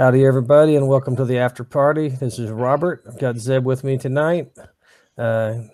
Howdy, 0.00 0.24
everybody, 0.24 0.76
and 0.76 0.88
welcome 0.88 1.14
to 1.16 1.26
the 1.26 1.36
after 1.36 1.62
party. 1.62 2.08
This 2.08 2.38
is 2.38 2.50
Robert. 2.50 3.04
I've 3.06 3.18
got 3.18 3.36
Zeb 3.36 3.66
with 3.66 3.84
me 3.84 3.98
tonight. 3.98 4.50
Uh, 5.18 5.64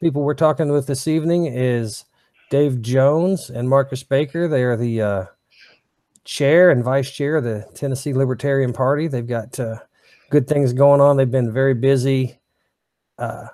people 0.00 0.22
we're 0.22 0.34
talking 0.34 0.70
with 0.70 0.86
this 0.86 1.08
evening 1.08 1.46
is 1.46 2.04
Dave 2.50 2.80
Jones 2.82 3.50
and 3.50 3.68
Marcus 3.68 4.04
Baker. 4.04 4.46
They 4.46 4.62
are 4.62 4.76
the 4.76 5.02
uh, 5.02 5.24
chair 6.22 6.70
and 6.70 6.84
vice 6.84 7.10
chair 7.10 7.38
of 7.38 7.42
the 7.42 7.68
Tennessee 7.74 8.14
Libertarian 8.14 8.72
Party. 8.72 9.08
They've 9.08 9.26
got 9.26 9.58
uh, 9.58 9.78
good 10.30 10.46
things 10.46 10.72
going 10.72 11.00
on. 11.00 11.16
They've 11.16 11.28
been 11.28 11.52
very 11.52 11.74
busy 11.74 12.38
uh, 13.18 13.48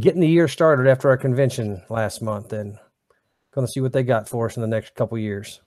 getting 0.00 0.20
the 0.20 0.26
year 0.26 0.48
started 0.48 0.88
after 0.88 1.08
our 1.10 1.16
convention 1.16 1.80
last 1.88 2.22
month, 2.22 2.52
and 2.52 2.76
going 3.52 3.68
to 3.68 3.72
see 3.72 3.80
what 3.80 3.92
they 3.92 4.02
got 4.02 4.28
for 4.28 4.46
us 4.46 4.56
in 4.56 4.62
the 4.62 4.66
next 4.66 4.96
couple 4.96 5.16
years. 5.16 5.60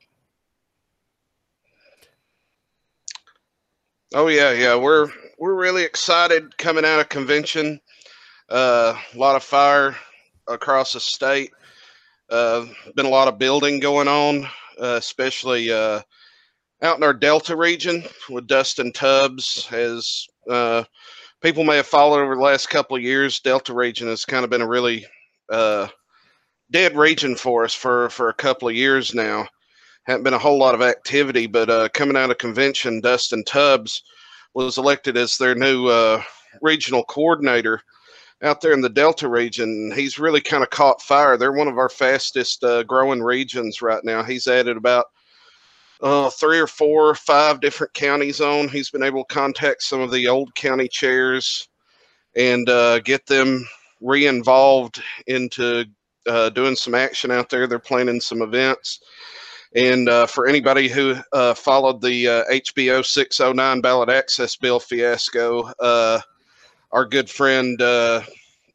Oh 4.14 4.28
yeah, 4.28 4.52
yeah. 4.54 4.76
We're 4.76 5.08
we're 5.38 5.54
really 5.54 5.84
excited 5.84 6.58
coming 6.58 6.84
out 6.84 7.00
of 7.00 7.10
convention. 7.10 7.80
Uh, 8.50 8.96
a 9.14 9.18
lot 9.18 9.36
of 9.36 9.44
fire 9.44 9.96
across 10.48 10.94
the 10.94 11.00
state. 11.00 11.52
Uh, 12.28 12.66
been 12.96 13.06
a 13.06 13.10
lot 13.10 13.28
of 13.28 13.38
building 13.38 13.80
going 13.80 14.08
on, 14.08 14.46
uh, 14.82 14.96
especially 14.98 15.72
uh, 15.72 16.02
out 16.82 16.98
in 16.98 17.04
our 17.04 17.14
Delta 17.14 17.56
region 17.56 18.04
with 18.32 18.48
Dustin 18.48 18.92
Tubbs. 18.94 19.68
As 19.72 20.26
uh, 20.50 20.84
people 21.42 21.64
may 21.64 21.76
have 21.76 21.86
followed 21.86 22.22
over 22.22 22.36
the 22.36 22.42
last 22.42 22.68
couple 22.70 22.98
of 22.98 23.04
years, 23.04 23.40
Delta 23.42 23.76
region 23.76 24.08
has 24.08 24.26
kind 24.26 24.44
of 24.44 24.50
been 24.50 24.62
a 24.62 24.68
really 24.68 25.06
uh, 25.52 25.88
dead 26.72 26.98
region 26.98 27.36
for 27.36 27.64
us 27.64 27.76
for 27.76 28.10
for 28.10 28.30
a 28.30 28.34
couple 28.34 28.68
of 28.70 28.76
years 28.76 29.14
now 29.14 29.48
hadn't 30.04 30.24
been 30.24 30.34
a 30.34 30.40
whole 30.40 30.58
lot 30.58 30.76
of 30.76 30.82
activity, 30.82 31.48
but 31.48 31.70
uh, 31.70 31.90
coming 31.94 32.18
out 32.18 32.32
of 32.32 32.38
convention, 32.38 33.02
Dustin 33.02 33.44
Tubbs 33.44 34.04
was 34.54 34.78
elected 34.78 35.18
as 35.18 35.38
their 35.38 35.56
new 35.56 35.88
uh, 35.88 36.22
regional 36.62 37.04
coordinator 37.04 37.82
out 38.42 38.62
there 38.62 38.72
in 38.72 38.82
the 38.82 38.90
Delta 38.90 39.28
region. 39.28 39.92
He's 39.94 40.18
really 40.20 40.42
kind 40.42 40.64
of 40.64 40.70
caught 40.70 41.02
fire. 41.02 41.38
They're 41.38 41.52
one 41.52 41.68
of 41.68 41.78
our 41.78 41.90
fastest 41.90 42.64
uh, 42.64 42.84
growing 42.84 43.22
regions 43.22 43.82
right 43.82 44.04
now. 44.04 44.24
He's 44.24 44.48
added 44.48 44.78
about 44.78 45.06
uh, 46.02 46.30
three 46.30 46.60
or 46.60 46.68
four, 46.68 47.14
five 47.16 47.60
different 47.60 47.94
counties 47.94 48.40
on. 48.40 48.70
He's 48.70 48.90
been 48.90 49.04
able 49.04 49.26
to 49.26 49.34
contact 49.34 49.84
some 49.84 50.00
of 50.00 50.12
the 50.12 50.28
old 50.28 50.56
county 50.56 50.88
chairs 50.88 51.68
and 52.36 52.70
uh, 52.70 53.00
get 53.00 53.26
them 53.26 53.68
re-involved 54.02 55.02
into 55.28 55.86
uh, 56.28 56.50
doing 56.52 56.76
some 56.76 56.96
action 56.96 57.32
out 57.32 57.50
there. 57.50 57.68
They're 57.68 57.80
planning 57.80 58.22
some 58.22 58.42
events. 58.42 59.02
And 59.76 60.10
uh, 60.10 60.26
for 60.26 60.48
anybody 60.48 60.88
who 60.88 61.16
uh, 61.32 61.54
followed 61.54 62.02
the 62.02 62.28
uh, 62.28 62.44
HB 62.46 63.06
0609 63.06 63.82
ballot 63.82 64.10
access 64.10 64.56
bill 64.56 64.80
fiasco, 64.80 65.72
uh, 65.80 66.22
our 66.92 67.06
good 67.06 67.30
friend 67.30 67.80
uh, 67.82 68.22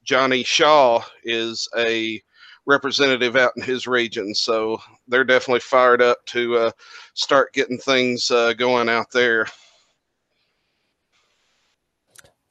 Johnny 0.05 0.45
Shaw 0.45 1.03
is 1.25 1.69
a 1.77 2.23
representative 2.67 3.35
out 3.35 3.53
in 3.57 3.63
his 3.63 3.89
region. 3.89 4.35
So 4.35 4.81
they're 5.09 5.25
definitely 5.25 5.61
fired 5.61 6.01
up 6.01 6.25
to 6.27 6.57
uh, 6.57 6.71
start 7.15 7.53
getting 7.53 7.79
things 7.79 8.29
going 8.57 8.89
out 8.89 9.11
there. 9.11 9.49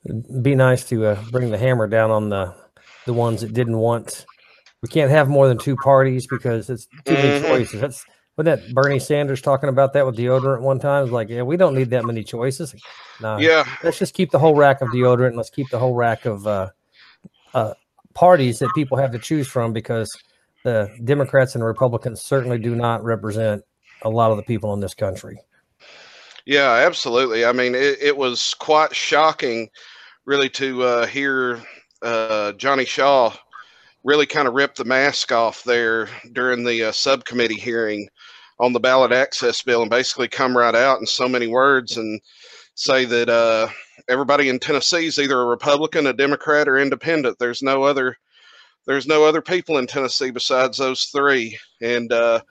It'd 0.06 0.44
be 0.44 0.56
nice 0.56 0.84
to 0.90 1.16
bring 1.32 1.50
the 1.50 1.58
hammer 1.58 1.88
down 1.88 2.12
on 2.12 2.30
the 2.30 2.53
the 3.06 3.14
ones 3.14 3.42
that 3.42 3.53
didn't 3.53 3.78
want. 3.78 4.26
We 4.82 4.90
can't 4.90 5.12
have 5.12 5.30
more 5.30 5.48
than 5.48 5.58
two 5.58 5.78
parties 5.78 6.28
because 6.28 6.70
it's 6.70 6.88
too 7.06 7.14
many 7.14 7.40
mm-hmm. 7.40 7.48
choices. 7.48 7.82
That's 7.82 8.06
was 8.36 8.46
that 8.46 8.74
Bernie 8.74 9.00
Sanders 9.00 9.42
talking 9.42 9.70
about 9.70 9.94
that 9.94 10.06
with 10.06 10.18
deodorant 10.18 10.62
one 10.62 10.80
time? 10.80 11.04
It's 11.04 11.12
like, 11.12 11.30
yeah, 11.30 11.44
we 11.44 11.56
don't 11.56 11.76
need 11.76 11.92
that 11.92 12.06
many 12.06 12.24
choices. 12.24 12.74
No, 13.22 13.38
yeah, 13.38 13.64
let's 13.84 14.00
just 14.00 14.14
keep 14.14 14.32
the 14.32 14.40
whole 14.40 14.56
rack 14.56 14.82
of 14.82 14.90
deodorant. 14.90 15.28
And 15.30 15.38
let's 15.38 15.52
keep 15.52 15.70
the 15.70 15.80
whole 15.80 15.94
rack 15.94 16.26
of 16.26 16.48
uh, 16.48 16.70
uh, 17.54 17.74
parties 18.14 18.60
that 18.60 18.70
people 18.74 18.98
have 18.98 19.12
to 19.12 19.20
choose 19.20 19.48
from 19.48 19.72
because 19.72 20.10
the 20.64 20.90
Democrats 21.04 21.56
and 21.56 21.64
Republicans 21.64 22.22
certainly 22.24 22.58
do 22.58 22.76
not 22.76 23.04
represent 23.04 23.64
a 24.02 24.10
lot 24.10 24.32
of 24.32 24.38
the 24.38 24.44
people 24.44 24.74
in 24.74 24.80
this 24.80 24.94
country. 24.94 25.40
Yeah, 26.46 26.72
absolutely. 26.72 27.46
I 27.46 27.52
mean, 27.54 27.76
it, 27.76 28.00
it 28.02 28.18
was 28.18 28.54
quite 28.56 28.96
shocking, 28.96 29.70
really, 30.26 30.50
to 30.50 30.84
uh, 30.84 31.06
hear 31.06 31.62
uh, 32.02 32.54
Johnny 32.54 32.86
Shaw 32.86 33.34
really 34.04 34.26
kind 34.26 34.48
of 34.48 34.54
rip 34.54 34.76
the 34.76 34.84
mask 34.84 35.32
off 35.32 35.64
there 35.64 36.10
during 36.34 36.66
the 36.66 36.84
uh, 36.84 36.92
subcommittee 36.92 37.56
hearing 37.56 38.10
on 38.59 38.74
the 38.74 38.80
ballot 38.80 39.12
access 39.12 39.62
bill 39.62 39.81
and 39.81 39.90
basically 39.90 40.28
come 40.28 40.56
right 40.56 40.75
out 40.75 41.00
in 41.00 41.06
so 41.06 41.28
many 41.28 41.47
words 41.47 41.97
and 41.97 42.19
say 42.75 43.06
that 43.06 43.30
uh, 43.30 43.68
everybody 44.09 44.50
in 44.50 44.59
Tennessee 44.59 45.06
is 45.06 45.19
either 45.19 45.41
a 45.41 45.46
Republican, 45.46 46.08
a 46.08 46.14
Democrat, 46.14 46.68
or 46.68 46.78
independent. 46.78 47.38
There's 47.40 47.62
no 47.62 47.84
other 47.84 48.18
there's 48.86 49.08
no 49.08 49.24
other 49.24 49.41
people 49.41 49.78
in 49.78 49.88
Tennessee 49.88 50.31
besides 50.31 50.78
those 50.78 51.06
three. 51.06 51.58
And 51.81 52.12
uh, 52.12 52.41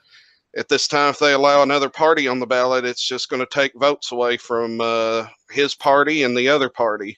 at 0.57 0.67
this 0.67 0.87
time, 0.87 1.11
if 1.11 1.19
they 1.19 1.33
allow 1.33 1.61
another 1.61 1.89
party 1.89 2.27
on 2.27 2.39
the 2.39 2.47
ballot, 2.47 2.85
it's 2.85 3.07
just 3.07 3.29
going 3.29 3.39
to 3.39 3.45
take 3.45 3.71
votes 3.75 4.11
away 4.11 4.37
from 4.37 4.81
uh, 4.81 5.27
his 5.51 5.75
party 5.75 6.23
and 6.23 6.35
the 6.35 6.49
other 6.49 6.69
party. 6.69 7.17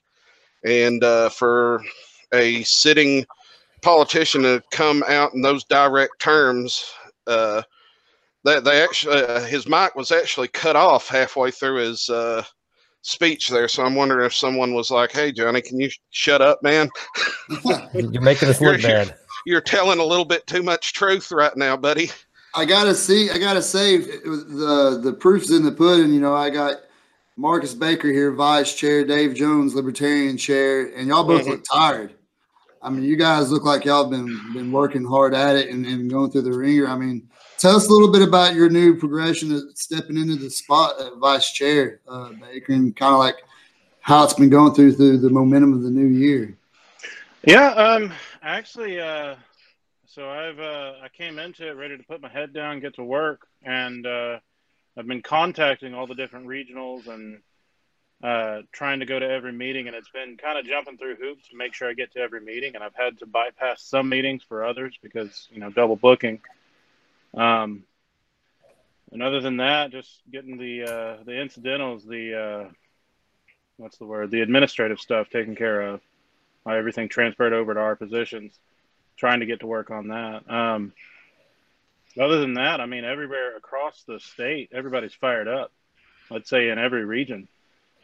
And 0.66 1.02
uh, 1.02 1.30
for 1.30 1.82
a 2.34 2.64
sitting 2.64 3.26
politician 3.82 4.42
to 4.42 4.62
come 4.72 5.04
out 5.08 5.34
in 5.34 5.42
those 5.42 5.64
direct 5.66 6.20
terms. 6.20 6.92
That 8.46 8.64
they, 8.64 8.72
they 8.72 8.84
actually 8.84 9.24
uh, 9.24 9.42
his 9.42 9.68
mic 9.68 9.96
was 9.96 10.12
actually 10.12 10.48
cut 10.48 10.76
off 10.76 11.08
halfway 11.08 11.52
through 11.52 11.78
his 11.78 12.10
uh, 12.10 12.44
speech 13.02 13.50
there. 13.50 13.68
So 13.68 13.84
I'm 13.84 13.96
wondering 13.96 14.26
if 14.26 14.34
someone 14.34 14.74
was 14.74 14.92
like, 14.92 15.12
"Hey, 15.12 15.32
Johnny, 15.32 15.62
can 15.62 15.80
you 15.80 15.90
shut 16.12 16.42
up, 16.42 16.62
man? 16.64 16.90
You're 17.94 18.22
making 18.22 18.50
us 18.50 18.62
look 18.62 18.82
you're, 18.82 18.90
bad. 18.90 19.16
You're 19.46 19.62
telling 19.62 20.00
a 20.00 20.06
little 20.06 20.26
bit 20.26 20.46
too 20.48 20.64
much 20.64 20.94
truth 20.94 21.32
right 21.32 21.56
now, 21.58 21.76
buddy." 21.76 22.12
I 22.54 22.64
gotta 22.64 22.96
see. 22.96 23.30
I 23.30 23.38
gotta 23.38 23.62
say, 23.62 23.98
the 23.98 25.00
the 25.04 25.14
proof's 25.14 25.52
in 25.52 25.64
the 25.64 25.72
pudding. 25.72 26.14
You 26.14 26.22
know, 26.22 26.34
I 26.34 26.50
got 26.50 26.78
Marcus 27.38 27.74
Baker 27.74 28.08
here, 28.08 28.32
vice 28.32 28.74
chair, 28.74 29.04
Dave 29.04 29.36
Jones, 29.36 29.76
libertarian 29.76 30.38
chair, 30.38 30.94
and 30.96 31.08
y'all 31.08 31.26
both 31.26 31.42
mm-hmm. 31.42 31.52
look 31.52 31.64
tired. 31.70 32.14
I 32.82 32.90
mean, 32.90 33.04
you 33.04 33.18
guys 33.18 33.52
look 33.52 33.66
like 33.66 33.84
y'all 33.84 34.10
been 34.10 34.54
been 34.54 34.72
working 34.72 35.04
hard 35.04 35.34
at 35.34 35.56
it 35.56 35.70
and, 35.70 35.86
and 35.86 36.10
going 36.10 36.32
through 36.32 36.44
the 36.44 36.54
wringer. 36.54 36.88
I 36.88 36.96
mean, 36.96 37.28
tell 37.58 37.76
us 37.76 37.88
a 37.88 37.92
little 37.92 38.12
bit 38.12 38.22
about 38.22 38.56
your 38.56 38.70
new 38.70 38.96
progression 38.96 39.52
of 39.52 39.64
stepping 39.76 40.18
into 40.18 40.36
the 40.36 40.50
spot 40.50 41.00
at 41.00 41.16
vice 41.18 41.52
chair, 41.52 42.02
uh, 42.08 42.32
Baker, 42.34 42.74
and 42.74 42.96
kind 42.96 43.14
of 43.14 43.20
like 43.20 43.38
how 44.02 44.24
it's 44.24 44.34
been 44.34 44.50
going 44.50 44.74
through 44.74 44.94
through 44.94 45.18
the 45.20 45.30
momentum 45.30 45.74
of 45.74 45.84
the 45.84 45.90
new 45.90 46.08
year. 46.08 46.58
Yeah, 47.44 47.70
um, 47.70 48.12
actually, 48.42 49.00
uh, 49.00 49.36
so 50.08 50.30
I've 50.30 50.60
uh, 50.60 50.94
I 51.04 51.10
came 51.10 51.40
into 51.40 51.68
it 51.68 51.76
ready 51.76 51.98
to 51.98 52.04
put 52.04 52.22
my 52.22 52.30
head 52.30 52.54
down, 52.54 52.80
get 52.80 52.96
to 52.96 53.04
work, 53.04 53.48
and 53.64 54.06
uh, 54.06 54.40
I've 54.98 55.08
been 55.08 55.22
contacting 55.22 55.94
all 55.94 56.08
the 56.08 56.16
different 56.16 56.48
regionals 56.48 57.08
and 57.08 57.42
uh, 58.24 58.62
trying 58.72 59.00
to 59.02 59.06
go 59.06 59.20
to 59.20 59.30
every 59.30 59.52
meeting, 59.52 59.88
and 59.88 59.96
it's 59.96 60.10
been 60.10 60.38
kind 60.38 60.58
of 60.58 60.66
jumping 60.66 60.98
through 60.98 61.16
hoops 61.16 61.50
to 61.50 61.58
make 61.58 61.74
sure 61.74 61.90
I 61.90 61.94
get 61.94 62.14
to 62.14 62.20
every 62.20 62.42
meeting, 62.42 62.76
and 62.76 62.84
I've 62.84 62.96
had 62.96 63.20
to 63.20 63.26
bypass 63.26 63.84
some 63.84 64.10
meetings 64.10 64.42
for 64.42 64.66
others 64.66 64.98
because 65.02 65.48
you 65.52 65.60
know 65.60 65.70
double 65.70 65.96
booking. 65.96 66.40
Um, 67.36 67.84
and 69.12 69.22
other 69.22 69.42
than 69.42 69.58
that, 69.58 69.92
just 69.92 70.22
getting 70.32 70.58
the 70.58 70.84
uh, 70.84 71.24
the 71.24 71.40
incidentals, 71.40 72.06
the 72.06 72.36
uh, 72.36 72.70
what's 73.78 73.98
the 73.98 74.06
word, 74.06 74.32
the 74.32 74.42
administrative 74.42 75.00
stuff 75.00 75.30
taken 75.30 75.56
care 75.56 75.82
of, 75.82 76.02
everything 76.68 77.10
transferred 77.10 77.54
over 77.54 77.74
to 77.74 77.80
our 77.80 77.96
positions. 77.96 78.58
Trying 79.18 79.40
to 79.40 79.46
get 79.46 79.62
to 79.62 79.68
work 79.68 79.92
on 79.92 80.10
that. 80.10 80.50
Um, 80.50 80.92
other 82.20 82.40
than 82.40 82.56
that, 82.56 82.82
I 82.82 82.86
mean, 82.86 83.06
everywhere 83.06 83.56
across 83.56 84.04
the 84.04 84.20
state, 84.20 84.72
everybody's 84.74 85.14
fired 85.14 85.48
up. 85.48 85.72
Let's 86.30 86.50
say 86.50 86.68
in 86.68 86.78
every 86.78 87.06
region 87.06 87.48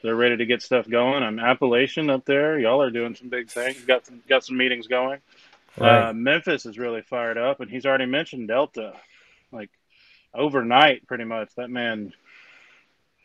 they're 0.01 0.15
ready 0.15 0.37
to 0.37 0.45
get 0.45 0.61
stuff 0.61 0.89
going. 0.89 1.23
I'm 1.23 1.39
Appalachian 1.39 2.09
up 2.09 2.25
there. 2.25 2.57
Y'all 2.59 2.81
are 2.81 2.91
doing 2.91 3.15
some 3.15 3.29
big 3.29 3.49
things. 3.49 3.83
Got 3.85 4.05
some 4.05 4.21
got 4.27 4.43
some 4.43 4.57
meetings 4.57 4.87
going. 4.87 5.19
Right. 5.77 6.09
Uh, 6.09 6.13
Memphis 6.13 6.65
is 6.65 6.77
really 6.77 7.01
fired 7.01 7.37
up, 7.37 7.59
and 7.59 7.69
he's 7.69 7.85
already 7.85 8.05
mentioned 8.05 8.47
Delta. 8.47 8.93
Like 9.51 9.69
overnight, 10.33 11.07
pretty 11.07 11.25
much. 11.25 11.49
That 11.55 11.69
man, 11.69 12.13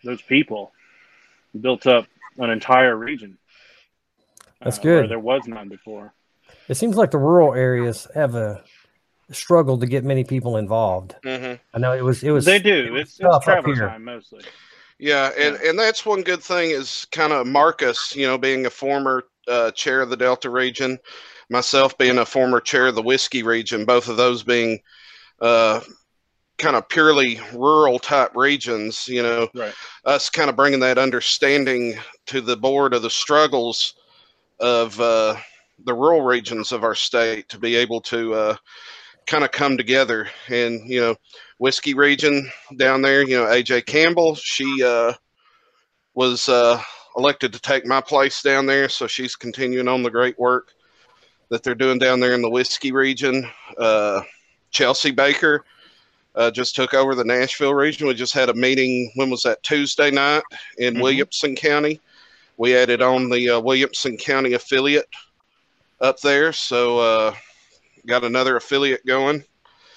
those 0.04 0.22
people, 0.22 0.72
built 1.58 1.86
up 1.86 2.06
an 2.38 2.50
entire 2.50 2.96
region. 2.96 3.38
That's 4.60 4.78
uh, 4.78 4.82
good. 4.82 5.10
there 5.10 5.18
was 5.18 5.46
none 5.46 5.68
before. 5.68 6.14
It 6.68 6.76
seems 6.76 6.96
like 6.96 7.10
the 7.10 7.18
rural 7.18 7.54
areas 7.54 8.06
have 8.14 8.34
a 8.34 8.62
struggle 9.30 9.78
to 9.78 9.86
get 9.86 10.04
many 10.04 10.24
people 10.24 10.56
involved. 10.56 11.16
Mm-hmm. 11.24 11.54
I 11.74 11.78
know 11.78 11.92
it 11.92 12.02
was. 12.02 12.22
It 12.22 12.30
was. 12.30 12.44
They 12.44 12.58
do. 12.58 12.94
It 12.94 13.00
it's, 13.00 13.20
it's 13.20 13.44
travel 13.44 13.74
time 13.74 14.04
mostly. 14.04 14.42
Yeah, 14.98 15.30
and, 15.38 15.56
and 15.56 15.78
that's 15.78 16.06
one 16.06 16.22
good 16.22 16.42
thing 16.42 16.70
is 16.70 17.06
kind 17.12 17.32
of 17.32 17.46
Marcus, 17.46 18.16
you 18.16 18.26
know, 18.26 18.38
being 18.38 18.64
a 18.64 18.70
former 18.70 19.24
uh, 19.46 19.70
chair 19.72 20.00
of 20.00 20.08
the 20.08 20.16
Delta 20.16 20.48
region, 20.48 20.98
myself 21.50 21.98
being 21.98 22.16
a 22.16 22.24
former 22.24 22.60
chair 22.60 22.86
of 22.86 22.94
the 22.94 23.02
Whiskey 23.02 23.42
region, 23.42 23.84
both 23.84 24.08
of 24.08 24.16
those 24.16 24.42
being 24.42 24.80
uh, 25.42 25.80
kind 26.58 26.76
of 26.76 26.88
purely 26.88 27.40
rural 27.52 27.98
type 27.98 28.32
regions, 28.34 29.06
you 29.08 29.22
know, 29.22 29.48
Right. 29.54 29.74
us 30.04 30.30
kind 30.30 30.48
of 30.48 30.56
bringing 30.56 30.80
that 30.80 30.98
understanding 30.98 31.94
to 32.26 32.40
the 32.40 32.56
board 32.56 32.94
of 32.94 33.02
the 33.02 33.10
struggles 33.10 33.94
of 34.58 34.98
uh, 35.00 35.36
the 35.84 35.94
rural 35.94 36.22
regions 36.22 36.72
of 36.72 36.82
our 36.82 36.94
state 36.94 37.48
to 37.50 37.58
be 37.58 37.76
able 37.76 38.00
to 38.00 38.34
uh, 38.34 38.56
kind 39.26 39.44
of 39.44 39.50
come 39.52 39.76
together. 39.76 40.28
And, 40.48 40.88
you 40.88 41.00
know, 41.00 41.16
whiskey 41.58 41.94
region 41.94 42.50
down 42.76 43.02
there, 43.02 43.22
you 43.22 43.36
know, 43.36 43.44
AJ 43.44 43.86
Campbell, 43.86 44.34
she 44.36 44.82
uh, 44.82 45.12
was 46.14 46.48
uh, 46.48 46.80
elected 47.16 47.52
to 47.52 47.60
take 47.60 47.84
my 47.84 48.00
place 48.00 48.40
down 48.40 48.64
there. 48.66 48.88
So 48.88 49.06
she's 49.06 49.36
continuing 49.36 49.88
on 49.88 50.02
the 50.02 50.10
great 50.10 50.38
work 50.38 50.72
that 51.50 51.62
they're 51.62 51.74
doing 51.74 51.98
down 51.98 52.20
there 52.20 52.34
in 52.34 52.42
the 52.42 52.50
whiskey 52.50 52.92
region. 52.92 53.48
Uh, 53.78 54.22
Chelsea 54.70 55.10
Baker 55.10 55.64
uh, 56.36 56.50
just 56.50 56.76
took 56.76 56.94
over 56.94 57.14
the 57.14 57.24
Nashville 57.24 57.74
region. 57.74 58.06
We 58.06 58.14
just 58.14 58.34
had 58.34 58.48
a 58.50 58.54
meeting. 58.54 59.10
When 59.14 59.30
was 59.30 59.42
that? 59.42 59.62
Tuesday 59.62 60.10
night 60.10 60.42
in 60.78 60.94
Mhm. 60.94 61.02
Williamson 61.02 61.56
County. 61.56 62.00
We 62.58 62.76
added 62.76 63.02
on 63.02 63.28
the 63.28 63.50
uh, 63.50 63.60
Williamson 63.60 64.16
County 64.16 64.52
affiliate 64.54 65.08
up 66.00 66.20
there, 66.20 66.52
so 66.52 66.98
uh, 66.98 67.34
got 68.06 68.24
another 68.24 68.56
affiliate 68.56 69.04
going. 69.06 69.44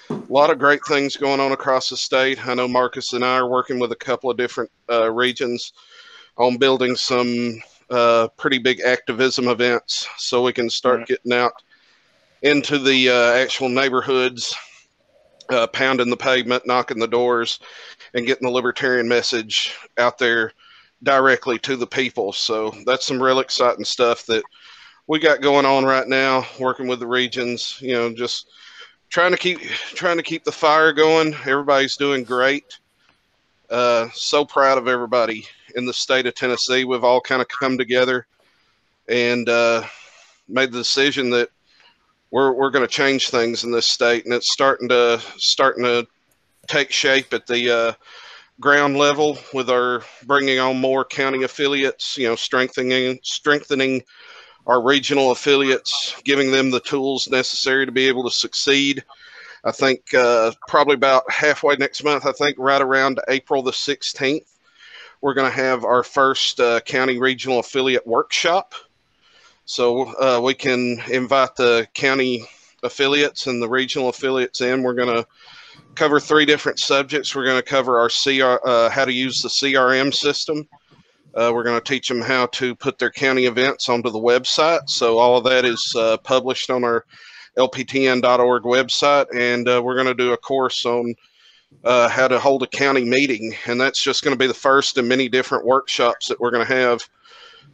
A 0.10 0.18
lot 0.28 0.50
of 0.50 0.60
great 0.60 0.84
things 0.88 1.16
going 1.16 1.40
on 1.40 1.52
across 1.52 1.90
the 1.90 1.98
state. 1.98 2.46
I 2.48 2.54
know 2.56 2.68
Marcus 2.68 3.14
and 3.14 3.24
I 3.24 3.36
are 3.38 3.48
working 3.48 3.80
with 3.80 3.92
a 3.92 3.96
couple 3.98 4.32
of 4.32 4.38
different 4.38 4.72
uh, 4.90 5.12
regions 5.12 5.74
on 6.38 6.58
building 6.58 6.96
some 6.96 7.62
uh, 7.90 8.28
pretty 8.38 8.58
big 8.58 8.82
activism 8.82 9.48
events, 9.48 10.08
so 10.18 10.42
we 10.44 10.54
can 10.54 10.70
start 10.70 11.08
getting 11.08 11.34
out 11.34 11.54
into 12.42 12.78
the 12.80 13.10
uh, 13.10 13.32
actual 13.34 13.70
neighborhoods 13.70 14.56
uh, 15.50 15.68
pounding 15.68 16.10
the 16.10 16.18
pavement, 16.18 16.66
knocking 16.66 17.00
the 17.00 17.08
doors, 17.08 17.60
and 18.14 18.26
getting 18.26 18.48
the 18.48 18.54
libertarian 18.54 19.08
message 19.08 19.76
out 19.98 20.18
there 20.18 20.52
directly 21.04 21.58
to 21.60 21.76
the 21.76 21.88
people. 21.88 22.32
So 22.34 22.74
that's 22.86 23.06
some 23.06 23.22
real 23.22 23.40
exciting 23.40 23.86
stuff 23.86 24.26
that 24.28 24.44
we 25.08 25.20
got 25.20 25.42
going 25.42 25.66
on 25.66 25.86
right 25.86 26.08
now, 26.08 26.46
working 26.60 26.88
with 26.88 27.00
the 27.00 27.08
regions. 27.08 27.78
You 27.82 27.94
know, 27.94 28.14
just 28.14 28.48
trying 29.10 29.32
to 29.32 29.38
keep 29.38 29.60
trying 29.60 30.18
to 30.18 30.24
keep 30.24 30.44
the 30.44 30.52
fire 30.52 30.94
going. 30.94 31.34
Everybody's 31.46 31.98
doing 31.98 32.24
great. 32.24 32.80
Uh, 33.70 34.08
so 34.14 34.44
proud 34.44 34.78
of 34.78 34.88
everybody 34.88 35.46
in 35.76 35.86
the 35.86 35.94
state 35.94 36.26
of 36.26 36.36
Tennessee. 36.36 36.86
We've 36.86 37.04
all 37.04 37.22
kind 37.22 37.42
of 37.42 37.48
come 37.48 37.78
together 37.78 38.26
and 39.08 39.48
uh, 39.48 39.84
made 40.48 40.72
the 40.72 40.80
decision 40.80 41.30
that 41.32 41.50
we're 42.32 42.52
we're 42.54 42.70
going 42.70 42.86
to 42.86 42.94
change 42.94 43.30
things 43.30 43.64
in 43.64 43.72
this 43.72 43.88
state, 43.88 44.26
and 44.26 44.34
it's 44.34 44.52
starting 44.52 44.90
to 44.90 45.22
starting 45.38 45.84
to 45.84 46.08
take 46.68 46.92
shape 46.92 47.34
at 47.34 47.48
the 47.48 47.70
uh, 47.70 47.94
ground 48.60 48.98
level 48.98 49.38
with 49.54 49.70
our 49.70 50.04
bringing 50.26 50.60
on 50.60 50.78
more 50.78 51.04
county 51.06 51.44
affiliates. 51.44 52.18
You 52.18 52.28
know, 52.28 52.36
strengthening 52.36 53.20
strengthening 53.24 54.04
our 54.68 54.84
regional 54.84 55.32
affiliates, 55.32 56.22
giving 56.24 56.52
them 56.52 56.70
the 56.70 56.82
tools 56.82 57.28
necessary 57.28 57.86
to 57.86 57.92
be 57.92 58.08
able 58.08 58.24
to 58.24 58.36
succeed. 58.36 59.04
I 59.64 59.72
think 59.72 60.14
uh, 60.14 60.52
probably 60.68 60.94
about 60.94 61.30
halfway 61.32 61.76
next 61.76 62.04
month. 62.04 62.26
I 62.26 62.32
think 62.32 62.56
right 62.60 62.82
around 62.82 63.20
April 63.28 63.64
the 63.64 63.74
sixteenth, 63.74 64.58
we're 65.22 65.34
going 65.34 65.52
to 65.52 65.58
have 65.58 65.84
our 65.84 66.04
first 66.04 66.60
uh, 66.60 66.80
county 66.82 67.18
regional 67.18 67.60
affiliate 67.60 68.06
workshop. 68.06 68.74
So 69.70 70.16
uh, 70.20 70.42
we 70.42 70.56
can 70.56 71.00
invite 71.12 71.56
the 71.56 71.88
county 71.94 72.44
affiliates 72.82 73.46
and 73.46 73.62
the 73.62 73.70
regional 73.70 74.10
affiliates 74.10 74.62
in. 74.62 74.82
We're 74.82 74.96
going 74.96 75.16
to 75.16 75.28
cover 75.94 76.20
three 76.20 76.44
different 76.44 76.80
subjects. 76.80 77.36
We're 77.36 77.46
going 77.46 77.62
to 77.62 77.70
cover 77.70 78.00
our 78.00 78.10
CR, 78.10 78.68
uh, 78.68 78.90
how 78.90 79.06
to 79.06 79.14
use 79.14 79.44
the 79.44 79.48
CRM 79.48 80.12
system. 80.12 80.68
Uh, 81.36 81.52
we're 81.54 81.64
going 81.64 81.80
to 81.80 81.88
teach 81.88 82.08
them 82.08 82.20
how 82.20 82.48
to 82.48 82.74
put 82.74 82.98
their 82.98 83.12
county 83.12 83.46
events 83.46 83.90
onto 83.90 84.10
the 84.10 84.18
website. 84.18 84.90
So 84.90 85.20
all 85.20 85.38
of 85.38 85.44
that 85.44 85.66
is 85.66 85.94
uh, 85.96 86.18
published 86.18 86.72
on 86.72 86.84
our 86.84 87.06
lptn.org 87.56 88.64
website, 88.64 89.28
and 89.36 89.70
uh, 89.70 89.80
we're 89.86 89.94
going 89.94 90.08
to 90.08 90.16
do 90.16 90.34
a 90.34 90.38
course 90.38 90.84
on 90.84 91.14
uh, 91.84 92.10
how 92.10 92.28
to 92.28 92.40
hold 92.40 92.64
a 92.64 92.68
county 92.68 93.06
meeting, 93.06 93.54
and 93.68 93.80
that's 93.80 94.02
just 94.02 94.24
going 94.24 94.34
to 94.34 94.40
be 94.40 94.48
the 94.48 94.54
first 94.56 94.98
of 94.98 95.06
many 95.06 95.30
different 95.30 95.64
workshops 95.64 96.28
that 96.28 96.40
we're 96.40 96.50
going 96.50 96.66
to 96.66 96.74
have 96.74 97.08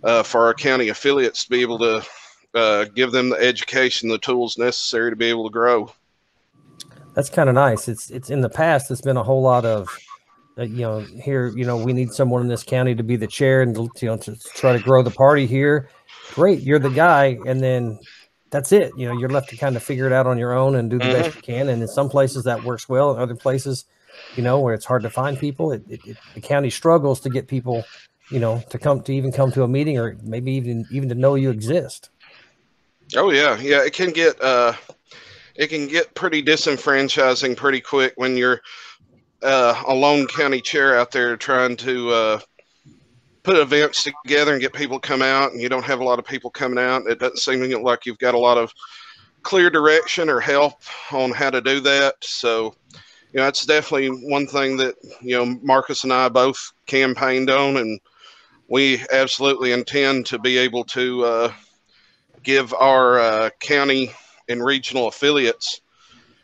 uh, 0.04 0.24
for 0.24 0.46
our 0.46 0.54
county 0.54 0.90
affiliates 0.90 1.44
to 1.44 1.50
be 1.50 1.62
able 1.62 1.80
to 1.80 2.06
uh, 2.54 2.86
give 2.96 3.12
them 3.12 3.30
the 3.30 3.38
education, 3.38 4.10
the 4.10 4.18
tools 4.18 4.58
necessary 4.58 5.10
to 5.10 5.16
be 5.16 5.26
able 5.26 5.44
to 5.46 5.52
grow. 5.52 5.92
That's 7.14 7.30
kind 7.30 7.50
of 7.50 7.56
nice. 7.56 7.88
It's 7.88 8.10
it's 8.10 8.30
in 8.30 8.42
the 8.42 8.50
past. 8.50 8.92
It's 8.92 9.02
been 9.02 9.18
a 9.18 9.24
whole 9.24 9.42
lot 9.42 9.66
of, 9.66 9.88
uh, 10.58 10.64
you 10.64 10.82
know, 10.82 11.00
here. 11.00 11.48
You 11.56 11.66
know, 11.66 11.78
we 11.78 11.94
need 11.94 12.12
someone 12.12 12.42
in 12.42 12.48
this 12.50 12.64
county 12.64 12.94
to 12.94 13.04
be 13.04 13.16
the 13.16 13.28
chair 13.28 13.62
and 13.62 13.76
you 13.78 14.08
know 14.10 14.18
to 14.18 14.36
try 14.54 14.74
to 14.74 14.84
grow 14.84 15.02
the 15.02 15.12
party 15.12 15.46
here. 15.46 15.90
Great, 16.34 16.62
you're 16.62 16.80
the 16.80 16.90
guy, 16.90 17.38
and 17.46 17.62
then 17.62 18.00
that's 18.56 18.72
it. 18.72 18.92
You 18.98 19.08
know, 19.08 19.18
you're 19.18 19.30
left 19.30 19.50
to 19.50 19.58
kind 19.58 19.76
of 19.76 19.84
figure 19.84 20.08
it 20.08 20.14
out 20.14 20.28
on 20.28 20.38
your 20.38 20.54
own 20.54 20.76
and 20.76 20.90
do 20.90 20.98
the 20.98 21.06
best 21.06 21.36
you 21.36 21.42
can. 21.42 21.70
And 21.70 21.82
in 21.82 21.88
some 21.88 22.10
places 22.10 22.44
that 22.46 22.64
works 22.64 22.88
well, 22.88 23.14
in 23.14 23.22
other 23.22 23.36
places, 23.36 23.86
you 24.36 24.44
know, 24.44 24.60
where 24.60 24.74
it's 24.74 24.86
hard 24.86 25.04
to 25.04 25.10
find 25.10 25.38
people, 25.38 25.72
it, 25.72 25.84
it, 25.90 26.06
it, 26.06 26.18
the 26.34 26.42
county 26.42 26.70
struggles 26.70 27.20
to 27.22 27.30
get 27.30 27.48
people, 27.48 27.84
you 28.30 28.40
know, 28.40 28.64
to 28.70 28.78
come 28.78 29.02
to 29.04 29.14
even 29.14 29.32
come 29.32 29.52
to 29.52 29.64
a 29.64 29.68
meeting 29.68 29.98
or 29.98 30.18
maybe 30.24 30.54
even 30.54 30.86
even 30.92 31.10
to 31.10 31.16
know 31.16 31.36
you 31.36 31.50
exist. 31.50 32.10
Oh 33.16 33.32
yeah, 33.32 33.58
yeah. 33.60 33.84
It 33.84 33.94
can 33.94 34.12
get 34.12 34.42
uh, 34.42 34.74
it 35.56 35.68
can 35.68 35.88
get 35.88 36.14
pretty 36.16 36.44
disenfranchising 36.44 37.56
pretty 37.56 37.82
quick 37.82 38.14
when 38.16 38.36
you're 38.36 38.62
uh, 39.44 39.82
a 39.88 39.94
lone 39.94 40.28
county 40.28 40.62
chair 40.62 40.98
out 40.98 41.12
there 41.12 41.38
trying 41.38 41.78
to 41.78 42.10
uh, 42.10 42.40
put 43.44 43.58
events 43.58 44.08
together 44.24 44.54
and 44.54 44.62
get 44.62 44.74
people 44.74 45.00
to 45.00 45.08
come 45.08 45.22
out, 45.22 45.52
and 45.52 45.62
you 45.62 45.70
don't 45.70 45.86
have 45.86 46.00
a 46.00 46.04
lot 46.04 46.20
of 46.20 46.26
people 46.26 46.50
coming 46.50 46.84
out. 46.84 47.08
It 47.08 47.20
doesn't 47.20 47.38
seem 47.38 47.62
like 47.84 48.06
you've 48.06 48.18
got 48.18 48.34
a 48.34 48.40
lot 48.40 48.58
of 48.58 48.74
clear 49.44 49.70
direction 49.70 50.30
or 50.30 50.40
help 50.40 50.82
on 51.12 51.32
how 51.32 51.52
to 51.52 51.62
do 51.62 51.80
that. 51.82 52.16
So, 52.22 52.74
you 53.32 53.40
know, 53.40 53.48
it's 53.48 53.66
definitely 53.66 54.08
one 54.08 54.48
thing 54.48 54.78
that 54.78 54.96
you 55.22 55.38
know 55.38 55.46
Marcus 55.62 56.04
and 56.04 56.12
I 56.12 56.28
both 56.28 56.74
campaigned 56.88 57.52
on, 57.52 57.78
and 57.78 58.00
we 58.68 59.04
absolutely 59.12 59.72
intend 59.72 60.26
to 60.28 60.40
be 60.40 60.58
able 60.58 60.84
to. 60.86 61.24
Uh, 61.26 61.54
give 62.46 62.74
our 62.76 63.20
uh, 63.20 63.50
county 63.60 64.12
and 64.48 64.64
regional 64.64 65.08
affiliates, 65.08 65.82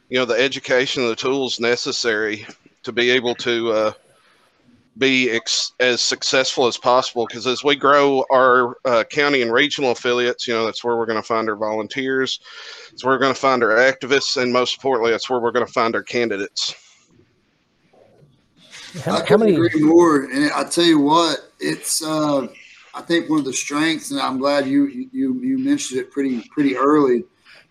you 0.10 0.18
know, 0.18 0.26
the 0.26 0.34
education 0.34 1.04
and 1.04 1.12
the 1.12 1.16
tools 1.16 1.60
necessary 1.60 2.46
to 2.84 2.92
be 2.92 3.12
able 3.12 3.36
to 3.36 3.72
uh, 3.72 3.92
be 4.98 5.30
ex- 5.30 5.72
as 5.80 6.02
successful 6.02 6.66
as 6.66 6.76
possible. 6.76 7.26
Because 7.28 7.48
as 7.48 7.64
we 7.64 7.76
grow 7.76 8.26
our 8.32 8.76
uh, 8.84 9.04
county 9.10 9.44
and 9.44 9.54
regional 9.54 9.92
affiliates, 9.92 10.48
you 10.48 10.54
know, 10.54 10.66
that's 10.66 10.84
where 10.84 10.98
we're 10.98 11.06
going 11.06 11.22
to 11.22 11.28
find 11.28 11.48
our 11.48 11.56
volunteers, 11.56 12.40
it's 12.92 13.06
where 13.06 13.14
we're 13.14 13.20
going 13.20 13.34
to 13.34 13.40
find 13.40 13.64
our 13.64 13.78
activists, 13.78 14.42
and 14.42 14.52
most 14.52 14.76
importantly, 14.76 15.12
that's 15.12 15.30
where 15.30 15.40
we're 15.40 15.52
going 15.52 15.66
to 15.66 15.72
find 15.72 15.96
our 15.96 16.04
candidates. 16.04 16.76
How, 19.04 19.14
I 19.14 19.20
how 19.20 19.26
couldn't 19.26 19.40
many? 19.42 19.54
agree 19.54 19.82
more. 19.82 20.24
And 20.24 20.52
I 20.52 20.64
tell 20.66 20.84
you 20.84 21.00
what, 21.00 21.51
it's 21.62 22.04
uh, 22.04 22.48
I 22.94 23.02
think 23.02 23.30
one 23.30 23.40
of 23.40 23.46
the 23.46 23.54
strengths, 23.54 24.12
and 24.12 24.20
I'm 24.20 24.38
glad 24.38 24.68
you 24.68 24.88
you 24.88 25.40
you 25.42 25.58
mentioned 25.58 26.00
it 26.00 26.12
pretty 26.12 26.42
pretty 26.50 26.76
early, 26.76 27.24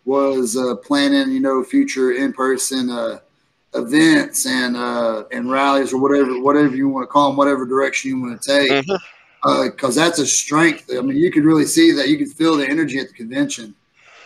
was 0.04 0.56
uh, 0.56 0.76
planning 0.76 1.32
you 1.32 1.40
know 1.40 1.62
future 1.62 2.12
in 2.12 2.32
person 2.32 2.90
uh, 2.90 3.18
events 3.74 4.46
and 4.46 4.76
uh, 4.76 5.24
and 5.32 5.50
rallies 5.50 5.92
or 5.92 6.00
whatever 6.00 6.40
whatever 6.40 6.74
you 6.74 6.88
want 6.88 7.04
to 7.04 7.12
call 7.12 7.28
them, 7.28 7.36
whatever 7.36 7.66
direction 7.66 8.10
you 8.10 8.20
want 8.20 8.40
to 8.40 8.48
take. 8.48 8.86
Because 9.42 9.94
that's 9.94 10.18
a 10.18 10.26
strength. 10.26 10.90
I 10.94 11.00
mean, 11.00 11.16
you 11.16 11.30
could 11.30 11.44
really 11.44 11.64
see 11.64 11.92
that. 11.92 12.08
You 12.08 12.18
could 12.18 12.28
feel 12.28 12.56
the 12.56 12.68
energy 12.68 12.98
at 12.98 13.08
the 13.08 13.14
convention. 13.14 13.74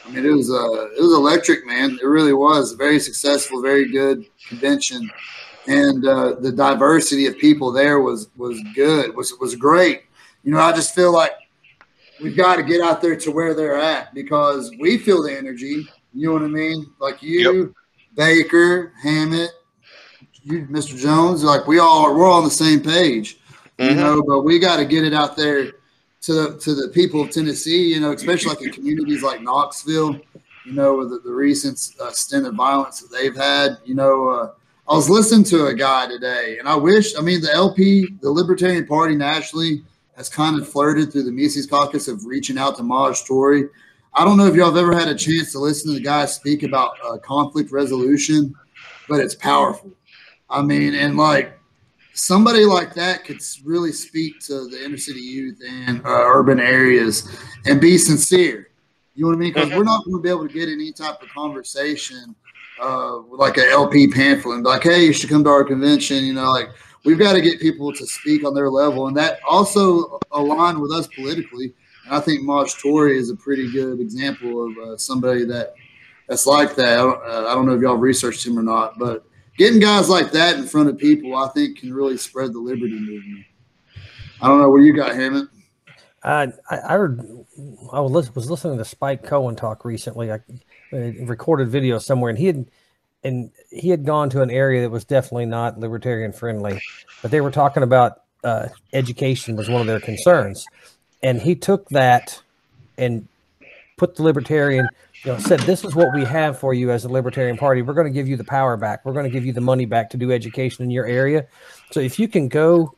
I 0.06 0.10
mean, 0.10 0.26
it 0.26 0.30
was 0.30 0.50
uh, 0.50 0.90
it 0.90 1.00
was 1.00 1.14
electric, 1.14 1.66
man. 1.66 1.98
It 2.02 2.06
really 2.06 2.34
was 2.34 2.72
a 2.72 2.76
very 2.76 3.00
successful, 3.00 3.62
very 3.62 3.90
good 3.90 4.26
convention 4.48 5.10
and 5.66 6.06
uh, 6.06 6.34
the 6.40 6.52
diversity 6.52 7.26
of 7.26 7.38
people 7.38 7.72
there 7.72 8.00
was 8.00 8.28
was 8.36 8.60
good 8.74 9.14
was 9.16 9.32
was 9.40 9.54
great. 9.56 10.02
You 10.44 10.52
know 10.52 10.60
i 10.60 10.72
just 10.72 10.94
feel 10.94 11.12
like 11.12 11.32
we've 12.20 12.36
got 12.36 12.56
to 12.56 12.62
get 12.62 12.80
out 12.82 13.00
there 13.00 13.16
to 13.16 13.30
where 13.30 13.54
they're 13.54 13.78
at 13.80 14.12
because 14.14 14.70
we 14.78 14.98
feel 14.98 15.22
the 15.22 15.34
energy 15.36 15.86
you 16.12 16.26
know 16.28 16.32
what 16.34 16.42
i 16.42 16.46
mean? 16.46 16.86
Like 17.00 17.22
you 17.22 17.74
baker 18.14 18.92
hammett 19.02 19.50
you 20.42 20.66
mr 20.70 20.96
jones 20.96 21.42
like 21.42 21.66
we 21.66 21.78
all 21.78 22.04
are 22.06 22.14
we're 22.14 22.26
all 22.26 22.38
on 22.38 22.44
the 22.44 22.50
same 22.50 22.80
page 22.80 23.38
you 23.78 23.86
Mhm. 23.86 23.96
know 23.96 24.22
but 24.22 24.42
we 24.42 24.58
got 24.58 24.76
to 24.76 24.84
get 24.84 25.02
it 25.04 25.12
out 25.14 25.36
there 25.36 25.72
to 26.20 26.32
the 26.32 26.58
to 26.58 26.74
the 26.74 26.88
people 26.90 27.22
of 27.22 27.30
tennessee 27.30 27.92
you 27.94 28.00
know 28.00 28.12
especially 28.12 28.50
like 28.50 28.62
in 28.62 28.70
communities 28.70 29.22
like 29.22 29.40
knoxville 29.42 30.20
you 30.64 30.72
know 30.72 30.96
with 30.98 31.10
the, 31.10 31.18
the 31.20 31.32
recent 31.32 31.78
uh, 32.00 32.10
stint 32.12 32.46
of 32.46 32.54
violence 32.54 33.00
that 33.00 33.10
they've 33.10 33.34
had 33.36 33.78
you 33.84 33.94
know 33.94 34.28
uh, 34.28 34.50
I 34.86 34.94
was 34.94 35.08
listening 35.08 35.44
to 35.44 35.66
a 35.66 35.74
guy 35.74 36.06
today, 36.06 36.58
and 36.58 36.68
I 36.68 36.76
wish, 36.76 37.16
I 37.16 37.22
mean, 37.22 37.40
the 37.40 37.50
LP, 37.54 38.06
the 38.20 38.30
Libertarian 38.30 38.86
Party 38.86 39.16
nationally, 39.16 39.82
has 40.14 40.28
kind 40.28 40.60
of 40.60 40.68
flirted 40.68 41.10
through 41.10 41.22
the 41.22 41.32
Mises 41.32 41.66
Caucus 41.66 42.06
of 42.06 42.26
reaching 42.26 42.58
out 42.58 42.76
to 42.76 42.82
Maj 42.82 43.24
Toure. 43.24 43.70
I 44.12 44.24
don't 44.24 44.36
know 44.36 44.46
if 44.46 44.54
y'all 44.54 44.66
have 44.66 44.76
ever 44.76 44.92
had 44.94 45.08
a 45.08 45.14
chance 45.14 45.52
to 45.52 45.58
listen 45.58 45.90
to 45.90 45.94
the 45.98 46.04
guy 46.04 46.26
speak 46.26 46.64
about 46.64 46.92
uh, 47.02 47.16
conflict 47.16 47.72
resolution, 47.72 48.54
but 49.08 49.20
it's 49.20 49.34
powerful. 49.34 49.90
I 50.50 50.60
mean, 50.60 50.94
and 50.94 51.16
like 51.16 51.58
somebody 52.12 52.66
like 52.66 52.92
that 52.94 53.24
could 53.24 53.40
really 53.64 53.90
speak 53.90 54.38
to 54.40 54.68
the 54.68 54.84
inner 54.84 54.98
city 54.98 55.20
youth 55.20 55.62
and 55.66 56.04
uh, 56.04 56.08
urban 56.10 56.60
areas 56.60 57.26
and 57.64 57.80
be 57.80 57.96
sincere. 57.96 58.68
You 59.14 59.22
know 59.22 59.28
what 59.28 59.36
I 59.36 59.38
mean? 59.38 59.52
Because 59.54 59.70
we're 59.70 59.82
not 59.82 60.04
going 60.04 60.18
to 60.18 60.22
be 60.22 60.28
able 60.28 60.46
to 60.46 60.52
get 60.52 60.68
any 60.68 60.92
type 60.92 61.22
of 61.22 61.28
conversation 61.30 62.36
uh, 62.80 63.18
like 63.18 63.56
an 63.56 63.66
LP 63.70 64.08
pamphlet 64.08 64.56
and 64.56 64.64
like, 64.64 64.82
hey, 64.82 65.04
you 65.04 65.12
should 65.12 65.30
come 65.30 65.44
to 65.44 65.50
our 65.50 65.64
convention. 65.64 66.24
You 66.24 66.34
know, 66.34 66.50
like 66.50 66.68
we've 67.04 67.18
got 67.18 67.34
to 67.34 67.40
get 67.40 67.60
people 67.60 67.92
to 67.92 68.06
speak 68.06 68.44
on 68.44 68.54
their 68.54 68.70
level. 68.70 69.06
And 69.06 69.16
that 69.16 69.40
also 69.48 70.18
align 70.32 70.80
with 70.80 70.92
us 70.92 71.06
politically. 71.08 71.74
And 72.06 72.14
I 72.14 72.20
think 72.20 72.42
Maj 72.42 72.74
Toure 72.74 73.14
is 73.14 73.30
a 73.30 73.36
pretty 73.36 73.70
good 73.70 74.00
example 74.00 74.66
of 74.66 74.78
uh, 74.78 74.96
somebody 74.96 75.44
that 75.46 75.74
that's 76.28 76.46
like 76.46 76.74
that. 76.76 76.86
I 76.88 76.96
don't, 76.96 77.22
uh, 77.22 77.48
I 77.48 77.54
don't 77.54 77.66
know 77.66 77.74
if 77.74 77.82
y'all 77.82 77.96
researched 77.96 78.46
him 78.46 78.58
or 78.58 78.62
not, 78.62 78.98
but 78.98 79.26
getting 79.58 79.80
guys 79.80 80.08
like 80.08 80.32
that 80.32 80.56
in 80.56 80.66
front 80.66 80.88
of 80.88 80.98
people, 80.98 81.36
I 81.36 81.48
think, 81.48 81.78
can 81.78 81.92
really 81.92 82.16
spread 82.16 82.52
the 82.52 82.58
liberty 82.58 82.98
movement. 82.98 83.44
I 84.40 84.48
don't 84.48 84.60
know 84.60 84.70
where 84.70 84.80
you 84.80 84.94
got 84.94 85.14
Hammond. 85.14 85.48
Uh, 86.24 86.46
I, 86.70 86.78
I 86.78 86.92
heard 86.92 87.20
I 87.92 88.00
was, 88.00 88.34
was 88.34 88.50
listening 88.50 88.78
to 88.78 88.84
Spike 88.84 89.22
Cohen 89.22 89.56
talk 89.56 89.84
recently. 89.84 90.32
I 90.32 90.40
recorded 90.90 91.68
video 91.68 91.98
somewhere, 91.98 92.30
and 92.30 92.38
he 92.38 92.46
had 92.46 92.66
and 93.22 93.50
he 93.70 93.90
had 93.90 94.04
gone 94.04 94.30
to 94.30 94.42
an 94.42 94.50
area 94.50 94.82
that 94.82 94.90
was 94.90 95.04
definitely 95.04 95.46
not 95.46 95.78
libertarian 95.78 96.32
friendly, 96.32 96.80
but 97.22 97.30
they 97.30 97.40
were 97.40 97.50
talking 97.50 97.82
about 97.82 98.22
uh, 98.42 98.68
education 98.92 99.56
was 99.56 99.68
one 99.68 99.80
of 99.80 99.86
their 99.86 100.00
concerns, 100.00 100.66
and 101.22 101.40
he 101.40 101.54
took 101.54 101.88
that 101.90 102.42
and 102.96 103.28
put 103.96 104.16
the 104.16 104.22
libertarian 104.22 104.88
you 105.24 105.32
know, 105.32 105.38
said, 105.38 105.60
"This 105.60 105.84
is 105.84 105.94
what 105.94 106.14
we 106.14 106.24
have 106.24 106.58
for 106.58 106.72
you 106.72 106.90
as 106.90 107.04
a 107.04 107.08
Libertarian 107.08 107.58
Party. 107.58 107.82
We're 107.82 107.94
going 107.94 108.06
to 108.06 108.12
give 108.12 108.28
you 108.28 108.36
the 108.36 108.44
power 108.44 108.78
back. 108.78 109.04
We're 109.04 109.12
going 109.12 109.24
to 109.24 109.30
give 109.30 109.44
you 109.44 109.52
the 109.52 109.60
money 109.60 109.84
back 109.84 110.08
to 110.10 110.16
do 110.16 110.32
education 110.32 110.84
in 110.84 110.90
your 110.90 111.06
area. 111.06 111.46
So 111.90 112.00
if 112.00 112.18
you 112.18 112.28
can 112.28 112.48
go, 112.48 112.94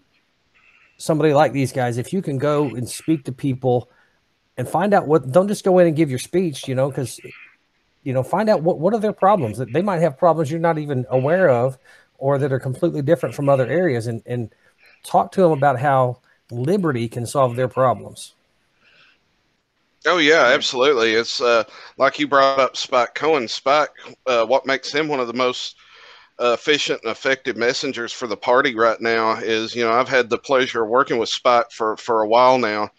somebody 0.99 1.33
like 1.33 1.53
these 1.53 1.73
guys, 1.73 1.99
if 1.99 2.13
you 2.13 2.23
can 2.23 2.39
go 2.39 2.67
and 2.67 2.89
speak 2.89 3.25
to 3.25 3.33
people 3.33 3.91
and 4.57 4.69
find 4.69 4.95
out 4.95 5.07
what, 5.07 5.31
don't 5.31 5.49
just 5.49 5.65
go 5.65 5.79
in 5.79 5.87
and 5.87 5.97
give 5.97 6.11
your 6.11 6.19
speech, 6.19 6.67
you 6.69 6.75
know, 6.75 6.89
because 6.89 7.21
you 8.07 8.13
know, 8.13 8.23
find 8.23 8.49
out 8.49 8.63
what 8.63 8.79
what 8.79 8.95
are 8.95 9.01
their 9.01 9.13
problems. 9.13 9.59
That 9.59 9.73
they 9.73 9.83
might 9.83 9.99
have 9.99 10.17
problems 10.17 10.49
you're 10.49 10.61
not 10.61 10.79
even 10.79 11.07
aware 11.11 11.51
of, 11.51 11.77
or 12.19 12.39
that 12.39 12.53
are 12.53 12.61
completely 12.61 13.03
different 13.03 13.35
from 13.35 13.49
other 13.49 13.67
areas, 13.67 14.07
and 14.07 14.23
and 14.27 14.55
talk 15.03 15.33
to 15.33 15.41
them 15.41 15.51
about 15.51 15.81
how 15.81 16.21
liberty 16.53 17.09
can 17.09 17.27
solve 17.27 17.57
their 17.57 17.67
problems." 17.67 18.35
Oh 20.07 20.19
yeah, 20.19 20.53
absolutely. 20.55 21.15
It's 21.15 21.41
uh, 21.41 21.65
like 21.97 22.21
you 22.21 22.29
brought 22.29 22.61
up 22.61 22.77
Spike 22.77 23.17
Cohen. 23.17 23.49
Spike, 23.49 23.91
uh, 24.27 24.47
what 24.47 24.67
makes 24.67 24.93
him 24.93 25.09
one 25.09 25.19
of 25.19 25.27
the 25.27 25.33
most 25.33 25.75
efficient 26.39 27.01
and 27.03 27.11
effective 27.11 27.57
messengers 27.57 28.13
for 28.13 28.27
the 28.27 28.37
party 28.37 28.75
right 28.75 29.01
now 29.01 29.37
is, 29.37 29.75
you 29.75 29.85
know, 29.85 29.93
I've 29.93 30.09
had 30.09 30.29
the 30.29 30.39
pleasure 30.39 30.83
of 30.83 30.91
working 30.91 31.19
with 31.19 31.29
Spike 31.29 31.71
for 31.71 31.97
for 31.97 32.23
a 32.23 32.29
while 32.29 32.59
now, 32.59 32.91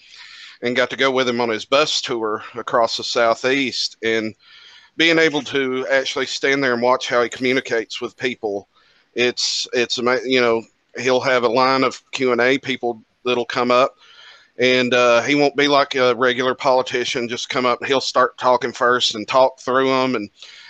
and 0.62 0.76
got 0.76 0.90
to 0.90 0.98
go 0.98 1.12
with 1.12 1.30
him 1.30 1.42
on 1.42 1.50
his 1.50 1.66
bus 1.66 2.02
tour 2.02 2.44
across 2.56 2.98
the 2.98 3.04
southeast, 3.04 3.98
and 4.04 4.36
being 4.96 5.20
able 5.20 5.42
to 5.44 5.86
actually 5.88 6.26
stand 6.26 6.64
there 6.64 6.74
and 6.74 6.82
watch 6.82 7.08
how 7.08 7.22
he 7.22 7.30
communicates 7.30 8.02
with 8.02 8.18
people. 8.18 8.68
It's 9.14 9.68
it's 9.74 9.98
you 9.98 10.42
know 10.42 10.64
he'll 10.98 11.22
have 11.22 11.44
a 11.44 11.50
line 11.50 11.84
of 11.84 12.02
Q 12.12 12.32
and 12.32 12.42
A 12.42 12.58
people 12.58 13.04
that'll 13.24 13.46
come 13.46 13.72
up 13.72 13.96
and 14.58 14.94
uh, 14.94 15.22
he 15.22 15.36
won't 15.36 15.56
be 15.56 15.68
like 15.68 15.96
a 15.96 16.16
regular 16.16 16.56
politician. 16.56 17.28
Just 17.28 17.50
come 17.50 17.66
up, 17.66 17.84
he'll 17.86 18.02
start 18.02 18.38
talking 18.38 18.72
first 18.72 19.16
and 19.16 19.28
talk 19.28 19.60
through 19.60 19.88
them 19.88 20.16
and 20.16 20.30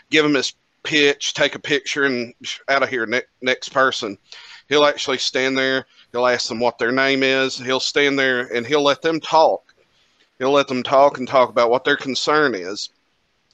give 0.09 0.23
them 0.23 0.33
his 0.33 0.53
pitch, 0.87 1.33
take 1.33 1.53
a 1.53 1.59
picture, 1.59 2.05
and 2.05 2.33
out 2.69 2.81
of 2.81 2.87
here. 2.87 3.05
Ne- 3.05 3.21
next 3.41 3.69
person, 3.69 4.17
he'll 4.69 4.85
actually 4.85 5.17
stand 5.17 5.57
there. 5.57 5.85
He'll 6.13 6.25
ask 6.25 6.47
them 6.47 6.61
what 6.61 6.77
their 6.77 6.93
name 6.93 7.23
is. 7.23 7.57
He'll 7.57 7.81
stand 7.81 8.17
there 8.17 8.47
and 8.53 8.65
he'll 8.65 8.83
let 8.83 9.01
them 9.01 9.19
talk. 9.19 9.73
He'll 10.39 10.51
let 10.51 10.69
them 10.69 10.83
talk 10.83 11.17
and 11.17 11.27
talk 11.27 11.49
about 11.49 11.69
what 11.69 11.83
their 11.83 11.97
concern 11.97 12.55
is, 12.55 12.89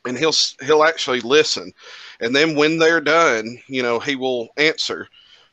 and 0.06 0.16
he'll 0.16 0.36
he'll 0.62 0.84
actually 0.84 1.22
listen. 1.22 1.74
And 2.20 2.36
then 2.36 2.56
when 2.56 2.78
they're 2.78 3.02
done, 3.02 3.58
you 3.66 3.82
know, 3.82 4.00
he 4.00 4.16
will 4.16 4.50
answer 4.58 5.08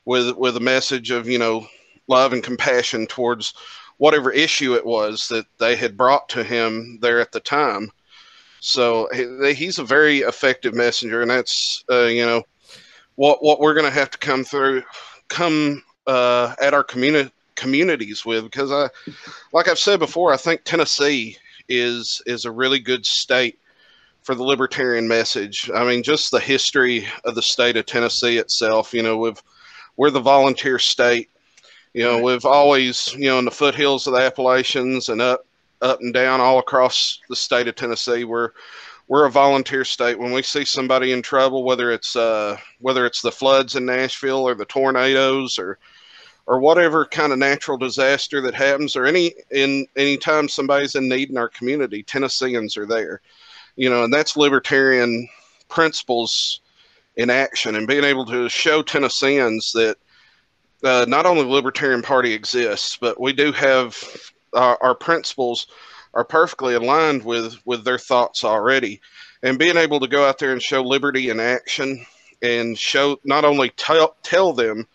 with 0.05 0.37
with 0.37 0.59
a 0.59 0.61
message 0.61 1.11
of 1.11 1.29
you 1.29 1.39
know 1.39 1.67
love 2.09 2.35
and 2.35 2.45
compassion 2.45 3.07
towards 3.07 3.55
whatever 3.97 4.31
issue 4.31 4.75
it 4.75 4.85
was 4.85 5.29
that 5.29 5.47
they 5.59 5.77
had 5.77 5.97
brought 5.97 6.29
to 6.29 6.45
him 6.45 6.99
there 7.01 7.21
at 7.21 7.33
the 7.33 7.41
time. 7.41 7.91
So 8.61 9.09
he, 9.13 9.55
he's 9.55 9.79
a 9.79 9.85
very 9.85 10.19
effective 10.19 10.75
messenger, 10.75 11.23
and 11.23 11.31
that's 11.31 11.85
uh, 11.91 12.05
you 12.05 12.25
know 12.25 12.43
what 13.17 13.43
what 13.43 13.61
we're 13.61 13.75
going 13.75 13.87
to 13.87 13.99
have 13.99 14.11
to 14.11 14.19
come 14.19 14.45
through, 14.45 14.83
come 15.29 15.83
uh, 16.07 16.55
at 16.61 16.75
our 16.75 16.85
community 16.85 17.31
communities 17.57 18.25
with 18.25 18.45
because 18.45 18.73
I, 18.73 18.89
like 19.53 19.69
I've 19.69 19.79
said 19.79 19.99
before, 19.99 20.33
I 20.33 20.37
think 20.37 20.65
Tennessee 20.65 21.37
is 21.69 22.23
is 22.27 22.45
a 22.45 22.51
really 22.51 22.79
good 22.79 23.05
state 23.05 23.59
for 24.23 24.35
the 24.35 24.45
libertarian 24.45 25.09
message. 25.09 25.71
I 25.75 25.85
mean, 25.85 26.03
just 26.03 26.31
the 26.31 26.41
history 26.41 27.07
of 27.25 27.35
the 27.35 27.43
state 27.43 27.77
of 27.77 27.87
Tennessee 27.87 28.39
itself. 28.39 28.93
You 28.93 29.03
know, 29.03 29.17
we've 29.17 29.43
we're 29.97 30.11
the 30.11 30.21
volunteer 30.21 30.79
state 30.79 31.31
you 31.93 32.05
know, 32.05 32.23
we've 32.23 32.45
always, 32.45 33.13
you 33.15 33.27
know, 33.27 33.39
in 33.39 33.45
the 33.45 33.51
foothills 33.51 34.07
of 34.07 34.13
the 34.13 34.21
Appalachians 34.21 35.09
and 35.09 35.21
up, 35.21 35.45
up 35.83 36.01
and 36.01 36.13
down 36.13 36.41
all 36.41 36.59
across 36.59 37.21
the 37.29 37.37
state 37.37 37.69
of 37.69 37.75
Tennessee, 37.75 38.25
we're 38.25 38.51
we're 39.09 39.27
a 39.27 39.31
volunteer 39.31 39.85
state. 39.85 40.17
When 40.17 40.31
we 40.31 40.43
see 40.43 40.65
somebody 40.65 41.11
in 41.11 41.21
trouble, 41.21 41.65
whether 41.65 41.91
it's 41.91 42.15
uh, 42.15 42.57
whether 42.79 43.07
it's 43.07 43.23
the 43.23 43.33
floods 43.33 43.75
in 43.75 43.85
Nashville 43.85 44.47
or 44.47 44.55
the 44.55 44.65
tornadoes 44.65 45.59
or 45.59 45.79
or 46.47 46.61
whatever 46.61 47.05
kind 47.07 47.33
of 47.33 47.39
natural 47.39 47.77
disaster 47.77 48.41
that 48.41 48.55
happens, 48.55 48.97
or 48.97 49.07
any 49.07 49.35
in 49.51 49.87
any 49.97 50.17
time 50.17 50.49
somebody's 50.49 50.95
in 50.95 51.09
need 51.09 51.31
in 51.31 51.37
our 51.37 51.49
community, 51.49 52.03
Tennesseans 52.03 52.77
are 52.77 52.87
there. 52.87 53.21
You 53.77 53.91
know, 53.91 54.05
and 54.05 54.13
that's 54.13 54.37
libertarian 54.37 55.29
principles 55.69 56.61
in 57.17 57.31
action, 57.31 57.77
and 57.77 57.89
being 57.89 58.05
able 58.05 58.27
to 58.27 58.49
show 58.49 58.83
Tennesseans 58.83 59.73
that 59.73 59.97
uh, 60.85 61.05
not 61.09 61.27
only 61.27 61.43
the 61.43 61.49
Libertarian 61.49 62.03
Party 62.03 62.33
exists, 62.33 62.97
but 62.97 63.21
we 63.21 63.33
do 63.33 63.53
have 63.53 63.97
our, 64.53 64.79
our 64.83 64.95
principles 64.95 65.67
are 66.15 66.25
perfectly 66.25 66.75
aligned 66.75 67.25
with 67.25 67.57
with 67.65 67.85
their 67.85 67.99
thoughts 67.99 68.45
already, 68.45 69.01
and 69.43 69.59
being 69.59 69.77
able 69.77 70.01
to 70.01 70.09
go 70.09 70.27
out 70.27 70.39
there 70.39 70.53
and 70.53 70.63
show 70.63 70.83
liberty 70.83 71.31
in 71.31 71.41
action 71.41 72.05
and 72.43 72.79
show 72.79 73.19
not 73.25 73.45
only 73.45 73.71
tell 73.71 74.17
tell 74.23 74.53
them 74.53 74.87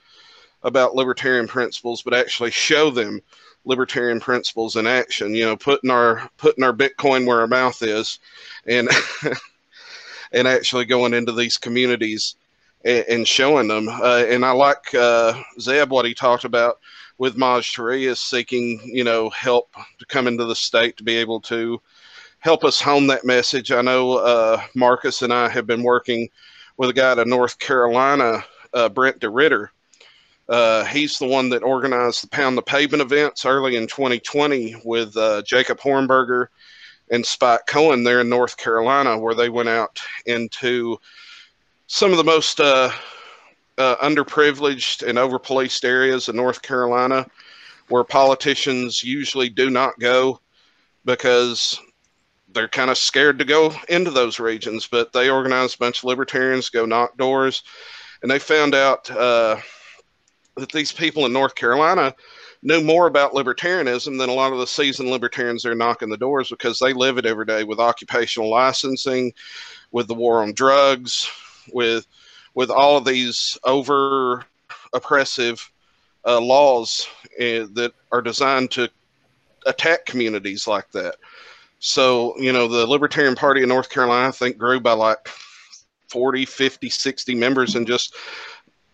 about 0.64 0.96
libertarian 0.96 1.48
principles, 1.48 2.02
but 2.02 2.14
actually 2.14 2.52
show 2.52 2.90
them 2.90 3.22
libertarian 3.66 4.20
principles 4.20 4.76
in 4.76 4.88
action. 4.88 5.34
You 5.34 5.46
know, 5.46 5.58
putting 5.58 5.92
our 5.92 6.30
putting 6.38 6.64
our 6.64 6.74
Bitcoin 6.74 7.26
where 7.26 7.40
our 7.42 7.48
mouth 7.48 7.82
is, 7.82 8.20
and 8.66 8.90
and 10.32 10.48
actually 10.48 10.86
going 10.86 11.14
into 11.14 11.32
these 11.32 11.58
communities 11.58 12.36
and, 12.84 13.28
showing 13.28 13.68
them. 13.68 13.88
Uh, 13.90 14.26
and 14.28 14.46
I 14.46 14.52
like 14.52 14.94
uh, 14.94 15.42
Zeb 15.60 15.90
what 15.90 16.06
he 16.06 16.14
talked 16.14 16.44
about 16.44 16.80
with 17.18 17.38
Maj 17.38 17.74
Toure 17.74 18.08
is 18.08 18.20
seeking, 18.20 18.80
you 18.84 19.04
know, 19.04 19.30
help 19.30 19.74
to 20.00 20.06
come 20.06 20.28
into 20.28 20.46
the 20.46 20.56
state 20.56 20.98
to 20.98 21.04
be 21.04 21.16
able 21.16 21.40
to 21.42 21.82
help 22.40 22.64
us 22.64 22.82
hone 22.82 23.08
that 23.08 23.26
message. 23.26 23.72
I 23.72 23.82
know 23.82 24.18
uh, 24.18 24.62
Marcus 24.76 25.22
and 25.22 25.34
I 25.34 25.50
have 25.50 25.66
been 25.66 25.84
working 25.84 26.30
with 26.78 26.90
a 26.90 26.94
guy 26.94 27.12
out 27.12 27.20
of 27.20 27.28
North 27.28 27.58
Carolina, 27.60 28.44
uh, 28.74 28.90
Brent 28.90 29.20
DeRitter. 29.20 29.70
Uh, 30.48 30.84
he's 30.86 31.18
the 31.18 31.26
one 31.26 31.50
that 31.50 31.64
organized 31.64 32.24
the 32.24 32.28
Pound 32.28 32.58
the 32.58 32.62
Pavement 32.62 33.02
events 33.02 33.46
early 33.46 33.78
in 33.78 33.88
2020 33.88 34.76
with 34.84 35.16
uh, 35.18 35.42
Jacob 35.42 35.80
Hornberger 35.80 36.48
and 37.10 37.26
Spike 37.26 37.66
Cohen 37.66 38.04
there 38.04 38.22
in 38.22 38.30
North 38.30 38.58
Carolina, 38.58 39.18
where 39.18 39.34
they 39.34 39.50
went 39.50 39.70
out 39.70 40.00
into 40.26 41.00
some 41.88 42.12
of 42.12 42.18
the 42.18 42.24
most 42.24 42.60
uh, 43.78 43.96
underprivileged 43.98 45.08
and 45.08 45.18
overpoliced 45.18 45.84
areas 45.84 46.30
of 46.30 46.36
North 46.36 46.62
Carolina 46.62 47.26
where 47.90 48.04
politicians 48.04 49.04
usually 49.04 49.50
do 49.50 49.70
not 49.70 50.00
go 50.00 50.40
because 51.04 51.80
they're 52.50 52.68
kind 52.68 52.90
of 52.90 52.98
scared 52.98 53.38
to 53.38 53.46
go 53.46 53.74
into 53.90 54.12
those 54.12 54.40
regions. 54.40 54.88
But 54.88 55.14
they 55.14 55.30
organized 55.30 55.76
a 55.76 55.80
bunch 55.80 56.00
of 56.00 56.06
libertarians 56.06 56.70
go 56.70 56.86
knock 56.86 57.18
doors, 57.18 57.64
and 58.22 58.32
they 58.32 58.40
found 58.40 58.74
out 58.74 59.10
uh, 59.12 59.58
that 60.56 60.72
these 60.72 60.92
people 60.92 61.26
in 61.26 61.34
North 61.34 61.54
Carolina 61.56 62.16
knew 62.64 62.82
more 62.82 63.06
about 63.06 63.34
libertarianism 63.34 64.18
than 64.18 64.30
a 64.30 64.34
lot 64.34 64.52
of 64.52 64.58
the 64.58 64.66
seasoned 64.66 65.10
libertarians 65.10 65.62
they 65.62 65.70
are 65.70 65.76
knocking 65.76 66.10
the 66.10 66.18
doors 66.18 66.50
because 66.50 66.80
they 66.80 66.94
live 66.94 67.20
it 67.20 67.26
every 67.26 67.46
day 67.46 67.64
with 67.64 67.80
occupational 67.80 68.50
licensing, 68.50 69.32
with 69.92 70.08
the 70.08 70.16
war 70.16 70.42
on 70.42 70.54
drugs, 70.54 71.30
with 71.72 72.08
with 72.56 72.72
all 72.72 72.98
of 72.98 73.06
these 73.06 73.58
over 73.64 74.44
oppressive 74.94 75.72
uh, 76.26 76.40
laws 76.40 77.08
uh, 77.40 77.68
that 77.74 77.94
are 78.12 78.22
designed 78.22 78.72
to 78.72 78.90
attack 79.68 80.06
communities 80.06 80.68
like 80.68 80.90
that. 80.92 81.16
So, 81.80 82.34
you 82.40 82.52
know, 82.52 82.68
the 82.68 82.88
Libertarian 82.88 83.36
Party 83.36 83.62
in 83.62 83.70
North 83.70 83.90
Carolina, 83.90 84.30
I 84.30 84.32
think, 84.32 84.58
grew 84.58 84.80
by 84.80 84.94
like 84.94 85.30
40, 86.10 86.46
50, 86.46 86.90
60 86.90 87.36
members 87.36 87.76
in 87.76 87.86
just 87.86 88.16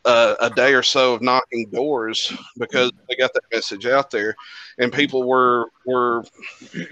uh, 0.04 0.36
a 0.40 0.50
day 0.50 0.74
or 0.74 0.84
so 0.84 1.14
of 1.14 1.22
knocking 1.22 1.70
doors 1.72 2.34
because 2.58 2.92
they 3.08 3.16
got 3.16 3.34
that 3.34 3.44
message 3.54 3.86
out 3.86 4.10
there, 4.10 4.36
and 4.80 4.92
people 4.92 5.28
were 5.28 5.68
were 5.86 6.24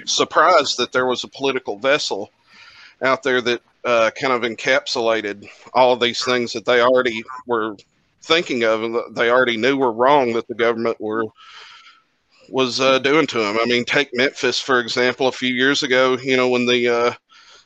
surprised 0.06 0.78
that 0.78 0.92
there 0.92 1.08
was 1.08 1.24
a 1.24 1.28
political 1.28 1.80
vessel 1.80 2.30
out 3.02 3.24
there 3.24 3.42
that 3.42 3.62
uh, 3.86 4.12
kind 4.20 4.34
of 4.34 4.42
encapsulated 4.42 5.48
all 5.74 5.94
of 5.94 6.00
these 6.00 6.24
things 6.24 6.54
that 6.54 6.66
they 6.66 6.82
already 6.82 7.24
were 7.48 7.76
thinking 8.24 8.64
of 8.64 8.84
and 8.84 9.16
they 9.16 9.30
already 9.30 9.58
knew 9.58 9.78
were 9.78 9.94
wrong 9.94 10.34
that 10.34 10.48
the 10.48 10.56
government 10.56 11.00
were 11.00 11.24
was 12.50 12.80
uh, 12.80 13.00
doing 13.00 13.28
to 13.28 13.38
them. 13.38 13.58
I 13.62 13.66
mean, 13.66 13.86
take 13.86 14.10
Memphis 14.14 14.60
for 14.60 14.80
example. 14.80 15.28
A 15.28 15.32
few 15.32 15.54
years 15.54 15.84
ago, 15.84 16.18
you 16.18 16.36
know, 16.36 16.50
when 16.50 16.66
the 16.66 16.88
uh, 16.88 17.14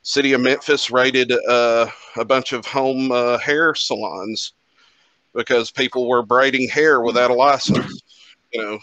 city 0.04 0.34
of 0.34 0.42
Memphis 0.42 0.92
raided 0.92 1.32
uh, 1.32 1.88
a 2.18 2.25
bunch 2.25 2.54
of 2.54 2.66
home 2.66 3.12
uh, 3.12 3.38
hair 3.38 3.74
salons 3.74 4.54
because 5.34 5.72
people 5.72 6.08
were 6.08 6.24
braiding 6.24 6.70
hair 6.70 7.02
without 7.02 7.32
a 7.32 7.34
license. 7.34 8.02
You 8.52 8.62
know, 8.62 8.74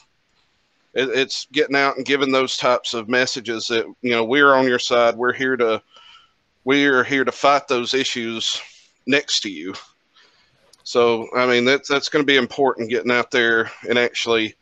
it, 0.95 1.09
it's 1.11 1.47
getting 1.52 1.76
out 1.76 1.97
and 1.97 2.07
giving 2.07 2.33
those 2.33 2.57
types 2.57 2.95
of 2.95 3.09
messages 3.09 3.69
that 3.69 3.85
you 4.02 4.11
know 4.11 4.25
we're 4.25 4.54
on 4.54 4.66
your 4.66 4.78
side. 4.78 5.16
We're 5.16 5.33
here 5.33 5.57
to 5.57 5.83
we 6.64 6.87
are 6.87 7.05
here 7.05 7.25
to 7.25 7.33
fight 7.33 7.69
those 7.69 7.95
issues 7.95 8.61
next 9.07 9.40
to 9.40 9.50
you. 9.50 9.75
So, 10.83 11.29
I 11.37 11.47
mean, 11.47 11.64
that's 11.64 11.88
that's 11.88 12.09
going 12.09 12.23
to 12.23 12.26
be 12.26 12.37
important 12.37 12.90
getting 12.90 13.12
out 13.12 13.31
there 13.31 13.71
and 13.88 13.99
actually 13.99 14.55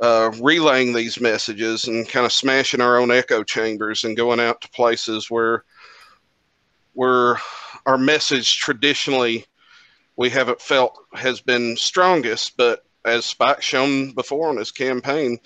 uh, 0.00 0.32
relaying 0.40 0.92
these 0.92 1.20
messages 1.20 1.84
and 1.84 2.08
kind 2.08 2.26
of 2.26 2.32
smashing 2.32 2.80
our 2.80 2.98
own 2.98 3.10
echo 3.10 3.44
chambers 3.44 4.04
and 4.04 4.16
going 4.16 4.40
out 4.40 4.60
to 4.60 4.70
places 4.70 5.30
where 5.30 5.64
where 6.94 7.36
our 7.86 7.98
message 7.98 8.58
traditionally 8.58 9.46
we 10.16 10.28
haven't 10.28 10.60
felt 10.60 10.98
has 11.14 11.40
been 11.40 11.76
strongest, 11.76 12.56
but 12.56 12.84
as 13.04 13.24
Spike's 13.24 13.64
shown 13.64 14.12
before 14.12 14.48
on 14.48 14.56
his 14.56 14.70
campaign, 14.70 15.38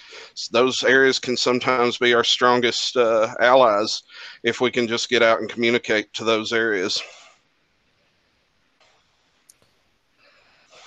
those 0.51 0.85
areas 0.85 1.19
can 1.19 1.37
sometimes 1.37 1.99
be 1.99 2.15
our 2.15 2.25
strongest 2.25 2.97
uh, 2.97 3.35
allies 3.41 4.03
if 4.43 4.61
we 4.61 4.71
can 4.71 4.87
just 4.87 5.09
get 5.09 5.23
out 5.23 5.41
and 5.41 5.49
communicate 5.49 6.13
to 6.15 6.25
those 6.25 6.53
areas. 6.53 7.03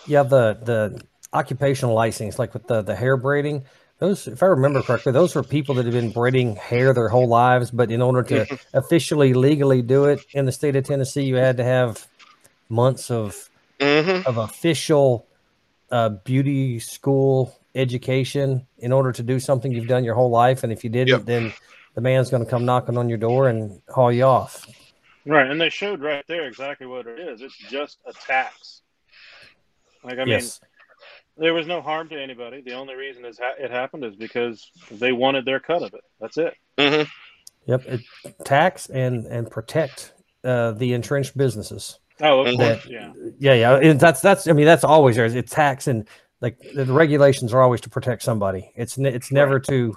Yeah, 0.08 0.24
the 0.24 0.58
the 0.64 1.04
occupational 1.34 1.94
license, 1.94 2.40
like 2.40 2.54
with 2.54 2.68
the 2.68 2.82
the 2.82 2.96
hair 2.96 3.18
braiding, 3.18 3.64
those, 4.00 4.28
if 4.28 4.42
I 4.42 4.48
remember 4.48 4.82
correctly, 4.82 5.12
those 5.12 5.36
were 5.36 5.44
people 5.44 5.76
that 5.76 5.86
had 5.86 5.94
been 5.94 6.12
braiding 6.12 6.56
hair 6.56 6.94
their 6.94 7.10
whole 7.10 7.28
lives, 7.28 7.70
but 7.70 7.92
in 7.92 8.02
order 8.02 8.24
to 8.24 8.58
officially 8.74 9.34
legally 9.34 9.82
do 9.82 10.06
it 10.06 10.26
in 10.34 10.46
the 10.46 10.52
state 10.52 10.76
of 10.76 10.86
Tennessee, 10.86 11.24
you 11.24 11.36
had 11.36 11.58
to 11.58 11.64
have 11.64 12.08
months 12.70 13.12
of 13.12 13.50
Mm-hmm. 13.80 14.28
of 14.28 14.38
official 14.38 15.29
uh, 15.92 16.10
beauty 16.10 16.80
school 16.80 17.56
education 17.76 18.66
in 18.78 18.92
order 18.92 19.12
to 19.12 19.24
do 19.24 19.40
something 19.40 19.72
you've 19.72 19.88
done 19.88 20.04
your 20.04 20.16
whole 20.16 20.30
life. 20.30 20.64
And 20.64 20.72
if 20.74 20.84
you 20.84 20.90
didn't, 20.90 21.10
Yep. 21.10 21.26
then 21.26 21.54
the 21.96 22.02
man's 22.02 22.30
going 22.30 22.44
to 22.44 22.50
come 22.50 22.66
knocking 22.66 22.98
on 22.98 23.10
your 23.10 23.18
door 23.18 23.48
and 23.48 23.82
haul 23.90 24.12
you 24.12 24.24
off. 24.24 24.68
Right, 25.26 25.50
and 25.50 25.60
they 25.60 25.70
showed 25.70 26.02
right 26.02 26.24
there 26.28 26.48
exactly 26.48 26.88
what 26.88 27.06
it 27.06 27.20
is. 27.20 27.42
It's 27.42 27.58
just 27.58 28.00
a 28.08 28.14
tax. 28.14 28.82
Like 30.04 30.18
I 30.18 30.26
mean, 30.26 30.42
there 31.38 31.54
was 31.54 31.68
no 31.68 31.82
harm 31.82 32.10
to 32.10 32.20
anybody. 32.22 32.62
The 32.62 32.74
only 32.74 32.96
reason 32.96 33.26
is 33.26 33.38
ha- 33.38 33.56
it 33.60 33.70
happened 33.70 34.06
is 34.06 34.16
because 34.16 34.72
they 34.90 35.12
wanted 35.12 35.46
their 35.46 35.60
cut 35.60 35.84
of 35.84 35.94
it. 35.94 36.04
That's 36.20 36.38
it. 36.38 36.54
Mm-hmm. 36.78 37.04
Yep. 37.66 37.86
It, 37.86 38.02
tax 38.46 38.88
and 38.88 39.26
and 39.26 39.52
protect 39.52 40.14
uh, 40.44 40.72
the 40.72 40.94
entrenched 40.94 41.38
businesses. 41.38 42.00
Oh, 42.22 42.42
of 42.42 42.58
course, 42.58 42.86
yeah. 42.86 43.14
Yeah, 43.38 43.54
yeah. 43.54 43.76
And 43.78 44.00
that's 44.00 44.22
that's. 44.22 44.48
I 44.48 44.54
mean, 44.54 44.66
that's 44.66 44.84
always 44.84 45.16
there. 45.16 45.26
It's 45.26 45.54
tax 45.54 45.88
and 45.88 46.08
like 46.42 46.60
the, 46.74 46.86
the 46.86 46.94
regulations 46.94 47.54
are 47.54 47.62
always 47.62 47.82
to 47.82 47.90
protect 47.90 48.24
somebody. 48.24 48.72
It's 48.76 48.98
it's 48.98 49.32
never 49.32 49.60
to. 49.62 49.96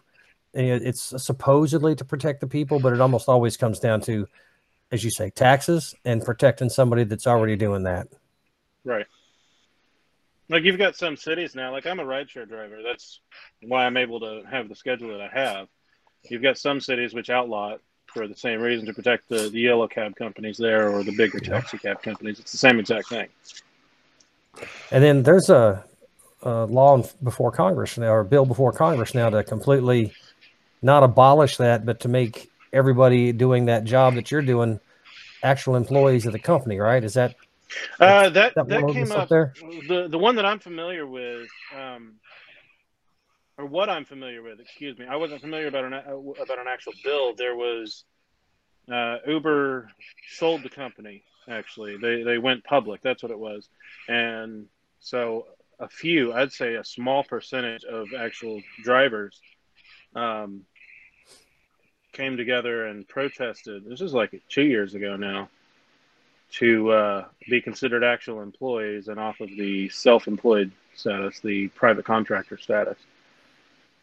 It's 0.55 1.15
supposedly 1.25 1.95
to 1.95 2.05
protect 2.05 2.41
the 2.41 2.47
people, 2.47 2.79
but 2.79 2.93
it 2.93 3.01
almost 3.01 3.29
always 3.29 3.57
comes 3.57 3.79
down 3.79 4.03
to, 4.03 4.29
as 4.91 5.03
you 5.03 5.11
say, 5.11 5.31
taxes 5.31 5.95
and 6.05 6.23
protecting 6.23 6.69
somebody 6.69 7.05
that's 7.05 7.27
already 7.27 7.57
doing 7.57 7.85
that. 7.85 8.09
Right. 8.85 9.07
Like 10.51 10.65
you've 10.65 10.77
got 10.77 10.95
some 10.95 11.17
cities 11.17 11.55
now. 11.55 11.73
Like 11.73 11.87
I'm 11.87 12.01
a 12.01 12.05
rideshare 12.05 12.47
driver. 12.47 12.81
That's 12.85 13.21
why 13.63 13.87
I'm 13.87 13.97
able 13.97 14.21
to 14.21 14.43
have 14.51 14.69
the 14.69 14.75
schedule 14.75 15.09
that 15.09 15.23
I 15.23 15.29
have. 15.33 15.69
You've 16.29 16.43
got 16.43 16.59
some 16.59 16.81
cities 16.81 17.15
which 17.15 17.31
outlaw 17.31 17.75
it 17.75 17.81
for 18.13 18.29
the 18.29 18.37
same 18.37 18.61
reason 18.61 18.87
to 18.87 18.93
protect 18.93 19.29
the, 19.29 19.49
the 19.49 19.61
yellow 19.61 19.89
cab 19.89 20.15
companies 20.17 20.57
there 20.59 20.91
or 20.91 21.03
the 21.03 21.15
bigger 21.17 21.41
taxi 21.41 21.79
cab 21.79 22.03
companies. 22.03 22.39
It's 22.41 22.53
the 22.53 22.59
same 22.59 22.79
exact 22.79 23.09
thing. 23.09 23.29
And 24.91 25.03
then 25.03 25.23
there's 25.23 25.51
a, 25.51 25.85
a 26.43 26.67
law 26.67 27.03
before 27.23 27.51
Congress 27.53 27.97
now, 27.97 28.13
or 28.13 28.21
a 28.21 28.25
bill 28.25 28.45
before 28.45 28.73
Congress 28.73 29.15
now 29.15 29.31
to 29.31 29.43
completely 29.43 30.13
not 30.83 31.03
abolish 31.03 31.57
that, 31.57 31.87
but 31.87 32.01
to 32.01 32.09
make 32.09 32.51
everybody 32.73 33.33
doing 33.33 33.67
that 33.67 33.85
job 33.85 34.15
that 34.15 34.31
you're 34.31 34.43
doing 34.43 34.81
actual 35.43 35.77
employees 35.77 36.27
of 36.27 36.33
the 36.33 36.39
company, 36.39 36.79
right? 36.79 37.03
Is 37.03 37.15
that 37.15 37.35
Uh, 37.99 38.29
that 38.29 38.55
that 38.55 38.69
that 38.69 38.93
came 38.93 39.13
up 39.13 39.19
up. 39.19 39.29
there? 39.29 39.55
The 39.89 40.09
the 40.09 40.19
one 40.19 40.37
that 40.37 40.45
I'm 40.45 40.59
familiar 40.59 41.07
with, 41.07 41.49
um, 41.75 42.15
or 43.63 43.67
what 43.67 43.89
I'm 43.89 44.05
familiar 44.05 44.43
with, 44.43 44.61
excuse 44.61 44.99
me. 44.99 45.07
I 45.09 45.17
wasn't 45.17 45.41
familiar 45.41 45.69
about 45.69 45.85
an 45.85 45.93
about 45.95 46.59
an 46.59 46.67
actual 46.69 46.93
bill. 47.05 47.35
There 47.35 47.55
was 47.55 48.05
uh, 48.93 49.19
Uber 49.27 49.89
sold 50.33 50.63
the 50.65 50.69
company. 50.69 51.23
Actually, 51.49 51.97
they 51.97 52.23
they 52.23 52.39
went 52.39 52.65
public. 52.65 53.03
That's 53.03 53.23
what 53.23 53.31
it 53.33 53.39
was, 53.39 53.69
and 54.09 54.67
so 55.01 55.47
a 55.79 55.89
few, 55.89 56.33
I'd 56.33 56.53
say 56.53 56.75
a 56.75 56.85
small 56.85 57.25
percentage 57.25 57.85
of 57.85 58.09
actual 58.17 58.63
drivers, 58.85 59.41
um, 60.15 60.65
came 62.13 62.37
together 62.37 62.87
and 62.87 63.09
protested. 63.09 63.85
This 63.85 64.01
is 64.01 64.13
like 64.13 64.41
two 64.49 64.63
years 64.63 64.95
ago 64.95 65.17
now 65.17 65.49
to 66.53 66.91
uh, 66.91 67.25
be 67.49 67.61
considered 67.61 68.05
actual 68.05 68.43
employees 68.43 69.09
and 69.09 69.19
off 69.19 69.41
of 69.41 69.49
the 69.49 69.89
self-employed 69.89 70.71
status, 70.95 71.41
the 71.41 71.69
private 71.69 72.05
contractor 72.05 72.59
status, 72.59 72.99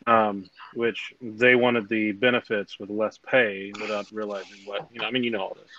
um, 0.10 0.50
which 0.74 1.14
they 1.22 1.56
wanted 1.56 1.88
the 1.90 2.12
benefits 2.14 2.80
with 2.80 2.90
less 2.90 3.18
pay 3.18 3.72
without 3.80 4.12
realizing 4.12 4.58
what 4.66 4.88
you 4.92 5.00
know. 5.02 5.08
I 5.08 5.12
mean, 5.12 5.24
you 5.24 5.32
know 5.32 5.42
all 5.42 5.58
this. 5.60 5.72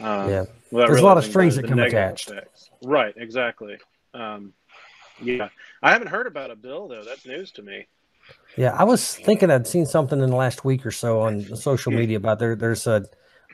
Um, 0.00 0.30
Yeah. 0.30 0.44
There's 0.70 1.00
a 1.00 1.04
lot 1.04 1.18
of 1.18 1.24
strings 1.24 1.56
that 1.56 1.66
come 1.68 1.78
attached. 1.78 2.30
effects. 2.30 2.70
Right. 2.82 3.14
Exactly. 3.16 3.76
Um, 4.12 4.52
yeah, 5.22 5.48
I 5.82 5.92
haven't 5.92 6.08
heard 6.08 6.26
about 6.26 6.50
a 6.50 6.56
bill 6.56 6.88
though. 6.88 7.04
That's 7.04 7.24
news 7.26 7.52
to 7.52 7.62
me. 7.62 7.86
Yeah, 8.56 8.74
I 8.76 8.84
was 8.84 9.16
thinking 9.16 9.50
I'd 9.50 9.66
seen 9.66 9.86
something 9.86 10.20
in 10.20 10.30
the 10.30 10.36
last 10.36 10.64
week 10.64 10.84
or 10.86 10.90
so 10.90 11.20
on 11.20 11.42
social 11.56 11.92
media 11.92 12.16
about 12.16 12.38
there. 12.38 12.56
There's 12.56 12.86
a 12.86 13.04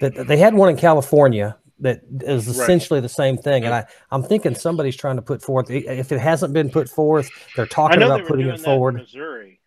that 0.01 0.27
they 0.27 0.37
had 0.39 0.55
one 0.55 0.71
in 0.71 0.77
California 0.77 1.57
that 1.81 2.01
is 2.21 2.47
Right. 2.47 2.57
essentially 2.57 3.01
the 3.01 3.09
same 3.09 3.37
thing, 3.37 3.65
and 3.65 3.75
I 3.75 3.85
I'm 4.11 4.23
thinking 4.23 4.55
somebody's 4.55 4.97
trying 4.97 5.17
to 5.17 5.23
put 5.23 5.43
forth. 5.43 5.71
If 5.71 6.13
it 6.13 6.21
hasn't 6.21 6.53
been 6.55 6.71
put 6.71 6.89
forth, 6.89 7.31
they're 7.57 7.67
talking 7.67 8.03
about 8.03 8.27
putting 8.27 8.49
it 8.49 8.61
forward. 8.61 8.95
Missouri. 8.95 9.60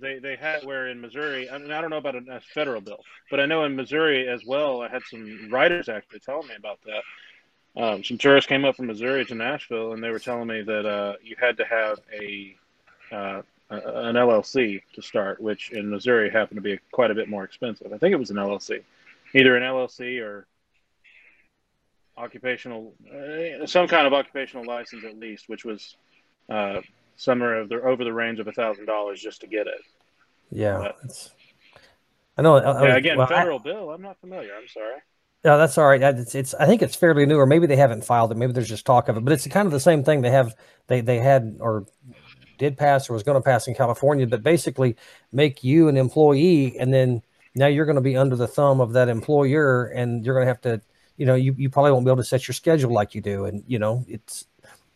They 0.00 0.18
they 0.18 0.36
had 0.36 0.64
where 0.64 0.88
in 0.88 1.00
Missouri. 1.00 1.48
I 1.50 1.58
mean, 1.58 1.72
I 1.72 1.80
don't 1.80 1.90
know 1.90 1.96
about 1.96 2.16
a, 2.16 2.40
federal 2.54 2.80
bill, 2.80 3.02
but 3.30 3.40
I 3.40 3.46
know 3.46 3.64
in 3.64 3.76
Missouri 3.76 4.28
as 4.28 4.44
well. 4.44 4.82
I 4.82 4.88
had 4.88 5.02
some 5.10 5.48
writers 5.50 5.88
actually 5.88 6.20
telling 6.20 6.48
me 6.48 6.54
about 6.56 6.78
that. 6.84 7.02
Um, 7.76 8.02
some 8.02 8.16
tourists 8.16 8.48
came 8.48 8.64
up 8.64 8.76
from 8.76 8.86
Missouri 8.86 9.24
to 9.26 9.34
Nashville, 9.34 9.92
and 9.92 10.02
they 10.02 10.10
were 10.10 10.18
telling 10.18 10.46
me 10.46 10.62
that 10.62 10.86
uh, 10.86 11.14
you 11.22 11.36
had 11.38 11.58
to 11.58 11.64
have 11.64 11.98
a, 12.10 12.56
uh, 13.12 13.42
an 13.68 14.14
LLC 14.14 14.80
to 14.94 15.02
start, 15.02 15.40
which 15.40 15.70
in 15.72 15.90
Missouri 15.90 16.30
happened 16.30 16.56
to 16.56 16.62
be 16.62 16.78
quite 16.90 17.10
a 17.10 17.14
bit 17.14 17.28
more 17.28 17.44
expensive. 17.44 17.92
I 17.92 17.98
think 17.98 18.12
it 18.12 18.18
was 18.18 18.30
an 18.30 18.36
LLC, 18.36 18.82
either 19.34 19.56
an 19.56 19.62
LLC 19.62 20.22
or 20.22 20.46
occupational, 22.16 22.94
uh, 23.12 23.66
some 23.66 23.86
kind 23.88 24.06
of 24.06 24.14
occupational 24.14 24.64
license 24.64 25.04
at 25.04 25.18
least, 25.18 25.48
which 25.50 25.66
was 25.66 25.96
uh, 27.16 27.18
somewhere 27.18 27.56
of 27.60 27.68
the, 27.68 27.80
over 27.82 28.04
the 28.04 28.12
range 28.12 28.38
of 28.40 28.48
a 28.48 28.52
thousand 28.52 28.86
dollars 28.86 29.20
just 29.20 29.40
to 29.40 29.46
get 29.46 29.66
it. 29.66 29.80
Yeah, 30.50 30.92
But- 31.02 31.28
I 32.38 32.42
know. 32.42 32.56
I- 32.56 32.60
I- 32.72 32.88
Yeah, 32.88 32.96
again, 32.96 33.18
well, 33.18 33.26
I- 33.26 33.34
federal 33.36 33.58
bill. 33.58 33.90
I'm 33.90 34.02
not 34.02 34.20
familiar. 34.20 34.50
I'm 34.54 34.68
sorry. 34.68 35.00
No, 35.44 35.58
that's 35.58 35.78
all 35.78 35.86
right. 35.86 36.02
I- 36.02 36.10
It's, 36.10 36.34
it's 36.34 36.54
I 36.54 36.66
think 36.66 36.82
it's 36.82 36.96
fairly 36.96 37.24
new, 37.26 37.38
or 37.38 37.46
maybe 37.46 37.66
they 37.66 37.76
haven't 37.76 38.04
filed 38.04 38.30
it. 38.32 38.36
Maybe 38.36 38.52
there's 38.52 38.68
just 38.68 38.84
talk 38.86 39.08
of 39.08 39.16
it, 39.16 39.24
but 39.24 39.32
it's 39.32 39.46
kind 39.46 39.66
of 39.66 39.72
the 39.72 39.80
same 39.80 40.04
thing. 40.04 40.20
They 40.22 40.30
have 40.30 40.54
they 40.88 41.00
they 41.00 41.18
had 41.18 41.56
or 41.60 41.86
did 42.58 42.76
pass 42.78 43.08
or 43.08 43.12
was 43.14 43.22
going 43.22 43.36
to 43.40 43.44
pass 43.44 43.66
in 43.68 43.74
California, 43.74 44.26
but 44.26 44.42
basically 44.42 44.96
make 45.32 45.62
you 45.62 45.88
an 45.88 45.96
employee, 45.96 46.78
and 46.78 46.92
then 46.92 47.22
now 47.54 47.66
you're 47.66 47.84
going 47.86 47.96
to 47.96 48.02
be 48.02 48.16
under 48.16 48.34
the 48.36 48.48
thumb 48.48 48.80
of 48.80 48.92
that 48.94 49.08
employer, 49.08 49.86
and 49.86 50.24
you're 50.24 50.34
going 50.34 50.44
to 50.46 50.48
have 50.50 50.60
to, 50.62 50.80
you 51.16 51.26
know, 51.26 51.34
you, 51.34 51.54
you 51.56 51.68
probably 51.70 51.92
won't 51.92 52.04
be 52.04 52.10
able 52.10 52.16
to 52.22 52.24
set 52.24 52.46
your 52.48 52.54
schedule 52.54 52.92
like 52.92 53.14
you 53.14 53.20
do, 53.20 53.44
and 53.46 53.62
you 53.66 53.78
know, 53.78 54.04
it's 54.08 54.46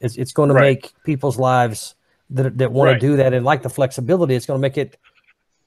it's 0.00 0.16
it's 0.16 0.32
going 0.32 0.48
to 0.48 0.54
Right. 0.54 0.82
make 0.82 0.92
people's 1.04 1.38
lives 1.38 1.94
that 2.30 2.58
that 2.58 2.72
want 2.72 2.88
Right. 2.88 2.94
to 2.94 3.00
do 3.00 3.16
that 3.16 3.32
and 3.34 3.44
like 3.44 3.62
the 3.62 3.70
flexibility. 3.70 4.34
It's 4.34 4.46
going 4.46 4.58
to 4.58 4.62
make 4.62 4.78
it 4.78 4.96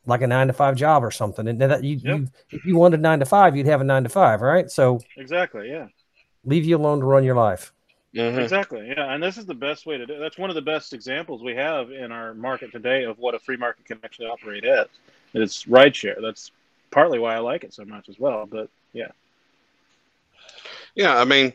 like 0.06 0.22
a 0.22 0.28
nine 0.28 0.48
to 0.48 0.54
five 0.54 0.76
job 0.76 1.04
or 1.04 1.12
something. 1.12 1.48
And 1.48 1.62
that 1.62 1.84
you, 1.84 1.98
Yep. 1.98 2.04
you 2.20 2.28
if 2.52 2.66
you 2.66 2.76
wanted 2.78 3.00
nine 3.02 3.20
to 3.20 3.26
five, 3.26 3.56
you'd 3.56 3.68
have 3.68 3.82
a 3.82 3.84
nine 3.86 4.04
to 4.04 4.10
five, 4.10 4.42
right? 4.42 4.70
So 4.70 5.00
Exactly. 5.18 5.70
Yeah. 5.70 5.88
leave 6.46 6.66
you 6.66 6.76
alone 6.78 7.00
to 7.00 7.06
run 7.06 7.24
your 7.24 7.36
life. 7.36 7.72
Mhm. 8.14 8.38
Exactly. 8.38 8.88
Yeah, 8.96 9.14
and 9.14 9.24
this 9.24 9.38
is 9.38 9.46
the 9.46 9.56
best 9.56 9.86
way 9.88 9.98
to 9.98 10.06
do. 10.06 10.20
That's 10.20 10.38
one 10.38 10.50
of 10.52 10.56
the 10.56 10.62
best 10.62 10.94
examples 10.94 11.42
we 11.42 11.56
have 11.56 11.90
in 11.92 12.12
our 12.12 12.34
market 12.34 12.72
today 12.72 13.06
of 13.06 13.18
what 13.18 13.34
a 13.34 13.40
free 13.40 13.58
market 13.58 13.86
can 13.86 14.00
actually 14.04 14.28
operate 14.28 14.64
as. 14.66 14.88
It's 15.34 15.64
rideshare. 15.66 16.22
That's 16.22 16.52
partly 16.92 17.18
why 17.18 17.34
I 17.34 17.40
like 17.40 17.64
it 17.64 17.74
so 17.74 17.86
much 17.86 18.10
as 18.10 18.20
well. 18.20 18.46
But 18.46 18.70
yeah, 18.92 19.08
Yeah, 20.96 21.18
I 21.18 21.26
mean, 21.26 21.54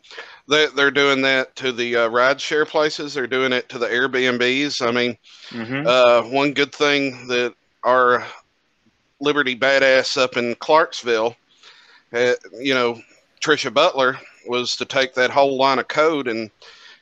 they 0.48 0.66
they're 0.66 0.90
doing 0.90 1.22
that 1.22 1.54
to 1.56 1.72
the 1.72 1.96
uh, 1.96 2.08
ride 2.08 2.40
share 2.40 2.64
places. 2.64 3.14
They're 3.14 3.26
doing 3.26 3.52
it 3.52 3.68
to 3.68 3.78
the 3.78 3.86
Airbnbs. 3.86 4.86
I 4.86 4.90
mean, 4.90 5.16
mm-hmm. 5.50 5.86
uh, 5.86 6.22
one 6.28 6.52
good 6.52 6.74
thing 6.74 7.26
that 7.28 7.54
our 7.84 8.26
Liberty 9.20 9.56
badass 9.56 10.20
up 10.20 10.36
in 10.36 10.54
Clarksville, 10.56 11.36
uh, 12.12 12.34
you 12.58 12.74
know, 12.74 13.00
Trisha 13.40 13.72
Butler 13.72 14.18
was 14.46 14.76
to 14.76 14.84
take 14.84 15.14
that 15.14 15.30
whole 15.30 15.56
line 15.56 15.78
of 15.78 15.88
code 15.88 16.28
and 16.28 16.50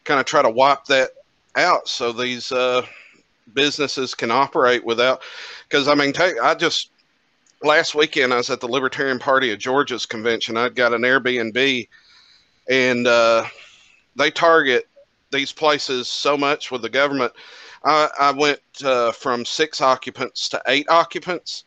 kind 0.05 0.20
of 0.20 0.27
try 0.27 0.42
to 0.42 0.51
wipe 0.51 0.85
that 0.87 1.11
out 1.57 1.88
so 1.88 2.12
these 2.12 2.53
uh, 2.53 2.83
businesses 3.55 4.14
can 4.14 4.31
operate 4.31 4.85
without. 4.85 5.22
Because 5.68 5.88
I 5.88 5.94
mean, 5.94 6.12
take 6.12 6.40
I 6.40 6.55
just 6.55 6.90
last 7.62 7.94
weekend 7.94 8.33
I 8.33 8.37
was 8.37 8.51
at 8.51 8.61
the 8.61 8.68
Libertarian 8.68 9.18
Party 9.18 9.53
of 9.53 9.59
Georgia's 9.59 10.07
convention. 10.07 10.57
I'd 10.57 10.75
got 10.75 10.94
an 10.94 11.03
Airbnb, 11.03 11.88
and 12.69 13.07
uh, 13.07 13.45
they 14.17 14.31
target 14.31 14.89
these 15.33 15.53
places 15.53 16.09
so 16.09 16.37
much 16.37 16.71
with 16.71 16.83
the 16.83 16.89
government. 16.89 17.33
I, 17.85 18.09
I 18.19 18.31
went 18.33 18.61
uh, 18.85 19.13
from 19.13 19.45
six 19.45 19.81
occupants 19.81 20.49
to 20.51 20.63
eight 20.67 20.89
occupants, 20.89 21.65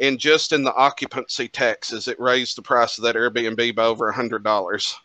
and 0.00 0.18
just 0.18 0.52
in 0.52 0.62
the 0.62 0.74
occupancy 0.74 1.48
taxes, 1.48 2.08
it 2.08 2.20
raised 2.20 2.56
the 2.56 2.62
price 2.62 2.98
of 2.98 3.04
that 3.04 3.16
Airbnb 3.16 3.74
by 3.74 3.84
over 3.84 4.08
a 4.08 4.14
hundred 4.14 4.44
dollars. 4.44 4.96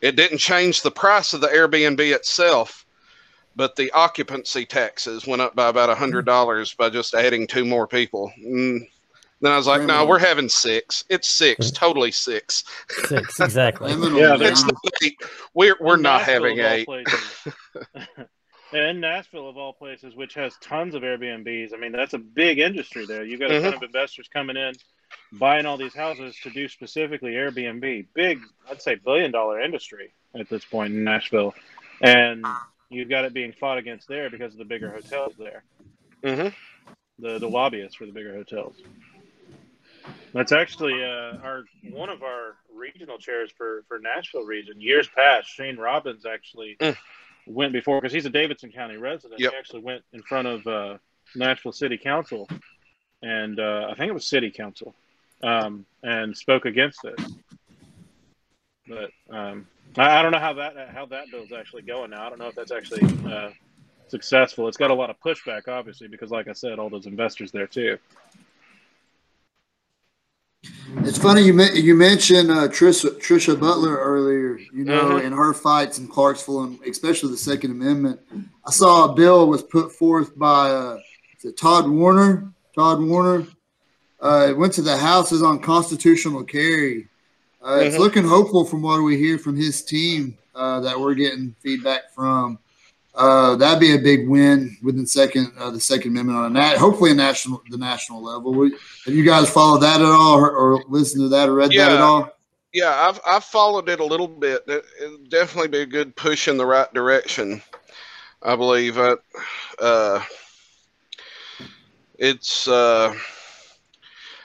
It 0.00 0.16
didn't 0.16 0.38
change 0.38 0.82
the 0.82 0.90
price 0.90 1.32
of 1.32 1.40
the 1.40 1.48
Airbnb 1.48 2.00
itself, 2.00 2.84
but 3.54 3.76
the 3.76 3.90
occupancy 3.92 4.66
taxes 4.66 5.26
went 5.26 5.42
up 5.42 5.54
by 5.54 5.68
about 5.68 5.90
a 5.90 5.94
hundred 5.94 6.26
dollars 6.26 6.74
by 6.74 6.90
just 6.90 7.14
adding 7.14 7.46
two 7.46 7.64
more 7.64 7.86
people. 7.86 8.32
Mm. 8.40 8.88
Then 9.42 9.52
I 9.52 9.56
was 9.56 9.66
like, 9.66 9.80
no, 9.80 9.86
Criminal. 9.86 10.08
we're 10.08 10.18
having 10.20 10.48
six. 10.48 11.04
It's 11.10 11.28
six, 11.28 11.70
totally 11.72 12.12
six. 12.12 12.64
Six, 13.06 13.40
exactly. 13.40 13.90
Yeah, 13.90 13.96
man. 13.98 14.38
they're- 14.38 14.52
It's 14.52 14.64
not 14.64 14.76
eight. 15.02 15.16
We're 15.52 15.76
we're 15.80 15.96
In 15.96 16.02
not 16.02 16.20
Nashville, 16.26 16.56
having 16.56 16.60
of 16.60 16.66
eight. 16.66 16.88
and 18.72 18.82
in 18.88 19.00
Nashville, 19.00 19.48
of 19.48 19.56
all 19.56 19.72
places, 19.72 20.14
which 20.14 20.34
has 20.34 20.54
tons 20.62 20.94
of 20.94 21.02
Airbnbs, 21.02 21.74
I 21.74 21.76
mean, 21.76 21.92
that's 21.92 22.14
a 22.14 22.18
big 22.18 22.58
industry 22.58 23.04
there. 23.04 23.24
You've 23.24 23.40
got 23.40 23.50
a 23.50 23.54
Mm-hmm. 23.54 23.64
ton 23.64 23.74
of 23.74 23.82
investors 23.82 24.28
coming 24.32 24.56
in, 24.56 24.72
buying 25.32 25.66
all 25.66 25.76
these 25.76 25.94
houses 25.94 26.36
to 26.44 26.50
do 26.50 26.68
specifically 26.68 27.32
Airbnb. 27.32 28.06
Big, 28.14 28.38
I'd 28.70 28.80
say, 28.80 28.94
billion 28.94 29.30
dollar 29.30 29.60
industry 29.60 30.12
at 30.34 30.48
this 30.48 30.64
point 30.64 30.94
in 30.94 31.04
Nashville. 31.04 31.52
And 32.00 32.46
you've 32.90 33.08
got 33.10 33.24
it 33.24 33.34
being 33.34 33.52
fought 33.52 33.78
against 33.78 34.08
there 34.08 34.30
because 34.30 34.52
of 34.52 34.58
the 34.58 34.64
bigger 34.64 34.90
hotels 34.90 35.34
there, 35.38 35.64
hmm 36.24 36.48
the, 37.18 37.38
the 37.38 37.48
lobbyists 37.48 37.94
for 37.96 38.06
the 38.06 38.10
bigger 38.12 38.34
hotels. 38.34 38.74
That's 40.32 40.52
actually 40.52 41.02
uh, 41.04 41.36
our 41.42 41.64
one 41.90 42.08
of 42.08 42.22
our 42.22 42.56
regional 42.74 43.18
chairs 43.18 43.50
for, 43.56 43.84
for 43.88 43.98
Nashville 43.98 44.44
region. 44.44 44.80
Years 44.80 45.08
past, 45.14 45.48
Shane 45.48 45.76
Robbins 45.76 46.24
actually 46.26 46.76
Mm. 46.80 46.96
went 47.46 47.72
before 47.72 48.00
because 48.00 48.12
he's 48.12 48.26
a 48.26 48.30
Davidson 48.30 48.70
County 48.72 48.96
resident. 48.96 49.40
Yep. 49.40 49.52
He 49.52 49.56
actually 49.58 49.80
went 49.80 50.02
in 50.12 50.22
front 50.22 50.48
of 50.48 50.66
uh, 50.66 50.98
Nashville 51.34 51.72
City 51.72 51.98
Council, 51.98 52.48
and 53.22 53.58
uh, 53.60 53.88
I 53.90 53.94
think 53.94 54.08
it 54.08 54.14
was 54.14 54.26
City 54.26 54.50
Council, 54.50 54.94
um, 55.42 55.84
and 56.02 56.36
spoke 56.36 56.64
against 56.64 57.04
it. 57.04 57.20
But 58.88 59.10
um, 59.30 59.66
I, 59.96 60.18
I 60.18 60.22
don't 60.22 60.32
know 60.32 60.38
how 60.38 60.54
that 60.54 60.90
how 60.92 61.06
that 61.06 61.30
bill's 61.30 61.52
actually 61.52 61.82
going 61.82 62.10
now. 62.10 62.26
I 62.26 62.28
don't 62.30 62.38
know 62.38 62.48
if 62.48 62.54
that's 62.54 62.72
actually 62.72 63.02
uh, 63.30 63.50
successful. 64.08 64.66
It's 64.68 64.76
got 64.76 64.90
a 64.90 64.94
lot 64.94 65.10
of 65.10 65.16
pushback, 65.20 65.68
obviously, 65.68 66.08
because 66.08 66.30
like 66.30 66.48
I 66.48 66.52
said, 66.52 66.78
all 66.78 66.90
those 66.90 67.06
investors 67.06 67.52
there 67.52 67.66
too. 67.66 67.98
It's 70.98 71.18
funny 71.18 71.42
you 71.42 71.60
you 71.74 71.94
mentioned 71.94 72.50
uh, 72.50 72.68
Trisha 72.68 73.10
Trisha 73.18 73.58
Butler 73.58 73.96
earlier. 73.96 74.58
You 74.72 74.84
know, 74.84 75.12
Mhm. 75.12 75.24
in 75.24 75.32
her 75.32 75.52
fights 75.52 75.98
in 75.98 76.06
Clarksville, 76.06 76.62
and 76.64 76.78
especially 76.86 77.30
the 77.32 77.36
Second 77.38 77.70
Amendment. 77.72 78.20
I 78.66 78.70
saw 78.70 79.04
a 79.06 79.14
bill 79.14 79.48
was 79.48 79.62
put 79.62 79.90
forth 79.92 80.36
by 80.38 80.70
uh, 80.70 80.98
Todd 81.56 81.88
Warner. 81.88 82.52
Todd 82.74 83.00
Warner. 83.02 83.46
Uh, 84.20 84.46
it 84.50 84.56
went 84.56 84.72
to 84.74 84.82
the 84.82 84.96
House 84.96 85.32
is 85.32 85.42
on 85.42 85.58
constitutional 85.58 86.44
carry. 86.44 87.08
Uh, 87.64 87.80
It's 87.82 87.96
Mhm. 87.96 88.00
looking 88.00 88.24
hopeful 88.24 88.64
from 88.64 88.82
what 88.82 89.02
we 89.02 89.16
hear 89.16 89.38
from 89.38 89.56
his 89.56 89.82
team 89.82 90.36
uh, 90.54 90.80
that 90.80 90.98
we're 91.00 91.14
getting 91.14 91.54
feedback 91.62 92.12
from. 92.14 92.58
Uh, 93.14 93.56
that'd 93.56 93.78
be 93.78 93.94
a 93.94 93.98
big 93.98 94.26
win 94.26 94.76
within 94.82 95.06
second 95.06 95.52
uh, 95.58 95.70
the 95.70 95.80
Second 95.80 96.12
Amendment 96.12 96.38
on 96.38 96.44
a 96.46 96.50
nat- 96.50 96.78
hopefully 96.78 97.10
a 97.10 97.14
national 97.14 97.62
the 97.68 97.76
national 97.76 98.22
level. 98.22 98.54
We, 98.54 98.74
have 99.04 99.14
you 99.14 99.24
guys 99.24 99.50
followed 99.50 99.82
that 99.82 100.00
at 100.00 100.06
all, 100.06 100.38
or, 100.38 100.50
or 100.50 100.82
listened 100.88 101.22
to 101.24 101.28
that, 101.28 101.48
or 101.48 101.54
read 101.54 101.72
that 101.72 101.92
at 101.92 102.00
all? 102.00 102.30
Yeah, 102.72 102.94
I've 102.94 103.20
I've 103.26 103.44
followed 103.44 103.90
it 103.90 104.00
a 104.00 104.04
little 104.04 104.28
bit. 104.28 104.62
It, 104.66 104.84
it'd 104.98 105.28
definitely 105.28 105.68
be 105.68 105.80
a 105.80 105.86
good 105.86 106.16
push 106.16 106.48
in 106.48 106.56
the 106.56 106.64
right 106.64 106.92
direction. 106.94 107.60
I 108.42 108.56
believe. 108.56 108.98
Uh, 108.98 109.16
uh, 109.78 110.22
it's 112.18 112.66
uh, 112.66 113.14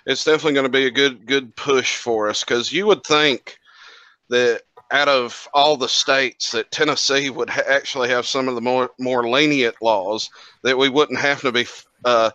it's 0.06 0.26
definitely 0.26 0.54
going 0.54 0.66
to 0.66 0.70
be 0.70 0.88
a 0.88 0.92
good 0.92 1.26
good 1.26 1.56
push 1.56 1.96
for 1.96 2.30
us 2.30 2.44
because 2.44 2.72
you 2.72 2.86
would 2.88 3.04
think 3.06 3.60
that 4.30 4.64
out 4.92 5.08
of 5.08 5.48
all 5.54 5.78
the 5.78 5.90
states 5.90 6.52
that 6.52 6.72
Tennessee 6.72 7.30
would 7.30 7.50
ha- 7.50 7.64
actually 7.68 8.10
have 8.10 8.26
some 8.26 8.48
of 8.48 8.56
the 8.56 8.62
more 8.62 8.92
more 9.00 9.28
lenient 9.28 9.76
laws 9.82 10.30
that 10.64 10.78
we 10.78 10.90
wouldn't 10.90 11.20
have 11.20 11.42
to 11.42 11.52
be 11.52 11.66
uh, 12.06 12.32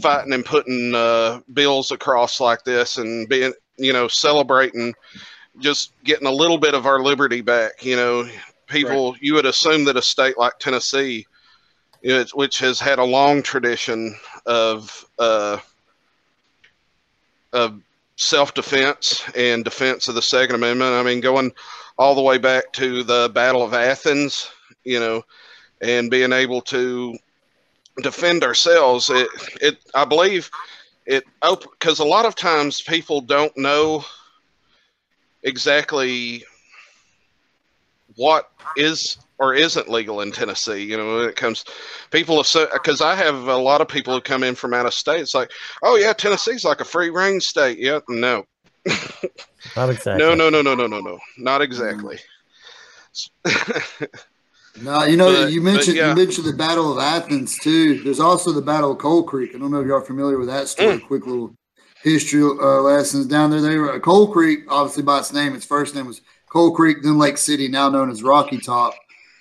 fighting 0.00 0.32
and 0.32 0.44
putting 0.44 0.94
uh, 0.94 1.40
bills 1.52 1.90
across 1.90 2.40
like 2.40 2.62
this 2.64 2.98
and 2.98 3.28
being 3.28 3.52
you 3.78 3.92
know 3.92 4.08
celebrating 4.08 4.94
just 5.58 5.92
getting 6.04 6.26
a 6.26 6.30
little 6.30 6.58
bit 6.58 6.74
of 6.74 6.86
our 6.86 7.00
liberty 7.00 7.40
back 7.40 7.84
you 7.84 7.96
know. 7.96 8.28
People 8.68 9.14
you 9.20 9.34
would 9.34 9.46
assume 9.46 9.84
that 9.84 9.96
a 9.96 10.02
state 10.02 10.36
like 10.36 10.58
tennessee 10.58 11.24
which 12.34 12.58
has 12.58 12.80
had 12.80 12.98
a 12.98 13.04
long 13.04 13.40
tradition 13.40 14.16
of 14.44 15.06
uh, 15.20 15.58
of 17.52 17.80
self-defense 18.16 19.22
and 19.36 19.62
defense 19.62 20.08
of 20.08 20.16
the 20.16 20.22
second 20.22 20.56
amendment 20.56 20.90
i 20.92 21.02
mean 21.04 21.20
going 21.20 21.52
all 21.98 22.14
the 22.14 22.22
way 22.22 22.38
back 22.38 22.72
to 22.72 23.02
the 23.02 23.30
battle 23.34 23.62
of 23.62 23.74
athens 23.74 24.50
you 24.84 25.00
know 25.00 25.22
and 25.80 26.10
being 26.10 26.32
able 26.32 26.60
to 26.60 27.16
defend 28.02 28.44
ourselves 28.44 29.10
it, 29.10 29.28
it 29.60 29.78
i 29.94 30.04
believe 30.04 30.50
it 31.06 31.24
because 31.40 31.98
a 31.98 32.04
lot 32.04 32.26
of 32.26 32.34
times 32.34 32.82
people 32.82 33.20
don't 33.20 33.56
know 33.56 34.04
exactly 35.42 36.44
what 38.16 38.50
is 38.76 39.18
or 39.38 39.54
isn't 39.54 39.88
legal 39.90 40.22
in 40.22 40.32
Tennessee. 40.32 40.82
You 40.82 40.96
know, 40.96 41.16
when 41.16 41.28
it 41.28 41.36
comes, 41.36 41.64
people 42.10 42.42
have 42.42 42.68
because 42.72 43.00
I 43.00 43.14
have 43.14 43.48
a 43.48 43.56
lot 43.56 43.80
of 43.80 43.88
people 43.88 44.14
who 44.14 44.20
come 44.20 44.42
in 44.42 44.54
from 44.54 44.74
out 44.74 44.86
of 44.86 44.94
state. 44.94 45.20
It's 45.20 45.34
like, 45.34 45.50
oh 45.82 45.96
yeah, 45.96 46.12
Tennessee's 46.12 46.64
like 46.64 46.80
a 46.80 46.84
free 46.84 47.10
range 47.10 47.44
state. 47.44 47.78
Yeah, 47.78 48.00
no, 48.08 48.44
Not 49.74 49.90
exactly. 49.90 50.24
no, 50.24 50.34
no, 50.34 50.50
no, 50.50 50.62
no, 50.62 50.74
no, 50.74 50.86
no, 50.86 51.00
no, 51.00 51.18
not 51.38 51.62
exactly. 51.62 52.18
No, 54.82 55.04
you 55.04 55.16
know, 55.16 55.32
But- 55.32 55.52
you 55.52 55.60
mentioned 55.60 55.96
yeah. 55.96 56.10
you 56.10 56.14
mentioned 56.14 56.46
the 56.46 56.52
Battle 56.52 56.92
of 56.92 56.98
Athens 56.98 57.58
too. 57.58 58.02
There's 58.02 58.20
also 58.20 58.52
the 58.52 58.60
Battle 58.60 58.92
of 58.92 58.98
Coal 58.98 59.22
Creek. 59.22 59.52
I 59.54 59.58
don't 59.58 59.70
know 59.70 59.80
if 59.80 59.86
y'all 59.86 59.96
are 59.96 60.02
familiar 60.02 60.38
with 60.38 60.48
that 60.48 60.68
story. 60.68 60.98
Mm. 60.98 61.06
Quick 61.06 61.26
little 61.26 61.54
history 62.02 62.42
uh, 62.42 62.80
lessons 62.82 63.26
down 63.26 63.50
there. 63.50 63.60
They 63.60 63.76
were 63.76 63.98
Coal 64.00 64.32
Creek, 64.32 64.60
obviously 64.68 65.02
by 65.02 65.20
its 65.20 65.32
name. 65.32 65.54
Its 65.54 65.64
first 65.64 65.94
name 65.94 66.06
was 66.06 66.20
Coal 66.48 66.72
Creek, 66.72 66.98
then 67.02 67.18
Lake 67.18 67.38
City, 67.38 67.68
now 67.68 67.88
known 67.88 68.10
as 68.10 68.22
Rocky 68.22 68.58
Top. 68.58 68.94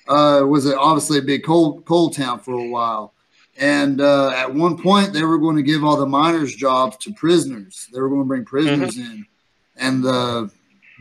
Uh, 0.08 0.44
was 0.46 0.68
a, 0.68 0.78
obviously 0.78 1.18
a 1.18 1.22
big 1.22 1.44
coal 1.44 1.82
coal 1.82 2.10
town 2.10 2.40
for 2.40 2.54
a 2.54 2.70
while. 2.70 3.14
And 3.58 4.02
uh, 4.02 4.32
at 4.32 4.54
one 4.54 4.78
point, 4.78 5.14
they 5.14 5.24
were 5.24 5.38
going 5.38 5.56
to 5.56 5.64
give 5.64 5.84
all 5.84 5.98
the 5.98 6.06
miners' 6.06 6.56
jobs 6.56 6.98
to 6.98 7.14
prisoners. 7.14 7.88
They 7.92 8.00
were 8.00 8.10
going 8.10 8.22
to 8.22 8.28
bring 8.28 8.46
prisoners 8.46 8.98
in, 8.98 9.26
and 9.78 10.04
the 10.04 10.52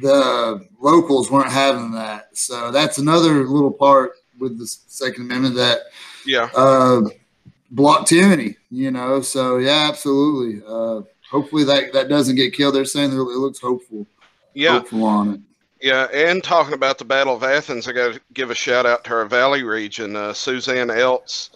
the 0.00 0.66
locals 0.80 1.30
weren't 1.30 1.52
having 1.52 1.92
that. 1.92 2.36
So 2.36 2.70
that's 2.70 2.98
another 2.98 3.46
little 3.46 3.72
part 3.72 4.12
with 4.38 4.58
the 4.58 4.66
Second 4.66 5.24
Amendment 5.24 5.54
that 5.56 5.80
yeah, 6.26 6.48
uh, 6.54 7.02
block 7.70 8.06
tyranny. 8.06 8.56
You 8.70 8.90
know, 8.90 9.20
so 9.20 9.58
yeah, 9.58 9.86
absolutely. 9.88 10.62
Uh, 10.66 11.02
hopefully 11.30 11.64
that 11.64 11.92
that 11.92 12.08
doesn't 12.08 12.36
get 12.36 12.54
killed. 12.54 12.74
They're 12.74 12.84
saying 12.84 13.12
it 13.12 13.16
looks 13.16 13.60
hopeful. 13.60 14.06
yeah. 14.54 14.78
hopeful 14.78 15.04
on 15.04 15.34
it. 15.34 15.40
Yeah, 15.80 16.04
and 16.14 16.42
talking 16.42 16.72
about 16.72 16.96
the 16.96 17.04
Battle 17.04 17.36
of 17.36 17.42
Athens, 17.42 17.86
I 17.86 17.92
got 17.92 18.14
to 18.14 18.20
give 18.32 18.50
a 18.50 18.54
shout 18.54 18.86
out 18.86 19.04
to 19.04 19.12
our 19.12 19.26
Valley 19.26 19.64
region, 19.64 20.16
uh, 20.16 20.32
Suzanne 20.32 20.88
Eltz. 20.88 21.50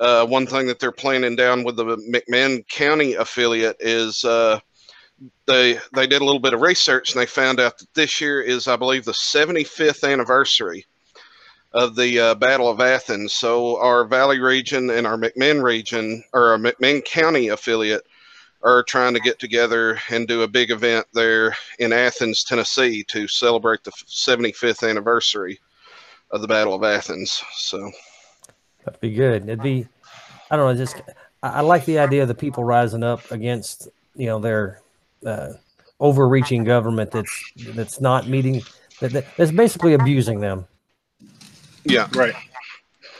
Uh, 0.00 0.26
one 0.26 0.48
thing 0.48 0.66
that 0.66 0.80
they're 0.80 0.90
planning 0.90 1.36
down 1.36 1.62
with 1.62 1.76
the 1.76 1.84
McMinn 1.84 2.66
County 2.66 3.14
affiliate 3.14 3.76
is 3.78 4.24
uh, 4.24 4.58
they 5.46 5.78
they 5.94 6.06
did 6.06 6.22
a 6.22 6.24
little 6.24 6.40
bit 6.40 6.54
of 6.54 6.60
research 6.60 7.12
and 7.12 7.20
they 7.20 7.26
found 7.26 7.60
out 7.60 7.78
that 7.78 7.94
this 7.94 8.20
year 8.20 8.40
is, 8.40 8.68
I 8.68 8.76
believe, 8.76 9.04
the 9.04 9.12
75th 9.12 10.08
anniversary 10.10 10.86
of 11.72 11.96
the 11.96 12.18
uh, 12.18 12.34
Battle 12.34 12.68
of 12.68 12.80
Athens. 12.80 13.32
So 13.32 13.80
our 13.80 14.04
Valley 14.04 14.38
region 14.38 14.90
and 14.90 15.06
our 15.06 15.16
McMinn 15.16 15.62
region 15.62 16.22
or 16.32 16.52
our 16.52 16.58
McMinn 16.58 17.04
County 17.04 17.48
affiliate 17.48 18.06
are 18.62 18.82
trying 18.84 19.14
to 19.14 19.20
get 19.20 19.38
together 19.38 19.98
and 20.10 20.28
do 20.28 20.42
a 20.42 20.48
big 20.48 20.70
event 20.70 21.06
there 21.12 21.56
in 21.78 21.92
Athens, 21.92 22.44
Tennessee, 22.44 23.02
to 23.04 23.26
celebrate 23.26 23.82
the 23.82 23.90
75th 23.90 24.88
anniversary 24.88 25.58
of 26.30 26.42
the 26.42 26.48
Battle 26.48 26.74
of 26.74 26.84
Athens. 26.84 27.42
So 27.54 27.90
That'd 28.84 29.00
be 29.00 29.12
good. 29.12 29.44
It'd 29.44 29.62
be, 29.62 29.86
I 30.50 30.56
don't 30.56 30.72
know, 30.72 30.78
just 30.78 31.00
I, 31.42 31.48
I 31.48 31.60
like 31.60 31.84
the 31.84 31.98
idea 31.98 32.22
of 32.22 32.28
the 32.28 32.34
people 32.34 32.64
rising 32.64 33.02
up 33.02 33.30
against 33.30 33.88
you 34.14 34.26
know 34.26 34.38
their 34.38 34.80
uh, 35.26 35.48
overreaching 36.00 36.64
government 36.64 37.10
that's 37.10 37.52
that's 37.74 38.00
not 38.00 38.28
meeting 38.28 38.62
that, 39.00 39.12
that- 39.12 39.36
that's 39.36 39.52
basically 39.52 39.94
abusing 39.94 40.40
them. 40.40 40.66
yeah, 41.84 42.08
Right. 42.12 42.34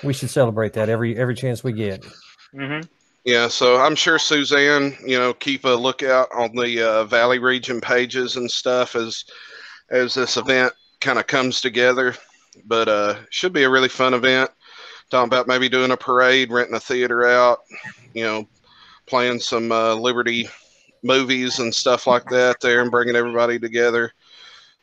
We 0.02 0.12
should 0.12 0.30
celebrate 0.30 0.72
that 0.74 0.88
every 0.88 1.16
every 1.16 1.34
chance 1.34 1.62
we 1.62 1.72
get. 1.72 2.04
hmm 2.52 2.80
Yeah, 3.24 3.46
so 3.48 3.80
I'm 3.80 3.94
sure 3.94 4.18
Suzanne, 4.18 4.96
you 5.06 5.16
know, 5.18 5.32
keep 5.32 5.64
a 5.64 5.68
lookout 5.68 6.28
on 6.34 6.54
the 6.56 6.82
uh, 6.82 7.04
Valley 7.04 7.38
region 7.38 7.80
pages 7.80 8.36
and 8.36 8.50
stuff 8.50 8.96
as 8.96 9.24
as 9.90 10.14
this 10.14 10.36
event 10.36 10.72
kind 11.00 11.18
of 11.20 11.26
comes 11.28 11.60
together. 11.60 12.14
But 12.66 12.88
uh, 12.88 13.14
should 13.30 13.52
be 13.52 13.62
a 13.62 13.70
really 13.70 13.88
fun 13.88 14.12
event. 14.14 14.50
Talking 15.10 15.28
about 15.28 15.46
maybe 15.46 15.68
doing 15.68 15.90
a 15.92 15.96
parade, 15.96 16.50
renting 16.50 16.74
a 16.74 16.80
theater 16.80 17.26
out, 17.26 17.58
you 18.14 18.24
know, 18.24 18.48
playing 19.06 19.38
some 19.40 19.70
uh, 19.70 19.94
Liberty 19.94 20.48
movies 21.02 21.58
and 21.58 21.74
stuff 21.74 22.06
like 22.06 22.28
that 22.30 22.60
there, 22.60 22.80
and 22.80 22.90
bringing 22.90 23.16
everybody 23.16 23.58
together. 23.58 24.12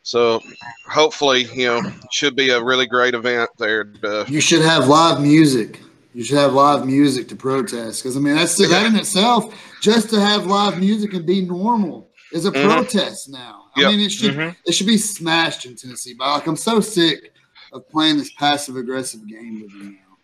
So 0.03 0.41
hopefully, 0.89 1.43
you 1.53 1.67
know, 1.67 1.81
should 2.11 2.35
be 2.35 2.49
a 2.49 2.63
really 2.63 2.87
great 2.87 3.13
event 3.13 3.49
there. 3.57 3.93
You 4.27 4.41
should 4.41 4.61
have 4.61 4.87
live 4.87 5.21
music. 5.21 5.81
You 6.13 6.23
should 6.23 6.37
have 6.37 6.53
live 6.53 6.85
music 6.85 7.27
to 7.29 7.35
protest 7.35 8.01
because 8.01 8.17
I 8.17 8.19
mean 8.19 8.35
that's 8.35 8.57
that 8.57 8.85
in 8.85 8.95
itself. 8.95 9.53
Just 9.81 10.09
to 10.09 10.19
have 10.19 10.47
live 10.47 10.79
music 10.79 11.13
and 11.13 11.25
be 11.25 11.41
normal 11.41 12.09
is 12.31 12.45
a 12.45 12.51
Mhm. 12.51 12.63
protest 12.63 13.29
now. 13.29 13.65
I 13.75 13.81
Yep. 13.81 13.91
mean 13.91 13.99
it 14.01 14.11
should 14.11 14.35
Mhm. 14.35 14.55
it 14.65 14.71
should 14.73 14.87
be 14.87 14.97
smashed 14.97 15.65
in 15.65 15.75
Tennessee. 15.75 16.15
But 16.17 16.33
like 16.33 16.47
I'm 16.47 16.57
so 16.57 16.79
sick 16.79 17.33
of 17.71 17.87
playing 17.89 18.17
this 18.17 18.31
passive 18.31 18.75
aggressive 18.75 19.27
game 19.27 19.61
with 19.61 19.71
you 19.73 19.91
now. 19.91 20.17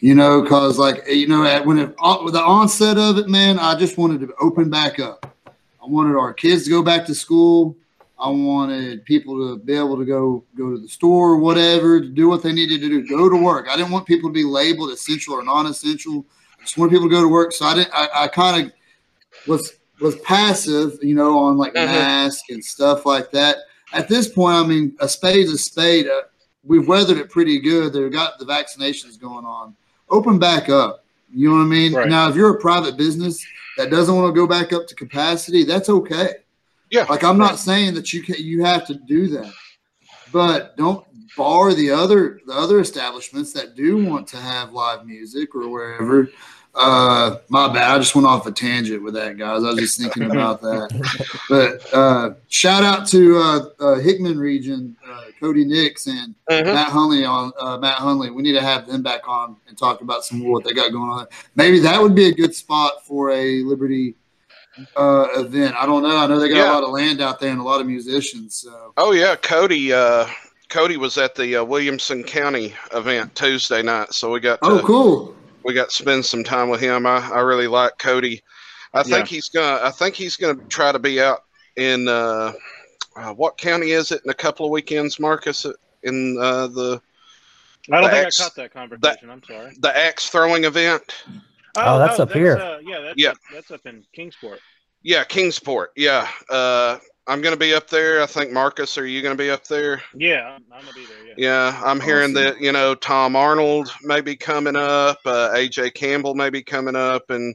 You 0.00 0.14
know, 0.14 0.42
because 0.42 0.78
like 0.78 1.04
you 1.08 1.26
know, 1.26 1.44
at, 1.44 1.64
when 1.64 1.78
it 1.78 1.94
uh, 1.98 2.18
with 2.22 2.34
the 2.34 2.42
onset 2.42 2.98
of 2.98 3.16
it, 3.18 3.28
man, 3.28 3.58
I 3.58 3.74
just 3.74 3.96
wanted 3.96 4.20
to 4.20 4.34
open 4.40 4.68
back 4.68 5.00
up. 5.00 5.34
I 5.82 5.86
wanted 5.86 6.16
our 6.16 6.32
kids 6.32 6.64
to 6.64 6.70
go 6.70 6.82
back 6.82 7.06
to 7.06 7.14
school. 7.14 7.76
I 8.18 8.28
wanted 8.28 9.04
people 9.06 9.36
to 9.38 9.62
be 9.64 9.74
able 9.74 9.96
to 9.96 10.04
go 10.04 10.44
go 10.56 10.70
to 10.70 10.78
the 10.78 10.88
store 10.88 11.30
or 11.30 11.36
whatever 11.38 12.00
to 12.00 12.08
do 12.08 12.28
what 12.28 12.42
they 12.42 12.52
needed 12.52 12.80
to 12.82 12.88
do, 12.88 13.08
go 13.08 13.30
to 13.30 13.36
work. 13.36 13.66
I 13.70 13.76
didn't 13.76 13.90
want 13.90 14.06
people 14.06 14.28
to 14.28 14.34
be 14.34 14.44
labeled 14.44 14.90
essential 14.90 15.34
or 15.34 15.42
non-essential. 15.42 16.26
I 16.58 16.62
just 16.62 16.76
wanted 16.76 16.90
people 16.92 17.08
to 17.08 17.14
go 17.14 17.22
to 17.22 17.28
work. 17.28 17.52
So 17.52 17.64
I 17.64 17.74
didn't. 17.74 17.90
I, 17.94 18.08
I 18.24 18.28
kind 18.28 18.66
of 18.66 18.72
was 19.46 19.72
was 20.00 20.16
passive, 20.16 20.98
you 21.02 21.14
know, 21.14 21.38
on 21.38 21.56
like 21.56 21.72
Mhm. 21.74 21.86
mask 21.86 22.50
and 22.50 22.62
stuff 22.64 23.06
like 23.06 23.30
that. 23.30 23.58
At 23.92 24.08
this 24.08 24.28
point, 24.28 24.56
I 24.56 24.66
mean, 24.66 24.94
a 25.00 25.08
spade's 25.08 25.52
a 25.52 25.58
spade. 25.58 26.06
Uh, 26.06 26.22
we've 26.64 26.86
weathered 26.86 27.18
it 27.18 27.30
pretty 27.30 27.58
good. 27.58 27.92
They've 27.92 28.12
got 28.12 28.38
the 28.38 28.44
vaccinations 28.44 29.18
going 29.18 29.44
on. 29.46 29.74
Open 30.10 30.38
back 30.38 30.68
up. 30.68 31.04
You 31.34 31.48
know 31.48 31.56
what 31.56 31.62
I 31.62 31.66
mean? 31.66 31.94
Right. 31.94 32.08
Now, 32.08 32.28
if 32.28 32.36
you're 32.36 32.50
a 32.50 32.60
private 32.60 32.96
business 32.96 33.44
that 33.76 33.90
doesn't 33.90 34.14
want 34.14 34.34
to 34.34 34.38
go 34.38 34.46
back 34.46 34.72
up 34.72 34.86
to 34.86 34.94
capacity, 34.94 35.64
that's 35.64 35.88
okay. 35.88 36.34
yeah, 36.90 37.04
Like 37.04 37.24
I'm 37.24 37.38
not 37.38 37.58
saying 37.58 37.94
that 37.94 38.12
you 38.12 38.22
can 38.22 38.36
you 38.38 38.64
have 38.64 38.86
to 38.86 38.94
do 38.94 39.28
that, 39.28 39.52
but 40.32 40.76
don't 40.76 41.04
bar 41.36 41.74
the 41.74 41.90
other 41.90 42.40
the 42.46 42.52
other 42.52 42.80
establishments 42.80 43.52
that 43.52 43.74
do 43.76 44.04
want 44.04 44.26
to 44.28 44.36
have 44.36 44.72
live 44.72 45.06
music 45.06 45.54
or 45.54 45.68
wherever. 45.68 46.28
Uh, 46.74 47.36
my 47.48 47.66
bad. 47.72 47.90
I 47.90 47.98
just 47.98 48.14
went 48.14 48.26
off 48.28 48.46
a 48.46 48.52
tangent 48.52 49.02
with 49.02 49.14
that, 49.14 49.36
guys. 49.36 49.64
I 49.64 49.70
was 49.70 49.78
just 49.78 49.98
thinking 49.98 50.22
about 50.30 50.60
that. 50.62 50.88
But 51.48 51.92
uh, 51.92 52.34
shout 52.48 52.84
out 52.84 53.08
to 53.08 53.38
uh, 53.38 53.60
uh, 53.80 53.94
Hickman 53.98 54.38
region, 54.38 54.96
uh, 55.04 55.22
Cody 55.40 55.64
Nix 55.64 56.06
and 56.06 56.34
Mhm. 56.48 56.66
Matt 56.66 56.88
Hunley 56.88 57.28
on 57.28 57.52
uh, 57.58 57.76
Matt 57.78 57.96
Hunley. 57.98 58.32
We 58.32 58.42
need 58.42 58.52
to 58.52 58.60
have 58.62 58.86
them 58.86 59.02
back 59.02 59.28
on 59.28 59.56
and 59.68 59.76
talk 59.76 60.00
about 60.00 60.24
some 60.24 60.38
more 60.38 60.52
what 60.52 60.64
they 60.64 60.72
got 60.72 60.92
going 60.92 61.10
on. 61.10 61.26
Maybe 61.56 61.80
that 61.80 62.00
would 62.00 62.14
be 62.14 62.26
a 62.26 62.32
good 62.32 62.54
spot 62.54 63.04
for 63.04 63.30
a 63.30 63.62
Liberty 63.64 64.14
uh, 64.96 65.26
event. 65.36 65.74
I 65.76 65.86
don't 65.86 66.02
know. 66.04 66.16
I 66.16 66.26
know 66.28 66.38
they 66.38 66.48
got 66.48 66.56
Yeah. 66.56 66.70
a 66.72 66.74
lot 66.74 66.84
of 66.84 66.90
land 66.90 67.20
out 67.20 67.40
there 67.40 67.50
and 67.50 67.60
a 67.60 67.64
lot 67.64 67.80
of 67.80 67.88
musicians. 67.88 68.54
So 68.56 68.92
Oh 68.96 69.10
yeah, 69.12 69.34
Cody. 69.34 69.92
Uh, 69.92 70.26
Cody 70.68 70.96
was 70.96 71.18
at 71.18 71.34
the 71.34 71.56
uh, 71.56 71.64
Williamson 71.64 72.22
County 72.22 72.72
event 72.94 73.34
Tuesday 73.34 73.82
night, 73.82 74.14
so 74.14 74.30
we 74.30 74.38
got 74.38 74.62
to, 74.62 74.68
oh, 74.68 74.82
cool. 74.84 75.34
We 75.64 75.74
got 75.74 75.90
to 75.90 75.96
spend 75.96 76.24
some 76.24 76.44
time 76.44 76.68
with 76.68 76.80
him. 76.80 77.06
I, 77.06 77.18
I 77.30 77.40
really 77.40 77.66
like 77.66 77.98
Cody. 77.98 78.42
I 78.94 79.02
think 79.02 79.18
Yeah. 79.18 79.24
he's 79.26 79.48
gonna. 79.48 79.80
I 79.84 79.90
think 79.90 80.14
he's 80.14 80.36
gonna 80.36 80.60
try 80.68 80.90
to 80.92 80.98
be 80.98 81.20
out 81.20 81.44
in 81.76 82.08
uh, 82.08 82.52
uh, 83.16 83.32
what 83.34 83.56
county 83.58 83.92
is 83.92 84.10
it 84.10 84.20
in 84.24 84.30
a 84.30 84.34
couple 84.34 84.66
of 84.66 84.72
weekends, 84.72 85.20
Marcus? 85.20 85.66
In 86.02 86.36
uh, 86.40 86.66
the 86.68 87.00
I 87.92 88.00
don't 88.00 88.04
The 88.04 88.10
think 88.10 88.26
axe- 88.26 88.40
I 88.40 88.44
caught 88.44 88.54
that 88.56 88.72
conversation. 88.72 89.30
I'm 89.30 89.42
sorry. 89.44 89.72
the 89.78 89.96
axe 89.96 90.28
throwing 90.28 90.64
event. 90.64 91.24
Oh, 91.76 91.98
that's 91.98 92.18
up 92.18 92.32
here. 92.32 92.56
Uh, 92.56 92.78
yeah, 92.82 93.00
that's 93.00 93.14
Yeah. 93.16 93.30
Up, 93.30 93.36
that's 93.52 93.70
up 93.70 93.86
in 93.86 94.04
Kingsport. 94.12 94.58
Yeah, 95.02 95.24
Kingsport. 95.24 95.92
Yeah, 95.96 96.28
I'm 97.30 97.40
gonna 97.42 97.56
be 97.56 97.74
up 97.74 97.88
there. 97.88 98.20
I 98.22 98.26
think 98.26 98.50
Marcus, 98.50 98.98
are 98.98 99.06
you 99.06 99.22
gonna 99.22 99.36
be 99.36 99.50
up 99.50 99.64
there? 99.68 100.02
Yeah, 100.14 100.56
I'm, 100.56 100.64
I'm 100.72 100.80
gonna 100.80 100.92
be 100.92 101.06
there. 101.06 101.26
Yeah. 101.28 101.34
Yeah, 101.36 101.82
I'm 101.84 102.00
hearing 102.00 102.36
Awesome. 102.36 102.44
that 102.44 102.60
you 102.60 102.72
know 102.72 102.96
Tom 102.96 103.36
Arnold 103.36 103.92
may 104.02 104.20
be 104.20 104.34
coming 104.34 104.74
up, 104.74 105.20
uh, 105.24 105.50
AJ 105.54 105.94
Campbell 105.94 106.34
may 106.34 106.50
be 106.50 106.62
coming 106.62 106.96
up, 106.96 107.30
and 107.30 107.54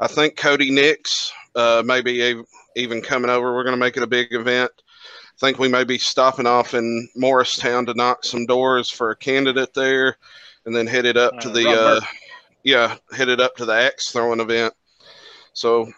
I 0.00 0.06
think 0.06 0.36
Cody 0.36 0.70
Nix 0.70 1.32
uh, 1.54 1.82
may 1.84 2.00
be 2.00 2.42
even 2.76 3.02
coming 3.02 3.30
over. 3.30 3.54
We're 3.54 3.64
going 3.64 3.76
to 3.76 3.80
make 3.80 3.98
it 3.98 4.02
a 4.02 4.06
big 4.06 4.32
event. 4.32 4.70
I 4.78 5.38
think 5.38 5.58
we 5.58 5.68
may 5.68 5.84
be 5.84 5.98
stopping 5.98 6.46
off 6.46 6.72
in 6.72 7.08
Morristown 7.14 7.84
to 7.86 7.94
knock 7.94 8.24
some 8.24 8.46
doors 8.46 8.88
for 8.88 9.10
a 9.10 9.16
candidate 9.16 9.74
there, 9.74 10.16
and 10.64 10.74
then 10.74 10.86
headed 10.86 11.18
up 11.18 11.38
to 11.40 11.50
Uh, 11.50 11.52
the 11.52 11.68
uh, 11.70 12.00
yeah 12.62 12.96
headed 13.12 13.40
up 13.40 13.56
to 13.56 13.66
the 13.66 13.74
axe 13.74 14.10
throwing 14.12 14.40
event. 14.40 14.72
So 15.52 15.92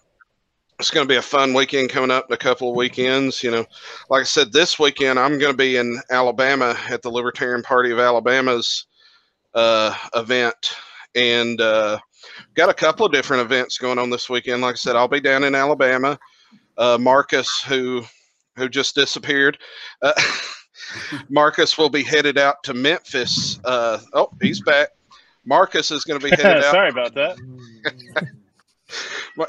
it's 0.78 0.90
going 0.90 1.06
to 1.06 1.12
be 1.12 1.16
a 1.16 1.22
fun 1.22 1.54
weekend 1.54 1.90
coming 1.90 2.10
up 2.10 2.26
in 2.28 2.34
a 2.34 2.38
couple 2.38 2.70
of 2.70 2.76
weekends. 2.76 3.42
You 3.42 3.50
know, 3.50 3.66
like 4.10 4.22
I 4.22 4.24
said, 4.24 4.52
this 4.52 4.78
weekend 4.78 5.18
I'm 5.18 5.38
going 5.38 5.52
to 5.52 5.56
be 5.56 5.76
in 5.76 6.00
Alabama 6.10 6.76
at 6.88 7.02
the 7.02 7.10
Libertarian 7.10 7.62
Party 7.62 7.90
of 7.90 7.98
Alabama's 7.98 8.86
uh, 9.54 9.94
event, 10.14 10.74
and 11.14 11.60
uh, 11.60 11.98
got 12.54 12.68
a 12.68 12.74
couple 12.74 13.06
of 13.06 13.12
different 13.12 13.42
events 13.42 13.78
going 13.78 13.98
on 13.98 14.10
this 14.10 14.28
weekend. 14.28 14.62
Like 14.62 14.74
I 14.74 14.76
said, 14.76 14.96
I'll 14.96 15.08
be 15.08 15.20
down 15.20 15.44
in 15.44 15.54
Alabama. 15.54 16.18
Uh, 16.76 16.98
Marcus, 17.00 17.62
who 17.62 18.02
who 18.56 18.68
just 18.68 18.94
disappeared, 18.94 19.58
uh, 20.02 20.12
Marcus 21.28 21.78
will 21.78 21.90
be 21.90 22.02
headed 22.02 22.38
out 22.38 22.62
to 22.64 22.74
Memphis. 22.74 23.60
Uh, 23.64 23.98
oh, 24.14 24.30
he's 24.40 24.60
back. 24.60 24.88
Marcus 25.44 25.90
is 25.90 26.04
going 26.04 26.20
to 26.20 26.24
be 26.24 26.30
headed 26.30 26.64
out. 26.64 26.72
sorry 26.72 26.90
about 26.90 27.14
that. 27.14 27.38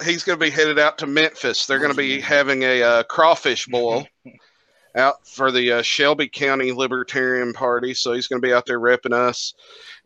He's 0.03 0.23
going 0.23 0.39
to 0.39 0.43
be 0.45 0.49
headed 0.51 0.79
out 0.79 0.97
to 0.99 1.07
Memphis. 1.07 1.65
They're 1.65 1.79
going 1.79 1.91
to 1.91 1.97
be 1.97 2.19
having 2.19 2.63
a 2.63 2.81
uh, 2.81 3.03
crawfish 3.03 3.65
boil 3.67 4.07
out 4.95 5.27
for 5.27 5.51
the 5.51 5.71
uh, 5.73 5.81
Shelby 5.81 6.27
County 6.29 6.71
Libertarian 6.71 7.53
Party. 7.53 7.93
So 7.93 8.13
he's 8.13 8.27
going 8.27 8.41
to 8.41 8.47
be 8.47 8.53
out 8.53 8.65
there 8.65 8.79
repping 8.79 9.13
us. 9.13 9.53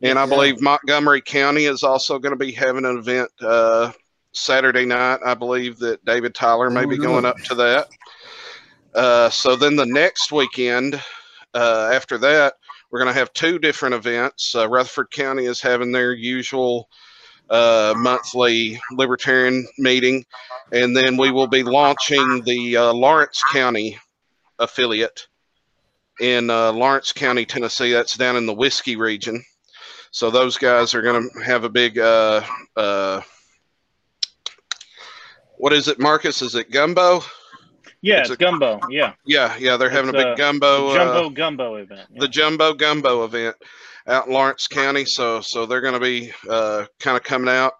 And 0.02 0.18
I 0.18 0.26
believe 0.26 0.60
Montgomery 0.60 1.20
County 1.20 1.64
is 1.64 1.82
also 1.82 2.18
going 2.18 2.32
to 2.32 2.38
be 2.44 2.52
having 2.52 2.84
an 2.84 2.98
event 2.98 3.30
uh, 3.40 3.92
Saturday 4.32 4.84
night. 4.84 5.20
I 5.24 5.34
believe 5.34 5.78
that 5.80 6.04
David 6.04 6.34
Tyler 6.34 6.70
may 6.70 6.84
Oh, 6.84 6.88
be 6.88 6.96
no. 6.98 7.04
going 7.04 7.24
up 7.24 7.36
to 7.44 7.54
that. 7.56 7.88
Uh, 8.94 9.28
so 9.30 9.56
then 9.56 9.76
the 9.76 9.86
next 9.86 10.32
weekend 10.32 11.00
uh, 11.54 11.90
after 11.92 12.16
that, 12.18 12.54
we're 12.90 13.00
going 13.00 13.12
to 13.12 13.18
have 13.18 13.32
two 13.34 13.58
different 13.58 13.94
events. 13.94 14.54
Uh, 14.54 14.68
Rutherford 14.68 15.10
County 15.10 15.44
is 15.44 15.60
having 15.60 15.92
their 15.92 16.12
usual 16.14 16.88
uh, 17.50 17.94
monthly 17.96 18.80
libertarian 18.92 19.66
meeting, 19.78 20.24
and 20.72 20.96
then 20.96 21.16
we 21.16 21.30
will 21.30 21.46
be 21.46 21.62
launching 21.62 22.42
the 22.44 22.76
uh, 22.76 22.92
Lawrence 22.92 23.42
County 23.52 23.98
affiliate 24.58 25.26
in 26.20 26.50
uh, 26.50 26.72
Lawrence 26.72 27.12
County, 27.12 27.44
Tennessee. 27.46 27.92
That's 27.92 28.16
down 28.16 28.36
in 28.36 28.46
the 28.46 28.52
whiskey 28.54 28.96
region. 28.96 29.42
So 30.10 30.30
those 30.30 30.56
guys 30.58 30.94
are 30.94 31.02
going 31.02 31.28
to 31.34 31.40
have 31.44 31.64
a 31.64 31.68
big. 31.68 31.98
Uh, 31.98 32.42
uh, 32.76 33.20
what 35.56 35.72
is 35.72 35.88
it, 35.88 35.98
Marcus? 35.98 36.40
Is 36.42 36.54
it 36.54 36.70
gumbo? 36.70 37.20
Yeah, 38.00 38.20
It's 38.20 38.30
it's, 38.30 38.40
a- 38.40 38.44
gumbo. 38.44 38.78
Yeah, 38.90 39.14
Yeah, 39.26 39.56
yeah, 39.58 39.76
they're 39.76 39.90
having 39.90 40.10
It's, 40.14 40.22
a 40.22 40.22
big 40.22 40.26
uh, 40.28 40.34
gumbo. 40.36 40.88
uh, 40.90 40.94
jumbo 40.94 41.30
gumbo 41.30 41.74
event. 41.76 42.08
Yeah. 42.12 42.20
the 42.20 42.28
Jumbo 42.28 42.72
Gumbo 42.74 43.24
event 43.24 43.56
out 44.08 44.26
in 44.26 44.32
Lawrence 44.32 44.66
County. 44.66 45.04
So 45.04 45.40
so 45.40 45.66
they're 45.66 45.80
going 45.80 45.94
to 45.94 46.00
be 46.00 46.32
uh, 46.48 46.86
kind 46.98 47.16
of 47.16 47.22
coming 47.22 47.48
out 47.54 47.74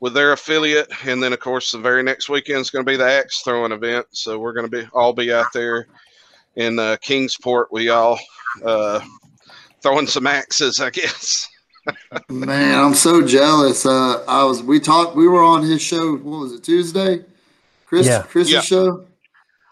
with 0.00 0.14
their 0.14 0.32
affiliate, 0.32 0.90
and 1.06 1.22
then 1.22 1.32
of 1.32 1.40
course 1.40 1.70
the 1.70 1.78
very 1.78 2.02
next 2.02 2.28
weekend 2.28 2.58
is 2.60 2.70
going 2.70 2.84
to 2.84 2.90
be 2.90 2.96
the 2.96 3.04
axe 3.06 3.42
throwing 3.42 3.72
event. 3.72 4.06
So 4.10 4.38
we're 4.38 4.52
going 4.52 4.68
to 4.68 4.82
be 4.82 4.88
all 4.92 5.12
be 5.12 5.32
out 5.32 5.52
there 5.54 5.86
in 6.56 6.78
uh, 6.78 6.96
Kingsport. 7.00 7.68
We 7.72 7.88
all 7.88 8.18
uh, 8.64 9.00
throwing 9.82 10.06
some 10.06 10.26
axes, 10.26 10.80
I 10.80 10.90
guess. 10.90 11.48
Man, 12.28 12.78
I'm 12.78 12.94
so 12.94 13.26
jealous. 13.26 13.86
Uh, 13.86 14.24
I 14.26 14.44
was 14.44 14.62
we 14.62 14.78
talked 14.80 15.16
we 15.16 15.28
were 15.28 15.42
on 15.42 15.62
his 15.62 15.82
show. 15.82 16.16
What 16.16 16.40
was 16.40 16.52
it 16.52 16.64
Tuesday? 16.64 17.24
Chris 17.86 18.06
Yeah. 18.06 18.22
Chris's 18.22 18.52
Yeah. 18.54 18.60
show. 18.60 19.04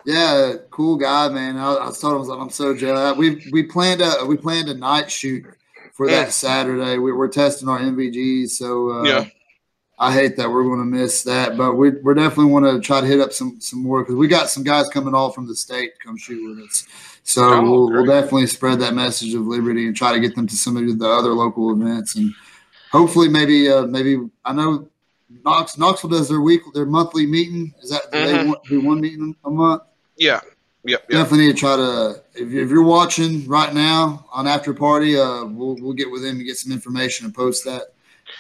Yeah, 0.07 0.55
cool 0.71 0.97
guy, 0.97 1.29
man. 1.29 1.59
I, 1.59 1.75
I 1.75 1.93
told 1.93 2.13
him 2.13 2.17
I 2.17 2.21
was 2.21 2.29
like, 2.29 2.41
I'm 2.41 2.51
so 2.51 2.75
jealous. 2.75 3.17
We 3.19 3.47
we 3.53 3.63
planned 3.65 4.01
a 4.01 4.25
we 4.27 4.37
planned 4.37 4.69
a 4.69 4.75
night 4.75 5.11
shoot 5.11 5.45
for 6.01 6.07
that 6.07 6.33
Saturday. 6.33 6.97
We, 6.97 7.13
we're 7.13 7.29
testing 7.29 7.69
our 7.69 7.79
NVGs, 7.79 8.53
so 8.53 8.91
uh, 8.91 9.03
Yeah. 9.03 9.25
I 9.99 10.15
hate 10.15 10.35
that 10.39 10.51
we're 10.51 10.63
going 10.63 10.79
to 10.79 10.87
miss 10.87 11.25
that, 11.25 11.59
but 11.59 11.75
we 11.75 11.91
we 11.91 12.15
definitely 12.15 12.51
want 12.51 12.65
to 12.65 12.81
try 12.81 13.03
to 13.03 13.07
hit 13.07 13.21
up 13.21 13.35
some 13.35 13.61
some 13.61 13.83
more 13.83 14.03
because 14.03 14.15
we 14.15 14.27
got 14.29 14.49
some 14.49 14.63
guys 14.65 14.89
coming 14.89 15.15
all 15.15 15.31
from 15.31 15.47
the 15.47 15.55
state 15.55 15.93
to 15.95 16.07
come 16.07 16.17
shoot 16.17 16.43
with 16.49 16.65
us. 16.65 16.87
So 17.23 17.43
Oh, 17.45 17.63
we'll, 17.63 17.91
we'll 17.91 18.07
definitely 18.07 18.47
spread 18.47 18.81
that 18.81 18.95
message 18.95 19.35
of 19.35 19.43
liberty 19.43 19.87
and 19.87 19.95
try 19.95 20.13
to 20.15 20.21
get 20.21 20.35
them 20.35 20.47
to 20.47 20.57
some 20.57 20.79
of 20.79 20.99
the 20.99 21.07
other 21.07 21.35
local 21.35 21.71
events 21.71 22.17
and 22.17 22.33
hopefully 22.91 23.29
maybe 23.29 23.71
uh, 23.71 23.85
maybe 23.85 24.27
I 24.43 24.55
know 24.55 24.89
Knox 25.45 25.77
Knoxville 25.77 26.09
does 26.09 26.31
their 26.31 26.41
week 26.41 26.63
their 26.73 26.87
monthly 26.87 27.27
meeting. 27.27 27.75
Is 27.83 27.91
that 27.91 28.11
do 28.11 28.25
they 28.25 28.47
want, 28.47 28.65
do 28.65 28.81
one 28.81 29.03
meeting 29.03 29.37
a 29.45 29.51
month? 29.51 29.83
Yeah. 30.17 30.41
Yep. 30.85 31.01
Yep. 31.03 31.09
Definitely 31.11 31.47
need 31.47 31.53
to 31.55 31.59
try 31.59 31.77
to 31.77 32.23
if, 32.35 32.51
you- 32.51 32.63
if 32.65 32.71
you're 32.71 32.83
watching 32.83 33.47
right 33.47 33.73
now 33.75 34.27
on 34.33 34.47
after 34.47 34.73
party, 34.73 35.19
uh, 35.19 35.45
we'll 35.45 35.77
we'll 35.77 35.93
get 35.93 36.11
with 36.11 36.23
them 36.23 36.37
and 36.39 36.47
get 36.47 36.57
some 36.57 36.73
information 36.73 37.27
and 37.27 37.35
post 37.35 37.65
that 37.65 37.93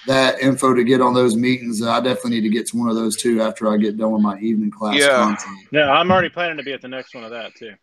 that 0.07 0.41
info 0.41 0.73
to 0.73 0.85
get 0.85 1.01
on 1.01 1.13
those 1.15 1.37
meetings. 1.37 1.83
Uh, 1.83 1.91
I 1.91 2.01
definitely 2.01 2.31
need 2.41 2.43
to 2.43 2.49
get 2.49 2.67
to 2.69 2.79
one 2.79 2.89
of 2.89 2.95
those 2.95 3.17
too 3.17 3.43
after 3.43 3.71
I 3.71 3.77
get 3.77 3.99
done 3.99 4.13
with 4.13 4.23
my 4.23 4.39
evening 4.39 4.71
class 4.71 4.97
Yeah. 4.99 5.09
content. 5.19 5.59
Yeah, 5.73 5.91
I'm 5.91 6.11
already 6.11 6.29
planning 6.31 6.57
to 6.57 6.63
be 6.63 6.73
at 6.73 6.81
the 6.81 6.89
next 6.89 7.15
one 7.15 7.25
of 7.25 7.31
that 7.33 7.55
too. 7.57 7.75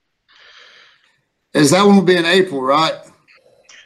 Is 1.54 1.72
that 1.72 1.86
one 1.86 1.96
will 1.96 2.04
be 2.04 2.16
in 2.16 2.26
April, 2.26 2.62
right? 2.62 2.94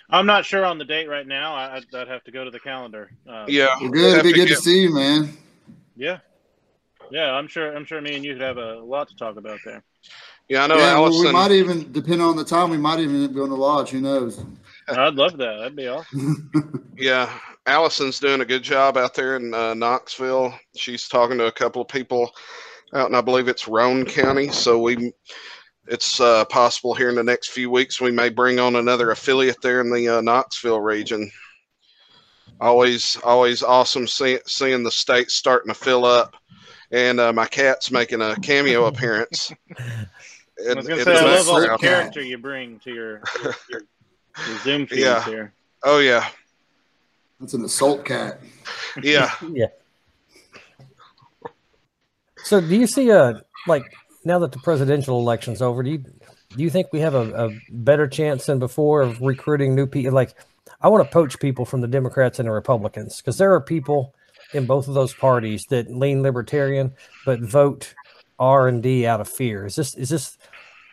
I'm 0.10 0.26
not 0.26 0.46
sure 0.46 0.66
on 0.66 0.78
the 0.78 0.84
date 0.86 1.08
right 1.10 1.26
now. 1.26 1.54
I, 1.56 1.78
I'd, 1.78 1.96
I'd 1.96 2.08
have 2.10 2.24
to 2.26 2.32
go 2.32 2.44
to 2.44 2.52
the 2.52 2.60
calendar. 2.60 3.12
Um, 3.28 3.46
Yeah. 3.48 3.76
Well, 3.80 3.90
good. 3.90 4.12
It'd 4.20 4.24
be 4.24 4.32
to 4.34 4.40
good 4.40 4.48
to 4.50 4.56
see 4.56 4.82
you, 4.82 4.94
man. 4.94 5.30
Yeah. 5.96 6.20
Yeah, 7.12 7.32
I'm 7.34 7.48
sure. 7.48 7.76
I'm 7.76 7.86
sure 7.86 8.00
me 8.02 8.16
and 8.16 8.24
you 8.24 8.34
could 8.34 8.42
have 8.42 8.58
a 8.58 8.76
lot 8.80 9.08
to 9.10 9.16
talk 9.16 9.38
about 9.38 9.60
there. 9.66 9.84
Yeah. 10.52 10.66
I 10.66 10.68
know 10.68 10.76
yeah, 10.76 11.00
well, 11.00 11.10
we 11.10 11.16
Allison. 11.16 11.32
might 11.32 11.52
even, 11.52 11.92
depending 11.94 12.28
on 12.28 12.36
the 12.36 12.44
time, 12.44 12.70
we 12.70 12.78
might 12.78 13.00
even 13.00 13.32
be 13.34 13.40
on 13.40 13.50
the 13.50 13.56
lodge. 13.56 13.92
Who 13.92 14.02
knows? 14.02 14.44
I'd 14.90 15.16
love 15.16 15.38
that. 15.38 15.60
That'd 15.60 15.78
be 15.78 15.88
awesome. 15.88 16.92
Yeah, 16.98 17.32
Allison's 17.68 18.20
doing 18.20 18.42
a 18.42 18.46
good 18.46 18.62
job 18.62 18.98
out 18.98 19.14
there 19.14 19.38
in 19.38 19.54
uh, 19.54 19.74
Knoxville. 19.74 20.54
She's 20.76 21.08
talking 21.08 21.38
to 21.38 21.46
a 21.46 21.52
couple 21.54 21.82
of 21.82 21.88
people 21.88 22.34
out 22.94 23.08
and 23.08 23.16
I 23.16 23.22
believe 23.22 23.48
it's 23.48 23.70
Roane 23.70 24.04
County. 24.04 24.50
So 24.50 24.78
we, 24.78 25.14
it's 25.88 26.20
uh, 26.20 26.44
possible 26.46 26.94
here 26.96 27.08
in 27.08 27.16
the 27.16 27.24
next 27.24 27.52
few 27.52 27.72
weeks 27.72 28.02
we 28.02 28.12
may 28.12 28.28
bring 28.28 28.60
on 28.60 28.76
another 28.76 29.12
affiliate 29.12 29.62
there 29.62 29.80
in 29.80 29.90
the 29.90 30.18
uh, 30.18 30.22
Knoxville 30.22 30.82
region. 30.82 31.32
Always, 32.60 33.18
always 33.24 33.64
awesome 33.64 34.06
see, 34.06 34.38
seeing 34.46 34.84
the 34.84 34.92
state 34.92 35.32
starting 35.32 35.74
to 35.74 35.80
fill 35.80 36.04
up, 36.04 36.36
and 36.92 37.22
uh, 37.22 37.32
my 37.32 37.46
cat's 37.46 37.90
making 37.90 38.22
a 38.22 38.36
cameo 38.42 38.88
appearance. 38.88 39.54
I 40.60 40.74
was 40.76 40.88
gonna 40.88 41.00
in 41.00 41.06
say 41.06 41.14
the 41.14 41.20
I 41.20 41.24
love 41.36 41.50
all 41.50 41.62
the 41.62 41.78
character 41.80 42.22
you 42.22 42.38
bring 42.38 42.80
to 42.80 42.94
your, 42.94 43.22
your, 43.44 43.56
your, 43.70 43.82
your 44.48 44.58
Zoom 44.60 44.86
feeds 44.88 45.02
Yeah. 45.02 45.24
here. 45.26 45.54
Oh 45.84 46.00
yeah, 46.00 46.28
That's 47.40 47.54
an 47.54 47.64
assault 47.66 48.06
cat. 48.06 48.40
yeah. 49.02 49.32
Yeah. 49.52 49.68
So, 52.44 52.60
do 52.60 52.76
you 52.76 52.88
see 52.88 53.10
a 53.10 53.42
like 53.68 53.84
now 54.26 54.40
that 54.40 54.52
the 54.52 54.60
presidential 54.60 55.20
election's 55.20 55.62
over? 55.62 55.84
Do 55.84 55.92
you 55.92 55.98
do 56.00 56.64
you 56.64 56.70
think 56.70 56.88
we 56.92 57.00
have 57.00 57.14
a, 57.14 57.48
a 57.48 57.50
better 57.72 58.08
chance 58.08 58.46
than 58.46 58.60
before 58.60 59.02
of 59.02 59.22
recruiting 59.22 59.74
new 59.76 59.86
people? 59.88 60.12
Like, 60.12 60.34
I 60.82 60.90
want 60.90 61.06
to 61.08 61.12
poach 61.12 61.40
people 61.40 61.66
from 61.66 61.82
the 61.82 61.88
Democrats 61.88 62.40
and 62.40 62.48
the 62.48 62.52
Republicans 62.52 63.18
because 63.18 63.38
there 63.38 63.54
are 63.54 63.62
people 63.62 64.14
in 64.54 64.66
both 64.66 64.88
of 64.88 64.94
those 64.96 65.14
parties 65.14 65.66
that 65.70 65.90
lean 65.96 66.22
libertarian 66.24 66.94
but 67.26 67.40
vote 67.40 67.94
R 68.42 68.68
and 68.68 68.82
D 68.82 69.06
out 69.06 69.22
of 69.22 69.30
fear. 69.30 69.68
Is 69.68 69.76
this 69.76 69.94
is 69.96 70.10
this 70.10 70.38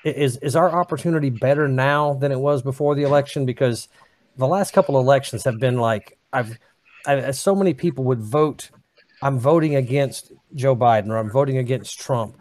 is 0.04 0.36
is 0.36 0.54
our 0.54 0.70
opportunity 0.70 1.30
better 1.30 1.66
now 1.66 2.14
than 2.14 2.30
it 2.30 2.38
was 2.38 2.62
before 2.62 2.94
the 2.94 3.02
election? 3.02 3.46
Because 3.46 3.88
the 4.36 4.46
last 4.46 4.72
couple 4.72 4.96
of 4.96 5.04
elections 5.04 5.42
have 5.44 5.58
been 5.58 5.78
like 5.78 6.18
I've, 6.32 6.58
I, 7.06 7.30
so 7.30 7.56
many 7.56 7.72
people 7.74 8.04
would 8.04 8.20
vote. 8.20 8.70
I'm 9.22 9.38
voting 9.38 9.74
against 9.74 10.30
Joe 10.54 10.76
Biden 10.76 11.08
or 11.08 11.16
I'm 11.16 11.30
voting 11.30 11.56
against 11.56 11.98
Trump. 11.98 12.36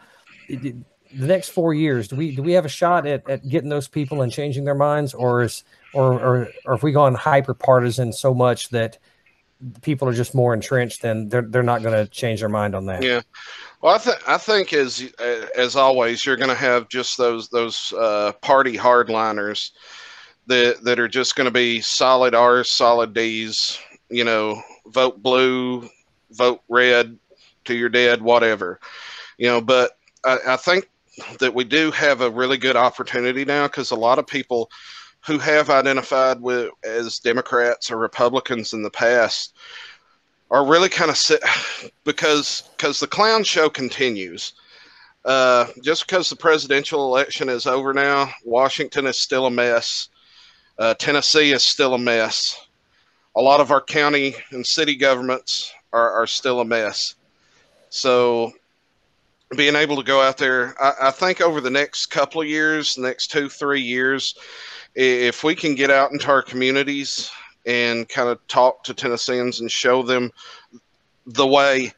It- 0.47 0.75
the 1.13 1.25
next 1.25 1.49
four 1.49 1.73
years, 1.73 2.09
do 2.09 2.17
we 2.17 2.35
do 2.35 2.43
we 2.43 2.51
have 2.51 2.65
a 2.65 2.69
shot 2.69 3.07
at, 3.07 3.27
at 3.29 3.47
getting 3.47 3.69
those 3.69 3.87
people 3.87 4.21
and 4.21 4.29
changing 4.31 4.65
their 4.65 4.75
minds, 4.75 5.13
or 5.13 5.41
is 5.41 5.63
or 5.93 6.13
or 6.13 6.49
or 6.65 6.73
if 6.73 6.83
we 6.83 6.91
gone 6.91 7.15
hyper 7.15 7.53
partisan 7.53 8.11
so 8.11 8.33
much 8.33 8.69
that 8.69 8.97
people 9.81 10.07
are 10.07 10.13
just 10.13 10.35
more 10.35 10.53
entrenched, 10.53 11.01
then 11.01 11.29
they're 11.29 11.41
they're 11.43 11.63
not 11.63 11.81
going 11.81 11.93
to 11.93 12.11
change 12.11 12.41
their 12.41 12.49
mind 12.49 12.75
on 12.75 12.87
that. 12.87 13.03
Yeah. 13.03 13.21
Well, 13.87 13.95
I 13.95 13.99
think 13.99 14.27
I 14.27 14.37
think 14.37 14.73
as 14.73 15.13
as 15.55 15.77
always, 15.77 16.25
you're 16.25 16.35
going 16.35 16.49
to 16.49 16.55
have 16.55 16.89
just 16.89 17.17
those 17.17 17.47
those 17.47 17.93
uh, 17.93 18.33
party 18.41 18.75
hardliners 18.75 19.71
that 20.47 20.83
that 20.83 20.99
are 20.99 21.07
just 21.07 21.37
going 21.37 21.45
to 21.45 21.51
be 21.51 21.79
solid 21.79 22.35
R's, 22.35 22.69
solid 22.69 23.13
D's. 23.13 23.79
You 24.09 24.25
know, 24.25 24.61
vote 24.87 25.23
blue, 25.23 25.87
vote 26.31 26.63
red 26.67 27.17
to 27.63 27.75
your 27.77 27.87
dead, 27.87 28.21
whatever. 28.21 28.81
You 29.37 29.47
know, 29.47 29.61
but 29.61 29.91
I, 30.25 30.37
I 30.45 30.57
think 30.57 30.89
that 31.39 31.55
we 31.55 31.63
do 31.63 31.89
have 31.91 32.19
a 32.19 32.29
really 32.29 32.57
good 32.57 32.75
opportunity 32.75 33.45
now 33.45 33.67
because 33.67 33.91
a 33.91 33.95
lot 33.95 34.19
of 34.19 34.27
people 34.27 34.69
who 35.25 35.37
have 35.37 35.69
identified 35.69 36.41
with 36.41 36.71
as 36.83 37.19
Democrats 37.19 37.89
or 37.89 37.95
Republicans 37.95 38.73
in 38.73 38.83
the 38.83 38.91
past 38.91 39.55
are 40.49 40.65
really 40.65 40.89
kind 40.89 41.11
of 41.11 41.17
sit 41.17 41.41
because 42.03 42.63
because 42.77 42.99
the 42.99 43.07
clown 43.07 43.43
show 43.43 43.69
continues. 43.69 44.53
Uh, 45.25 45.67
just 45.83 46.07
because 46.07 46.29
the 46.29 46.35
presidential 46.35 47.03
election 47.03 47.49
is 47.49 47.67
over 47.67 47.93
now, 47.93 48.31
Washington 48.45 49.05
is 49.05 49.19
still 49.19 49.45
a 49.45 49.51
mess. 49.51 50.07
Uh, 50.79 50.93
Tennessee 50.93 51.51
is 51.51 51.63
still 51.63 51.95
a 51.95 51.99
mess. 51.99 52.67
A 53.35 53.41
lot 53.41 53.59
of 53.59 53.69
our 53.69 53.81
county 53.81 54.35
and 54.51 54.65
city 54.65 54.95
governments 54.95 55.73
are, 55.91 56.11
are 56.11 56.27
still 56.27 56.61
a 56.61 56.65
mess. 56.65 57.15
So, 57.89 58.53
being 59.57 59.75
able 59.75 59.97
to 59.97 60.03
go 60.03 60.21
out 60.21 60.37
there, 60.37 60.81
I, 60.81 61.09
I 61.09 61.11
think 61.11 61.41
over 61.41 61.59
the 61.59 61.69
next 61.69 62.05
couple 62.05 62.41
of 62.41 62.47
years, 62.47 62.97
next 62.97 63.27
two, 63.27 63.49
three 63.49 63.81
years, 63.81 64.33
if 64.95 65.43
we 65.43 65.55
can 65.55 65.75
get 65.75 65.91
out 65.91 66.11
into 66.11 66.29
our 66.29 66.41
communities 66.41 67.29
and 67.67 68.07
kind 68.07 68.29
of 68.29 68.45
talk 68.47 68.83
to 68.85 68.93
Tennesseans 68.93 69.59
and 69.59 69.69
show 69.69 70.01
them 70.01 70.31
the 71.25 71.45
way, 71.45 71.91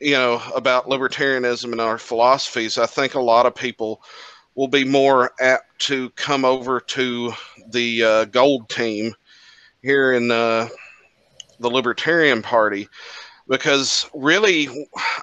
you 0.00 0.12
know, 0.12 0.40
about 0.54 0.86
libertarianism 0.86 1.72
and 1.72 1.80
our 1.80 1.96
philosophies, 1.96 2.76
I 2.76 2.84
think 2.84 3.14
a 3.14 3.20
lot 3.20 3.46
of 3.46 3.54
people 3.54 4.02
will 4.54 4.68
be 4.68 4.84
more 4.84 5.32
apt 5.40 5.78
to 5.78 6.10
come 6.10 6.44
over 6.44 6.78
to 6.80 7.32
the 7.70 8.04
uh, 8.04 8.24
gold 8.26 8.68
team 8.68 9.14
here 9.82 10.12
in 10.12 10.30
uh, 10.30 10.68
the 11.58 11.70
Libertarian 11.70 12.42
Party. 12.42 12.86
Because 13.48 14.10
really, 14.12 14.68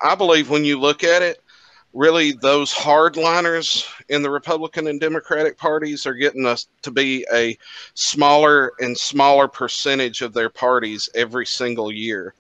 I 0.02 0.16
believe 0.16 0.50
when 0.50 0.66
you 0.66 0.80
look 0.80 1.04
at 1.04 1.22
it, 1.22 1.43
really 1.94 2.32
those 2.32 2.74
hardliners 2.74 3.86
in 4.10 4.24
the 4.24 4.30
Republican 4.30 4.88
and 4.88 5.00
Democratic 5.00 5.58
parties 5.58 6.06
are 6.06 6.16
getting 6.16 6.46
us 6.46 6.68
to 6.82 6.92
be 6.92 7.26
a 7.32 7.58
smaller 7.94 8.74
and 8.80 8.98
smaller 8.98 9.48
percentage 9.48 10.22
of 10.22 10.34
their 10.34 10.50
parties 10.50 11.08
every 11.16 11.46
single 11.46 11.92
year. 11.92 12.34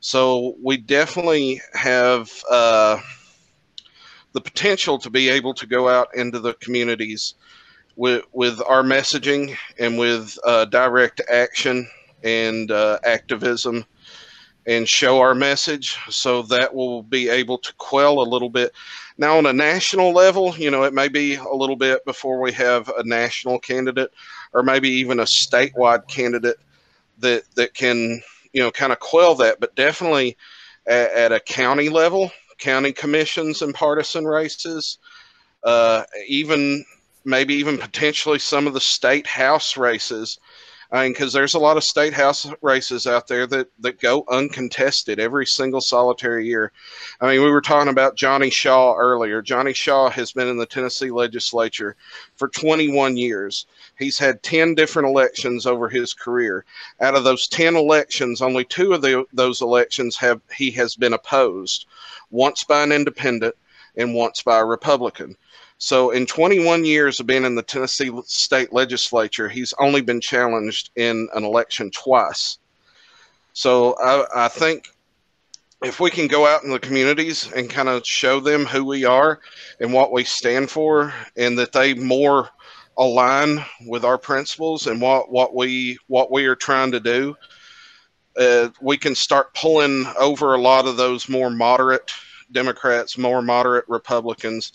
So 0.00 0.56
we 0.62 0.78
definitely 0.78 1.60
have 1.74 2.30
uh, 2.50 2.98
the 4.32 4.40
potential 4.40 4.98
to 4.98 5.10
be 5.10 5.28
able 5.28 5.54
to 5.54 5.66
go 5.66 5.88
out 5.88 6.08
into 6.14 6.40
the 6.40 6.54
communities 6.54 7.34
with 7.96 8.24
with 8.32 8.60
our 8.66 8.82
messaging 8.82 9.56
and 9.78 9.98
with 9.98 10.38
uh, 10.44 10.66
direct 10.66 11.20
action 11.32 11.88
and 12.22 12.70
uh, 12.70 12.98
activism 13.04 13.84
and 14.66 14.88
show 14.88 15.20
our 15.20 15.34
message 15.34 15.96
so 16.08 16.42
that 16.42 16.74
will 16.74 17.02
be 17.02 17.28
able 17.28 17.58
to 17.58 17.72
quell 17.74 18.20
a 18.20 18.28
little 18.28 18.50
bit. 18.50 18.72
Now 19.18 19.38
on 19.38 19.46
a 19.46 19.52
national 19.52 20.12
level 20.12 20.54
you 20.56 20.70
know 20.70 20.82
it 20.84 20.94
may 20.94 21.08
be 21.08 21.36
a 21.36 21.54
little 21.54 21.76
bit 21.76 22.04
before 22.04 22.40
we 22.40 22.52
have 22.52 22.88
a 22.90 23.04
national 23.04 23.58
candidate 23.58 24.10
or 24.52 24.62
maybe 24.62 24.88
even 24.88 25.20
a 25.20 25.24
statewide 25.24 26.08
candidate 26.08 26.56
that 27.18 27.44
that 27.54 27.74
can 27.74 28.20
you 28.52 28.60
know 28.60 28.70
kind 28.70 28.92
of 28.92 29.00
quell 29.00 29.34
that. 29.36 29.60
But 29.60 29.74
definitely 29.76 30.36
at, 30.86 31.10
at 31.12 31.32
a 31.32 31.40
county 31.40 31.88
level 31.88 32.30
county 32.58 32.92
commissions 32.92 33.62
and 33.62 33.74
partisan 33.74 34.26
races 34.26 34.98
uh, 35.64 36.04
even 36.28 36.84
maybe 37.24 37.54
even 37.54 37.76
potentially 37.76 38.38
some 38.38 38.66
of 38.66 38.72
the 38.72 38.80
state 38.80 39.26
house 39.26 39.76
races 39.76 40.38
I 40.92 41.02
mean, 41.02 41.12
because 41.12 41.32
there's 41.32 41.54
a 41.54 41.58
lot 41.58 41.76
of 41.76 41.82
state 41.84 42.12
house 42.12 42.46
races 42.62 43.06
out 43.06 43.26
there 43.26 43.46
that, 43.48 43.68
that 43.80 44.00
go 44.00 44.24
uncontested 44.28 45.18
every 45.18 45.44
single 45.44 45.80
solitary 45.80 46.46
year. 46.46 46.70
I 47.20 47.26
mean, 47.26 47.42
we 47.42 47.50
were 47.50 47.60
talking 47.60 47.90
about 47.90 48.16
Johnny 48.16 48.50
Shaw 48.50 48.94
earlier. 48.96 49.42
Johnny 49.42 49.72
Shaw 49.72 50.08
has 50.10 50.32
been 50.32 50.46
in 50.46 50.56
the 50.56 50.66
Tennessee 50.66 51.10
legislature 51.10 51.96
for 52.36 52.48
21 52.48 53.16
years. 53.16 53.66
He's 53.98 54.18
had 54.18 54.42
10 54.44 54.76
different 54.76 55.08
elections 55.08 55.66
over 55.66 55.88
his 55.88 56.14
career. 56.14 56.64
Out 57.00 57.16
of 57.16 57.24
those 57.24 57.48
10 57.48 57.74
elections, 57.74 58.40
only 58.40 58.64
two 58.64 58.92
of 58.92 59.02
the, 59.02 59.24
those 59.32 59.62
elections 59.62 60.16
have 60.16 60.40
he 60.56 60.70
has 60.72 60.94
been 60.94 61.14
opposed, 61.14 61.86
once 62.30 62.62
by 62.62 62.82
an 62.84 62.92
independent 62.92 63.56
and 63.96 64.14
once 64.14 64.42
by 64.42 64.58
a 64.58 64.64
Republican. 64.64 65.36
So, 65.78 66.10
in 66.10 66.24
21 66.24 66.84
years 66.86 67.20
of 67.20 67.26
being 67.26 67.44
in 67.44 67.54
the 67.54 67.62
Tennessee 67.62 68.10
state 68.24 68.72
legislature, 68.72 69.48
he's 69.48 69.74
only 69.78 70.00
been 70.00 70.22
challenged 70.22 70.90
in 70.96 71.28
an 71.34 71.44
election 71.44 71.90
twice. 71.90 72.58
So, 73.52 73.94
I, 74.00 74.46
I 74.46 74.48
think 74.48 74.88
if 75.82 76.00
we 76.00 76.10
can 76.10 76.28
go 76.28 76.46
out 76.46 76.64
in 76.64 76.70
the 76.70 76.78
communities 76.78 77.52
and 77.52 77.68
kind 77.68 77.90
of 77.90 78.06
show 78.06 78.40
them 78.40 78.64
who 78.64 78.84
we 78.84 79.04
are 79.04 79.40
and 79.78 79.92
what 79.92 80.12
we 80.12 80.24
stand 80.24 80.70
for, 80.70 81.12
and 81.36 81.58
that 81.58 81.72
they 81.72 81.92
more 81.92 82.48
align 82.96 83.62
with 83.86 84.02
our 84.02 84.16
principles 84.16 84.86
and 84.86 84.98
what, 84.98 85.30
what 85.30 85.54
we 85.54 85.98
what 86.06 86.30
we 86.32 86.46
are 86.46 86.56
trying 86.56 86.90
to 86.92 87.00
do, 87.00 87.36
uh, 88.38 88.70
we 88.80 88.96
can 88.96 89.14
start 89.14 89.52
pulling 89.52 90.06
over 90.18 90.54
a 90.54 90.60
lot 90.60 90.86
of 90.86 90.96
those 90.96 91.28
more 91.28 91.50
moderate 91.50 92.10
Democrats, 92.52 93.18
more 93.18 93.42
moderate 93.42 93.84
Republicans 93.88 94.72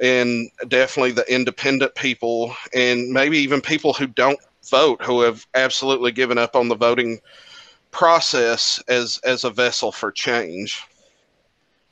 and 0.00 0.50
definitely 0.68 1.12
the 1.12 1.32
independent 1.32 1.94
people 1.94 2.54
and 2.74 3.10
maybe 3.10 3.38
even 3.38 3.60
people 3.60 3.92
who 3.92 4.06
don't 4.06 4.40
vote 4.70 5.02
who 5.02 5.20
have 5.20 5.46
absolutely 5.54 6.12
given 6.12 6.38
up 6.38 6.56
on 6.56 6.68
the 6.68 6.76
voting 6.76 7.20
process 7.90 8.82
as 8.88 9.18
as 9.24 9.44
a 9.44 9.50
vessel 9.50 9.92
for 9.92 10.10
change. 10.10 10.82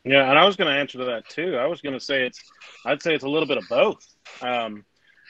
Yeah 0.05 0.31
and 0.31 0.39
i 0.39 0.45
was 0.45 0.57
going 0.57 0.73
to 0.73 0.79
answer 0.79 0.99
to 0.99 1.05
that 1.05 1.29
too. 1.29 1.57
I 1.57 1.67
was 1.67 1.81
going 1.81 1.99
to 1.99 2.05
say 2.05 2.25
it's 2.25 2.41
i'd 2.87 3.03
say 3.03 3.15
it's 3.15 3.25
a 3.25 3.29
little 3.29 3.49
bit 3.49 3.59
of 3.59 3.65
both. 3.69 4.15
Um, 4.41 4.85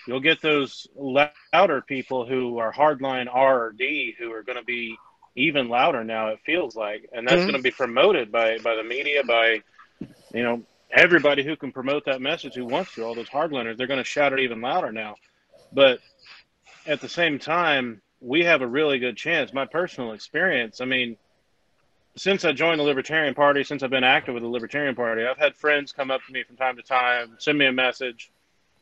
you'll 0.06 0.20
get 0.20 0.40
those 0.40 0.86
louder 0.94 1.82
people 1.82 2.26
who 2.26 2.58
are 2.58 2.72
hardline 2.72 3.28
r 3.30 3.66
or 3.66 3.72
d 3.72 4.14
who 4.18 4.32
are 4.32 4.42
going 4.42 4.58
to 4.58 4.64
be 4.64 4.96
even 5.34 5.68
louder 5.68 6.04
now 6.04 6.28
it 6.28 6.40
feels 6.44 6.76
like. 6.76 7.08
And 7.12 7.26
that's 7.26 7.36
mm-hmm. 7.36 7.50
going 7.50 7.62
to 7.62 7.62
be 7.62 7.70
promoted 7.70 8.30
by 8.30 8.58
by 8.58 8.76
the 8.76 8.84
media 8.84 9.24
by 9.24 9.62
you 10.32 10.42
know 10.42 10.62
everybody 10.90 11.44
who 11.44 11.56
can 11.56 11.72
promote 11.72 12.04
that 12.06 12.20
message 12.20 12.54
who 12.54 12.64
wants 12.64 12.94
to, 12.94 13.04
all 13.04 13.14
those 13.14 13.28
hardliners, 13.28 13.76
they're 13.76 13.86
going 13.86 13.98
to 13.98 14.04
shout 14.04 14.32
it 14.32 14.40
even 14.40 14.60
louder 14.60 14.92
now. 14.92 15.16
But 15.72 16.00
at 16.86 17.00
the 17.00 17.08
same 17.08 17.38
time, 17.38 18.00
we 18.20 18.44
have 18.44 18.62
a 18.62 18.66
really 18.66 18.98
good 18.98 19.16
chance. 19.16 19.52
My 19.52 19.66
personal 19.66 20.12
experience, 20.12 20.80
I 20.80 20.86
mean, 20.86 21.16
since 22.16 22.44
I 22.44 22.52
joined 22.52 22.80
the 22.80 22.84
Libertarian 22.84 23.34
Party, 23.34 23.62
since 23.62 23.82
I've 23.82 23.90
been 23.90 24.04
active 24.04 24.34
with 24.34 24.42
the 24.42 24.48
Libertarian 24.48 24.94
Party, 24.94 25.24
I've 25.24 25.38
had 25.38 25.54
friends 25.54 25.92
come 25.92 26.10
up 26.10 26.20
to 26.26 26.32
me 26.32 26.42
from 26.42 26.56
time 26.56 26.76
to 26.76 26.82
time, 26.82 27.36
send 27.38 27.58
me 27.58 27.66
a 27.66 27.72
message, 27.72 28.30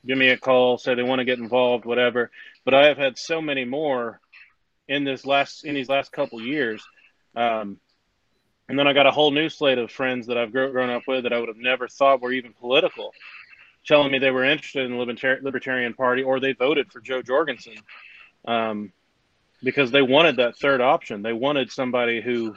give 0.06 0.16
me 0.16 0.28
a 0.28 0.38
call, 0.38 0.78
say 0.78 0.94
they 0.94 1.02
want 1.02 1.18
to 1.18 1.24
get 1.24 1.38
involved, 1.38 1.84
whatever. 1.84 2.30
But 2.64 2.74
I 2.74 2.86
have 2.86 2.96
had 2.96 3.18
so 3.18 3.42
many 3.42 3.64
more 3.64 4.20
in 4.88 5.04
this 5.04 5.26
last 5.26 5.64
in 5.64 5.74
these 5.74 5.88
last 5.88 6.12
couple 6.12 6.40
years. 6.40 6.82
Um, 7.34 7.78
and 8.68 8.78
then 8.78 8.86
I 8.86 8.92
got 8.92 9.06
a 9.06 9.10
whole 9.10 9.30
new 9.30 9.48
slate 9.48 9.78
of 9.78 9.90
friends 9.90 10.26
that 10.26 10.36
I've 10.36 10.52
grown 10.52 10.90
up 10.90 11.02
with 11.06 11.22
that 11.22 11.32
I 11.32 11.38
would 11.38 11.48
have 11.48 11.56
never 11.56 11.88
thought 11.88 12.20
were 12.20 12.32
even 12.32 12.52
political, 12.52 13.12
telling 13.86 14.10
me 14.10 14.18
they 14.18 14.30
were 14.30 14.44
interested 14.44 14.84
in 14.84 14.92
the 14.92 15.38
Libertarian 15.42 15.94
Party 15.94 16.22
or 16.22 16.40
they 16.40 16.52
voted 16.52 16.90
for 16.90 17.00
Jo 17.00 17.22
Jorgensen 17.22 17.76
um, 18.46 18.92
because 19.62 19.90
they 19.90 20.02
wanted 20.02 20.36
that 20.36 20.56
third 20.58 20.80
option. 20.80 21.22
They 21.22 21.32
wanted 21.32 21.70
somebody 21.70 22.20
who 22.20 22.56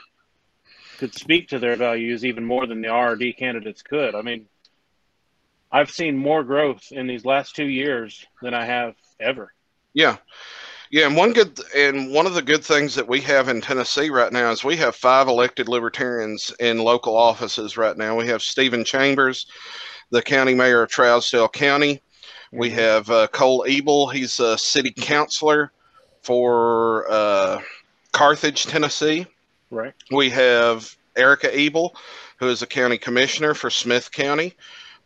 could 0.97 1.13
speak 1.13 1.49
to 1.49 1.59
their 1.59 1.75
values 1.75 2.25
even 2.25 2.43
more 2.43 2.67
than 2.67 2.81
the 2.81 2.87
RRD 2.87 3.37
candidates 3.37 3.81
could. 3.81 4.15
I 4.15 4.21
mean, 4.21 4.47
I've 5.71 5.91
seen 5.91 6.17
more 6.17 6.43
growth 6.43 6.91
in 6.91 7.07
these 7.07 7.23
last 7.23 7.55
two 7.55 7.67
years 7.67 8.25
than 8.41 8.53
I 8.53 8.65
have 8.65 8.95
ever. 9.19 9.53
Yeah. 9.93 10.17
Yeah, 10.91 11.05
and 11.05 11.15
one 11.15 11.33
good 11.33 11.59
and 11.75 12.11
one 12.11 12.25
of 12.25 12.33
the 12.33 12.41
good 12.41 12.63
things 12.63 12.95
that 12.95 13.07
we 13.07 13.21
have 13.21 13.47
in 13.47 13.61
Tennessee 13.61 14.09
right 14.09 14.33
now 14.33 14.49
is 14.49 14.63
we 14.63 14.75
have 14.77 14.95
five 14.95 15.27
elected 15.27 15.67
libertarians 15.67 16.51
in 16.59 16.79
local 16.79 17.15
offices 17.15 17.77
right 17.77 17.95
now. 17.95 18.15
We 18.15 18.27
have 18.27 18.41
Stephen 18.41 18.83
Chambers, 18.83 19.45
the 20.09 20.23
county 20.23 20.55
mayor 20.55 20.81
of 20.81 20.89
Trousdale 20.89 21.51
County. 21.51 22.01
We 22.51 22.69
mm-hmm. 22.69 22.79
have 22.79 23.09
uh, 23.11 23.27
Cole 23.27 23.65
Ebel. 23.67 24.09
He's 24.09 24.39
a 24.39 24.57
city 24.57 24.91
councilor 24.91 25.71
for 26.23 27.05
uh, 27.11 27.61
Carthage, 28.11 28.65
Tennessee. 28.65 29.27
Right. 29.69 29.93
We 30.11 30.31
have 30.31 30.95
Erica 31.15 31.55
Ebel, 31.55 31.95
who 32.37 32.47
is 32.47 32.63
a 32.63 32.67
county 32.67 32.97
commissioner 32.97 33.53
for 33.53 33.69
Smith 33.69 34.11
County. 34.11 34.55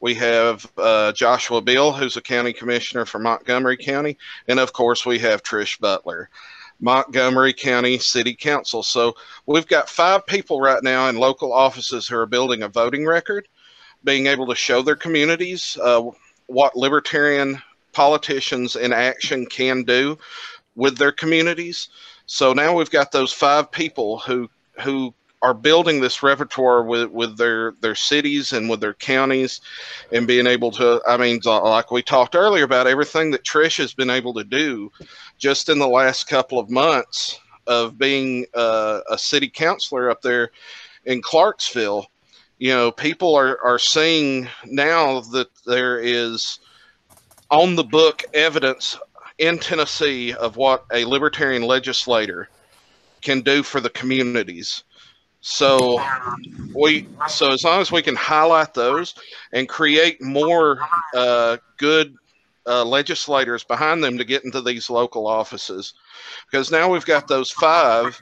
We 0.04 0.16
have 0.16 0.70
uh, 0.78 1.14
Joshua 1.14 1.62
Bill, 1.62 1.94
who's 1.94 2.18
a 2.18 2.22
county 2.22 2.52
commissioner 2.52 3.06
for 3.06 3.20
Montgomery 3.20 3.78
County. 3.78 4.18
And 4.50 4.60
of 4.60 4.74
course, 4.74 5.06
we 5.06 5.18
have 5.20 5.44
Trish 5.44 5.80
Butler, 5.80 6.30
Montgomery 6.82 7.54
County 7.54 7.98
City 7.98 8.36
Council. 8.36 8.84
So 8.84 9.16
we've 9.46 9.66
got 9.66 9.88
five 9.88 10.26
people 10.26 10.60
right 10.60 10.84
now 10.84 11.08
in 11.08 11.16
local 11.16 11.54
offices 11.54 12.06
who 12.06 12.18
are 12.18 12.26
building 12.26 12.64
a 12.64 12.68
voting 12.68 13.06
record, 13.06 13.48
being 14.04 14.28
able 14.28 14.46
to 14.48 14.56
show 14.56 14.82
their 14.82 14.98
communities 14.98 15.78
uh, 15.82 16.04
what 16.48 16.76
libertarian 16.76 17.62
politicians 17.94 18.76
in 18.76 18.92
action 18.92 19.46
can 19.46 19.84
do 19.84 20.18
with 20.76 20.98
their 20.98 21.14
communities. 21.14 21.88
So 22.26 22.52
now 22.52 22.76
we've 22.76 22.92
got 22.92 23.14
those 23.14 23.32
five 23.32 23.72
people 23.72 24.18
who 24.18 24.50
who 24.82 25.14
are 25.44 25.54
building 25.54 26.00
this 26.00 26.24
repertoire 26.24 26.84
with 26.84 27.12
with 27.12 27.38
their 27.38 27.74
their 27.82 27.96
cities 27.96 28.54
and 28.54 28.70
with 28.70 28.80
their 28.80 28.94
counties 28.94 29.60
and 30.14 30.26
being 30.26 30.48
able 30.48 30.72
to 30.72 31.02
i 31.06 31.18
mean 31.18 31.40
like 31.44 31.92
we 31.92 32.02
talked 32.02 32.34
earlier 32.34 32.64
about 32.64 32.88
everything 32.88 33.30
that 33.30 33.44
trish 33.44 33.78
has 33.78 33.94
been 33.94 34.10
able 34.10 34.34
to 34.34 34.46
do 34.46 34.90
just 35.38 35.68
in 35.68 35.78
the 35.78 35.88
last 35.88 36.28
couple 36.28 36.58
of 36.58 36.70
months 36.70 37.40
of 37.68 37.98
being 37.98 38.46
uh, 38.56 39.02
a 39.10 39.18
city 39.18 39.50
councilor 39.50 40.10
up 40.10 40.22
there 40.22 40.50
in 41.06 41.22
clarksville 41.22 42.08
you 42.58 42.70
know 42.70 42.90
people 42.92 43.36
are 43.36 43.62
are 43.64 43.80
seeing 43.80 44.48
now 44.66 45.20
that 45.20 45.50
there 45.66 46.00
is 46.00 46.60
on 47.52 47.76
the 47.76 47.84
book 47.84 48.24
evidence 48.34 48.98
in 49.40 49.60
tennessee 49.60 50.34
of 50.34 50.56
what 50.56 50.86
a 50.94 51.04
libertarian 51.04 51.64
legislator 51.64 52.48
can 53.22 53.42
do 53.42 53.62
for 53.62 53.82
the 53.82 53.90
communities 53.90 54.84
so 55.46 56.02
we 56.74 57.06
so 57.28 57.52
as 57.52 57.66
long 57.66 57.82
as 57.82 57.92
we 57.92 58.02
can 58.02 58.16
highlight 58.16 58.74
those 58.74 59.14
and 59.52 59.68
create 59.68 60.22
more 60.22 60.80
uh, 61.14 61.58
good 61.78 62.16
uh, 62.66 62.86
legislators 62.86 63.62
behind 63.66 64.02
them 64.02 64.18
to 64.18 64.24
get 64.24 64.46
into 64.46 64.62
these 64.62 64.90
local 64.90 65.28
offices, 65.28 65.96
because 66.50 66.72
now 66.72 66.90
we've 66.90 67.06
got 67.06 67.28
those 67.28 67.52
five, 67.52 68.18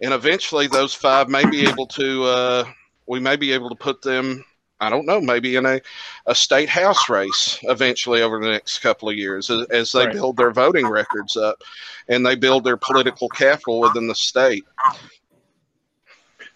and 0.00 0.14
eventually 0.14 0.66
those 0.66 0.94
five 0.94 1.28
may 1.28 1.44
be 1.44 1.68
able 1.68 1.86
to 1.88 2.24
uh, 2.24 2.64
we 3.06 3.20
may 3.20 3.36
be 3.36 3.52
able 3.52 3.68
to 3.68 3.76
put 3.76 4.00
them. 4.00 4.42
I 4.80 4.88
don't 4.88 5.06
know, 5.06 5.20
maybe 5.20 5.56
in 5.56 5.66
a, 5.66 5.78
a 6.26 6.34
state 6.34 6.70
house 6.70 7.08
race 7.10 7.58
eventually 7.64 8.22
over 8.22 8.40
the 8.40 8.50
next 8.50 8.78
couple 8.78 9.10
of 9.10 9.14
years 9.14 9.48
as, 9.48 9.64
as 9.66 9.92
they 9.92 10.06
right. 10.06 10.12
build 10.12 10.38
their 10.38 10.50
voting 10.50 10.88
records 10.88 11.36
up 11.36 11.62
and 12.08 12.26
they 12.26 12.34
build 12.34 12.64
their 12.64 12.76
political 12.76 13.28
capital 13.28 13.78
within 13.78 14.08
the 14.08 14.14
state. 14.14 14.64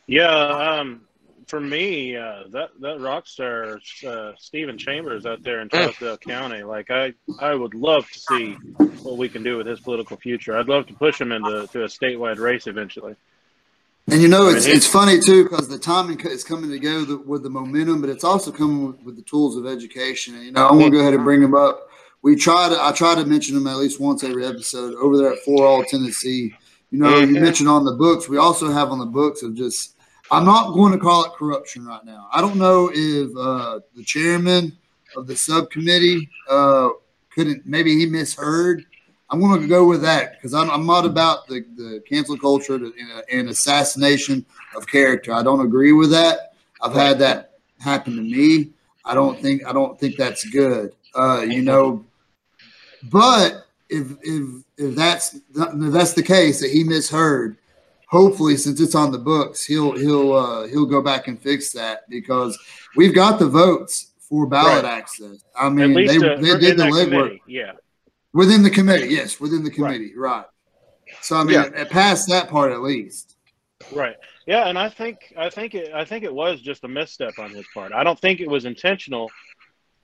Yeah, 0.06 0.28
um, 0.28 1.02
for 1.46 1.60
me, 1.60 2.16
uh, 2.16 2.44
that 2.50 2.70
that 2.80 3.00
rock 3.00 3.26
star 3.26 3.78
uh, 4.06 4.32
Stephen 4.38 4.78
Chambers 4.78 5.26
out 5.26 5.42
there 5.42 5.60
in 5.60 5.68
Trousdale 5.68 6.20
County, 6.20 6.62
like 6.62 6.90
I, 6.90 7.14
I 7.40 7.54
would 7.54 7.74
love 7.74 8.08
to 8.10 8.18
see 8.18 8.52
what 9.02 9.16
we 9.16 9.28
can 9.28 9.42
do 9.42 9.56
with 9.56 9.66
his 9.66 9.80
political 9.80 10.16
future. 10.16 10.56
I'd 10.56 10.68
love 10.68 10.86
to 10.88 10.94
push 10.94 11.20
him 11.20 11.32
into 11.32 11.66
to 11.72 11.84
a 11.84 11.86
statewide 11.86 12.38
race 12.38 12.66
eventually. 12.66 13.16
And 14.08 14.22
you 14.22 14.28
know, 14.28 14.48
it's 14.48 14.66
it's 14.66 14.86
funny 14.86 15.18
too 15.18 15.44
because 15.44 15.68
the 15.68 15.78
timing 15.78 16.20
is 16.20 16.44
coming 16.44 16.70
together 16.70 17.16
with 17.16 17.42
the 17.42 17.50
momentum, 17.50 18.00
but 18.00 18.10
it's 18.10 18.24
also 18.24 18.52
coming 18.52 18.86
with, 18.86 19.02
with 19.02 19.16
the 19.16 19.22
tools 19.22 19.56
of 19.56 19.66
education. 19.66 20.34
And, 20.36 20.44
you 20.44 20.52
know, 20.52 20.66
I 20.66 20.72
want 20.72 20.84
to 20.84 20.90
go 20.90 21.00
ahead 21.00 21.14
and 21.14 21.24
bring 21.24 21.40
them 21.40 21.54
up. 21.54 21.88
We 22.22 22.36
try 22.36 22.68
to 22.68 22.78
I 22.80 22.92
try 22.92 23.16
to 23.16 23.24
mention 23.24 23.54
them 23.56 23.66
at 23.66 23.76
least 23.76 24.00
once 24.00 24.22
every 24.22 24.46
episode 24.46 24.94
over 24.94 25.16
there 25.16 25.32
at 25.32 25.38
For 25.40 25.66
All 25.66 25.84
Tennessee. 25.84 26.54
You 26.92 27.00
know, 27.00 27.18
you 27.18 27.40
mentioned 27.40 27.68
on 27.68 27.84
the 27.84 27.92
books. 27.92 28.28
We 28.28 28.38
also 28.38 28.70
have 28.70 28.90
on 28.90 29.00
the 29.00 29.06
books 29.06 29.42
of 29.42 29.56
just 29.56 29.95
I'm 30.30 30.44
not 30.44 30.72
going 30.72 30.92
to 30.92 30.98
call 30.98 31.24
it 31.24 31.32
corruption 31.32 31.86
right 31.86 32.04
now. 32.04 32.28
I 32.32 32.40
don't 32.40 32.56
know 32.56 32.90
if 32.92 33.36
uh, 33.36 33.80
the 33.94 34.02
chairman 34.02 34.76
of 35.16 35.26
the 35.26 35.36
subcommittee 35.36 36.28
uh, 36.50 36.90
couldn't, 37.30 37.64
maybe 37.66 37.96
he 37.96 38.06
misheard. 38.06 38.84
I'm 39.30 39.40
going 39.40 39.60
to 39.60 39.66
go 39.66 39.86
with 39.86 40.02
that 40.02 40.32
because 40.32 40.54
I'm, 40.54 40.70
I'm, 40.70 40.86
not 40.86 41.04
about 41.04 41.48
the, 41.48 41.64
the 41.76 42.02
cancel 42.08 42.38
culture 42.38 42.78
and 43.32 43.48
assassination 43.48 44.44
of 44.76 44.86
character. 44.86 45.32
I 45.32 45.42
don't 45.42 45.64
agree 45.64 45.92
with 45.92 46.10
that. 46.10 46.54
I've 46.80 46.94
had 46.94 47.18
that 47.20 47.54
happen 47.80 48.16
to 48.16 48.22
me. 48.22 48.70
I 49.04 49.14
don't 49.14 49.40
think 49.40 49.66
I 49.66 49.72
don't 49.72 49.98
think 49.98 50.16
that's 50.16 50.44
good. 50.50 50.92
Uh, 51.14 51.40
you 51.40 51.62
know, 51.62 52.04
but 53.04 53.66
if 53.88 54.12
if 54.22 54.64
if 54.76 54.94
that's 54.94 55.34
if 55.34 55.92
that's 55.92 56.12
the 56.12 56.22
case 56.22 56.60
that 56.60 56.70
he 56.70 56.84
misheard, 56.84 57.56
hopefully 58.06 58.56
since 58.56 58.80
it's 58.80 58.94
on 58.94 59.12
the 59.12 59.18
books, 59.18 59.64
he'll 59.64 59.92
he'll 59.96 60.32
uh, 60.32 60.66
he'll 60.68 60.86
go 60.86 61.02
back 61.02 61.28
and 61.28 61.40
fix 61.40 61.72
that 61.72 62.08
because 62.08 62.58
we've 62.96 63.14
got 63.14 63.38
the 63.38 63.48
votes 63.48 64.12
for 64.20 64.46
ballot 64.46 64.84
Right. 64.84 64.98
access. 64.98 65.44
I 65.54 65.68
mean, 65.68 65.94
they, 65.94 66.16
uh, 66.16 66.36
they 66.40 66.58
did 66.58 66.76
the 66.78 66.84
legwork 66.84 67.38
Yeah. 67.46 67.72
within 68.32 68.62
the 68.62 68.70
committee. 68.70 69.08
Yes, 69.08 69.38
within 69.40 69.62
the 69.62 69.70
committee, 69.70 70.12
right? 70.16 70.44
So 71.20 71.36
I 71.36 71.44
mean, 71.44 71.54
Yeah. 71.54 71.80
it 71.82 71.90
past 71.90 72.28
that 72.28 72.48
part 72.48 72.72
at 72.72 72.82
least. 72.82 73.36
Right. 73.92 74.16
Yeah, 74.46 74.68
and 74.68 74.78
I 74.78 74.88
think 74.88 75.32
I 75.36 75.50
think 75.50 75.74
it 75.74 75.92
I 75.94 76.04
think 76.04 76.24
it 76.24 76.32
was 76.34 76.60
just 76.60 76.84
a 76.84 76.88
misstep 76.88 77.38
on 77.38 77.50
his 77.50 77.66
part. 77.74 77.92
I 77.92 78.02
don't 78.04 78.18
think 78.18 78.40
it 78.40 78.48
was 78.48 78.64
intentional, 78.64 79.30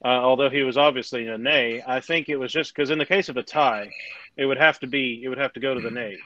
uh, 0.05 0.07
although 0.07 0.49
he 0.49 0.63
was 0.63 0.77
obviously 0.77 1.27
a 1.27 1.37
nay. 1.37 1.81
I 1.85 1.99
think 1.99 2.29
it 2.29 2.37
was 2.37 2.51
just 2.51 2.73
because 2.73 2.89
in 2.91 2.97
the 2.97 3.05
case 3.05 3.29
of 3.29 3.37
a 3.37 3.43
tie, 3.43 3.89
it 4.37 4.45
would 4.45 4.57
have 4.57 4.79
to 4.79 4.87
be 4.87 5.21
it 5.23 5.27
would 5.29 5.37
have 5.37 5.53
to 5.53 5.59
go 5.59 5.73
to 5.73 5.81
the 5.81 5.91
nays. 5.91 6.19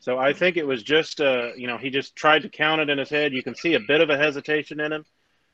So 0.00 0.18
I 0.18 0.32
think 0.32 0.56
it 0.56 0.66
was 0.66 0.82
just 0.82 1.20
uh, 1.20 1.54
you 1.56 1.66
know 1.66 1.78
he 1.78 1.90
just 1.90 2.14
tried 2.16 2.42
to 2.42 2.48
count 2.48 2.80
it 2.80 2.90
in 2.90 2.98
his 2.98 3.10
head. 3.10 3.32
You 3.32 3.42
can 3.42 3.54
see 3.54 3.74
a 3.74 3.80
bit 3.80 4.00
of 4.00 4.10
a 4.10 4.16
hesitation 4.16 4.80
in 4.80 4.92
him, 4.92 5.04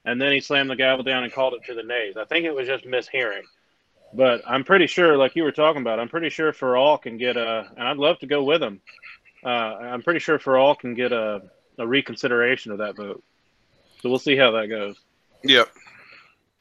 and 0.04 0.20
then 0.20 0.32
he 0.32 0.40
slammed 0.40 0.70
the 0.70 0.76
gavel 0.76 1.04
down 1.04 1.24
and 1.24 1.32
called 1.32 1.54
it 1.54 1.64
to 1.66 1.74
the 1.74 1.82
nays. 1.82 2.16
I 2.16 2.24
think 2.24 2.44
it 2.44 2.54
was 2.54 2.66
just 2.66 2.84
mishearing. 2.84 3.42
But 4.14 4.42
I'm 4.46 4.64
pretty 4.64 4.86
sure, 4.86 5.16
like 5.16 5.36
you 5.36 5.42
were 5.42 5.52
talking 5.52 5.80
about, 5.80 5.98
I'm 5.98 6.08
pretty 6.08 6.28
sure 6.28 6.52
for 6.52 6.76
all 6.76 6.98
can 6.98 7.16
get 7.16 7.36
a, 7.36 7.70
and 7.76 7.88
I'd 7.88 7.96
love 7.96 8.18
to 8.18 8.26
go 8.26 8.44
with 8.44 8.62
him. 8.62 8.80
Uh, 9.44 9.48
I'm 9.48 10.02
pretty 10.02 10.20
sure 10.20 10.38
for 10.38 10.58
all 10.58 10.74
can 10.74 10.94
get 10.94 11.12
a, 11.12 11.42
a 11.78 11.86
reconsideration 11.86 12.72
of 12.72 12.78
that 12.78 12.96
vote. 12.96 13.24
So 14.00 14.10
we'll 14.10 14.18
see 14.18 14.36
how 14.36 14.50
that 14.52 14.66
goes. 14.66 14.96
Yep. 15.44 15.68
Yeah, 15.74 15.91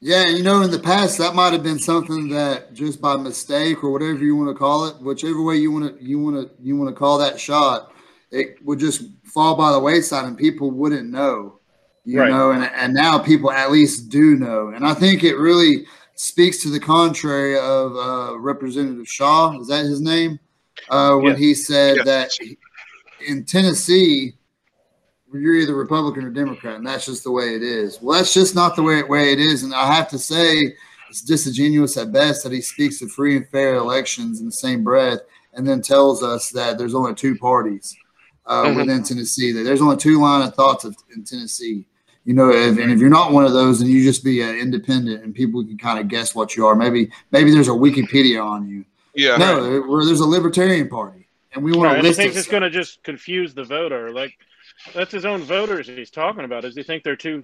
and 0.04 0.38
you 0.38 0.43
know, 0.43 0.62
in 0.64 0.72
the 0.72 0.80
past, 0.80 1.18
that 1.20 1.36
might 1.36 1.54
have 1.54 1.64
been 1.64 1.80
something 1.80 2.28
that 2.30 2.74
just 2.74 2.99
by 2.99 3.16
mistake 3.18 3.84
or 3.84 3.91
whatever 3.91 4.20
you 4.24 4.36
want 4.36 4.49
to 4.49 4.56
call 4.56 4.86
it, 4.86 4.97
whichever 5.02 5.41
way 5.43 5.58
you 5.58 5.72
want 5.72 5.97
to 5.97 6.04
you 6.04 6.20
want 6.20 6.36
to 6.38 6.64
you 6.64 6.76
want 6.76 6.89
to 6.89 6.95
call 6.97 7.18
that 7.20 7.39
shot, 7.39 7.93
it 8.32 8.64
would 8.66 8.80
just 8.80 9.04
fall 9.26 9.56
by 9.56 9.72
the 9.72 9.80
wayside 9.80 10.26
and 10.26 10.38
people 10.38 10.72
wouldn't 10.72 11.10
know, 11.10 11.60
you 12.04 12.20
Right. 12.20 12.30
know. 12.30 12.52
And 12.52 12.64
and 12.64 12.93
now 12.93 13.20
people 13.20 13.52
at 13.52 13.72
least 13.72 14.10
do 14.10 14.36
know, 14.36 14.70
and 14.70 14.86
I 14.86 14.93
think 14.95 15.24
it 15.24 15.36
really 15.36 15.86
speaks 16.16 16.62
to 16.64 16.70
the 16.70 16.80
contrary 16.80 17.58
of 17.58 17.95
uh, 17.95 18.39
Representative 18.39 19.08
Shaw. 19.08 19.60
Is 19.60 19.68
that 19.68 19.86
his 19.86 20.02
name? 20.02 20.39
Uh, 20.89 21.16
when 21.18 21.34
Yeah. 21.34 21.39
he 21.39 21.54
said 21.54 21.97
Yes. 21.97 22.06
that 22.06 22.32
in 23.28 23.45
Tennessee, 23.45 24.34
you're 25.34 25.55
either 25.55 25.75
Republican 25.75 26.25
or 26.25 26.29
Democrat, 26.29 26.75
and 26.75 26.86
that's 26.86 27.05
just 27.05 27.23
the 27.23 27.32
way 27.32 27.55
it 27.55 27.63
is. 27.63 28.01
Well, 28.01 28.17
that's 28.17 28.34
just 28.34 28.55
not 28.55 28.75
the 28.75 28.84
way, 28.84 29.01
way 29.03 29.32
it 29.32 29.39
is. 29.39 29.63
And 29.63 29.73
I 29.73 29.93
have 29.93 30.07
to 30.09 30.19
say, 30.19 30.73
it's 31.09 31.21
disingenuous 31.21 31.97
at 31.97 32.11
best 32.11 32.43
that 32.43 32.51
he 32.51 32.61
speaks 32.61 33.01
of 33.01 33.11
free 33.11 33.36
and 33.38 33.47
fair 33.49 33.75
elections 33.75 34.39
in 34.39 34.45
the 34.45 34.51
same 34.51 34.84
breath 34.84 35.19
and 35.53 35.67
then 35.67 35.82
tells 35.82 36.23
us 36.23 36.49
that 36.51 36.77
there's 36.77 36.95
only 36.95 37.13
two 37.13 37.36
parties 37.38 37.95
uh, 38.45 38.63
Mhm. 38.65 38.75
within 38.77 39.03
Tennessee, 39.03 39.51
that 39.51 39.63
there's 39.63 39.82
only 39.82 39.97
two 39.97 40.19
line 40.19 40.47
of 40.47 40.55
thoughts 40.55 40.84
of, 40.86 40.95
in 41.15 41.23
Tennessee. 41.23 41.86
You 42.25 42.34
know, 42.34 42.49
if, 42.49 42.77
and 42.77 42.91
if 42.91 42.99
you're 42.99 43.09
not 43.09 43.32
one 43.32 43.45
of 43.45 43.51
those, 43.53 43.79
then 43.79 43.89
you 43.89 44.03
just 44.03 44.23
be 44.23 44.41
an 44.41 44.55
independent, 44.57 45.23
and 45.23 45.34
people 45.34 45.63
can 45.63 45.77
kind 45.77 45.99
of 45.99 46.07
guess 46.07 46.34
what 46.34 46.55
you 46.55 46.65
are. 46.65 46.75
Maybe, 46.75 47.11
maybe 47.32 47.51
there's 47.51 47.67
a 47.67 47.71
Wikipedia 47.71 48.43
on 48.43 48.67
you. 48.67 48.86
Yeah. 49.15 49.38
No, 49.38 49.63
there- 49.63 50.05
there's 50.05 50.19
a 50.21 50.25
libertarian 50.25 50.88
party, 50.88 51.27
and 51.53 51.63
we 51.63 51.71
want 51.71 51.84
Right, 51.88 51.91
to 52.01 52.07
and 52.07 52.15
he 52.17 52.23
list 52.25 52.38
it's 52.38 52.47
going 52.47 52.63
to 52.63 52.69
just 52.69 53.03
confuse 53.03 53.53
the 53.53 53.63
voter. 53.63 54.11
Like 54.11 54.34
that's 54.93 55.11
his 55.11 55.25
own 55.25 55.41
voters 55.41 55.88
he's 55.88 56.11
talking 56.11 56.45
about. 56.45 56.63
Does 56.63 56.75
he 56.75 56.84
think 56.84 57.03
they're 57.03 57.15
too 57.15 57.43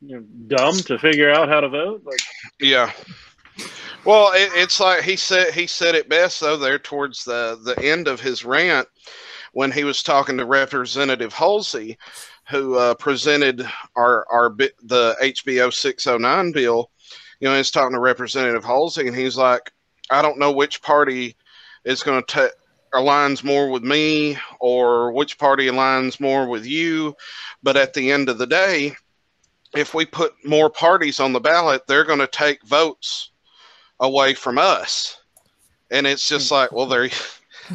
you 0.00 0.16
know, 0.16 0.56
dumb 0.56 0.76
to 0.76 0.98
figure 0.98 1.30
out 1.30 1.48
how 1.48 1.60
to 1.60 1.68
vote? 1.68 2.02
Like, 2.04 2.20
Yeah. 2.60 2.92
Well, 4.04 4.30
it, 4.34 4.50
it's 4.54 4.78
like 4.78 5.02
he 5.02 5.16
said. 5.16 5.52
He 5.52 5.66
said 5.66 5.96
it 5.96 6.08
best 6.08 6.40
though. 6.40 6.56
There 6.56 6.78
towards 6.78 7.24
the 7.24 7.58
the 7.64 7.76
end 7.84 8.06
of 8.06 8.20
his 8.20 8.44
rant, 8.44 8.86
when 9.52 9.72
he 9.72 9.82
was 9.82 10.02
talking 10.02 10.36
to 10.36 10.44
Representative 10.44 11.34
Hulsey, 11.34 11.96
who 12.48 12.76
uh, 12.76 12.94
presented 12.94 13.68
our 13.96 14.24
our 14.30 14.50
the 14.50 15.16
HBO 15.20 15.72
six 15.72 16.04
hundred 16.04 16.20
nine 16.20 16.52
bill. 16.52 16.90
You 17.40 17.48
know, 17.48 17.56
he's 17.56 17.72
talking 17.72 17.94
to 17.94 18.00
Representative 18.00 18.64
Hulsey, 18.64 19.08
and 19.08 19.16
he's 19.16 19.36
like, 19.36 19.72
"I 20.08 20.22
don't 20.22 20.38
know 20.38 20.52
which 20.52 20.82
party 20.82 21.36
is 21.84 22.04
going 22.04 22.22
to 22.22 22.32
take." 22.32 22.52
Aligns 22.94 23.44
more 23.44 23.70
with 23.70 23.82
me 23.82 24.36
or 24.60 25.12
which 25.12 25.38
party 25.38 25.66
aligns 25.66 26.18
more 26.20 26.46
with 26.48 26.64
you 26.64 27.14
but 27.62 27.76
at 27.76 27.92
the 27.94 28.10
end 28.10 28.28
of 28.28 28.38
the 28.38 28.46
day 28.46 28.92
if 29.74 29.92
we 29.94 30.06
put 30.06 30.32
more 30.44 30.70
parties 30.70 31.20
on 31.20 31.32
the 31.32 31.40
ballot 31.40 31.86
they're 31.86 32.04
going 32.04 32.18
to 32.18 32.26
take 32.28 32.62
votes 32.64 33.30
away 34.00 34.34
from 34.34 34.58
us. 34.58 35.18
And 35.90 36.06
it's 36.06 36.28
just 36.28 36.50
like, 36.50 36.72
well, 36.72 36.86
there 36.86 37.08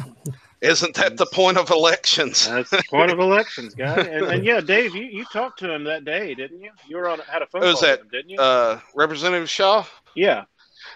isn't 0.60 0.94
that 0.94 1.16
the 1.16 1.26
point 1.26 1.56
of 1.58 1.70
elections? 1.70 2.46
that's 2.46 2.70
the 2.70 2.82
point 2.90 3.10
of 3.10 3.18
elections, 3.18 3.74
guy. 3.74 3.96
And, 4.00 4.26
and 4.26 4.44
yeah, 4.44 4.60
Dave, 4.60 4.94
you, 4.94 5.04
you 5.04 5.24
talked 5.32 5.58
to 5.60 5.72
him 5.72 5.84
that 5.84 6.04
day, 6.04 6.34
didn't 6.34 6.60
you? 6.60 6.70
You 6.86 6.96
were 6.96 7.08
on 7.08 7.20
had 7.20 7.42
a 7.42 7.46
phone 7.46 7.62
It 7.62 7.66
was 7.66 7.80
call 7.80 7.82
that, 7.88 7.98
with 7.98 8.06
him, 8.06 8.10
didn't 8.12 8.30
you? 8.30 8.38
Uh, 8.38 8.80
Representative 8.94 9.48
Shaw? 9.48 9.84
yeah. 10.14 10.44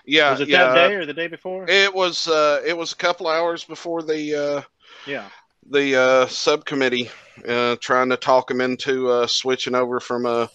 Yeah, 0.06 0.30
Was 0.30 0.40
it 0.40 0.48
yeah. 0.48 0.72
that 0.72 0.88
day 0.88 0.94
or 0.94 1.04
the 1.04 1.12
day 1.12 1.26
before? 1.26 1.66
It 1.68 1.92
was 1.92 2.28
uh, 2.28 2.62
it 2.64 2.76
was 2.76 2.92
a 2.92 2.96
couple 2.96 3.26
hours 3.26 3.64
before 3.64 4.02
the 4.02 4.34
uh, 4.34 4.62
yeah. 5.06 5.28
the 5.68 6.00
uh, 6.00 6.26
subcommittee 6.26 7.10
uh, 7.46 7.76
trying 7.80 8.10
to 8.10 8.16
talk 8.16 8.50
him 8.50 8.60
into 8.60 9.08
uh, 9.08 9.26
switching 9.26 9.74
over 9.74 9.98
from 9.98 10.24
a 10.24 10.48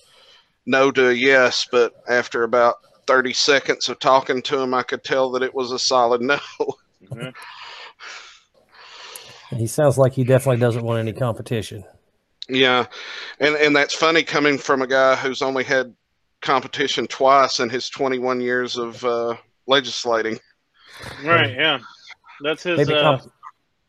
no 0.66 0.90
to 0.92 1.10
a 1.10 1.14
yes, 1.14 1.68
but 1.70 1.94
after 2.08 2.44
about 2.44 2.76
thirty 3.08 3.34
seconds 3.34 3.90
of 3.90 4.00
talking 4.00 4.42
to 4.44 4.60
him, 4.60 4.74
I 4.74 4.84
could 4.84 5.04
tell 5.04 5.32
that 5.32 5.44
it 5.44 5.54
was 5.54 5.72
a 5.72 5.80
solid 5.80 6.22
no. 6.22 6.40
Mhm. 7.04 7.34
He 9.58 9.68
sounds 9.68 9.98
like 9.98 10.14
he 10.14 10.24
definitely 10.24 10.62
doesn't 10.62 10.84
want 10.84 11.00
any 11.00 11.12
competition. 11.12 11.84
Yeah, 12.48 12.86
and 13.40 13.56
and 13.56 13.76
that's 13.76 13.94
funny 13.94 14.24
coming 14.24 14.58
from 14.58 14.82
a 14.82 14.88
guy 14.88 15.16
who's 15.18 15.42
only 15.42 15.66
had 15.66 15.94
competition 16.42 17.08
twice 17.08 17.60
in 17.60 17.70
his 17.70 17.90
21 17.90 18.42
years 18.42 18.78
of 18.78 19.04
uh, 19.06 19.36
legislating. 19.68 20.40
Right. 21.24 21.54
Yeah. 21.56 21.80
That's 22.44 22.64
his. 22.64 22.90
Uh, 22.90 23.20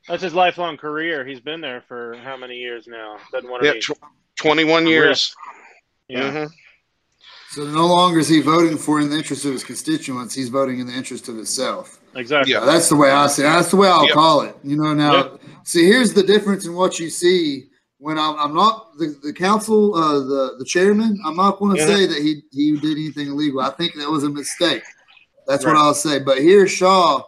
that's 0.08 0.22
his 0.22 0.34
lifelong 0.34 0.76
career. 0.76 1.24
He's 1.24 1.40
been 1.40 1.60
there 1.60 1.82
for 1.86 2.16
how 2.24 2.36
many 2.36 2.56
years 2.56 2.86
now? 2.86 3.16
Doesn't 3.32 3.48
want 3.48 3.62
to 3.62 3.68
Yeah, 3.68 3.74
be. 3.74 3.80
tw- 3.80 3.98
21 4.36 4.86
years. 4.86 5.34
yeah. 6.08 6.30
Mhm. 6.30 6.50
So 7.50 7.64
no 7.66 7.86
longer 7.86 8.18
is 8.18 8.28
he 8.28 8.40
voting 8.40 8.78
for 8.78 9.00
in 9.00 9.10
the 9.10 9.16
interest 9.16 9.44
of 9.44 9.52
his 9.52 9.62
constituents; 9.62 10.34
he's 10.34 10.48
voting 10.48 10.80
in 10.80 10.86
the 10.86 10.92
interest 10.92 11.28
of 11.28 11.36
himself. 11.36 12.00
Exactly. 12.16 12.52
Yeah. 12.52 12.60
That's 12.60 12.88
the 12.88 12.96
way 12.96 13.10
I 13.10 13.26
see. 13.28 13.42
it. 13.42 13.46
That's 13.46 13.70
the 13.70 13.76
way 13.76 13.88
I'll 13.88 14.06
Yeah. 14.08 14.12
call 14.14 14.40
it. 14.42 14.56
You 14.64 14.76
know. 14.76 14.92
Now, 14.94 15.12
Yeah. 15.14 15.28
see, 15.64 15.84
here's 15.86 16.12
the 16.14 16.22
difference 16.22 16.66
in 16.66 16.74
what 16.74 16.98
you 16.98 17.08
see 17.10 17.68
when 18.02 18.18
I'm, 18.18 18.36
I'm 18.36 18.52
not 18.54 18.98
the, 18.98 19.16
the 19.22 19.32
council, 19.32 19.94
uh, 19.94 20.18
the 20.32 20.56
the 20.58 20.64
chairman. 20.64 21.20
I'm 21.24 21.36
not 21.36 21.58
going 21.60 21.76
to 21.76 21.82
Mhm. 21.82 21.86
say 21.86 22.06
that 22.06 22.18
he 22.26 22.42
he 22.50 22.76
did 22.76 22.96
anything 22.98 23.28
illegal. 23.28 23.60
I 23.60 23.70
think 23.70 23.94
that 23.94 24.10
was 24.10 24.24
a 24.24 24.28
mistake. 24.30 24.82
That's 25.46 25.64
what 25.64 25.76
I'll 25.76 25.94
say. 25.94 26.18
But 26.18 26.38
here, 26.38 26.66
Shaw, 26.66 27.22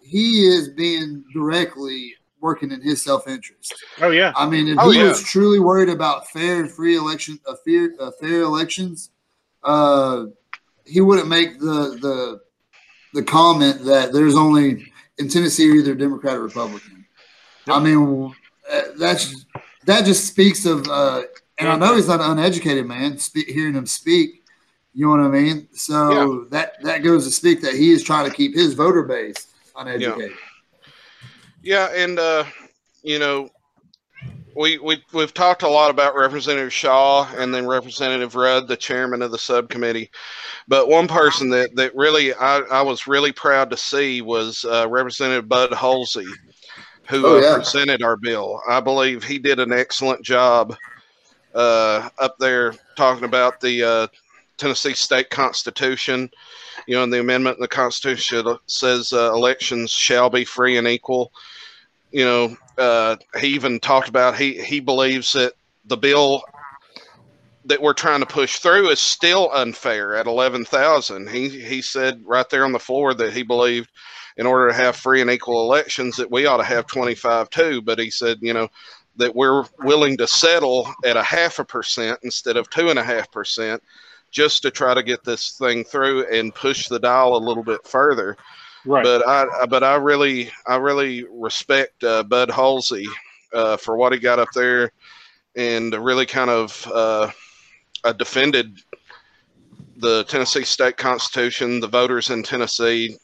he 0.00 0.46
is 0.54 0.68
being 0.68 1.24
directly 1.32 2.14
working 2.40 2.70
in 2.72 2.80
his 2.82 3.02
self 3.02 3.28
interest. 3.28 3.72
Oh 4.00 4.10
yeah. 4.10 4.32
I 4.36 4.44
mean, 4.48 4.66
if 4.68 4.78
Oh, 4.80 4.90
he 4.90 4.98
yeah. 4.98 5.08
was 5.08 5.22
truly 5.22 5.60
worried 5.60 5.88
about 5.88 6.28
fair 6.30 6.60
and 6.60 6.70
free 6.70 6.96
election, 6.96 7.38
uh, 7.48 7.54
fair, 7.64 7.90
uh, 8.00 8.10
fair 8.20 8.42
elections, 8.42 9.10
uh, 9.62 10.26
he 10.84 11.00
wouldn't 11.00 11.28
make 11.28 11.58
the 11.60 11.98
the 12.06 12.40
the 13.14 13.22
comment 13.22 13.84
that 13.84 14.12
there's 14.12 14.34
only 14.36 14.92
in 15.18 15.28
Tennessee 15.28 15.70
either 15.78 15.94
Democrat 15.94 16.36
or 16.36 16.42
Republican. 16.42 17.06
I 17.68 17.80
mean, 17.80 18.34
uh, 18.72 18.82
that's 18.98 19.45
that 19.86 20.04
just 20.04 20.26
speaks 20.26 20.66
of, 20.66 20.86
uh, 20.88 21.22
and 21.58 21.68
I 21.68 21.76
know 21.76 21.96
he's 21.96 22.08
not 22.08 22.20
an 22.20 22.32
uneducated 22.32 22.86
man. 22.86 23.18
Spe- 23.18 23.48
hearing 23.48 23.74
him 23.74 23.86
speak, 23.86 24.44
you 24.92 25.06
know 25.06 25.12
what 25.12 25.20
I 25.20 25.28
mean. 25.28 25.68
So 25.72 26.44
that 26.50 26.82
that 26.82 26.98
goes 26.98 27.24
to 27.24 27.30
speak 27.30 27.62
that 27.62 27.74
he 27.74 27.92
is 27.92 28.02
trying 28.02 28.28
to 28.28 28.36
keep 28.36 28.54
his 28.54 28.74
voter 28.74 29.02
base 29.02 29.48
uneducated. 29.76 30.36
Yeah, 31.62 31.88
and 31.94 32.18
uh, 32.18 32.44
you 33.02 33.18
know, 33.18 33.48
we 34.56 34.78
we 34.78 35.02
we've 35.12 35.34
talked 35.34 35.62
a 35.62 35.68
lot 35.68 35.90
about 35.90 36.14
Representative 36.16 36.72
Shaw 36.72 37.28
and 37.36 37.54
then 37.54 37.66
Representative 37.66 38.34
Rudd, 38.34 38.68
the 38.68 38.76
chairman 38.76 39.22
of 39.22 39.30
the 39.30 39.38
subcommittee. 39.38 40.10
But 40.66 40.88
one 40.88 41.08
person 41.08 41.50
that 41.50 41.76
that 41.76 41.94
really 41.94 42.34
I, 42.34 42.58
I 42.58 42.82
was 42.82 43.06
really 43.06 43.32
proud 43.32 43.70
to 43.70 43.76
see 43.76 44.22
was 44.22 44.64
uh, 44.64 44.86
Representative 44.88 45.48
Bud 45.48 45.70
Hulsey, 45.70 46.26
who 47.08 47.26
Oh, 47.26 47.38
uh, 47.38 47.40
yeah. 47.40 47.54
presented 47.56 48.02
our 48.02 48.16
bill. 48.16 48.60
I 48.68 48.80
believe 48.80 49.24
he 49.24 49.38
did 49.38 49.60
an 49.60 49.72
excellent 49.72 50.22
job 50.24 50.76
uh, 51.54 52.08
up 52.18 52.36
there 52.38 52.74
talking 52.96 53.24
about 53.24 53.60
the 53.60 53.82
uh, 53.82 54.06
Tennessee 54.56 54.94
state 54.94 55.30
constitution. 55.30 56.30
You 56.86 56.96
know, 56.96 57.02
and 57.02 57.12
the 57.12 57.20
amendment 57.20 57.56
in 57.56 57.62
the 57.62 57.68
Constitution 57.68 58.56
says 58.66 59.12
uh, 59.12 59.32
elections 59.32 59.90
shall 59.90 60.30
be 60.30 60.44
free 60.44 60.76
and 60.76 60.86
equal. 60.86 61.32
You 62.12 62.24
know, 62.24 62.56
uh, 62.78 63.16
he 63.40 63.48
even 63.48 63.80
talked 63.80 64.08
about 64.08 64.36
he 64.36 64.62
he 64.62 64.80
believes 64.80 65.32
that 65.32 65.54
the 65.86 65.96
bill 65.96 66.42
that 67.64 67.82
we're 67.82 67.92
trying 67.94 68.20
to 68.20 68.26
push 68.26 68.58
through 68.58 68.90
is 68.90 69.00
still 69.00 69.50
unfair 69.52 70.14
at 70.16 70.26
eleven 70.26 70.64
thousand. 70.64 71.28
He 71.28 71.48
he 71.48 71.82
said 71.82 72.22
right 72.24 72.48
there 72.50 72.64
on 72.64 72.72
the 72.72 72.78
floor 72.78 73.14
that 73.14 73.32
he 73.32 73.42
believed 73.42 73.90
in 74.36 74.46
order 74.46 74.68
to 74.68 74.74
have 74.74 74.96
free 74.96 75.20
and 75.20 75.30
equal 75.30 75.60
elections, 75.62 76.16
that 76.16 76.30
we 76.30 76.46
ought 76.46 76.58
to 76.58 76.64
have 76.64 76.86
25 76.86 77.50
too. 77.50 77.82
But 77.82 77.98
he 77.98 78.10
said, 78.10 78.38
you 78.40 78.52
know, 78.52 78.68
that 79.16 79.34
we're 79.34 79.64
willing 79.80 80.16
to 80.18 80.26
settle 80.26 80.88
at 81.04 81.16
a 81.16 81.22
half 81.22 81.58
a 81.58 81.64
percent 81.64 82.18
instead 82.22 82.56
of 82.56 82.68
two 82.70 82.90
and 82.90 82.98
a 82.98 83.04
half 83.04 83.30
percent 83.30 83.82
just 84.30 84.62
to 84.62 84.70
try 84.70 84.92
to 84.92 85.02
get 85.02 85.24
this 85.24 85.52
thing 85.52 85.84
through 85.84 86.26
and 86.26 86.54
push 86.54 86.88
the 86.88 86.98
dial 86.98 87.36
a 87.36 87.38
little 87.38 87.62
bit 87.62 87.86
further. 87.86 88.36
Right. 88.84 89.02
But 89.02 89.26
I, 89.26 89.66
but 89.66 89.82
I 89.82 89.96
really, 89.96 90.50
I 90.66 90.76
really 90.76 91.24
respect 91.30 92.04
uh, 92.04 92.22
Bud 92.22 92.50
Hulsey 92.50 93.06
uh, 93.52 93.76
for 93.76 93.96
what 93.96 94.12
he 94.12 94.18
got 94.18 94.38
up 94.38 94.50
there, 94.54 94.92
and 95.56 95.92
really 95.94 96.26
kind 96.26 96.50
of 96.50 96.86
uh, 96.92 97.30
uh, 98.04 98.12
defended 98.12 98.78
the 99.96 100.24
Tennessee 100.24 100.64
state 100.64 100.96
constitution, 100.96 101.80
the 101.80 101.88
voters 101.88 102.30
in 102.30 102.42
Tennessee, 102.42 103.16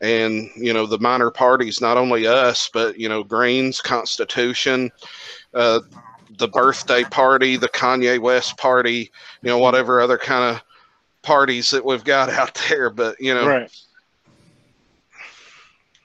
and 0.00 0.50
you 0.56 0.72
know 0.72 0.86
the 0.86 0.98
minor 0.98 1.30
parties, 1.30 1.80
not 1.80 1.96
only 1.96 2.26
us, 2.26 2.70
but 2.72 2.98
you 2.98 3.08
know 3.08 3.22
Greens, 3.24 3.80
Constitution, 3.80 4.90
uh, 5.54 5.80
the 6.38 6.48
birthday 6.48 7.02
party, 7.04 7.56
the 7.56 7.68
Kanye 7.68 8.18
West 8.20 8.56
party, 8.56 9.10
you 9.42 9.48
know 9.48 9.58
whatever 9.58 10.00
other 10.00 10.18
kind 10.18 10.54
of 10.56 10.62
parties 11.22 11.70
that 11.72 11.84
we've 11.84 12.04
got 12.04 12.30
out 12.40 12.54
there. 12.68 12.90
But 12.90 13.20
you 13.20 13.34
know, 13.34 13.46
right. 13.46 13.70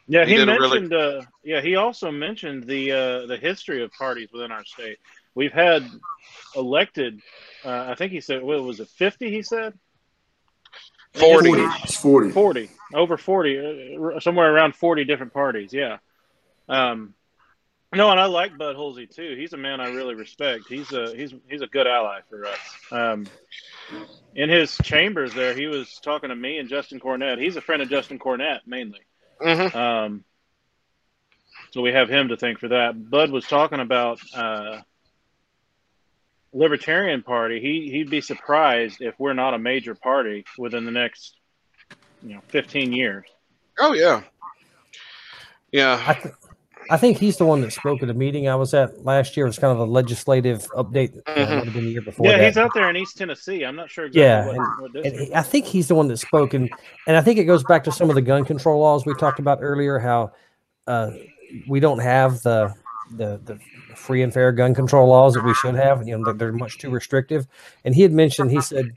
Yeah, 0.08 0.26
He 0.26 0.32
he, 0.32 0.38
did 0.38 0.50
a 0.50 0.54
really- 0.54 0.82
mentioned. 0.82 0.94
uh, 0.94 1.22
yeah, 1.44 1.62
he 1.62 1.76
also 1.76 2.12
mentioned 2.12 2.64
the 2.66 2.92
uh, 2.92 3.26
the 3.28 3.38
history 3.38 3.84
of 3.84 3.92
parties 3.92 4.30
within 4.34 4.52
our 4.52 4.66
state. 4.66 4.98
We've 5.36 5.54
had 5.54 5.90
elected. 6.56 7.22
Uh, 7.64 7.86
I 7.90 7.96
think 7.96 8.12
he 8.12 8.20
said, 8.22 8.44
what 8.44 8.62
was 8.64 8.80
it, 8.80 8.90
fifty? 8.90 9.32
He 9.32 9.42
said 9.42 9.74
40. 11.14 11.48
40. 11.50 11.62
It's 11.84 11.96
40. 11.98 12.32
forty, 12.32 12.70
over 12.94 13.18
forty, 13.18 13.58
uh, 13.96 14.20
somewhere 14.20 14.54
around 14.54 14.76
forty 14.76 15.06
different 15.06 15.34
parties. 15.34 15.74
Yeah. 15.74 15.98
Um, 16.70 17.14
no, 17.94 18.10
and 18.10 18.20
I 18.20 18.26
like 18.26 18.58
Bud 18.58 18.76
Hulsey 18.76 19.14
too. 19.14 19.36
He's 19.38 19.54
a 19.54 19.58
man 19.58 19.80
I 19.80 19.90
really 19.90 20.16
respect. 20.16 20.64
He's 20.68 20.92
a 20.94 21.16
he's 21.16 21.34
he's 21.50 21.62
a 21.62 21.68
good 21.68 21.86
ally 21.88 22.20
for 22.30 22.46
us. 22.46 22.60
Um, 22.92 23.28
in 24.36 24.50
his 24.50 24.76
chambers 24.84 25.34
there, 25.34 25.54
he 25.54 25.68
was 25.68 26.00
talking 26.04 26.30
to 26.30 26.36
me 26.36 26.58
and 26.58 26.70
Justin 26.70 27.00
Cornett. 27.00 27.40
He's 27.40 27.56
a 27.56 27.62
friend 27.62 27.82
of 27.82 27.90
Justin 27.90 28.18
Cornett 28.18 28.62
mainly. 28.66 29.02
Mhm. 29.42 29.76
Um, 29.76 30.24
so 31.72 31.82
we 31.82 31.92
have 31.92 32.10
him 32.10 32.30
to 32.30 32.38
thank 32.38 32.60
for 32.60 32.70
that. 32.70 33.10
Bud 33.10 33.32
was 33.32 33.46
talking 33.46 33.80
about 33.80 34.20
uh, 34.36 34.82
Libertarian 36.52 37.22
Party. 37.24 37.60
He 37.60 37.92
he'd 37.92 38.10
be 38.10 38.22
surprised 38.22 39.02
if 39.02 39.16
we're 39.20 39.34
not 39.34 39.54
a 39.54 39.60
major 39.60 39.96
party 39.96 40.46
within 40.58 40.86
the 40.86 40.92
next, 40.92 41.36
you 42.26 42.36
know, 42.36 42.42
fifteen 42.48 42.92
years. 42.94 43.26
oh 43.80 43.94
yeah, 43.94 44.22
yeah. 45.72 46.02
I, 46.08 46.14
th- 46.14 46.34
I 46.90 46.98
think 46.98 47.18
he's 47.18 47.38
the 47.38 47.46
one 47.46 47.62
that 47.62 47.72
spoke 47.72 48.04
at 48.04 48.10
a 48.10 48.14
meeting 48.14 48.48
I 48.50 48.56
was 48.56 48.74
at 48.74 49.04
last 49.06 49.36
year. 49.38 49.46
It 49.46 49.50
was 49.50 49.60
kind 49.60 49.72
of 49.72 49.80
a 49.80 49.86
legislative 49.90 50.68
update. 50.72 51.18
Uh, 51.26 51.34
Mhm. 51.34 51.50
might 51.50 51.64
have 51.66 51.74
been 51.74 51.86
the 51.86 51.92
year 51.92 52.02
before. 52.02 52.26
yeah, 52.28 52.38
that. 52.38 52.46
he's 52.48 52.58
out 52.58 52.72
there 52.74 52.90
in 52.90 52.98
East 52.98 53.18
Tennessee. 53.18 53.64
I'm 53.64 53.76
not 53.76 53.90
sure 53.90 54.06
exactly 54.06 54.22
Yeah, 54.22 54.46
what, 54.48 54.56
and- 54.58 54.96
what 54.96 55.06
And 55.06 55.28
he- 55.28 55.36
I 55.36 55.42
think 55.42 55.66
he's 55.66 55.88
the 55.88 55.96
one 55.96 56.08
that 56.10 56.18
spoke, 56.18 56.54
and 56.54 56.70
and 57.08 57.16
I 57.18 57.22
think 57.22 57.40
it 57.40 57.46
goes 57.46 57.64
back 57.64 57.84
to 57.86 57.92
some 57.92 58.10
of 58.10 58.16
the 58.16 58.22
gun 58.22 58.44
control 58.46 58.80
laws 58.82 59.06
we 59.06 59.14
talked 59.16 59.40
about 59.40 59.60
earlier. 59.62 59.98
How 60.00 60.32
uh, 60.88 61.12
we 61.68 61.80
don't 61.80 62.00
have 62.00 62.42
the, 62.42 62.74
the 63.16 63.40
the 63.46 63.60
free 63.96 64.22
and 64.24 64.34
fair 64.34 64.52
gun 64.52 64.74
control 64.76 65.08
laws 65.08 65.34
that 65.36 65.44
we 65.46 65.54
should 65.54 65.76
have. 65.76 66.06
You 66.08 66.18
know, 66.18 66.26
they're, 66.26 66.34
they're 66.34 66.52
much 66.52 66.78
too 66.80 66.90
restrictive. 66.90 67.48
And 67.86 67.94
he 67.96 68.02
had 68.02 68.12
mentioned, 68.12 68.50
he 68.52 68.60
said, 68.60 68.92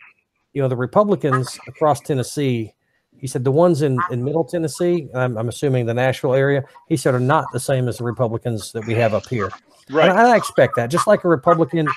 you 0.54 0.62
know, 0.62 0.68
the 0.68 0.76
Republicans 0.76 1.58
across 1.68 2.00
Tennessee. 2.00 2.72
He 3.20 3.26
said 3.26 3.44
the 3.44 3.50
ones 3.50 3.82
in, 3.82 3.98
in 4.10 4.22
Middle 4.22 4.44
Tennessee, 4.44 5.08
I'm, 5.14 5.36
I'm 5.38 5.48
assuming 5.48 5.86
the 5.86 5.94
Nashville 5.94 6.34
area, 6.34 6.64
he 6.88 6.96
said 6.96 7.14
are 7.14 7.20
not 7.20 7.50
the 7.52 7.60
same 7.60 7.88
as 7.88 7.98
the 7.98 8.04
Republicans 8.04 8.72
that 8.72 8.86
we 8.86 8.94
have 8.94 9.14
up 9.14 9.28
here. 9.28 9.50
right. 9.90 10.10
And 10.10 10.18
I 10.18 10.36
expect 10.36 10.76
that. 10.76 10.90
Just 10.90 11.06
like 11.06 11.24
a 11.24 11.28
Republican 11.28 11.88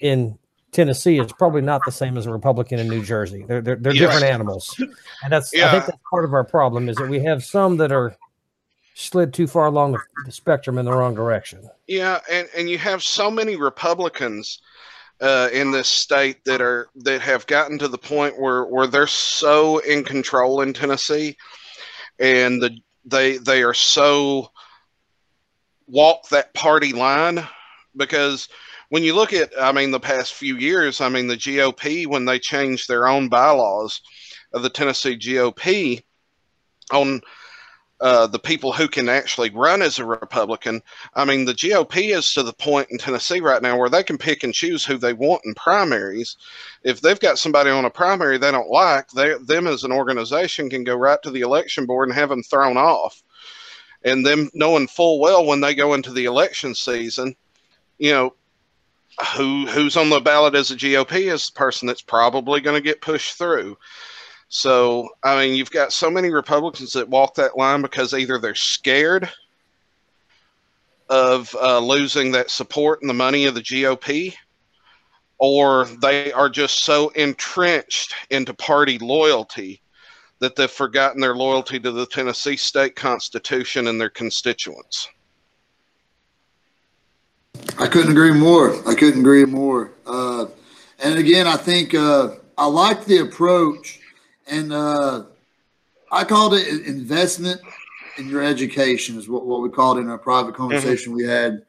in 0.00 0.38
Tennessee 0.72 1.18
is 1.18 1.32
probably 1.32 1.62
not 1.62 1.84
the 1.84 1.92
same 1.92 2.18
as 2.18 2.26
a 2.26 2.30
Republican 2.30 2.78
in 2.78 2.90
New 2.90 3.02
Jersey. 3.02 3.44
They're 3.46 3.62
they're, 3.62 3.76
they're 3.76 3.94
Yes. 3.94 4.12
different 4.12 4.24
animals, 4.24 4.74
and 4.78 5.32
that's 5.32 5.54
I 5.54 5.70
think 5.70 5.86
that's 5.86 5.98
part 6.10 6.24
of 6.24 6.34
our 6.34 6.44
problem 6.44 6.88
is 6.88 6.96
that 6.96 7.08
we 7.08 7.22
have 7.24 7.44
some 7.44 7.76
that 7.78 7.92
are 7.92 8.16
slid 8.94 9.32
too 9.32 9.46
far 9.46 9.66
along 9.66 9.92
the, 9.92 9.98
the 10.26 10.32
spectrum 10.32 10.78
in 10.78 10.84
the 10.84 10.92
wrong 10.92 11.14
direction. 11.14 11.68
Yeah, 11.86 12.20
and, 12.30 12.48
and 12.56 12.68
you 12.68 12.78
have 12.78 13.02
so 13.02 13.30
many 13.30 13.56
Republicans 13.56 14.60
uh, 15.20 15.48
in 15.52 15.70
this 15.70 15.88
state 15.88 16.44
that 16.44 16.60
are 16.60 16.88
that 16.96 17.20
have 17.20 17.46
gotten 17.46 17.78
to 17.78 17.88
the 17.88 17.98
point 17.98 18.38
where, 18.38 18.64
where 18.64 18.86
they're 18.86 19.06
so 19.06 19.78
in 19.78 20.04
control 20.04 20.60
in 20.60 20.72
Tennessee, 20.72 21.36
and 22.18 22.60
the 22.60 22.76
they 23.04 23.38
they 23.38 23.62
are 23.62 23.74
so 23.74 24.50
walk 25.86 26.28
that 26.30 26.54
party 26.54 26.92
line 26.92 27.46
because 27.96 28.48
when 28.88 29.02
you 29.02 29.14
look 29.14 29.32
at 29.32 29.50
I 29.60 29.72
mean 29.72 29.90
the 29.90 30.00
past 30.00 30.34
few 30.34 30.56
years, 30.56 31.00
I 31.00 31.08
mean 31.08 31.26
the 31.26 31.36
GOP 31.36 32.06
when 32.06 32.24
they 32.24 32.38
changed 32.38 32.88
their 32.88 33.06
own 33.06 33.28
bylaws 33.28 34.00
of 34.52 34.62
the 34.62 34.70
Tennessee 34.70 35.16
GOP 35.16 36.02
on 36.92 37.20
uh, 38.04 38.26
the 38.26 38.38
people 38.38 38.70
who 38.70 38.86
can 38.86 39.08
actually 39.08 39.48
run 39.48 39.80
as 39.80 39.98
a 39.98 40.04
Republican. 40.04 40.82
I 41.14 41.24
mean, 41.24 41.46
the 41.46 41.54
GOP 41.54 42.14
is 42.14 42.34
to 42.34 42.42
the 42.42 42.52
point 42.52 42.88
in 42.90 42.98
Tennessee 42.98 43.40
right 43.40 43.62
now 43.62 43.78
where 43.78 43.88
they 43.88 44.02
can 44.02 44.18
pick 44.18 44.44
and 44.44 44.52
choose 44.52 44.84
who 44.84 44.98
they 44.98 45.14
want 45.14 45.40
in 45.46 45.54
primaries. 45.54 46.36
If 46.82 47.00
they've 47.00 47.18
got 47.18 47.38
somebody 47.38 47.70
on 47.70 47.86
a 47.86 47.90
primary 47.90 48.36
they 48.36 48.50
don't 48.50 48.68
like, 48.68 49.08
they 49.12 49.32
them 49.38 49.66
as 49.66 49.84
an 49.84 49.92
organization 49.92 50.68
can 50.68 50.84
go 50.84 50.94
right 50.94 51.18
to 51.22 51.30
the 51.30 51.40
election 51.40 51.86
board 51.86 52.10
and 52.10 52.14
have 52.14 52.28
them 52.28 52.42
thrown 52.42 52.76
off. 52.76 53.22
And 54.02 54.24
them 54.24 54.50
knowing 54.52 54.86
full 54.86 55.18
well 55.18 55.46
when 55.46 55.62
they 55.62 55.74
go 55.74 55.94
into 55.94 56.12
the 56.12 56.26
election 56.26 56.74
season, 56.74 57.34
you 57.96 58.10
know, 58.10 58.34
who 59.34 59.64
who's 59.66 59.96
on 59.96 60.10
the 60.10 60.20
ballot 60.20 60.54
as 60.54 60.70
a 60.70 60.76
GOP 60.76 61.32
is 61.32 61.48
the 61.48 61.58
person 61.58 61.88
that's 61.88 62.02
probably 62.02 62.60
going 62.60 62.76
to 62.76 62.86
get 62.86 63.00
pushed 63.00 63.38
through. 63.38 63.78
So, 64.48 65.08
I 65.22 65.38
mean, 65.38 65.56
you've 65.56 65.70
got 65.70 65.92
so 65.92 66.10
many 66.10 66.30
Republicans 66.30 66.92
that 66.92 67.08
walk 67.08 67.34
that 67.34 67.56
line 67.56 67.82
because 67.82 68.14
either 68.14 68.38
they're 68.38 68.54
scared 68.54 69.28
of 71.08 71.54
uh, 71.60 71.78
losing 71.80 72.32
that 72.32 72.50
support 72.50 73.00
and 73.00 73.10
the 73.10 73.14
money 73.14 73.46
of 73.46 73.54
the 73.54 73.60
GOP, 73.60 74.34
or 75.38 75.86
they 76.00 76.32
are 76.32 76.48
just 76.48 76.84
so 76.84 77.08
entrenched 77.10 78.14
into 78.30 78.54
party 78.54 78.98
loyalty 78.98 79.80
that 80.38 80.56
they've 80.56 80.70
forgotten 80.70 81.20
their 81.20 81.34
loyalty 81.34 81.78
to 81.80 81.90
the 81.90 82.06
Tennessee 82.06 82.56
state 82.56 82.96
constitution 82.96 83.88
and 83.88 84.00
their 84.00 84.10
constituents. 84.10 85.08
I 87.78 87.86
couldn't 87.86 88.12
agree 88.12 88.32
more. 88.32 88.76
I 88.88 88.94
couldn't 88.94 89.20
agree 89.20 89.44
more. 89.44 89.90
Uh, 90.06 90.46
and 90.98 91.18
again, 91.18 91.46
I 91.46 91.56
think 91.56 91.94
uh, 91.94 92.34
I 92.58 92.66
like 92.66 93.04
the 93.04 93.18
approach, 93.18 94.00
and 94.46 94.72
uh, 94.72 95.24
I 96.10 96.24
called 96.24 96.54
it 96.54 96.66
in- 96.68 96.84
investment 96.84 97.60
in 98.18 98.28
your 98.28 98.42
education 98.42 99.18
is 99.18 99.28
what, 99.28 99.46
what 99.46 99.62
we 99.62 99.68
called 99.68 99.98
it 99.98 100.02
in 100.02 100.08
our 100.08 100.18
private 100.18 100.54
conversation 100.54 101.12
we 101.12 101.24
had 101.24 101.62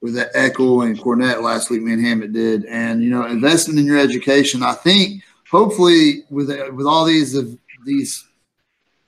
with 0.00 0.14
that 0.14 0.32
Eckel 0.34 0.86
and 0.86 0.98
Cornett 0.98 1.42
last 1.42 1.68
week. 1.70 1.82
Me 1.82 1.92
and 1.92 2.04
Hammett 2.04 2.32
did, 2.32 2.64
and 2.66 3.02
you 3.02 3.10
know, 3.10 3.26
investment 3.26 3.78
in 3.78 3.84
your 3.84 3.98
education. 3.98 4.62
I 4.62 4.72
think 4.72 5.22
hopefully 5.50 6.24
with 6.30 6.48
with 6.72 6.86
all 6.86 7.04
these 7.04 7.34
of 7.34 7.56
these 7.84 8.26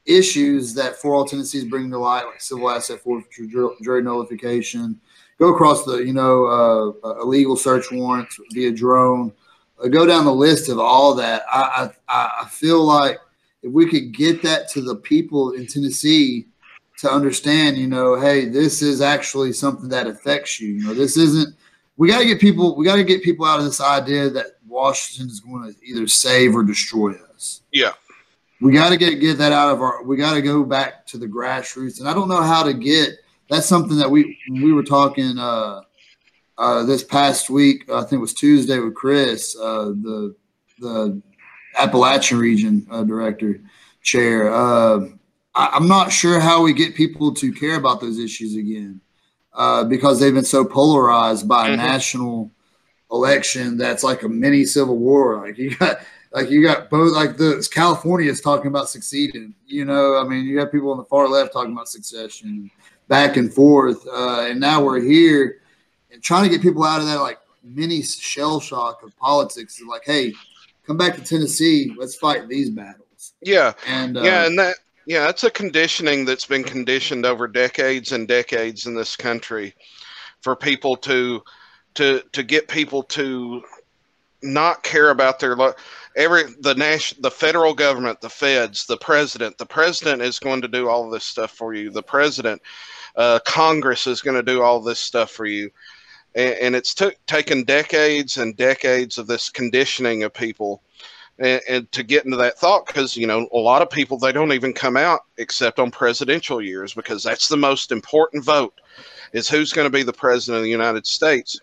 issues 0.04 0.74
that 0.74 0.96
For 0.96 1.14
All 1.14 1.24
Tennessee 1.24 1.58
is 1.58 1.64
bringing 1.64 1.90
to 1.92 1.98
light, 1.98 2.24
like 2.24 2.40
civil 2.40 2.68
asset 2.68 3.00
forfeiture, 3.00 3.46
jury- 3.80 4.02
nullification 4.02 5.00
go 5.38 5.52
across 5.54 5.84
the 5.84 5.98
you 5.98 6.12
know 6.12 6.94
uh, 7.04 7.20
illegal 7.22 7.56
search 7.56 7.90
warrants 7.90 8.38
via 8.52 8.70
drone 8.70 9.32
go 9.88 10.06
down 10.06 10.24
the 10.24 10.34
list 10.34 10.68
of 10.68 10.78
all 10.78 11.14
that 11.14 11.42
I, 11.50 11.90
I 12.08 12.42
i 12.42 12.48
feel 12.48 12.84
like 12.84 13.18
if 13.62 13.72
we 13.72 13.88
could 13.88 14.12
get 14.12 14.42
that 14.42 14.68
to 14.70 14.80
the 14.80 14.96
people 14.96 15.52
in 15.52 15.66
tennessee 15.66 16.46
to 16.98 17.10
understand 17.10 17.76
you 17.76 17.88
know 17.88 18.18
hey 18.18 18.44
this 18.44 18.82
is 18.82 19.00
actually 19.00 19.52
something 19.52 19.88
that 19.88 20.06
affects 20.06 20.60
you. 20.60 20.68
You 20.74 20.86
know 20.86 20.94
this 20.94 21.16
isn't 21.16 21.54
we 21.96 22.08
got 22.08 22.20
to 22.20 22.24
get 22.24 22.40
people 22.40 22.76
we 22.76 22.84
got 22.84 22.96
to 22.96 23.04
get 23.04 23.22
people 23.22 23.44
out 23.44 23.58
of 23.58 23.64
this 23.64 23.80
idea 23.80 24.30
that 24.30 24.58
washington 24.68 25.28
is 25.28 25.40
going 25.40 25.72
to 25.72 25.78
either 25.84 26.06
save 26.06 26.54
or 26.54 26.62
destroy 26.62 27.12
us. 27.34 27.62
Yeah. 27.72 27.92
we 28.60 28.72
got 28.72 28.90
to 28.90 28.96
get 28.96 29.20
get 29.20 29.36
that 29.38 29.52
out 29.52 29.72
of 29.72 29.82
our 29.82 30.04
we 30.04 30.16
got 30.16 30.34
to 30.34 30.42
go 30.42 30.64
back 30.64 31.06
to 31.08 31.18
the 31.18 31.26
grassroots. 31.26 31.98
And 31.98 32.08
i 32.08 32.14
don't 32.14 32.28
know 32.28 32.42
how 32.42 32.62
to 32.62 32.72
get 32.72 33.18
that's 33.48 33.66
something 33.66 33.98
that 33.98 34.10
we 34.10 34.38
we 34.50 34.72
were 34.72 34.84
talking 34.84 35.38
uh, 35.38 35.82
uh, 36.58 36.84
this 36.84 37.02
past 37.04 37.50
week. 37.50 37.90
I 37.90 38.00
think 38.00 38.12
it 38.14 38.18
was 38.18 38.34
Tuesday 38.34 38.78
with 38.78 38.94
Chris, 38.94 39.56
uh, 39.60 39.86
the 40.02 40.34
the 40.80 41.22
Appalachian 41.78 42.38
region 42.38 42.86
uh, 42.90 43.04
director 43.04 43.60
chair. 44.02 44.52
Uh, 44.52 45.06
I, 45.54 45.70
I'm 45.74 45.88
not 45.88 46.12
sure 46.12 46.40
how 46.40 46.62
we 46.62 46.72
get 46.72 46.94
people 46.94 47.32
to 47.34 47.52
care 47.52 47.76
about 47.76 48.00
those 48.00 48.18
issues 48.18 48.56
again 48.56 49.00
uh, 49.54 49.84
because 49.84 50.18
they've 50.20 50.34
been 50.34 50.44
so 50.44 50.64
polarized 50.64 51.46
by 51.48 51.68
a 51.68 51.72
Mhm. 51.72 51.76
national 51.76 52.50
election 53.10 53.76
that's 53.76 54.02
like 54.02 54.22
a 54.22 54.28
mini 54.28 54.64
civil 54.64 54.96
war. 54.98 55.46
Like 55.46 55.58
you 55.58 55.76
got 55.76 55.98
like 56.32 56.50
you 56.50 56.62
got 56.62 56.90
both 56.90 57.12
like 57.14 57.36
the 57.36 57.66
California 57.72 58.30
is 58.30 58.40
talking 58.40 58.68
about 58.68 58.88
succeeding. 58.88 59.54
You 59.66 59.84
know, 59.84 60.16
I 60.16 60.24
mean, 60.24 60.44
you 60.46 60.58
have 60.60 60.72
people 60.72 60.90
on 60.92 60.98
the 60.98 61.04
far 61.04 61.28
left 61.28 61.52
talking 61.52 61.72
about 61.72 61.88
succession, 61.88 62.70
back 63.08 63.36
and 63.36 63.52
forth, 63.52 64.06
uh, 64.06 64.46
and 64.48 64.58
now 64.60 64.82
we're 64.82 65.00
here 65.00 65.58
trying 66.22 66.44
to 66.44 66.48
get 66.48 66.62
people 66.62 66.84
out 66.84 67.00
of 67.00 67.06
that 67.06 67.20
like 67.20 67.38
mini 67.62 68.02
shell 68.02 68.60
shock 68.60 69.02
of 69.02 69.16
politics. 69.18 69.78
Is 69.78 69.86
like, 69.86 70.02
hey, 70.04 70.32
come 70.86 70.96
back 70.96 71.14
to 71.16 71.22
Tennessee, 71.22 71.92
let's 71.96 72.14
fight 72.14 72.48
these 72.48 72.70
battles. 72.70 73.34
Yeah, 73.40 73.72
And 73.86 74.16
uh, 74.16 74.22
yeah, 74.22 74.46
and 74.46 74.58
that 74.58 74.76
yeah, 75.06 75.26
that's 75.26 75.44
a 75.44 75.50
conditioning 75.50 76.24
that's 76.24 76.46
been 76.46 76.64
conditioned 76.64 77.26
over 77.26 77.48
decades 77.48 78.12
and 78.12 78.28
decades 78.28 78.86
in 78.86 78.94
this 78.94 79.16
country 79.16 79.74
for 80.40 80.56
people 80.56 80.96
to 80.98 81.42
to 81.94 82.22
to 82.32 82.42
get 82.42 82.68
people 82.68 83.02
to 83.02 83.62
not 84.42 84.82
care 84.82 85.10
about 85.10 85.38
their 85.38 85.54
lo- 85.54 85.74
every 86.16 86.44
the 86.60 86.74
national 86.74 87.22
the 87.22 87.30
federal 87.30 87.74
government 87.74 88.20
the 88.20 88.28
feds 88.28 88.86
the 88.86 88.96
president 88.96 89.56
the 89.58 89.66
president 89.66 90.20
is 90.20 90.38
going 90.38 90.60
to 90.60 90.68
do 90.68 90.88
all 90.88 91.08
this 91.08 91.24
stuff 91.24 91.52
for 91.52 91.74
you 91.74 91.90
the 91.90 92.02
president 92.02 92.60
uh, 93.14 93.38
congress 93.46 94.06
is 94.06 94.20
going 94.20 94.36
to 94.36 94.42
do 94.42 94.60
all 94.60 94.80
this 94.80 94.98
stuff 94.98 95.30
for 95.30 95.46
you 95.46 95.70
and, 96.34 96.54
and 96.54 96.76
it's 96.76 96.94
taken 97.26 97.64
decades 97.64 98.38
and 98.38 98.56
decades 98.56 99.18
of 99.18 99.26
this 99.26 99.48
conditioning 99.48 100.22
of 100.22 100.32
people 100.32 100.82
and, 101.38 101.60
and 101.68 101.92
to 101.92 102.02
get 102.02 102.24
into 102.24 102.36
that 102.36 102.58
thought 102.58 102.86
because 102.86 103.16
you 103.16 103.26
know 103.26 103.48
a 103.52 103.58
lot 103.58 103.82
of 103.82 103.90
people 103.90 104.18
they 104.18 104.32
don't 104.32 104.52
even 104.52 104.72
come 104.72 104.96
out 104.96 105.20
except 105.38 105.78
on 105.78 105.90
presidential 105.90 106.62
years 106.62 106.94
because 106.94 107.22
that's 107.22 107.48
the 107.48 107.56
most 107.56 107.92
important 107.92 108.44
vote 108.44 108.80
is 109.32 109.48
who's 109.48 109.72
going 109.72 109.86
to 109.86 109.90
be 109.90 110.02
the 110.02 110.12
president 110.12 110.58
of 110.58 110.64
the 110.64 110.70
united 110.70 111.06
states. 111.06 111.60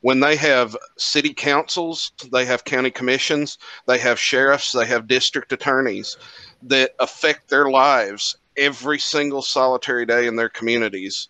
When 0.00 0.20
they 0.20 0.36
have 0.36 0.76
city 0.96 1.34
councils 1.34 2.12
they 2.30 2.44
have 2.44 2.64
county 2.64 2.90
commissions 2.90 3.58
they 3.86 3.98
have 3.98 4.18
sheriffs 4.18 4.72
they 4.72 4.86
have 4.86 5.08
district 5.08 5.52
attorneys 5.52 6.16
that 6.62 6.94
affect 7.00 7.48
their 7.48 7.70
lives 7.70 8.36
every 8.56 8.98
single 8.98 9.42
solitary 9.42 10.04
day 10.04 10.26
in 10.26 10.36
their 10.36 10.48
communities. 10.48 11.28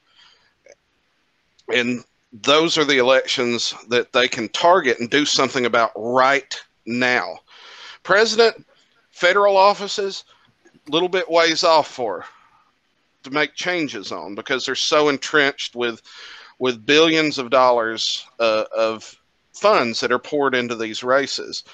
And 1.72 2.02
those 2.32 2.76
are 2.76 2.84
the 2.84 2.98
elections 2.98 3.74
that 3.88 4.12
they 4.12 4.28
can 4.28 4.48
target 4.50 5.00
and 5.00 5.10
do 5.10 5.24
something 5.24 5.66
about 5.66 5.92
right 5.96 6.60
now 6.86 7.38
president, 8.02 8.66
federal 9.10 9.56
offices, 9.56 10.24
a 10.88 10.90
little 10.90 11.08
bit 11.08 11.30
ways 11.30 11.62
off 11.62 11.88
for 11.88 12.24
to 13.22 13.30
make 13.30 13.54
changes 13.54 14.12
on 14.12 14.34
because 14.34 14.64
they're 14.64 14.74
so 14.74 15.08
entrenched 15.08 15.74
with 15.74 16.00
with 16.58 16.86
billions 16.86 17.38
of 17.38 17.50
dollars 17.50 18.26
uh, 18.40 18.64
of 18.76 19.14
funds 19.52 20.00
that 20.00 20.10
are 20.10 20.18
poured 20.18 20.54
into 20.54 20.74
these 20.74 21.04
races. 21.04 21.64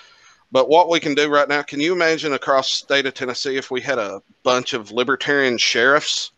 But 0.53 0.69
what 0.69 0.91
we 0.91 1.01
can 1.01 1.15
do 1.15 1.29
right 1.29 1.49
now, 1.49 1.63
can 1.63 1.81
you 1.81 1.93
imagine 1.93 2.33
across 2.33 2.71
state 2.71 3.07
of 3.07 3.15
Tennessee 3.15 3.57
if 3.57 3.71
we 3.71 3.81
had 3.81 3.99
a 3.99 4.23
bunch 4.43 4.73
of 4.75 4.93
libertarian 4.93 5.57
sheriffs, 5.57 6.33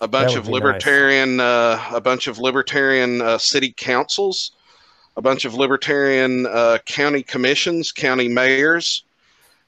a 0.00 0.08
bunch 0.08 0.34
of 0.36 0.44
be 0.44 0.50
nice. 0.50 0.54
libertarian, 0.54 1.40
uh, 1.40 1.82
a 1.92 2.00
bunch 2.00 2.26
of 2.26 2.38
libertarian 2.38 3.20
uh, 3.20 3.38
city 3.38 3.74
councils, 3.76 4.52
a 5.16 5.22
bunch 5.22 5.44
of 5.44 5.54
libertarian 5.54 6.46
uh, 6.46 6.78
county 6.86 7.22
commissions, 7.22 7.90
county 7.90 8.28
mayors, 8.28 9.04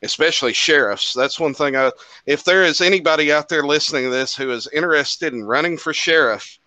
especially 0.03 0.53
sheriffs. 0.53 1.13
That's 1.13 1.41
one 1.41 1.55
thing. 1.55 1.77
I, 1.77 1.91
if 2.27 2.45
there 2.45 2.63
is 2.63 2.81
anybody 2.81 3.33
out 3.33 3.49
there 3.49 3.65
listening 3.65 4.05
to 4.05 4.11
this 4.11 4.37
who 4.37 4.51
is 4.51 4.69
interested 4.73 5.33
in 5.33 5.45
running 5.45 5.77
for 5.77 5.93
sheriff 5.93 6.59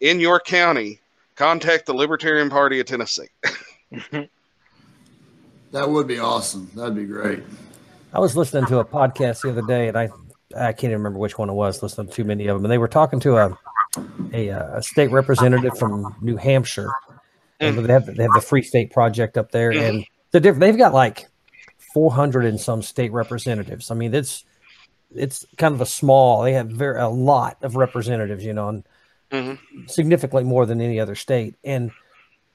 in 0.00 0.20
your 0.20 0.40
county, 0.40 1.00
contact 1.36 1.86
the 1.86 1.94
Libertarian 1.94 2.50
Party 2.50 2.80
of 2.80 2.86
Tennessee. 2.86 3.28
that 5.70 5.88
would 5.88 6.06
be 6.06 6.18
awesome. 6.18 6.70
That'd 6.74 6.96
be 6.96 7.04
great. 7.04 7.42
I 8.12 8.18
was 8.18 8.36
listening 8.36 8.66
to 8.66 8.78
a 8.78 8.84
podcast 8.84 9.42
the 9.42 9.50
other 9.50 9.62
day, 9.62 9.88
and 9.88 9.96
I 9.96 10.08
I 10.56 10.72
can't 10.72 10.84
even 10.90 10.98
remember 10.98 11.18
which 11.18 11.38
one 11.38 11.48
it 11.48 11.54
was. 11.54 11.82
Listening 11.82 12.08
to 12.08 12.12
too 12.12 12.24
many 12.24 12.46
of 12.48 12.56
them, 12.56 12.64
and 12.64 12.72
they 12.72 12.78
were 12.78 12.88
talking 12.88 13.20
to 13.20 13.36
a 13.36 13.58
a, 14.32 14.50
uh, 14.50 14.78
a 14.78 14.82
state 14.82 15.10
representative 15.10 15.76
from 15.78 16.14
New 16.20 16.36
Hampshire. 16.36 16.90
And 17.60 17.76
they 17.78 17.92
have 17.92 18.06
they 18.06 18.22
have 18.22 18.32
the 18.34 18.40
Free 18.40 18.62
State 18.62 18.90
Project 18.92 19.36
up 19.36 19.50
there, 19.52 19.70
and 19.72 20.04
the 20.30 20.40
diff- 20.40 20.56
they've 20.58 20.76
got 20.78 20.94
like 20.94 21.28
four 21.92 22.10
hundred 22.12 22.44
and 22.46 22.58
some 22.60 22.82
state 22.82 23.12
representatives. 23.12 23.90
I 23.90 23.94
mean, 23.94 24.14
it's 24.14 24.44
it's 25.14 25.44
kind 25.58 25.74
of 25.74 25.80
a 25.80 25.86
small. 25.86 26.42
They 26.42 26.52
have 26.54 26.68
very 26.68 26.98
a 27.00 27.08
lot 27.08 27.58
of 27.62 27.76
representatives, 27.76 28.44
you 28.44 28.54
know, 28.54 28.68
and 28.68 28.84
Mhm. 29.32 29.58
significantly 29.90 30.44
more 30.44 30.66
than 30.66 30.80
any 30.80 30.98
other 30.98 31.14
state. 31.14 31.54
And 31.64 31.90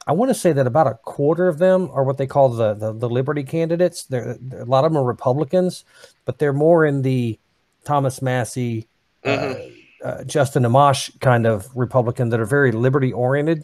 I 0.08 0.12
want 0.14 0.30
to 0.30 0.36
say 0.36 0.52
that 0.54 0.68
about 0.68 0.88
a 0.88 0.96
quarter 1.04 1.48
of 1.48 1.58
them 1.58 1.90
are 1.94 2.04
what 2.04 2.18
they 2.18 2.28
call 2.28 2.50
the 2.50 2.74
the, 2.74 2.92
the 2.94 3.10
Liberty 3.10 3.44
candidates. 3.44 4.04
They're, 4.06 4.38
they're- 4.40 4.62
a 4.62 4.66
lot 4.66 4.86
of 4.86 4.92
them 4.92 5.02
are 5.02 5.06
Republicans, 5.06 5.86
but 6.26 6.40
they're 6.40 6.52
more 6.54 6.86
in 6.86 7.02
the 7.04 7.38
Thomas 7.86 8.22
Massie, 8.22 8.88
uh, 9.24 9.56
uh, 10.04 10.24
Justin 10.26 10.64
Amash 10.64 11.18
kind 11.20 11.46
of 11.46 11.68
Republican 11.76 12.30
that 12.30 12.40
are 12.40 12.46
very 12.46 12.72
liberty 12.72 13.14
oriented, 13.14 13.64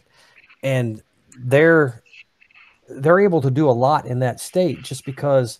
and 0.62 1.02
they're 1.38 2.02
they're 2.88 3.20
able 3.20 3.40
to 3.40 3.50
do 3.50 3.68
a 3.68 3.72
lot 3.72 4.06
in 4.06 4.20
that 4.20 4.40
state 4.40 4.82
just 4.82 5.04
because 5.04 5.58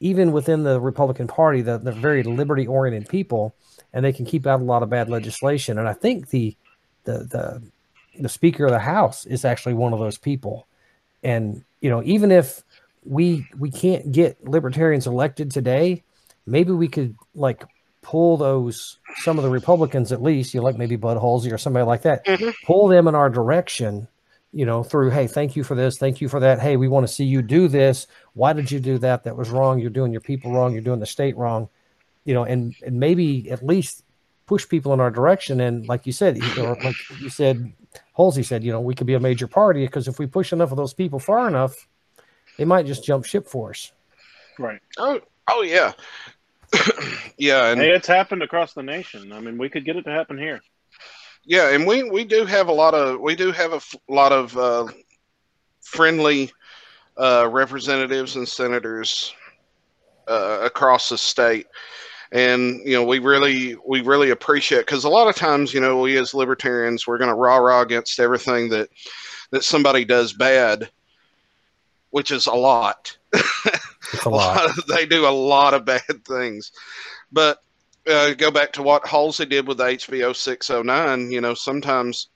even 0.00 0.32
within 0.32 0.62
the 0.62 0.80
Republican 0.80 1.26
Party, 1.26 1.62
the, 1.62 1.78
they're 1.78 1.92
very 1.92 2.22
liberty 2.22 2.66
oriented 2.66 3.08
people, 3.08 3.54
and 3.92 4.04
they 4.04 4.12
can 4.12 4.26
keep 4.26 4.46
out 4.46 4.60
a 4.60 4.64
lot 4.64 4.82
of 4.82 4.90
bad 4.90 5.08
legislation. 5.08 5.78
And 5.78 5.88
I 5.88 5.92
think 5.92 6.30
the 6.30 6.56
the 7.04 7.18
the 7.18 7.62
the 8.18 8.28
Speaker 8.28 8.64
of 8.66 8.72
the 8.72 8.78
House 8.78 9.26
is 9.26 9.44
actually 9.44 9.74
one 9.74 9.92
of 9.92 9.98
those 9.98 10.18
people. 10.18 10.66
And 11.22 11.64
you 11.80 11.90
know, 11.90 12.02
even 12.04 12.30
if 12.30 12.62
we 13.04 13.48
we 13.58 13.70
can't 13.70 14.12
get 14.12 14.42
libertarians 14.46 15.06
elected 15.06 15.50
today, 15.50 16.02
maybe 16.46 16.72
we 16.72 16.88
could 16.88 17.14
like 17.34 17.64
pull 18.06 18.36
those 18.36 18.98
some 19.16 19.36
of 19.36 19.42
the 19.42 19.50
Republicans 19.50 20.12
at 20.12 20.22
least, 20.22 20.54
you 20.54 20.60
know, 20.60 20.64
like 20.64 20.78
maybe 20.78 20.94
Bud 20.94 21.18
Hulsey 21.18 21.50
or 21.52 21.58
somebody 21.58 21.84
like 21.84 22.02
that, 22.02 22.24
Mhm. 22.24 22.54
pull 22.64 22.86
them 22.86 23.08
in 23.08 23.16
our 23.16 23.28
direction. 23.28 24.06
You 24.52 24.64
know, 24.64 24.82
through 24.84 25.10
hey, 25.10 25.26
thank 25.26 25.56
you 25.56 25.64
for 25.64 25.74
this, 25.74 25.98
thank 25.98 26.20
you 26.20 26.28
for 26.28 26.38
that. 26.40 26.60
Hey, 26.60 26.76
we 26.76 26.86
want 26.88 27.06
to 27.06 27.12
see 27.12 27.24
you 27.24 27.42
do 27.42 27.66
this. 27.66 28.06
Why 28.34 28.52
did 28.52 28.70
you 28.70 28.78
do 28.80 28.96
that? 28.98 29.24
That 29.24 29.36
was 29.36 29.50
wrong. 29.50 29.80
You're 29.80 29.90
doing 29.90 30.12
your 30.12 30.20
people 30.20 30.52
wrong. 30.52 30.72
You're 30.72 30.82
doing 30.82 31.00
the 31.00 31.06
state 31.06 31.36
wrong. 31.36 31.68
You 32.24 32.34
know, 32.34 32.44
and 32.44 32.74
and 32.86 32.98
maybe 33.00 33.50
at 33.50 33.66
least 33.66 34.04
push 34.46 34.68
people 34.68 34.94
in 34.94 35.00
our 35.00 35.10
direction. 35.10 35.60
And 35.60 35.86
like 35.88 36.06
you 36.06 36.12
said, 36.12 36.36
you- 36.38 36.62
or 36.64 36.76
like 36.84 36.94
you 37.20 37.28
said, 37.28 37.72
Hulsey 38.16 38.44
said, 38.44 38.62
you 38.62 38.70
know, 38.70 38.80
we 38.80 38.94
could 38.94 39.08
be 39.08 39.14
a 39.14 39.20
major 39.20 39.48
party 39.48 39.84
because 39.84 40.06
if 40.06 40.18
we 40.20 40.26
push 40.26 40.52
enough 40.52 40.70
of 40.70 40.76
those 40.76 40.94
people 40.94 41.18
far 41.18 41.48
enough, 41.48 41.74
they 42.56 42.64
might 42.64 42.86
just 42.86 43.04
jump 43.04 43.24
ship 43.24 43.48
for 43.48 43.70
us. 43.70 43.90
Right. 44.58 44.80
Oh, 44.96 45.20
oh 45.48 45.62
yeah, 45.62 45.92
yeah, 47.38 47.66
and 47.68 47.80
Hey, 47.80 47.90
it's 47.90 48.06
happened 48.06 48.42
across 48.42 48.74
the 48.74 48.82
nation. 48.82 49.32
I 49.32 49.40
mean, 49.40 49.58
we 49.58 49.68
could 49.68 49.84
get 49.84 49.96
it 49.96 50.02
to 50.04 50.10
happen 50.10 50.38
here. 50.38 50.62
yeah, 51.44 51.70
and 51.70 51.86
we 51.86 52.02
we 52.10 52.24
do 52.24 52.44
have 52.44 52.68
a 52.68 52.72
lot 52.72 52.94
of 52.94 53.20
we 53.20 53.34
do 53.36 53.52
have 53.52 53.72
a 53.72 53.76
f- 53.76 53.94
lot 54.08 54.32
of 54.32 54.56
uh, 54.56 54.86
friendly 55.82 56.52
uh, 57.16 57.48
representatives 57.50 58.36
and 58.36 58.48
senators 58.48 59.34
uh, 60.28 60.60
across 60.62 61.08
the 61.08 61.18
state, 61.18 61.66
and 62.32 62.80
you 62.84 62.92
know 62.94 63.04
we 63.04 63.18
really 63.18 63.76
we 63.86 64.00
really 64.00 64.30
appreciate 64.30 64.80
because 64.80 65.04
a 65.04 65.08
lot 65.08 65.28
of 65.28 65.34
times 65.36 65.72
you 65.74 65.80
know 65.80 66.00
we 66.00 66.16
as 66.18 66.34
libertarians 66.34 67.06
we're 67.06 67.18
going 67.18 67.30
to 67.30 67.34
rah 67.36 67.56
rah 67.56 67.82
against 67.82 68.18
everything 68.20 68.68
that 68.70 68.88
that 69.50 69.64
somebody 69.64 70.04
does 70.04 70.32
bad, 70.32 70.90
which 72.10 72.30
is 72.30 72.46
a 72.46 72.54
lot. 72.54 73.16
It's 74.12 74.24
a 74.24 74.28
lot. 74.30 74.64
of 74.70 74.86
they 74.86 75.06
do 75.06 75.26
a 75.26 75.30
lot 75.30 75.74
of 75.74 75.84
bad 75.84 76.02
things. 76.26 76.72
But 77.32 77.58
uh, 78.08 78.34
go 78.34 78.50
back 78.50 78.72
to 78.74 78.82
what 78.82 79.02
Hulsey 79.04 79.48
did 79.48 79.66
with 79.66 79.78
HBO 79.78 80.34
609. 80.34 81.30
You 81.30 81.40
know, 81.40 81.54
sometimes 81.54 82.28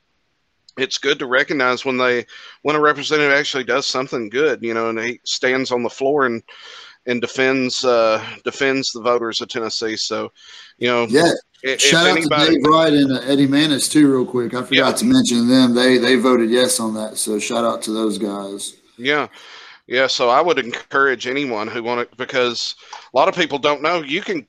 it's 0.78 0.98
good 0.98 1.18
to 1.18 1.26
recognize 1.26 1.84
when 1.84 1.96
they 1.96 2.24
when 2.62 2.76
a 2.76 2.80
representative 2.80 3.32
actually 3.32 3.64
does 3.64 3.86
something 3.86 4.28
good. 4.28 4.62
You 4.62 4.74
know, 4.74 4.88
and 4.90 4.98
he 4.98 5.20
stands 5.24 5.70
on 5.72 5.82
the 5.82 5.90
floor 5.90 6.26
and 6.26 6.42
and 7.06 7.20
defends 7.20 7.84
uh, 7.84 8.24
defends 8.44 8.92
the 8.92 9.00
voters 9.00 9.40
of 9.40 9.48
Tennessee. 9.48 9.96
So, 9.96 10.32
you 10.78 10.88
know, 10.88 11.06
Yeah. 11.08 11.32
if 11.62 11.80
Shout 11.80 12.06
out 12.06 12.16
anybody, 12.18 12.46
to 12.46 12.52
Dave 12.56 12.64
Wright 12.66 12.92
and 12.92 13.12
uh, 13.12 13.20
Eddie 13.22 13.46
Mannis 13.46 13.88
too, 13.88 14.10
real 14.12 14.26
quick. 14.26 14.52
I 14.54 14.62
forgot 14.62 14.70
Yeah. 14.72 14.92
to 14.92 15.04
mention 15.06 15.48
them. 15.48 15.74
They 15.74 15.98
they 15.98 16.16
voted 16.16 16.50
yes 16.50 16.78
on 16.80 16.94
that. 16.94 17.16
So 17.16 17.38
shout 17.38 17.64
out 17.64 17.80
to 17.82 17.92
those 17.92 18.18
guys. 18.18 18.74
Yeah. 18.98 19.28
Yeah, 19.90 20.06
so 20.06 20.28
I 20.28 20.40
would 20.40 20.60
encourage 20.60 21.26
anyone 21.26 21.66
who 21.66 21.82
want 21.82 22.08
to 22.08 22.16
because 22.16 22.76
a 23.12 23.16
lot 23.16 23.26
of 23.28 23.34
people 23.34 23.58
don't 23.58 23.82
know. 23.82 24.02
You 24.02 24.22
can 24.22 24.46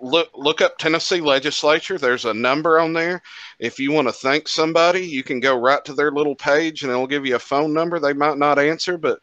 look 0.00 0.28
look 0.34 0.60
up 0.60 0.76
Tennessee 0.76 1.20
legislature. 1.20 1.98
There's 1.98 2.24
a 2.24 2.34
number 2.34 2.80
on 2.80 2.92
there. 2.92 3.22
If 3.60 3.78
you 3.78 3.92
want 3.92 4.08
to 4.08 4.12
thank 4.12 4.48
somebody, 4.48 5.06
you 5.06 5.22
can 5.22 5.38
go 5.38 5.56
right 5.56 5.84
to 5.84 5.94
their 5.94 6.10
little 6.10 6.34
page 6.34 6.82
and 6.82 6.90
it'll 6.90 7.06
give 7.06 7.24
you 7.24 7.36
a 7.36 7.38
phone 7.38 7.72
number. 7.72 8.00
They 8.00 8.12
might 8.12 8.38
not 8.38 8.58
answer, 8.58 8.98
but 8.98 9.20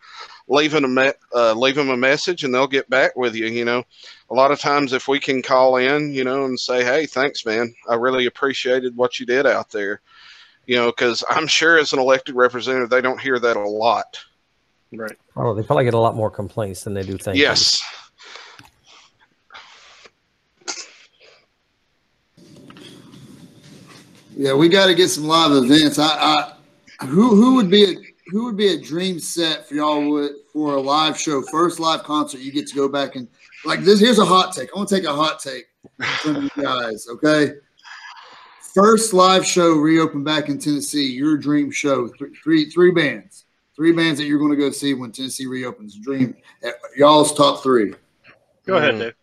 leave 0.47 0.71
them 0.71 0.97
a 0.97 1.13
uh, 1.35 1.53
leave 1.55 1.75
them 1.75 1.89
a 1.89 1.97
message 1.97 2.45
and 2.45 2.55
they'll 2.55 2.65
get 2.65 2.89
back 2.89 3.17
with 3.17 3.35
you. 3.35 3.47
You 3.47 3.65
know, 3.65 3.83
a 4.29 4.33
lot 4.33 4.51
of 4.51 4.61
times 4.61 4.93
if 4.93 5.09
we 5.09 5.19
can 5.19 5.41
call 5.41 5.75
in, 5.75 6.13
you 6.13 6.23
know, 6.23 6.45
and 6.45 6.57
say, 6.57 6.85
"Hey, 6.85 7.05
thanks, 7.05 7.45
man. 7.45 7.75
I 7.89 7.95
really 7.95 8.27
appreciated 8.27 8.95
what 8.95 9.19
you 9.19 9.25
did 9.25 9.45
out 9.45 9.71
there." 9.71 9.99
You 10.67 10.77
know, 10.77 10.85
because 10.85 11.21
I'm 11.29 11.47
sure 11.47 11.77
as 11.77 11.91
an 11.91 11.99
elected 11.99 12.35
representative, 12.35 12.89
they 12.89 13.01
don't 13.01 13.19
hear 13.19 13.39
that 13.39 13.57
a 13.57 13.67
lot 13.67 14.23
Right. 14.91 15.15
Oh, 15.35 15.53
they 15.53 15.61
probably 15.63 15.83
get 15.83 15.93
a 15.93 15.99
lot 15.99 16.15
more 16.15 16.31
complaints 16.31 16.83
than 16.83 16.93
they 16.93 17.03
do 17.03 17.17
things. 17.17 17.37
Yes. 17.37 17.81
Yeah, 24.35 24.53
we 24.53 24.69
got 24.69 24.87
to 24.87 24.95
get 24.95 25.09
some 25.09 25.25
live 25.25 25.51
events. 25.51 25.99
I, 25.99 26.07
I 26.07 26.53
who 27.05 27.35
who 27.35 27.55
would 27.55 27.69
be 27.69 27.83
a 27.83 27.95
who 28.27 28.45
would 28.45 28.55
be 28.55 28.69
a 28.69 28.79
dream 28.79 29.19
set 29.19 29.67
for 29.67 29.75
y'all 29.75 30.09
would 30.09 30.31
for 30.53 30.75
a 30.75 30.79
live 30.79 31.19
show, 31.19 31.41
first 31.51 31.79
live 31.79 32.03
concert? 32.03 32.39
You 32.39 32.51
get 32.51 32.65
to 32.67 32.75
go 32.75 32.87
back 32.87 33.15
and 33.15 33.27
like 33.65 33.81
this. 33.81 33.99
Here's 33.99 34.17
a 34.17 34.25
hot 34.25 34.53
take. 34.53 34.69
I 34.73 34.77
want 34.77 34.87
to 34.89 34.95
take 34.95 35.03
a 35.03 35.13
hot 35.13 35.39
take 35.39 35.65
from 36.21 36.43
you 36.43 36.63
guys. 36.63 37.07
Okay, 37.09 37.55
first 38.73 39.13
live 39.13 39.45
show 39.45 39.73
reopen 39.73 40.23
back 40.23 40.47
in 40.47 40.57
Tennessee. 40.57 41.11
Your 41.11 41.37
dream 41.37 41.69
show. 41.69 42.07
Three 42.07 42.33
three, 42.41 42.69
three 42.69 42.91
bands. 42.91 43.43
Three 43.79 43.93
bands 43.93 44.19
that 44.19 44.25
you're 44.25 44.39
going 44.39 44.51
to 44.51 44.57
go 44.57 44.71
see 44.71 44.93
when 44.93 45.09
Tennessee 45.13 45.45
reopens. 45.45 45.95
Dream. 45.95 46.35
Y'all's 46.97 47.33
top 47.33 47.63
three. 47.63 47.93
Go 48.65 48.75
ahead, 48.75 48.95
Mhm. 48.95 48.99
Dave. 48.99 49.13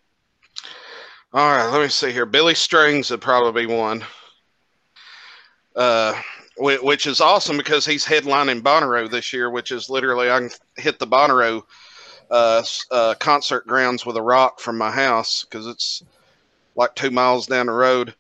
All 1.34 1.50
right, 1.50 1.66
let 1.70 1.82
me 1.82 1.88
see 1.88 2.11
here. 2.11 2.24
Billy 2.24 2.54
Strings 2.54 3.11
would 3.11 3.20
probably 3.20 3.66
be 3.66 3.70
one. 3.70 4.02
Uh, 5.74 6.18
which 6.57 7.07
is 7.07 7.20
awesome 7.20 7.59
because 7.59 7.84
he's 7.84 8.07
headlining 8.07 8.62
Bonnaroo 8.62 9.11
this 9.11 9.30
year, 9.30 9.50
which 9.50 9.72
is 9.72 9.90
literally 9.90 10.30
I 10.30 10.38
can 10.38 10.50
hit 10.78 10.98
the 10.98 11.07
Bonnaroo 11.07 11.62
uh, 12.30 12.62
uh, 12.90 13.14
concert 13.20 13.66
grounds 13.66 14.07
with 14.07 14.16
a 14.16 14.22
rock 14.22 14.59
from 14.59 14.78
my 14.78 14.90
house 14.90 15.44
because 15.44 15.66
it's 15.66 16.02
like 16.76 16.94
two 16.94 17.11
miles 17.11 17.46
down 17.46 17.66
the 17.66 17.72
road. 17.72 18.14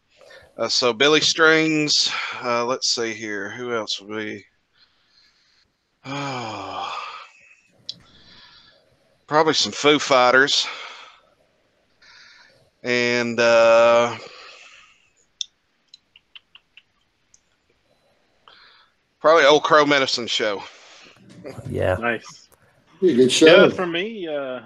Uh, 0.58 0.68
so 0.68 0.92
Billy 0.92 1.22
Strings. 1.22 2.12
Uh, 2.44 2.66
let's 2.66 2.94
see 2.94 3.14
here. 3.14 3.48
Who 3.52 3.74
else 3.74 4.02
would 4.02 4.14
be? 4.14 4.44
Oh, 6.06 6.92
probably 9.26 9.54
some 9.54 9.72
Foo 9.72 9.98
Fighters 9.98 10.66
and 12.82 13.40
uh, 13.40 14.16
probably 19.20 19.44
Old 19.44 19.64
Crow 19.64 19.84
Medicine 19.84 20.28
Show. 20.28 20.62
Yeah. 21.68 21.96
Nice. 21.98 22.48
Be 23.00 23.12
a 23.12 23.16
good 23.16 23.40
Yeah, 23.42 23.68
for 23.68 23.86
me, 23.86 24.28
uh, 24.28 24.60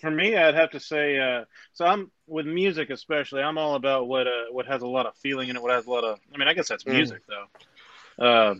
for 0.00 0.10
me, 0.10 0.36
I'd 0.36 0.54
have 0.54 0.70
to 0.70 0.80
say. 0.80 1.18
Uh, 1.18 1.44
so 1.72 1.84
I'm 1.84 2.10
with 2.26 2.46
music, 2.46 2.90
especially. 2.90 3.42
I'm 3.42 3.58
all 3.58 3.74
about 3.74 4.08
what 4.08 4.26
uh, 4.26 4.46
what 4.50 4.66
has 4.66 4.82
a 4.82 4.86
lot 4.86 5.06
of 5.06 5.14
feeling 5.16 5.48
in 5.48 5.56
it. 5.56 5.62
What 5.62 5.72
has 5.72 5.86
a 5.86 5.90
lot 5.90 6.04
of. 6.04 6.18
I 6.34 6.38
mean, 6.38 6.48
I 6.48 6.54
guess 6.54 6.68
that's 6.68 6.84
Mm. 6.84 6.94
music 6.94 7.22
though. 7.28 8.24
Uh, 8.24 8.54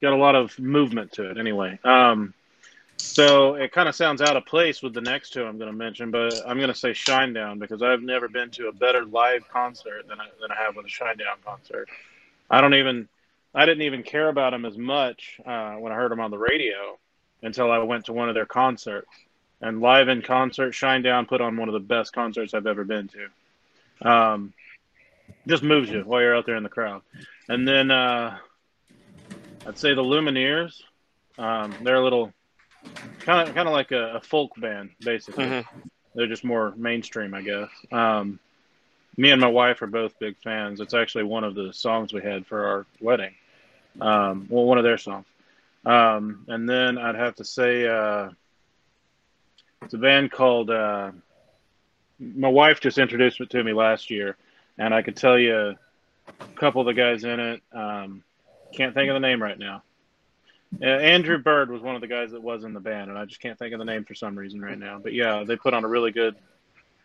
got 0.00 0.12
a 0.12 0.16
lot 0.16 0.34
of 0.34 0.58
movement 0.58 1.12
to 1.12 1.30
it, 1.30 1.38
anyway. 1.38 1.78
Um, 1.84 2.34
so 2.98 3.54
it 3.54 3.72
kind 3.72 3.88
of 3.88 3.94
sounds 3.94 4.20
out 4.20 4.36
of 4.36 4.44
place 4.44 4.82
with 4.82 4.92
the 4.92 5.00
next 5.00 5.30
two 5.30 5.44
I'm 5.44 5.58
going 5.58 5.70
to 5.70 5.76
mention, 5.76 6.10
but 6.10 6.34
I'm 6.46 6.58
going 6.58 6.72
to 6.72 6.78
say 6.78 6.90
Shinedown 6.90 7.58
because 7.58 7.82
I've 7.82 8.02
never 8.02 8.28
been 8.28 8.50
to 8.50 8.68
a 8.68 8.72
better 8.72 9.04
live 9.04 9.48
concert 9.48 10.08
than 10.08 10.20
I, 10.20 10.26
than 10.40 10.50
I 10.50 10.56
have 10.56 10.76
with 10.76 10.86
a 10.86 10.88
Shinedown 10.88 11.42
concert. 11.44 11.88
I 12.50 12.60
don't 12.60 12.74
even, 12.74 13.08
I 13.54 13.66
didn't 13.66 13.82
even 13.82 14.02
care 14.02 14.28
about 14.28 14.50
them 14.50 14.64
as 14.64 14.76
much 14.76 15.40
uh, 15.46 15.74
when 15.74 15.92
I 15.92 15.94
heard 15.94 16.10
them 16.10 16.20
on 16.20 16.30
the 16.30 16.38
radio 16.38 16.98
until 17.42 17.70
I 17.70 17.78
went 17.78 18.06
to 18.06 18.12
one 18.12 18.28
of 18.28 18.34
their 18.34 18.46
concerts. 18.46 19.08
And 19.60 19.80
live 19.80 20.08
in 20.08 20.22
concert, 20.22 20.72
Shinedown 20.72 21.26
put 21.26 21.40
on 21.40 21.56
one 21.56 21.68
of 21.68 21.72
the 21.72 21.80
best 21.80 22.12
concerts 22.12 22.54
I've 22.54 22.66
ever 22.66 22.84
been 22.84 23.08
to. 23.08 24.08
Um, 24.08 24.52
just 25.46 25.62
moves 25.62 25.90
you 25.90 26.02
while 26.02 26.20
you're 26.20 26.36
out 26.36 26.46
there 26.46 26.56
in 26.56 26.62
the 26.62 26.68
crowd. 26.68 27.02
And 27.48 27.66
then 27.66 27.90
uh, 27.90 28.38
I'd 29.68 29.78
say 29.78 29.92
the 29.92 30.02
Lumineers. 30.02 30.82
Um, 31.36 31.74
they're 31.82 31.96
a 31.96 32.02
little 32.02 32.32
kind 33.20 33.46
of 33.46 33.54
kind 33.54 33.68
of 33.68 33.74
like 33.74 33.92
a, 33.92 34.14
a 34.16 34.20
folk 34.22 34.52
band, 34.56 34.90
basically. 35.00 35.44
Mhm. 35.44 35.66
They're 36.14 36.26
just 36.26 36.42
more 36.42 36.72
mainstream, 36.74 37.34
I 37.34 37.42
guess. 37.42 37.68
Um, 37.92 38.40
me 39.18 39.30
and 39.30 39.40
my 39.40 39.48
wife 39.48 39.82
are 39.82 39.86
both 39.86 40.18
big 40.18 40.36
fans. 40.42 40.80
It's 40.80 40.94
actually 40.94 41.24
one 41.24 41.44
of 41.44 41.54
the 41.54 41.72
songs 41.72 42.14
we 42.14 42.22
had 42.22 42.46
for 42.46 42.66
our 42.66 42.86
wedding. 42.98 43.34
Um, 44.00 44.46
well, 44.48 44.64
one 44.64 44.78
of 44.78 44.84
their 44.84 44.96
songs. 44.96 45.26
Um, 45.84 46.44
and 46.48 46.68
then 46.68 46.96
I'd 46.96 47.14
have 47.14 47.36
to 47.36 47.44
say 47.44 47.86
uh, 47.86 48.30
it's 49.82 49.92
a 49.94 49.98
band 49.98 50.32
called. 50.32 50.70
Uh, 50.70 51.12
my 52.18 52.48
wife 52.48 52.80
just 52.80 52.96
introduced 52.96 53.40
it 53.40 53.50
to 53.50 53.62
me 53.62 53.72
last 53.74 54.10
year, 54.10 54.36
and 54.78 54.94
I 54.94 55.02
could 55.02 55.16
tell 55.16 55.38
you 55.38 55.54
a 55.54 55.76
couple 56.56 56.80
of 56.80 56.86
the 56.86 56.94
guys 56.94 57.22
in 57.22 57.38
it. 57.38 57.62
Um, 57.72 58.24
can't 58.72 58.94
think 58.94 59.08
of 59.08 59.14
the 59.14 59.20
name 59.20 59.42
right 59.42 59.58
now. 59.58 59.82
Uh, 60.82 60.86
Andrew 60.86 61.38
Bird 61.38 61.70
was 61.70 61.80
one 61.80 61.94
of 61.94 62.00
the 62.02 62.06
guys 62.06 62.30
that 62.32 62.42
was 62.42 62.64
in 62.64 62.74
the 62.74 62.80
band, 62.80 63.08
and 63.10 63.18
I 63.18 63.24
just 63.24 63.40
can't 63.40 63.58
think 63.58 63.72
of 63.72 63.78
the 63.78 63.84
name 63.86 64.04
for 64.04 64.14
some 64.14 64.36
reason 64.38 64.60
right 64.60 64.78
now. 64.78 64.98
But 65.02 65.14
yeah, 65.14 65.42
they 65.46 65.56
put 65.56 65.72
on 65.74 65.84
a 65.84 65.88
really 65.88 66.10
good, 66.10 66.36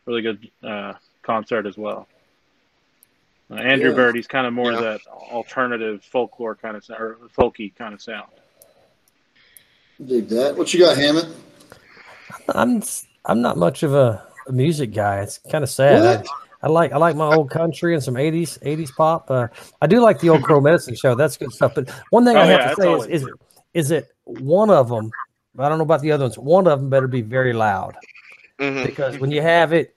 really 0.06 0.22
good 0.22 0.50
uh, 0.62 0.94
concert 1.22 1.66
as 1.66 1.78
well. 1.78 2.08
Uh, 3.50 3.56
Andrew 3.56 3.90
Yeah. 3.92 3.96
Bird, 3.96 4.16
he's 4.16 4.28
kind 4.28 4.46
of 4.48 4.54
more 4.54 4.72
Yeah. 4.72 4.78
of 4.80 4.84
that 4.84 5.02
alternative 5.08 6.04
folklore 6.04 6.56
kind 6.56 6.76
of 6.76 6.84
or 6.90 7.18
folky 7.38 7.74
kind 7.74 7.94
of 7.94 8.02
sound. 8.02 8.28
Dig 10.06 10.28
that. 10.30 10.58
What 10.58 10.74
you 10.74 10.80
got, 10.82 10.98
Hammond? 10.98 11.34
I'm 12.50 12.84
I'm 13.26 13.42
not 13.42 13.58
much 13.58 13.84
of 13.84 13.94
a, 13.94 14.28
a 14.48 14.52
music 14.52 14.94
guy. 14.94 15.22
It's 15.22 15.38
kind 15.38 15.64
of 15.64 15.70
sad. 15.70 16.02
What? 16.26 16.28
I, 16.64 16.68
I 16.68 16.70
like 16.70 16.92
I 16.94 16.98
like 16.98 17.16
my 17.16 17.28
old 17.28 17.50
country 17.52 17.94
and 17.94 18.04
some 18.04 18.16
'80s 18.16 18.58
'80s 18.64 18.96
pop. 18.96 19.30
Uh, 19.30 19.48
I 19.82 19.88
do 19.88 20.00
like 20.00 20.20
the 20.20 20.30
old 20.30 20.44
Crow 20.44 20.62
Medicine 20.62 20.96
Show. 20.96 21.16
That's 21.16 21.38
good 21.38 21.52
stuff. 21.52 21.76
But 21.76 21.90
one 22.10 22.26
thing 22.26 22.38
Oh, 22.38 22.42
I 22.42 22.46
have 22.46 22.60
yeah, 22.62 22.76
to 22.76 22.82
say 22.82 22.94
is, 22.94 23.06
is 23.22 23.24
good. 23.26 23.40
is 23.74 23.92
it 23.92 24.08
one 24.24 24.70
of 24.70 24.90
them? 24.90 25.12
I 25.60 25.70
don't 25.70 25.78
know 25.78 25.84
about 25.84 26.02
the 26.02 26.12
other 26.12 26.24
ones. 26.24 26.38
One 26.40 26.68
of 26.68 26.80
them 26.80 26.90
better 26.90 27.08
be 27.08 27.22
very 27.22 27.54
loud 27.54 27.96
Mhm. 28.60 28.86
because 28.86 29.20
when 29.20 29.30
you 29.30 29.42
have 29.42 29.72
it, 29.74 29.96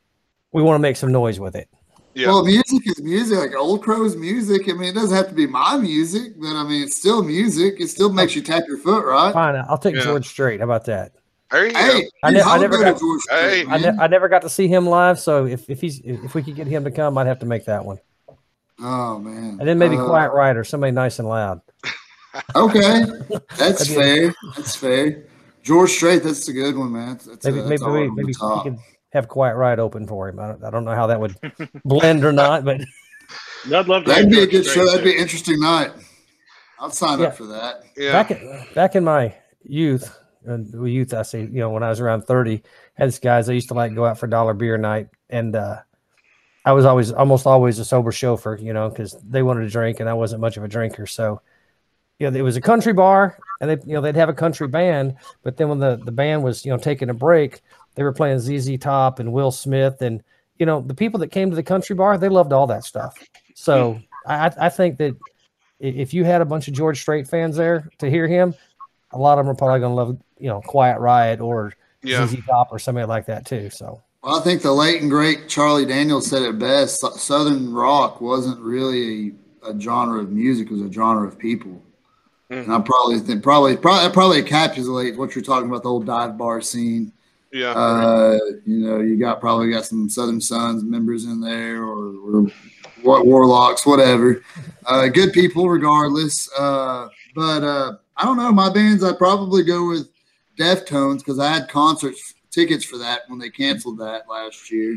we 0.53 0.62
want 0.62 0.75
to 0.77 0.81
make 0.83 0.97
some 0.97 1.11
noise 1.12 1.41
with 1.41 1.57
it. 1.57 1.69
Yeah. 2.14 2.29
Well, 2.29 2.45
music 2.45 2.87
is 2.87 3.03
music. 3.03 3.39
Like 3.39 3.55
Old 3.55 3.83
Crow's 3.83 4.17
music. 4.17 4.69
I 4.69 4.73
mean, 4.73 4.89
it 4.91 4.95
doesn't 4.95 5.17
have 5.17 5.29
to 5.29 5.35
be 5.35 5.47
my 5.47 5.77
music, 5.77 6.33
but 6.39 6.49
I 6.49 6.64
mean, 6.64 6.83
it's 6.83 6.97
still 6.97 7.23
music. 7.23 7.77
It 7.81 7.89
still 7.89 8.11
makes 8.12 8.35
you 8.35 8.43
tap 8.43 8.64
your 8.67 8.79
foot, 8.79 9.05
right? 9.05 9.33
Fine, 9.33 9.57
I'll 9.69 9.79
take 9.79 9.95
Yeah. 9.97 10.03
George 10.03 10.27
Strait. 10.27 10.61
How 10.61 10.64
about 10.64 10.85
that? 10.87 11.12
There 11.51 11.67
you 11.67 11.73
go. 11.73 11.79
Hey, 11.79 12.09
I 12.23 12.31
ne- 12.31 12.41
I 12.43 12.59
never 12.59 12.79
got- 12.83 12.99
George 12.99 13.21
Hey. 13.31 13.65
I, 13.67 13.79
ne- 13.79 13.99
I 13.99 14.07
never 14.07 14.29
got 14.29 14.43
to 14.43 14.49
see 14.49 14.69
him 14.69 14.87
live, 14.87 15.19
so 15.21 15.47
if, 15.47 15.69
if 15.71 15.81
he's 15.81 16.01
if 16.05 16.35
we 16.35 16.43
could 16.43 16.57
get 16.57 16.67
him 16.67 16.85
to 16.85 16.91
come, 16.91 17.17
I'd 17.19 17.27
have 17.27 17.39
to 17.41 17.47
make 17.47 17.65
that 17.67 17.85
one, 17.85 17.99
oh 18.81 19.19
man. 19.19 19.59
and 19.61 19.69
then 19.69 19.79
maybe 19.79 19.97
Uh, 19.97 20.07
Quiet 20.07 20.33
Riot 20.33 20.57
or 20.57 20.65
somebody 20.65 20.93
nice 20.93 21.19
and 21.19 21.29
loud. 21.29 21.61
Okay, 22.55 23.03
that's 23.57 23.89
fair. 23.89 24.35
That's 24.57 24.77
fair. 24.77 25.25
George 25.63 25.91
Strait, 25.91 26.23
that's 26.23 26.47
a 26.49 26.53
good 26.53 26.77
one, 26.77 26.93
man. 26.93 27.19
That's, 27.25 27.45
Maybe 27.47 27.61
a, 27.61 27.63
that's 27.63 27.81
maybe 27.81 27.93
we, 27.93 28.11
maybe 28.11 28.25
we 28.27 28.35
top. 28.35 28.65
could 28.65 28.77
have 29.15 29.27
Quiet 29.27 29.57
Riot 29.57 29.79
open 29.79 30.07
for 30.07 30.29
him. 30.29 30.39
I 30.39 30.49
don't, 30.49 30.63
I 30.65 30.69
don't 30.71 30.85
know 30.85 30.95
how 30.95 31.07
that 31.07 31.19
would 31.19 31.35
blend 31.87 32.27
or 32.27 32.33
not, 32.33 32.63
but 32.67 32.83
I'd 33.73 33.89
love 33.89 34.05
to. 34.05 34.11
That'd 34.11 34.27
hear 34.31 34.43
be 34.43 34.43
a 34.43 34.47
good 34.47 34.67
Strait, 34.67 34.75
show. 34.75 34.87
That'd 34.87 35.03
be 35.05 35.15
an 35.15 35.19
interesting 35.23 35.59
night. 35.61 35.93
I'll 36.79 36.91
sign 36.91 37.21
Yeah. 37.21 37.29
up 37.29 37.37
for 37.39 37.47
that. 37.47 37.85
Yeah. 37.97 38.13
back 38.13 38.31
in, 38.31 38.65
back 38.75 38.97
in 38.97 39.05
my 39.05 39.35
youth, 39.65 40.15
and 40.47 40.73
with 40.75 40.91
youth, 40.91 41.13
I 41.15 41.23
say, 41.23 41.43
you 41.43 41.61
know, 41.61 41.71
when 41.71 41.83
I 41.83 41.89
was 41.89 42.01
around 42.01 42.23
30, 42.23 42.63
had 42.95 43.09
these 43.09 43.19
guys, 43.19 43.49
I 43.49 43.53
used 43.53 43.69
to 43.69 43.75
like 43.75 43.95
go 43.95 44.05
out 44.05 44.19
for 44.19 44.27
dollar 44.27 44.55
beer 44.55 44.79
night. 44.79 45.09
And 45.29 45.57
uh, 45.57 45.81
I 46.65 46.73
was 46.73 46.85
always, 46.85 47.13
almost 47.13 47.47
always 47.47 47.79
a 47.79 47.85
sober 47.85 48.13
chauffeur, 48.13 48.57
you 48.57 48.73
know, 48.73 48.89
because 48.89 49.17
they 49.25 49.43
wanted 49.43 49.63
to 49.63 49.71
drink 49.71 50.01
and 50.01 50.09
I 50.09 50.15
wasn't 50.15 50.41
much 50.41 50.57
of 50.57 50.65
a 50.65 50.69
drinker. 50.69 51.07
So, 51.07 51.41
you 52.19 52.31
know, 52.31 52.39
it 52.39 52.43
was 52.43 52.57
a 52.57 52.61
country 52.61 52.93
bar 52.93 53.39
and 53.61 53.71
they, 53.71 53.87
you 53.87 53.95
know, 53.95 54.01
they'd 54.01 54.17
have 54.17 54.29
a 54.29 54.35
country 54.35 54.69
band. 54.69 55.17
But 55.43 55.57
then 55.57 55.69
when 55.69 55.79
the, 55.79 55.97
the 56.05 56.13
band 56.13 56.43
was, 56.43 56.65
you 56.65 56.71
know, 56.71 56.79
taking 56.79 57.11
a 57.11 57.15
break, 57.15 57.61
they 57.95 58.03
were 58.03 58.13
playing 58.13 58.39
ZZ 58.39 58.79
Top 58.79 59.19
and 59.19 59.33
Will 59.33 59.51
Smith. 59.51 60.01
And, 60.03 60.23
you 60.59 60.67
know, 60.67 60.81
the 60.81 60.95
people 60.95 61.21
that 61.21 61.29
came 61.29 61.51
to 61.51 61.57
the 61.57 61.63
country 61.63 61.97
bar, 61.97 62.19
they 62.19 62.29
loved 62.29 62.53
all 62.53 62.67
that 62.69 62.85
stuff. 62.85 63.17
So 63.55 64.01
I, 64.27 64.53
I 64.59 64.69
think 64.69 64.99
that 64.99 65.17
if 65.79 66.15
you 66.15 66.25
had 66.25 66.41
a 66.41 66.47
bunch 66.47 66.69
of 66.69 66.75
George 66.75 67.01
Strait 67.01 67.29
fans 67.29 67.57
there 67.57 67.91
to 67.99 68.09
hear 68.09 68.27
him, 68.27 68.55
a 69.13 69.19
lot 69.19 69.39
of 69.39 69.45
them 69.47 69.53
are 69.53 69.57
probably 69.57 69.81
going 69.81 69.93
to 69.93 69.97
love, 69.97 70.19
you 70.39 70.49
know, 70.49 70.61
Quiet 70.61 70.99
Riot 70.99 71.41
or 71.41 71.73
Yeah. 72.03 72.27
ZZ 72.27 72.39
Top 72.47 72.69
or 72.71 72.79
somebody 72.79 73.07
like 73.07 73.27
that 73.27 73.47
too. 73.47 73.71
So 73.71 74.03
Well, 74.23 74.39
I 74.39 74.43
think 74.43 74.63
the 74.63 74.73
late 74.73 75.01
and 75.03 75.11
great 75.11 75.49
Charlie 75.49 75.87
Daniels 75.87 76.27
said 76.27 76.43
it 76.43 76.59
best. 76.59 77.01
Southern 77.19 77.73
rock 77.73 78.21
wasn't 78.21 78.61
really 78.61 79.35
a, 79.63 79.71
a 79.71 79.81
genre 79.81 80.21
of 80.21 80.31
music; 80.31 80.67
it 80.67 80.73
was 80.73 80.83
a 80.83 80.93
genre 80.93 81.27
of 81.27 81.39
people. 81.39 81.83
And 82.49 82.73
I 82.73 82.81
probably 82.81 83.19
think 83.19 83.43
probably 83.43 83.77
probably 83.77 84.05
that 84.05 84.13
probably 84.13 84.43
encapsulates 84.43 85.17
what 85.17 85.35
you're 85.35 85.43
talking 85.43 85.69
about 85.69 85.83
the 85.83 85.89
old 85.89 86.07
dive 86.07 86.39
bar 86.39 86.61
scene. 86.61 87.13
Yeah. 87.53 87.71
Uh, 87.71 88.39
you 88.65 88.79
know, 88.87 89.01
you 89.01 89.17
got 89.17 89.41
probably 89.41 89.71
got 89.71 89.85
some 89.85 90.09
Southern 90.09 90.41
Sons 90.41 90.85
members 90.85 91.25
in 91.25 91.41
there, 91.41 91.83
or, 91.83 92.15
or 92.19 92.47
what 93.03 93.27
Warlocks, 93.27 93.85
whatever. 93.87 94.43
Uh, 94.85 95.09
good 95.09 95.33
people, 95.33 95.69
regardless. 95.69 96.49
Uh, 96.57 97.09
but 97.35 97.65
uh, 97.65 97.97
I 98.17 98.25
don't 98.25 98.37
know. 98.37 98.51
My 98.53 98.73
bands, 98.73 99.05
I'd 99.05 99.19
probably 99.19 99.62
go 99.62 99.89
with 99.89 100.09
Deftones 100.59 101.19
because 101.19 101.39
I 101.39 101.53
had 101.53 101.69
concert 101.69 102.14
tickets 102.51 102.85
for 102.85 102.97
that 102.99 103.23
when 103.29 103.39
they 103.39 103.51
canceled 103.51 103.99
that 103.99 104.29
last 104.29 104.71
year. 104.71 104.97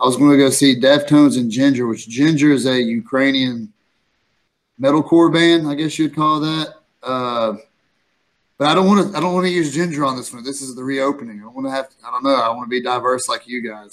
I 0.00 0.04
was 0.04 0.16
going 0.16 0.32
to 0.32 0.36
go 0.36 0.50
see 0.50 0.78
Deftones 0.80 1.38
and 1.38 1.50
Jinjer, 1.50 1.88
which 1.88 2.08
Jinjer 2.08 2.52
is 2.52 2.66
a 2.66 2.80
Ukrainian 2.82 3.72
metalcore 4.80 5.32
band, 5.32 5.66
I 5.68 5.74
guess 5.74 5.98
you'd 5.98 6.14
call 6.14 6.40
that. 6.40 6.74
Uh, 7.02 7.54
But 8.58 8.68
I 8.68 8.74
don't 8.74 8.86
want 8.86 9.12
to. 9.12 9.16
I 9.16 9.20
don't 9.20 9.34
want 9.34 9.46
to 9.46 9.52
use 9.52 9.76
Jinjer 9.76 10.06
on 10.06 10.16
this 10.16 10.32
one. 10.32 10.42
This 10.42 10.62
is 10.62 10.74
the 10.74 10.82
reopening. 10.82 11.42
I 11.42 11.46
want 11.46 11.66
to 11.66 11.70
have. 11.70 11.88
I 12.04 12.10
don't 12.10 12.24
know. 12.24 12.34
I 12.34 12.48
want 12.48 12.64
to 12.64 12.70
be 12.70 12.82
diverse 12.82 13.28
like 13.28 13.46
you 13.46 13.60
guys. 13.62 13.90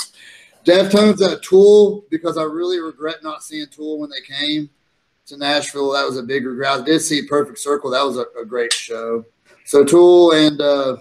Deftones 0.65 1.21
at 1.21 1.43
Tool 1.43 2.05
because 2.09 2.37
I 2.37 2.43
really 2.43 2.79
regret 2.79 3.23
not 3.23 3.43
seeing 3.43 3.67
Tool 3.67 3.99
when 3.99 4.09
they 4.09 4.21
came 4.21 4.69
to 5.27 5.37
Nashville. 5.37 5.91
That 5.91 6.05
was 6.05 6.17
a 6.17 6.23
big 6.23 6.45
regret. 6.45 6.81
I 6.81 6.83
did 6.83 6.99
see 6.99 7.25
Perfect 7.27 7.59
Circle. 7.59 7.91
That 7.91 8.03
was 8.03 8.17
a, 8.17 8.25
a 8.39 8.45
great 8.45 8.73
show. 8.73 9.25
So 9.65 9.83
Tool 9.85 10.33
and 10.33 10.59
uh, 10.59 10.97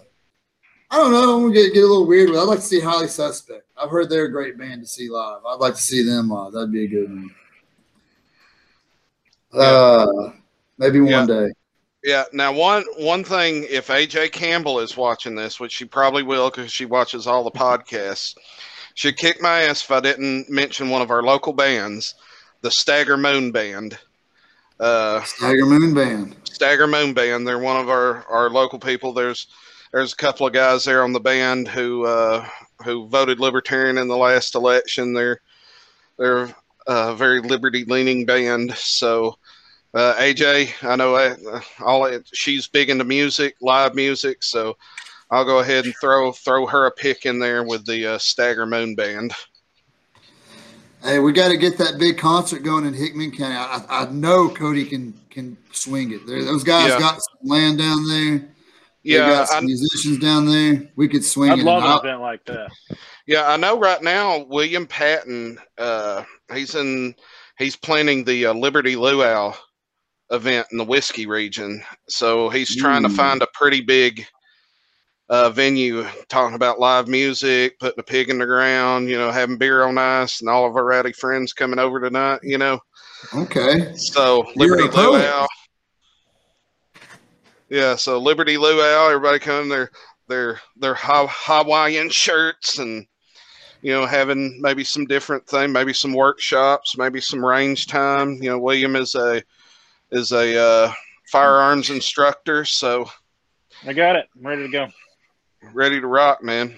I 0.91 0.97
don't 0.99 1.12
know. 1.12 1.37
I'm 1.37 1.43
gonna 1.43 1.55
get, 1.55 1.75
get 1.75 1.81
a 1.85 1.87
little 1.87 2.07
weird, 2.07 2.29
but 2.31 2.39
I'd 2.41 2.45
like 2.49 2.59
to 2.61 2.64
see 2.64 2.81
Highly 2.81 3.09
Suspect. 3.09 3.64
I've 3.77 3.91
heard 3.91 4.09
they're 4.09 4.27
a 4.27 4.31
great 4.33 4.57
band 4.59 4.83
to 4.83 4.87
see 4.87 5.09
live. 5.09 5.41
I'd 5.47 5.59
like 5.61 5.75
to 5.75 5.81
see 5.81 6.03
them 6.03 6.29
live. 6.31 6.53
That'd 6.53 6.70
be 6.73 6.85
a 6.85 6.89
good 6.89 7.09
one. 7.11 7.31
Uh, 9.53 10.31
maybe 10.79 11.01
one 11.01 11.11
Yeah. 11.11 11.27
day. 11.27 11.53
Yeah. 12.05 12.25
Now, 12.33 12.53
one 12.53 12.85
one 12.99 13.25
thing, 13.25 13.64
if 13.68 13.89
AJ 13.89 14.33
Campbell 14.33 14.81
is 14.81 14.97
watching 14.97 15.35
this, 15.35 15.61
which 15.61 15.73
she 15.73 15.85
probably 15.85 16.23
will 16.23 16.51
because 16.51 16.73
she 16.73 16.85
watches 16.85 17.27
all 17.27 17.45
the 17.45 17.51
podcasts, 17.51 18.37
she'd 18.95 19.16
kick 19.16 19.41
my 19.43 19.62
ass 19.62 19.83
if 19.83 19.91
I 19.91 20.01
didn't 20.01 20.49
mention 20.51 20.89
one 20.91 21.03
of 21.03 21.11
our 21.11 21.23
local 21.23 21.53
bands, 21.53 22.14
the 22.62 22.70
Stagger 22.70 23.16
Moon 23.16 23.53
Band. 23.53 23.99
Uh, 24.83 25.24
Tiger 25.39 25.64
Moon 25.64 25.95
Band. 25.95 26.35
Stagger 26.43 26.89
Moon 26.89 27.14
Band. 27.14 27.47
They're 27.47 27.61
one 27.61 27.80
of 27.80 27.89
our, 27.89 28.24
our 28.26 28.51
local 28.51 28.80
people. 28.80 29.12
There's 29.12 29.47
there's 29.93 30.12
a 30.12 30.16
couple 30.16 30.45
of 30.45 30.53
guys 30.53 30.85
there 30.85 31.05
on 31.05 31.12
the 31.12 31.20
band 31.20 31.68
who 31.68 32.05
uh, 32.05 32.45
who 32.85 33.07
voted 33.07 33.39
Libertarian 33.39 33.97
in 33.97 34.09
the 34.09 34.16
last 34.16 34.57
election. 34.57 35.14
They're 35.14 35.41
they're 36.18 36.53
a 36.89 37.14
very 37.14 37.41
liberty 37.41 37.85
leaning 37.85 38.26
band. 38.26 38.74
So 38.76 39.39
uh, 39.95 40.14
AJ, 40.14 40.72
I 40.83 40.97
know 40.97 41.14
uh, 41.14 41.61
all 41.78 42.07
it, 42.07 42.28
she's 42.33 42.66
big 42.66 42.91
into 42.91 43.05
music, 43.05 43.55
live 43.61 43.95
music. 43.95 44.43
So 44.43 44.76
I'll 45.30 45.45
go 45.45 45.61
ahead 45.61 45.85
and 45.85 45.95
throw 46.01 46.33
throw 46.33 46.66
her 46.66 46.87
a 46.87 46.91
pick 46.91 47.24
in 47.24 47.39
there 47.39 47.62
with 47.62 47.87
the 47.87 48.14
uh, 48.14 48.18
Stagger 48.18 48.66
Moon 48.66 48.97
Band. 48.97 49.33
Hey, 51.03 51.19
we 51.19 51.33
got 51.33 51.49
to 51.49 51.57
get 51.57 51.79
that 51.79 51.99
big 51.99 52.17
concert 52.19 52.63
going 52.63 52.87
in 52.87 52.95
Hickman 52.95 53.33
County. 53.33 53.55
I, 53.57 53.85
I 53.89 54.03
I 54.05 54.11
know 54.11 54.49
Cody 54.49 54.85
can 54.85 55.15
can 55.31 55.57
swing 55.73 56.13
it. 56.13 56.27
There, 56.27 56.45
those 56.45 56.63
guys 56.63 56.91
Yeah. 56.91 56.99
got 56.99 57.15
some 57.21 57.49
land 57.49 57.79
down 57.79 58.09
there. 58.09 58.39
They 58.39 58.49
Yeah, 59.03 59.27
got 59.31 59.49
some 59.49 59.65
I, 59.65 59.67
musicians 59.67 60.19
down 60.19 60.47
there. 60.47 60.89
We 60.95 61.09
could 61.09 61.25
swing 61.25 61.51
I'd 61.53 61.59
it. 61.59 61.65
love 61.65 61.83
an 61.85 61.99
event 61.99 62.21
like 62.21 62.45
that. 62.45 62.71
Yeah, 63.27 63.49
I 63.49 63.57
know 63.57 63.79
right 63.79 64.03
now 64.03 64.45
William 64.45 64.87
Patton, 64.87 65.59
uh, 65.79 66.23
he's 66.55 66.75
in 66.77 67.15
he's 67.59 67.75
planning 67.75 68.25
the 68.25 68.47
uh, 68.47 68.53
Liberty 68.55 68.95
Luau 68.95 69.55
event 70.31 70.69
in 70.71 70.79
the 70.79 70.85
whiskey 70.85 71.27
region. 71.27 71.83
So 72.09 72.49
he's 72.49 72.77
trying 72.77 73.03
to 73.03 73.09
Mm. 73.09 73.17
find 73.17 73.43
a 73.43 73.49
pretty 73.55 73.81
big 73.81 74.25
uh, 75.29 75.51
venue, 75.51 76.05
talking 76.29 76.57
about 76.57 76.81
live 76.81 77.09
music, 77.09 77.79
putting 77.79 78.01
a 78.01 78.03
pig 78.03 78.29
in 78.29 78.39
the 78.39 78.47
ground, 78.47 79.09
you 79.09 79.16
know, 79.16 79.31
having 79.31 79.57
beer 79.57 79.85
on 79.85 79.99
ice, 79.99 80.41
and 80.41 80.49
all 80.51 80.66
of 80.66 80.77
our 80.77 80.85
rowdy 80.85 81.12
friends 81.12 81.53
coming 81.53 81.79
over 81.79 82.01
tonight. 82.01 82.41
You 82.43 82.59
know, 82.59 82.81
Okay. 83.35 83.95
so 83.95 84.45
Liberty 84.57 84.85
a. 84.85 84.91
Luau. 84.91 85.47
Yeah, 87.68 87.97
so 87.97 88.18
Liberty 88.18 88.59
Luau, 88.59 89.09
everybody 89.09 89.39
come 89.39 89.68
their 89.68 89.91
their 90.29 90.61
their 90.77 90.95
Hawaiian 90.99 92.11
shirts 92.11 92.79
and 92.79 93.07
you 93.81 93.93
know 93.93 94.07
having 94.07 94.61
maybe 94.61 94.85
some 94.85 95.07
different 95.07 95.47
thing, 95.47 95.73
maybe 95.73 95.93
some 95.93 96.12
workshops, 96.12 96.97
maybe 96.99 97.20
some 97.20 97.45
range 97.45 97.87
time. 97.87 98.35
You 98.43 98.51
know, 98.51 98.59
William 98.59 98.97
is 98.97 99.14
a 99.14 99.43
is 100.11 100.33
a 100.33 100.61
uh, 100.61 100.93
firearms 101.31 101.89
instructor, 101.89 102.64
so 102.66 103.09
I 103.87 103.95
got 103.95 104.16
it. 104.16 104.27
I'm 104.37 104.47
ready 104.47 104.62
to 104.62 104.68
go. 104.68 104.89
Ready 105.75 106.01
to 106.01 106.07
rock, 106.07 106.43
man. 106.43 106.77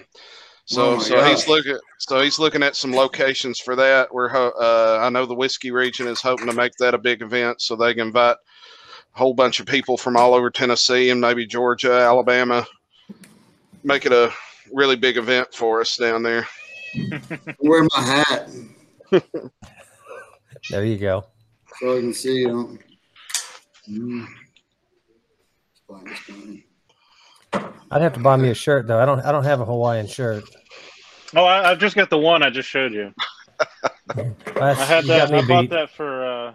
So 0.65 0.93
Oh 0.93 0.95
my 0.97 1.03
so 1.03 1.23
he's 1.23 1.47
looking 1.47 1.77
so 1.99 2.21
he's 2.21 2.39
looking 2.39 2.63
at 2.63 2.75
some 2.75 2.93
locations 2.93 3.59
for 3.59 3.75
that. 3.75 4.13
We're 4.13 4.29
ho- 4.29 4.53
uh, 4.59 4.99
I 5.01 5.09
know 5.09 5.25
the 5.25 5.35
whiskey 5.35 5.71
region 5.71 6.07
is 6.07 6.21
hoping 6.21 6.47
to 6.47 6.53
make 6.53 6.73
that 6.79 6.95
a 6.95 6.97
big 6.97 7.21
event, 7.21 7.61
so 7.61 7.75
they 7.75 7.93
can 7.93 8.07
invite 8.07 8.37
a 9.15 9.17
whole 9.17 9.33
bunch 9.33 9.59
of 9.59 9.67
people 9.67 9.95
from 9.95 10.17
all 10.17 10.33
over 10.33 10.49
Tennessee 10.49 11.11
and 11.11 11.21
maybe 11.21 11.45
Georgia, 11.45 11.93
Alabama. 11.93 12.65
Make 13.83 14.07
it 14.07 14.11
a 14.11 14.31
really 14.73 14.95
big 14.95 15.17
event 15.17 15.53
for 15.53 15.81
us 15.81 15.97
down 15.97 16.23
there. 16.23 16.47
Wear 17.59 17.87
my 17.95 18.01
hat 18.01 18.49
There 20.71 20.83
you 20.83 20.97
go. 20.97 21.25
so 21.79 21.97
I 21.97 21.99
can 21.99 22.13
see 22.13 22.39
you. 22.39 22.79
Mm. 23.89 24.25
Fine, 25.87 26.07
it's 26.07 26.19
fine. 26.21 26.63
I'd 27.91 28.01
have 28.01 28.13
to 28.13 28.19
buy 28.19 28.35
me 28.35 28.49
a 28.49 28.53
shirt 28.55 28.87
though. 28.87 28.99
I 28.99 29.05
don't. 29.05 29.19
I 29.21 29.31
don't 29.31 29.43
have 29.43 29.61
a 29.61 29.65
Hawaiian 29.65 30.07
shirt. 30.07 30.43
Oh, 31.35 31.43
I, 31.45 31.71
I've 31.71 31.79
just 31.79 31.95
got 31.95 32.09
the 32.09 32.17
one 32.17 32.43
I 32.43 32.49
just 32.49 32.69
showed 32.69 32.93
you. 32.93 33.13
I 34.59 34.73
had 34.73 35.03
you 35.03 35.09
got 35.09 35.29
that. 35.29 35.31
me 35.31 35.37
I 35.39 35.47
bought 35.47 35.61
beat. 35.61 35.69
that 35.71 35.89
for 35.91 36.25
uh, 36.25 36.53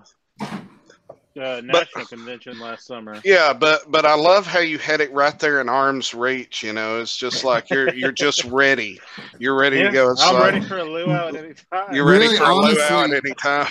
uh, 1.40 1.60
national 1.64 2.06
convention 2.06 2.58
last 2.58 2.86
summer. 2.86 3.20
Yeah, 3.24 3.52
but 3.52 3.90
but 3.90 4.04
I 4.04 4.14
love 4.14 4.46
how 4.46 4.58
you 4.60 4.78
had 4.78 5.00
it 5.00 5.12
right 5.12 5.38
there 5.38 5.60
in 5.60 5.68
arm's 5.68 6.12
reach. 6.14 6.62
You 6.62 6.72
know, 6.72 7.00
it's 7.00 7.16
just 7.16 7.44
like 7.44 7.70
you're 7.70 7.92
you're 7.94 8.12
just 8.12 8.44
ready. 8.44 9.00
You're 9.38 9.56
ready 9.58 9.78
Yeah, 9.78 9.84
to 9.86 9.92
go. 9.92 10.10
It's 10.10 10.22
I'm 10.22 10.40
ready 10.42 10.60
for 10.60 10.78
a 10.78 10.84
luau 10.84 11.28
at 11.28 11.36
any 11.36 11.54
time. 11.72 11.94
You're 11.94 12.04
ready 12.06 12.24
Really, 12.26 12.36
for 12.36 12.44
a 12.44 12.54
luau 12.54 12.68
at 12.70 12.90
honestly- 12.92 13.16
any 13.24 13.34
time. 13.34 13.66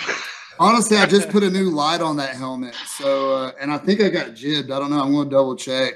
Honestly, 0.58 0.96
I 0.98 1.06
just 1.06 1.28
put 1.30 1.42
a 1.42 1.50
new 1.50 1.70
light 1.70 2.00
on 2.02 2.16
that 2.18 2.36
helmet. 2.36 2.74
So, 2.86 3.34
uh, 3.34 3.52
and 3.60 3.72
I 3.72 3.78
think 3.78 4.02
I 4.02 4.10
got 4.10 4.34
jibbed. 4.34 4.70
I 4.70 4.78
don't 4.78 4.90
know. 4.90 5.00
I'm 5.02 5.10
going 5.12 5.30
to 5.30 5.34
double 5.34 5.56
check. 5.56 5.94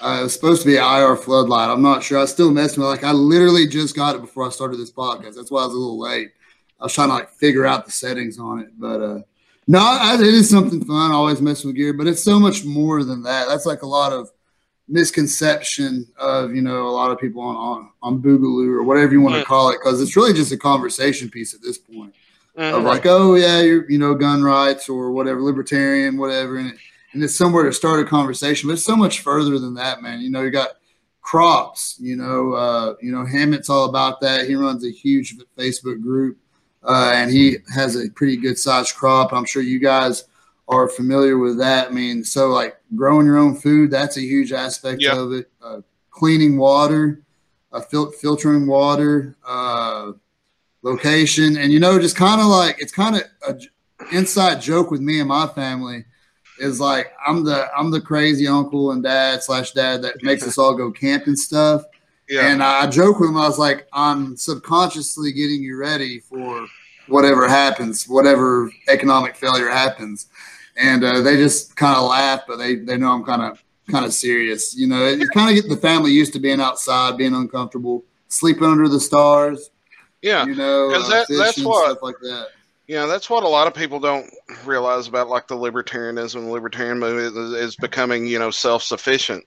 Uh, 0.00 0.18
it 0.20 0.22
was 0.24 0.32
supposed 0.34 0.62
to 0.62 0.66
be 0.68 0.76
an 0.76 0.82
IR 0.84 1.14
floodlight. 1.16 1.68
I'm 1.68 1.82
not 1.82 2.02
sure. 2.02 2.18
I 2.18 2.24
still 2.24 2.50
messing 2.50 2.80
with 2.82 2.88
it. 2.88 2.90
Like, 2.90 3.04
I 3.04 3.12
literally 3.12 3.66
just 3.66 3.94
got 3.94 4.14
it 4.16 4.20
before 4.22 4.46
I 4.46 4.50
started 4.50 4.78
this 4.78 4.90
podcast. 4.92 5.34
That's 5.36 5.50
why 5.50 5.62
I 5.62 5.66
was 5.66 5.74
a 5.74 5.78
little 5.78 5.98
late. 6.00 6.30
I 6.80 6.84
was 6.84 6.94
trying 6.94 7.08
to 7.08 7.14
like 7.14 7.30
figure 7.30 7.66
out 7.66 7.84
the 7.84 7.92
settings 7.92 8.38
on 8.38 8.60
it. 8.60 8.68
But 8.78 9.02
uh, 9.02 9.20
no, 9.66 9.78
I, 9.78 10.14
it 10.14 10.20
is 10.22 10.48
something 10.48 10.82
fun. 10.84 11.10
I 11.10 11.14
always 11.14 11.42
mess 11.42 11.64
with 11.64 11.76
gear, 11.76 11.92
but 11.92 12.06
it's 12.06 12.22
so 12.22 12.40
much 12.40 12.64
more 12.64 13.04
than 13.04 13.22
that. 13.24 13.48
That's 13.48 13.66
like 13.66 13.82
a 13.82 13.86
lot 13.86 14.12
of 14.14 14.30
misconception 14.88 16.06
of, 16.18 16.54
you 16.54 16.62
know, 16.62 16.86
a 16.86 16.90
lot 16.90 17.10
of 17.10 17.18
people 17.18 17.42
on, 17.42 17.56
on, 17.56 17.90
on 18.02 18.22
Boogaloo 18.22 18.68
or 18.68 18.82
whatever 18.82 19.12
you 19.12 19.20
want 19.20 19.34
to 19.36 19.42
Mm. 19.42 19.46
call 19.46 19.70
it. 19.70 19.80
Cause 19.80 20.00
it's 20.00 20.16
really 20.16 20.32
just 20.32 20.52
a 20.52 20.56
conversation 20.56 21.28
piece 21.30 21.54
at 21.54 21.62
this 21.62 21.78
point 21.78 22.14
of 22.56 22.82
Mhm. 22.82 22.84
like, 22.84 23.06
oh 23.06 23.34
yeah, 23.34 23.60
you're 23.60 23.88
you 23.90 23.98
know 23.98 24.14
gun 24.14 24.42
rights 24.42 24.88
or 24.88 25.12
whatever, 25.12 25.40
libertarian, 25.42 26.16
whatever, 26.18 26.56
and 26.56 26.70
it, 26.70 26.76
and 27.12 27.22
it's 27.22 27.34
somewhere 27.36 27.64
to 27.64 27.72
start 27.72 28.00
a 28.00 28.04
conversation. 28.04 28.68
But 28.68 28.74
it's 28.74 28.84
so 28.84 28.96
much 28.96 29.20
further 29.20 29.58
than 29.58 29.74
that, 29.74 30.02
man. 30.02 30.20
You 30.20 30.30
know, 30.30 30.42
you 30.42 30.50
got 30.50 30.70
crops. 31.22 31.96
You 32.00 32.16
know, 32.16 32.52
uh, 32.52 32.94
you 33.02 33.12
know 33.12 33.24
Hammett's 33.24 33.68
all 33.70 33.86
about 33.88 34.20
that. 34.20 34.46
He 34.48 34.54
runs 34.54 34.84
a 34.84 34.90
huge 34.90 35.36
Facebook 35.58 36.00
group, 36.02 36.38
uh, 36.82 37.12
and 37.14 37.30
he 37.30 37.56
has 37.74 37.96
a 37.96 38.10
pretty 38.10 38.36
good 38.36 38.58
sized 38.58 38.94
crop. 38.96 39.32
I'm 39.32 39.44
sure 39.44 39.62
you 39.62 39.78
guys 39.78 40.24
are 40.68 40.88
familiar 40.88 41.36
with 41.36 41.58
that. 41.58 41.88
I 41.88 41.90
mean, 41.90 42.22
so 42.24 42.48
like 42.50 42.76
growing 42.94 43.26
your 43.26 43.38
own 43.38 43.56
food, 43.56 43.90
that's 43.90 44.16
a 44.16 44.20
huge 44.20 44.52
aspect 44.52 45.02
Yeah. 45.02 45.18
of 45.18 45.32
it. 45.32 45.50
Uh, 45.60 45.80
cleaning 46.10 46.56
water, 46.58 47.22
uh, 47.72 47.80
fil- 47.80 48.12
filtering 48.12 48.66
water. 48.66 49.36
Uh, 49.44 50.12
location 50.82 51.58
and 51.58 51.72
you 51.74 51.78
know 51.78 51.98
just 51.98 52.16
kind 52.16 52.40
of 52.40 52.46
like 52.46 52.76
it's 52.80 52.90
kind 52.90 53.14
of 53.16 53.22
a 53.46 53.52
j- 53.52 53.68
inside 54.12 54.62
joke 54.62 54.90
with 54.90 55.02
me 55.02 55.20
and 55.20 55.28
my 55.28 55.46
family 55.48 56.04
is 56.60 56.78
like 56.80 57.12
i'm 57.26 57.44
the 57.44 57.68
i'm 57.76 57.90
the 57.90 58.00
crazy 58.00 58.46
uncle 58.46 58.92
and 58.92 59.02
dad 59.02 59.42
slash 59.42 59.72
dad 59.72 60.02
that 60.02 60.22
makes 60.22 60.46
us 60.46 60.58
all 60.58 60.74
go 60.74 60.90
camp 60.90 61.26
and 61.26 61.38
stuff 61.38 61.82
Yeah. 62.28 62.50
and 62.52 62.62
i 62.62 62.86
joke 62.86 63.18
with 63.20 63.30
him 63.30 63.36
i 63.36 63.46
was 63.48 63.58
like 63.58 63.86
i'm 63.92 64.36
subconsciously 64.36 65.32
getting 65.32 65.62
you 65.62 65.76
ready 65.76 66.20
for 66.20 66.66
whatever 67.08 67.48
happens 67.48 68.06
whatever 68.08 68.70
economic 68.88 69.34
failure 69.36 69.68
happens 69.70 70.28
and 70.76 71.02
uh, 71.04 71.20
they 71.20 71.36
just 71.36 71.74
kind 71.76 71.96
of 71.96 72.08
laugh 72.08 72.42
but 72.46 72.56
they 72.56 72.76
they 72.76 72.96
know 72.96 73.10
i'm 73.12 73.24
kind 73.24 73.42
of 73.42 73.62
kind 73.90 74.04
of 74.04 74.12
serious 74.12 74.76
you 74.76 74.86
know 74.86 75.08
you 75.08 75.26
kind 75.30 75.50
of 75.50 75.60
get 75.60 75.68
the 75.68 75.80
family 75.80 76.12
used 76.12 76.32
to 76.32 76.38
being 76.38 76.60
outside 76.60 77.16
being 77.16 77.34
uncomfortable 77.34 78.04
sleeping 78.28 78.64
under 78.64 78.88
the 78.88 79.00
stars 79.00 79.70
yeah. 80.22 80.44
you 80.44 80.54
know, 80.54 80.90
uh, 80.90 81.08
that- 81.08 81.26
that's 81.30 81.62
what- 81.64 81.84
stuff 81.86 82.02
like 82.02 82.14
that. 82.20 82.48
Yeah, 82.90 83.06
that's 83.06 83.30
what 83.30 83.44
a 83.44 83.48
lot 83.48 83.68
of 83.68 83.74
people 83.74 84.00
don't 84.00 84.28
realize 84.64 85.06
about 85.06 85.28
like 85.28 85.46
the 85.46 85.54
libertarianism, 85.54 86.50
libertarian 86.50 86.98
movement 86.98 87.36
is, 87.36 87.52
is 87.70 87.76
becoming, 87.76 88.26
you 88.26 88.36
know, 88.40 88.50
self-sufficient. 88.50 89.44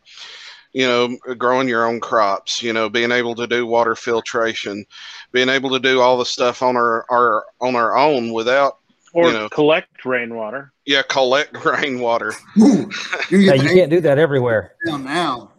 You 0.72 0.88
know, 0.88 1.18
growing 1.36 1.68
your 1.68 1.86
own 1.86 2.00
crops, 2.00 2.64
you 2.64 2.72
know, 2.72 2.88
being 2.88 3.12
able 3.12 3.36
to 3.36 3.46
do 3.46 3.66
water 3.68 3.96
filtration, 3.96 4.86
being 5.34 5.50
able 5.50 5.72
to 5.72 5.80
do 5.80 6.00
all 6.00 6.18
the 6.18 6.24
stuff 6.26 6.64
on 6.64 6.78
our, 6.78 7.06
our 7.12 7.44
on 7.60 7.76
our 7.76 7.98
own 7.98 8.32
without, 8.32 8.78
Or 9.14 9.28
you 9.28 9.34
know. 9.34 9.50
collect 9.50 10.06
rainwater. 10.06 10.72
yeah, 10.86 11.02
collect 11.02 11.66
rainwater. 11.66 12.34
Ooh, 12.60 12.90
you 13.30 13.40
Yeah, 13.40 13.56
you 13.56 13.68
can't 13.68 13.90
do 13.92 14.00
that 14.00 14.20
everywhere. 14.20 14.76
down 14.88 15.04
now. 15.04 15.52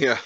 Yeah, 0.00 0.18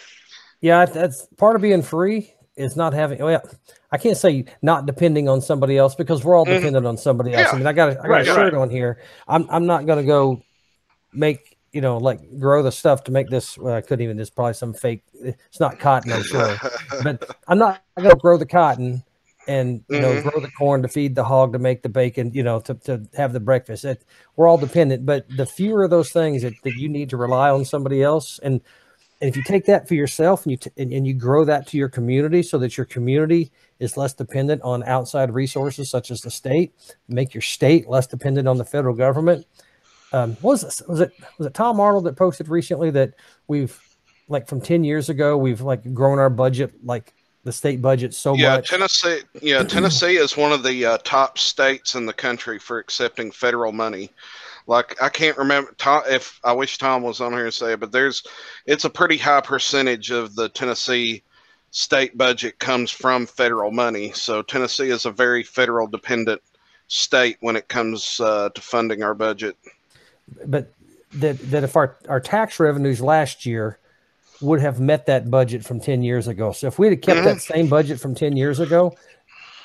Yeah, 0.61 0.85
that's 0.85 1.27
part 1.39 1.57
of 1.57 1.63
being 1.63 1.83
free 1.83 2.35
is 2.57 2.77
not 2.77 2.93
having. 2.93 3.19
Well, 3.19 3.43
I 3.91 3.99
can't 3.99 4.17
say 4.17 4.45
not 4.61 4.87
depending 4.87 5.29
on 5.29 5.41
somebody 5.41 5.79
else 5.79 5.95
because 5.95 6.23
we're 6.25 6.37
all 6.37 6.45
Mhm. 6.47 6.57
dependent 6.57 6.87
on 6.87 6.97
somebody 6.97 7.33
else. 7.35 7.53
I 7.53 7.57
mean, 7.57 7.67
I 7.67 7.73
got 7.73 7.89
a, 7.91 7.93
I 7.93 8.03
got 8.03 8.09
Right, 8.09 8.23
a 8.23 8.25
shirt 8.27 8.53
right. 8.53 8.55
on 8.55 8.71
here. 8.71 8.99
I'm 9.27 9.47
I'm 9.51 9.67
not 9.67 9.87
going 9.87 9.99
to 9.99 10.05
go 10.05 10.43
make 11.13 11.57
you 11.73 11.81
know 11.81 11.97
like 11.99 12.21
grow 12.39 12.63
the 12.63 12.73
stuff 12.73 13.05
to 13.05 13.13
make 13.13 13.31
this. 13.31 13.57
Well, 13.57 13.75
I 13.75 13.81
couldn't 13.81 14.03
even. 14.05 14.17
This 14.17 14.31
probably 14.31 14.55
some 14.55 14.75
fake. 14.75 15.03
It's 15.15 15.61
not 15.61 15.79
cotton, 15.79 16.13
I'm 16.13 16.23
sure, 16.25 16.59
but 17.03 17.25
I'm 17.49 17.59
not 17.59 17.83
going 17.97 18.11
to 18.11 18.17
grow 18.17 18.37
the 18.37 18.47
cotton 18.47 19.03
and 19.49 19.83
you 19.89 20.01
know 20.01 20.13
Mhm. 20.13 20.23
grow 20.31 20.41
the 20.41 20.51
corn 20.51 20.83
to 20.83 20.89
feed 20.89 21.15
the 21.15 21.25
hog 21.25 21.55
to 21.55 21.59
make 21.59 21.83
the 21.83 21.89
bacon. 21.89 22.33
You 22.35 22.43
know 22.43 22.61
to 22.61 22.75
to 22.75 23.07
have 23.17 23.33
the 23.33 23.41
breakfast. 23.41 23.87
It, 23.87 24.05
we're 24.37 24.47
all 24.49 24.59
dependent, 24.59 25.07
but 25.07 25.25
the 25.35 25.47
fewer 25.47 25.85
of 25.85 25.91
those 25.91 26.11
things 26.13 26.43
that, 26.43 26.53
that 26.65 26.77
you 26.77 26.89
need 26.91 27.09
to 27.11 27.17
rely 27.17 27.49
on 27.51 27.65
somebody 27.65 28.03
else 28.03 28.39
and 28.43 28.61
and 29.21 29.29
if 29.29 29.37
you 29.37 29.43
take 29.43 29.67
that 29.67 29.87
for 29.87 29.95
yourself 29.95 30.45
and 30.45 30.53
you 30.53 30.57
t- 30.57 30.71
and, 30.77 30.93
and 30.93 31.07
you 31.07 31.15
grow 31.15 31.45
that 31.45 31.67
to 31.69 31.77
your 31.77 31.89
community 31.89 32.43
so 32.43 32.59
that 32.59 32.77
your 32.77 32.87
community 32.87 33.53
is 33.79 33.97
less 33.97 34.15
dependent 34.15 34.63
on 34.63 34.83
outside 34.85 35.33
resources 35.33 35.91
such 35.91 36.11
as 36.11 36.21
the 36.23 36.31
state 36.31 36.75
make 37.09 37.35
your 37.35 37.43
state 37.43 37.89
less 37.89 38.07
dependent 38.07 38.49
on 38.49 38.59
the 38.59 38.65
federal 38.65 38.95
government 38.95 39.47
um, 40.13 40.33
what 40.41 40.53
was 40.53 40.81
it, 40.81 40.89
was 40.89 41.01
it 41.01 41.13
was 41.39 41.47
it 41.47 41.55
tom 41.55 41.81
arnold 41.81 42.05
that 42.05 42.17
posted 42.17 42.49
recently 42.49 42.91
that 42.91 43.15
we've 43.49 43.81
like 44.29 44.47
from 44.49 44.61
10 44.61 44.85
years 44.85 45.09
ago 45.09 45.37
we've 45.37 45.61
like 45.61 45.93
grown 45.95 46.19
our 46.19 46.31
budget 46.31 46.73
like 46.85 47.15
the 47.45 47.53
state 47.53 47.81
budget 47.81 48.13
so 48.13 48.35
yeah, 48.35 48.57
much 48.57 48.69
Tennessee. 48.69 49.21
Yeah, 49.41 49.63
Tennessee 49.63 50.17
is 50.17 50.37
one 50.37 50.53
of 50.53 50.63
the 50.63 50.85
uh, 50.85 50.99
top 51.05 51.39
states 51.39 51.95
in 51.95 52.05
the 52.05 52.13
country 52.13 52.59
for 52.59 52.79
accepting 52.79 53.31
federal 53.31 53.73
money. 53.73 54.11
Like 54.71 55.03
I 55.03 55.09
can't 55.09 55.37
remember 55.37 55.75
Tom, 55.79 56.05
if 56.09 56.39
I 56.45 56.53
wish 56.53 56.79
Tom 56.79 57.03
was 57.03 57.21
on 57.21 57.33
here 57.33 57.47
to 57.47 57.51
say 57.51 57.73
it, 57.73 57.81
but 57.81 57.91
there's 57.91 58.23
it's 58.67 58.85
a 58.85 58.91
pretty 58.91 59.17
high 59.17 59.41
percentage 59.41 60.13
of 60.13 60.37
the 60.37 60.49
Tennessee 60.49 61.25
state 61.73 62.17
budget 62.17 62.61
comes 62.61 62.93
from 62.93 63.27
federal 63.27 63.73
money. 63.73 64.13
So 64.13 64.43
Tennessee 64.43 64.91
is 64.91 65.07
a 65.07 65.11
very 65.11 65.43
federal 65.43 65.89
dependent 65.89 66.41
state 66.87 67.37
when 67.41 67.57
it 67.57 67.67
comes 67.67 68.21
uh, 68.21 68.51
to 68.51 68.61
funding 68.61 69.03
our 69.03 69.13
budget. 69.15 69.57
but 70.47 70.73
that 71.15 71.41
that 71.51 71.65
if 71.65 71.75
our 71.75 71.97
our 72.09 72.21
tax 72.21 72.61
revenues 72.61 73.01
last 73.01 73.45
year 73.45 73.77
would 74.41 74.61
have 74.61 74.79
met 74.79 75.07
that 75.07 75.29
budget 75.33 75.65
from 75.65 75.81
10 75.81 76.05
years 76.05 76.29
ago. 76.29 76.53
So 76.53 76.69
if 76.69 76.79
we'd 76.79 76.93
have 76.93 77.01
kept 77.01 77.21
Mhm. 77.21 77.25
that 77.25 77.41
same 77.41 77.67
budget 77.67 77.99
from 77.99 78.15
10 78.15 78.37
years 78.37 78.61
ago, 78.61 78.95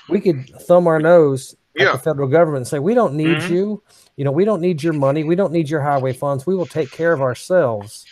we 0.10 0.20
could 0.20 0.50
thumb 0.62 0.88
our 0.88 1.00
nose 1.00 1.56
Yeah. 1.76 1.92
the 1.94 2.00
federal 2.00 2.28
government 2.28 2.62
and 2.62 2.68
say, 2.68 2.80
we 2.80 2.94
don't 2.94 3.16
need 3.16 3.38
Mhm. 3.38 3.50
you. 3.50 3.84
You 4.16 4.24
know, 4.24 4.32
we 4.32 4.46
don't 4.46 4.62
need 4.62 4.82
your 4.82 4.94
money. 4.94 5.24
We 5.24 5.36
don't 5.36 5.52
need 5.52 5.70
your 5.70 5.82
highway 5.82 6.14
funds. 6.14 6.46
We 6.48 6.56
will 6.56 6.66
take 6.66 6.92
care 6.92 7.12
of 7.14 7.22
ourselves. 7.22 8.08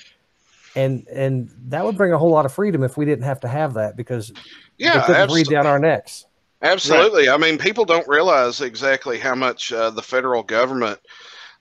And 0.75 1.07
and 1.07 1.49
that 1.69 1.85
would 1.85 1.97
bring 1.97 2.13
a 2.13 2.17
whole 2.17 2.31
lot 2.31 2.45
of 2.45 2.53
freedom 2.53 2.83
if 2.83 2.97
we 2.97 3.05
didn't 3.05 3.25
have 3.25 3.39
to 3.41 3.47
have 3.47 3.75
that 3.75 3.95
because 3.95 4.33
Yeah, 4.77 4.99
they 4.99 5.13
couldn't 5.13 5.29
breathe 5.29 5.49
down 5.49 5.67
our 5.67 5.79
necks. 5.79 6.25
Absolutely. 6.61 7.29
I 7.29 7.37
mean, 7.37 7.57
people 7.57 7.85
don't 7.85 8.07
realize 8.07 8.61
exactly 8.61 9.19
how 9.19 9.35
much 9.35 9.71
uh, 9.73 9.89
the 9.91 10.01
federal 10.01 10.43
government 10.43 10.99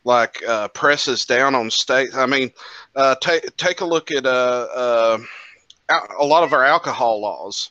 like 0.04 0.42
uh, 0.46 0.68
presses 0.68 1.24
down 1.26 1.54
on 1.54 1.70
states. 1.70 2.16
I 2.16 2.26
mean, 2.26 2.50
uh, 2.96 3.16
take 3.20 3.56
take 3.56 3.80
a 3.80 3.84
look 3.84 4.10
at 4.10 4.26
uh, 4.26 4.66
uh, 4.74 5.18
a 6.18 6.24
lot 6.24 6.44
of 6.44 6.52
our 6.52 6.64
alcohol 6.64 7.20
laws 7.20 7.70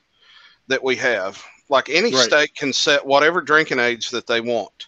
that 0.68 0.84
we 0.84 0.96
have. 0.98 1.44
Like 1.72 1.88
any 1.88 2.14
Right. 2.14 2.26
state 2.26 2.54
can 2.56 2.74
set 2.74 3.06
whatever 3.06 3.40
drinking 3.42 3.80
age 3.80 4.10
that 4.10 4.28
they 4.28 4.42
want, 4.42 4.88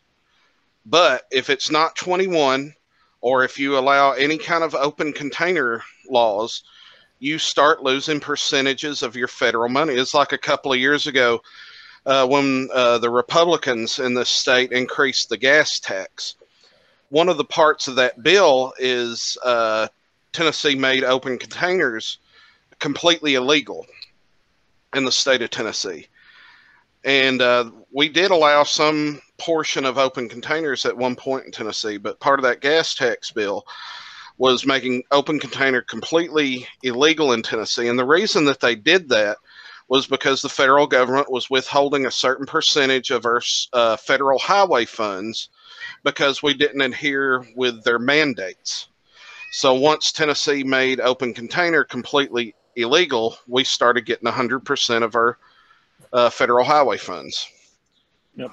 but 0.86 1.26
if 1.32 1.50
it's 1.50 1.72
not 1.72 1.96
21, 1.96 2.76
or 3.22 3.46
if 3.46 3.58
you 3.58 3.78
allow 3.78 4.12
any 4.12 4.38
kind 4.38 4.66
of 4.66 4.76
open 4.76 5.14
container 5.14 5.82
laws, 6.10 6.62
you 7.20 7.40
start 7.40 7.84
losing 7.84 8.20
percentages 8.20 9.02
of 9.02 9.16
your 9.16 9.30
federal 9.30 9.70
money. 9.70 9.94
It's 9.94 10.14
like 10.14 10.34
a 10.34 10.38
couple 10.38 10.74
of 10.74 10.80
years 10.80 11.08
ago 11.08 11.42
uh, 12.06 12.28
when 12.28 12.68
uh, 12.74 12.98
the 12.98 13.10
Republicans 13.10 14.00
in 14.00 14.14
this 14.14 14.30
state 14.30 14.74
increased 14.74 15.30
the 15.30 15.38
gas 15.38 15.80
tax. 15.80 16.36
One 17.08 17.30
of 17.30 17.38
the 17.38 17.46
parts 17.46 17.88
of 17.88 17.96
that 17.96 18.24
bill 18.24 18.74
is 18.78 19.38
uh, 19.42 19.88
Tennessee 20.34 20.76
made 20.76 21.06
open 21.06 21.38
containers 21.38 22.18
completely 22.80 23.36
illegal 23.36 23.88
in 24.94 25.06
the 25.06 25.14
state 25.14 25.42
of 25.42 25.50
Tennessee. 25.50 26.10
And 27.04 27.41
uh, 27.41 27.72
we 27.91 28.10
did 28.10 28.32
allow 28.32 28.64
some 28.64 29.22
portion 29.38 29.86
of 29.86 29.97
open 29.97 30.30
containers 30.30 30.86
at 30.86 30.95
one 30.95 31.16
point 31.16 31.45
in 31.45 31.51
Tennessee, 31.51 31.97
but 31.97 32.20
part 32.20 32.39
of 32.39 32.43
that 32.43 32.62
gas 32.62 32.95
tax 32.95 33.32
bill 33.32 33.66
was 34.38 34.66
making 34.66 35.04
open 35.12 35.39
container 35.39 35.82
completely 35.82 36.68
illegal 36.82 37.34
in 37.34 37.43
Tennessee. 37.43 37.88
And 37.88 37.99
the 37.99 38.06
reason 38.06 38.45
that 38.45 38.60
they 38.60 38.76
did 38.76 39.10
that 39.10 39.38
was 39.89 40.08
because 40.08 40.41
the 40.41 40.49
federal 40.49 40.88
government 40.88 41.32
was 41.32 41.49
withholding 41.49 42.06
a 42.06 42.12
certain 42.12 42.45
percentage 42.45 43.12
of 43.12 43.26
our 43.26 43.41
uh, 43.74 43.97
federal 43.97 44.39
highway 44.39 44.86
funds 44.86 45.49
because 46.04 46.41
we 46.41 46.54
didn't 46.54 46.82
adhere 46.82 47.45
with 47.56 47.84
their 47.84 47.99
mandates. 47.99 48.88
So 49.51 49.76
once 49.76 50.12
Tennessee 50.12 50.64
made 50.64 50.99
open 50.99 51.34
container 51.34 51.84
completely 51.84 52.56
illegal, 52.76 53.38
we 53.47 53.64
started 53.64 54.06
getting 54.06 54.28
100% 54.28 55.04
of 55.04 55.16
our 55.16 55.38
uh, 56.14 56.30
federal 56.30 56.64
highway 56.64 56.97
funds. 56.97 57.49
Yep. 58.36 58.51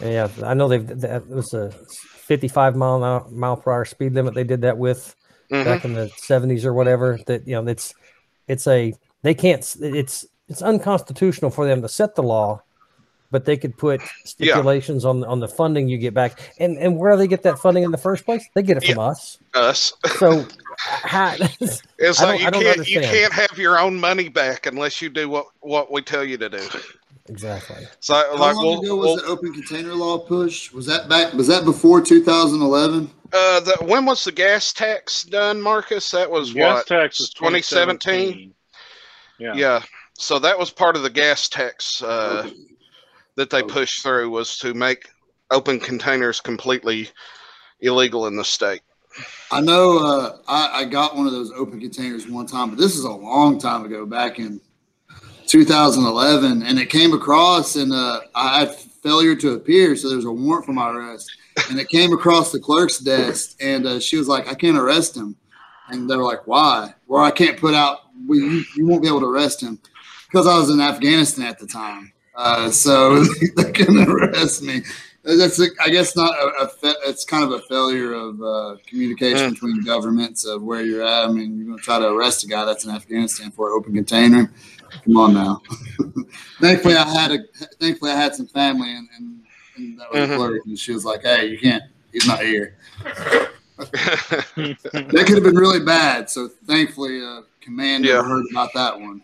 Yeah, 0.00 0.28
I 0.44 0.54
know 0.54 0.68
they've 0.68 0.86
that 1.00 1.26
was 1.26 1.54
a 1.54 1.70
55 1.70 2.76
mile 2.76 3.28
mile 3.30 3.56
per 3.56 3.72
hour 3.72 3.84
speed 3.84 4.12
limit. 4.12 4.34
They 4.34 4.44
did 4.44 4.60
that 4.62 4.78
with 4.78 5.14
Mhm. 5.50 5.64
back 5.64 5.84
in 5.84 5.94
the 5.94 6.10
70s 6.16 6.64
or 6.64 6.74
whatever. 6.74 7.18
That 7.26 7.46
you 7.46 7.54
know, 7.54 7.70
it's 7.70 7.94
it's 8.46 8.66
a 8.66 8.92
they 9.22 9.34
can't. 9.34 9.60
It's 9.80 10.26
it's 10.48 10.62
unconstitutional 10.62 11.50
for 11.50 11.66
them 11.66 11.82
to 11.82 11.88
set 11.88 12.14
the 12.14 12.22
law, 12.22 12.62
but 13.30 13.44
they 13.44 13.56
could 13.56 13.76
put 13.76 14.00
stipulations 14.24 15.04
on 15.04 15.24
on 15.24 15.40
the 15.40 15.48
funding 15.48 15.88
you 15.88 15.98
get 15.98 16.14
back. 16.14 16.38
And 16.58 16.76
and 16.78 16.96
where 16.98 17.12
do 17.12 17.18
they 17.18 17.26
get 17.28 17.42
that 17.44 17.58
funding 17.58 17.84
in 17.84 17.90
the 17.90 17.98
first 17.98 18.24
place? 18.24 18.46
They 18.54 18.62
get 18.62 18.76
it 18.76 18.84
from 18.84 18.98
us. 18.98 19.38
Us. 19.54 19.92
So, 20.18 20.46
how, 20.76 21.34
It's 21.98 22.20
I 22.20 22.24
like 22.24 22.40
don't- 22.40 22.40
you 22.40 22.46
I 22.46 22.50
don't 22.50 22.62
can't 22.62 22.88
you 22.88 23.00
can't 23.00 23.32
have 23.32 23.58
your 23.58 23.78
own 23.78 23.98
money 23.98 24.28
back 24.28 24.66
unless 24.66 25.00
you 25.02 25.08
do 25.08 25.28
what 25.28 25.46
what 25.60 25.90
we 25.92 26.02
tell 26.02 26.24
you 26.24 26.36
to 26.38 26.48
do. 26.48 26.68
exactly. 27.28 27.86
So 28.00 28.14
How 28.14 28.32
like 28.36 28.54
long 28.54 28.64
we'll, 28.64 28.80
ago 28.82 28.96
was 28.96 29.06
we'll 29.06 29.16
the 29.16 29.24
open 29.24 29.52
container 29.52 29.94
law 29.94 30.18
pushed? 30.18 30.72
Was 30.72 30.86
that 30.86 31.08
back? 31.08 31.32
Was 31.32 31.46
that 31.48 31.64
before 31.64 32.00
2011? 32.00 33.10
uh 33.32 33.58
the, 33.60 33.76
when 33.84 34.04
was 34.06 34.22
the 34.22 34.30
gas 34.32 34.72
tax 34.72 35.24
done, 35.24 35.60
Marcus? 35.60 36.10
That 36.12 36.30
was 36.30 36.52
Gas 36.52 36.76
what 36.76 36.86
tax 36.86 37.18
was 37.18 37.30
2017? 37.30 38.52
2017. 38.52 38.54
Yeah. 39.38 39.54
Yeah. 39.54 39.82
So 40.18 40.38
that 40.38 40.58
was 40.58 40.70
part 40.70 40.94
of 40.96 41.02
the 41.02 41.10
gas 41.10 41.48
tax 41.48 42.02
uh, 42.02 42.44
Okay. 42.46 42.54
That 43.36 43.50
they 43.50 43.62
pushed 43.62 44.02
through 44.02 44.30
was 44.30 44.58
to 44.58 44.74
make 44.74 45.08
open 45.50 45.78
containers 45.78 46.40
completely 46.40 47.08
illegal 47.80 48.26
in 48.26 48.36
the 48.36 48.44
state. 48.44 48.82
I 49.50 49.60
know 49.60 49.98
uh, 49.98 50.38
I, 50.48 50.80
I 50.80 50.84
got 50.84 51.16
one 51.16 51.26
of 51.26 51.32
those 51.32 51.52
open 51.52 51.80
containers 51.80 52.28
one 52.28 52.46
time, 52.46 52.70
but 52.70 52.78
this 52.78 52.96
is 52.96 53.04
a 53.04 53.10
long 53.10 53.58
time 53.58 53.84
ago, 53.84 54.04
back 54.04 54.38
in 54.38 54.60
2011, 55.46 56.62
and 56.62 56.78
it 56.78 56.90
came 56.90 57.12
across, 57.12 57.76
and 57.76 57.92
uh, 57.92 58.20
I 58.34 58.60
had 58.60 58.74
failure 58.74 59.36
to 59.36 59.52
appear, 59.52 59.94
so 59.96 60.10
there's 60.10 60.24
a 60.24 60.30
warrant 60.30 60.66
for 60.66 60.72
my 60.72 60.90
arrest, 60.90 61.30
and 61.70 61.78
it 61.78 61.88
came 61.88 62.12
across 62.12 62.52
the 62.52 62.58
clerk's 62.58 62.98
desk, 62.98 63.56
and 63.60 63.86
uh, 63.86 64.00
she 64.00 64.16
was 64.16 64.28
like, 64.28 64.48
"I 64.48 64.54
can't 64.54 64.76
arrest 64.76 65.16
him," 65.16 65.36
and 65.88 66.10
they 66.10 66.16
were 66.16 66.24
like, 66.24 66.46
"Why?" 66.46 66.92
Well, 67.06 67.24
I 67.24 67.30
can't 67.30 67.58
put 67.58 67.74
out. 67.74 68.00
Well, 68.26 68.38
you, 68.38 68.64
you 68.76 68.86
won't 68.86 69.02
be 69.02 69.08
able 69.08 69.20
to 69.20 69.26
arrest 69.26 69.62
him 69.62 69.78
because 70.28 70.46
I 70.46 70.58
was 70.58 70.70
in 70.70 70.80
Afghanistan 70.80 71.46
at 71.46 71.58
the 71.58 71.66
time, 71.66 72.12
uh, 72.36 72.70
so 72.70 73.24
they 73.56 73.72
couldn't 73.72 74.08
arrest 74.08 74.62
me. 74.62 74.82
That's, 75.24 75.58
a, 75.58 75.66
I 75.82 75.88
guess, 75.88 76.14
not 76.14 76.32
a, 76.38 76.64
a 76.64 76.68
fa- 76.68 76.94
it's 77.06 77.24
kind 77.24 77.42
of 77.42 77.50
a 77.50 77.58
failure 77.62 78.12
of 78.12 78.40
uh, 78.40 78.76
communication 78.86 79.50
Mm. 79.50 79.54
between 79.54 79.82
governments 79.84 80.44
of 80.44 80.62
where 80.62 80.82
you're 80.82 81.02
at. 81.02 81.24
I 81.24 81.32
mean, 81.32 81.56
you're 81.56 81.66
going 81.66 81.78
to 81.78 81.82
try 81.84 81.98
to 81.98 82.06
arrest 82.08 82.44
a 82.44 82.46
guy 82.46 82.64
that's 82.64 82.84
in 82.84 82.92
Afghanistan 82.92 83.50
for 83.50 83.68
an 83.72 83.74
open 83.76 83.92
container. 83.92 84.52
Come 85.04 85.16
on 85.16 85.34
now. 85.34 85.62
thankfully, 86.60 86.94
I 86.94 87.02
had 87.08 87.32
a 87.32 87.38
thankfully 87.80 88.12
I 88.12 88.16
had 88.16 88.36
some 88.36 88.46
family, 88.46 88.94
and, 88.94 89.08
and, 89.18 89.40
and 89.76 89.98
that 90.00 90.12
was 90.12 90.28
Mhm. 90.28 90.32
a 90.32 90.36
clerk, 90.36 90.62
and 90.66 90.78
she 90.78 90.92
was 90.92 91.04
like, 91.04 91.22
"Hey, 91.22 91.46
you 91.46 91.58
can't. 91.58 91.82
He's 92.12 92.26
not 92.28 92.38
here." 92.40 92.76
Mm-hmm. 93.00 93.52
That 95.10 95.24
could 95.26 95.34
have 95.34 95.42
been 95.42 95.56
really 95.56 95.84
bad. 95.84 96.30
So 96.30 96.48
thankfully, 96.66 97.20
uh, 97.22 97.42
command 97.60 98.04
Yeah. 98.04 98.14
never 98.14 98.28
heard 98.28 98.44
about 98.52 98.70
that 98.74 98.98
one. 98.98 99.22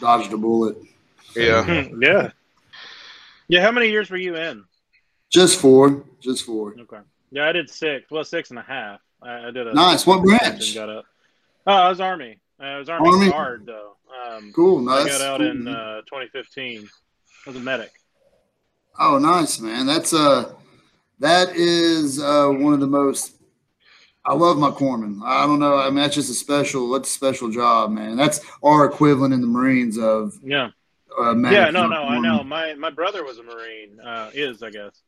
Dodged 0.00 0.32
a 0.32 0.36
bullet. 0.38 0.76
yeah. 1.36 1.86
yeah. 2.00 2.30
Yeah. 3.52 3.60
How 3.60 3.70
many 3.70 3.90
years 3.90 4.10
were 4.10 4.16
you 4.16 4.34
in? 4.34 4.64
Just 5.30 5.60
four. 5.60 6.04
Just 6.20 6.46
four. 6.46 6.74
Okay. 6.80 7.00
Yeah, 7.30 7.46
I 7.46 7.52
did 7.52 7.68
six. 7.68 8.10
Well, 8.10 8.24
six 8.24 8.48
and 8.48 8.58
a 8.58 8.62
half. 8.62 9.00
I, 9.20 9.48
I 9.48 9.50
did 9.50 9.66
a 9.66 9.74
Nice. 9.74 10.06
What 10.06 10.22
branch? 10.22 10.74
Got 10.74 10.88
up. 10.88 11.04
Oh, 11.66 11.72
I 11.72 11.88
was 11.90 12.00
Army. 12.00 12.38
Uh, 12.58 12.64
I 12.64 12.78
was 12.78 12.88
Army, 12.88 13.10
Army? 13.10 13.30
Guard 13.30 13.66
though. 13.66 13.96
Um, 14.26 14.52
Cool. 14.56 14.80
No, 14.80 14.92
I 14.92 15.06
got 15.06 15.20
out 15.20 15.40
cool, 15.40 15.50
in 15.50 15.68
uh, 15.68 16.00
2015. 16.00 16.88
I 17.46 17.50
was 17.50 17.56
a 17.58 17.60
medic. 17.60 17.92
Oh, 18.98 19.18
nice, 19.18 19.60
man. 19.60 19.84
That's 19.84 20.14
uh, 20.14 20.54
that 21.18 21.54
is 21.54 22.22
uh 22.22 22.48
one 22.48 22.72
of 22.72 22.80
the 22.80 22.86
most. 22.86 23.36
I 24.24 24.32
love 24.32 24.56
my 24.56 24.70
corpsman. 24.70 25.20
I 25.24 25.44
don't 25.46 25.58
know. 25.58 25.76
I 25.76 25.86
mean, 25.86 25.96
that's 25.96 26.14
just 26.14 26.30
a 26.30 26.34
special. 26.34 26.90
That's 26.90 27.10
a 27.10 27.12
special 27.12 27.50
job, 27.50 27.90
man. 27.90 28.16
That's 28.16 28.40
our 28.62 28.86
equivalent 28.86 29.34
in 29.34 29.42
the 29.42 29.46
Marines 29.46 29.98
of 29.98 30.38
Yeah. 30.42 30.70
Uh, 31.18 31.34
yeah, 31.50 31.70
no, 31.70 31.86
no, 31.86 32.02
I 32.02 32.18
know. 32.18 32.42
My 32.42 32.74
my 32.74 32.90
brother 32.90 33.24
was 33.24 33.38
a 33.38 33.42
Marine. 33.42 34.00
Uh, 34.00 34.30
is 34.32 34.62
I 34.62 34.70
guess. 34.70 35.00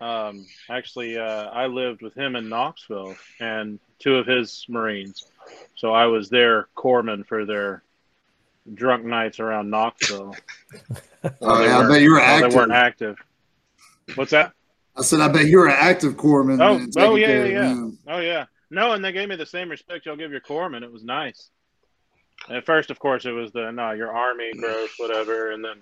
Um, 0.00 0.46
actually, 0.68 1.18
uh, 1.18 1.50
I 1.50 1.66
lived 1.66 2.02
with 2.02 2.14
him 2.14 2.34
in 2.34 2.48
Knoxville, 2.48 3.16
and 3.40 3.78
two 3.98 4.16
of 4.16 4.26
his 4.26 4.64
Marines. 4.68 5.24
So 5.76 5.92
I 5.92 6.06
was 6.06 6.28
their 6.28 6.68
corpsman 6.76 7.26
for 7.26 7.44
their 7.44 7.82
drunk 8.74 9.04
nights 9.04 9.40
around 9.40 9.70
Knoxville. 9.70 10.34
Oh, 11.40 11.62
yeah, 11.62 11.78
I 11.78 11.88
bet 11.88 12.00
you 12.00 12.10
were 12.10 12.18
active. 12.18 12.50
They 12.50 12.56
weren't 12.56 12.72
active. 12.72 13.16
What's 14.16 14.32
that? 14.32 14.52
I 14.96 15.02
said, 15.02 15.20
I 15.20 15.28
bet 15.28 15.46
you 15.46 15.58
were 15.58 15.68
an 15.68 15.76
active 15.78 16.16
corpsman. 16.16 16.60
Oh, 16.60 16.84
oh, 16.96 17.14
yeah, 17.14 17.44
yeah, 17.44 17.62
yeah. 17.62 17.88
Oh 18.08 18.18
yeah. 18.18 18.46
No, 18.70 18.92
and 18.92 19.04
they 19.04 19.12
gave 19.12 19.28
me 19.28 19.36
the 19.36 19.46
same 19.46 19.68
respect 19.68 20.06
y'all 20.06 20.16
give 20.16 20.32
your 20.32 20.40
corpsman. 20.40 20.82
It 20.82 20.90
was 20.90 21.04
nice. 21.04 21.50
At 22.50 22.66
first, 22.66 22.90
of 22.90 22.98
course, 22.98 23.24
it 23.24 23.30
was 23.32 23.52
the 23.52 23.70
no, 23.70 23.92
your 23.92 24.12
army 24.12 24.50
gross, 24.58 24.90
whatever, 24.98 25.52
and 25.52 25.64
then 25.64 25.76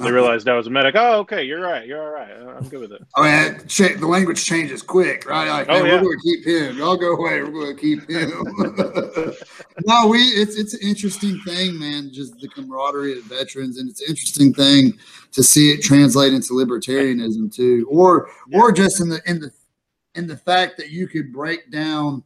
they 0.00 0.10
realized 0.10 0.48
I 0.48 0.54
was 0.54 0.66
a 0.66 0.70
medic. 0.70 0.94
Oh, 0.96 1.18
okay, 1.20 1.42
you're 1.44 1.60
right. 1.60 1.86
You're 1.86 2.02
all 2.02 2.10
right. 2.10 2.30
I'm 2.56 2.66
good 2.68 2.80
with 2.80 2.92
it. 2.92 3.02
Oh 3.16 3.24
yeah, 3.24 3.58
cha- 3.66 3.96
the 3.98 4.06
language 4.06 4.42
changes 4.44 4.82
quick, 4.82 5.28
right? 5.28 5.48
Like, 5.50 5.66
Oh, 5.68 5.84
yeah. 5.84 5.94
we're 5.96 6.00
going 6.02 6.18
to 6.18 6.22
keep 6.24 6.46
him. 6.46 6.78
Y'all 6.78 6.96
go 6.96 7.12
away. 7.14 7.42
We're 7.42 7.50
going 7.50 7.76
to 7.76 7.80
keep 7.80 8.08
him. 8.08 8.30
no, 9.86 10.06
we. 10.08 10.18
It's 10.18 10.56
it's 10.56 10.72
an 10.74 10.80
interesting 10.82 11.38
thing, 11.40 11.78
man. 11.78 12.10
Just 12.12 12.38
the 12.40 12.48
camaraderie 12.48 13.18
of 13.18 13.24
veterans, 13.24 13.78
and 13.78 13.90
it's 13.90 14.00
an 14.00 14.08
interesting 14.08 14.54
thing 14.54 14.98
to 15.32 15.42
see 15.42 15.70
it 15.72 15.82
translate 15.82 16.32
into 16.32 16.54
libertarianism 16.54 17.54
too, 17.54 17.86
or 17.90 18.30
or 18.54 18.72
just 18.72 19.00
in 19.00 19.08
the 19.10 19.20
in 19.26 19.40
the 19.40 19.50
in 20.14 20.26
the 20.26 20.36
fact 20.36 20.78
that 20.78 20.90
you 20.90 21.06
could 21.06 21.32
break 21.32 21.70
down 21.70 22.22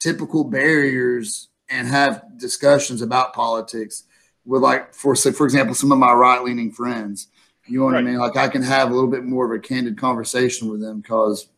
typical 0.00 0.44
barriers 0.44 1.48
and 1.68 1.88
have 1.88 2.38
discussions 2.38 3.02
about 3.02 3.32
politics 3.34 4.04
with 4.44 4.62
like 4.62 4.94
for 4.94 5.16
say 5.16 5.32
for 5.32 5.44
example 5.44 5.74
some 5.74 5.92
of 5.92 5.98
my 5.98 6.12
right 6.12 6.42
leaning 6.42 6.70
friends. 6.70 7.28
You 7.66 7.80
know 7.80 7.86
what 7.86 7.96
I 7.96 8.00
mean? 8.02 8.18
Like 8.18 8.36
I 8.36 8.46
can 8.48 8.62
have 8.62 8.90
a 8.90 8.94
little 8.94 9.10
bit 9.10 9.24
more 9.24 9.44
of 9.44 9.50
a 9.50 9.60
candid 9.60 9.98
conversation 9.98 10.70
with 10.70 10.80
them 10.80 11.00
because 11.00 11.48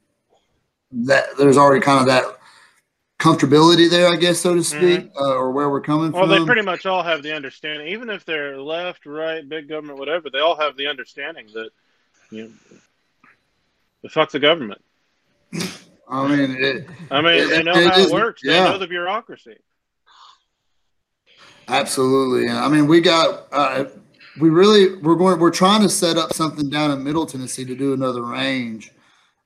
that 0.91 1.37
there's 1.37 1.59
already 1.59 1.85
kind 1.85 2.01
of 2.01 2.07
that 2.07 2.25
comfortability 3.19 3.91
there, 3.91 4.09
I 4.09 4.17
guess, 4.17 4.39
so 4.39 4.55
to 4.55 4.63
speak, 4.63 5.11
uh, 5.21 5.35
or 5.35 5.51
where 5.51 5.69
we're 5.69 5.81
coming 5.81 6.13
Mm-hmm. 6.13 6.19
Well, 6.19 6.27
they 6.29 6.47
pretty 6.47 6.63
much 6.63 6.87
all 6.87 7.03
have 7.03 7.23
the 7.23 7.35
understanding, 7.35 7.89
even 7.89 8.09
if 8.09 8.25
they're 8.25 8.59
left, 8.59 9.05
right, 9.07 9.47
big 9.47 9.69
government, 9.69 9.99
whatever. 9.99 10.31
They 10.31 10.39
all 10.39 10.57
have 10.57 10.77
the 10.77 10.87
understanding 10.87 11.47
that 11.53 11.71
you 12.31 12.45
know, 12.45 12.79
the 14.03 14.09
fuck 14.09 14.31
the 14.31 14.39
government. 14.39 14.81
I 16.11 16.27
mean, 16.27 16.57
it, 16.59 16.87
I 17.11 17.21
mean, 17.21 17.35
It- 17.35 17.49
they 17.51 17.63
know 17.63 17.75
it 17.75 17.91
how 17.91 18.01
it 18.01 18.11
works. 18.11 18.41
They 18.43 18.61
know 18.61 18.79
the 18.79 18.87
bureaucracy. 18.87 19.57
Absolutely. 21.69 22.49
I 22.49 22.69
mean, 22.69 22.87
we 22.87 23.01
got 23.01 23.47
uh, 23.53 23.85
we 24.41 24.49
really 24.49 24.97
we're 24.97 25.17
going 25.17 25.39
we're 25.39 25.51
trying 25.51 25.83
to 25.83 25.89
set 25.89 26.17
up 26.17 26.33
something 26.33 26.71
down 26.71 26.91
in 26.91 27.05
Middle 27.05 27.27
Tennessee 27.27 27.65
to 27.65 27.75
do 27.75 27.93
another 27.93 28.23
range. 28.23 28.93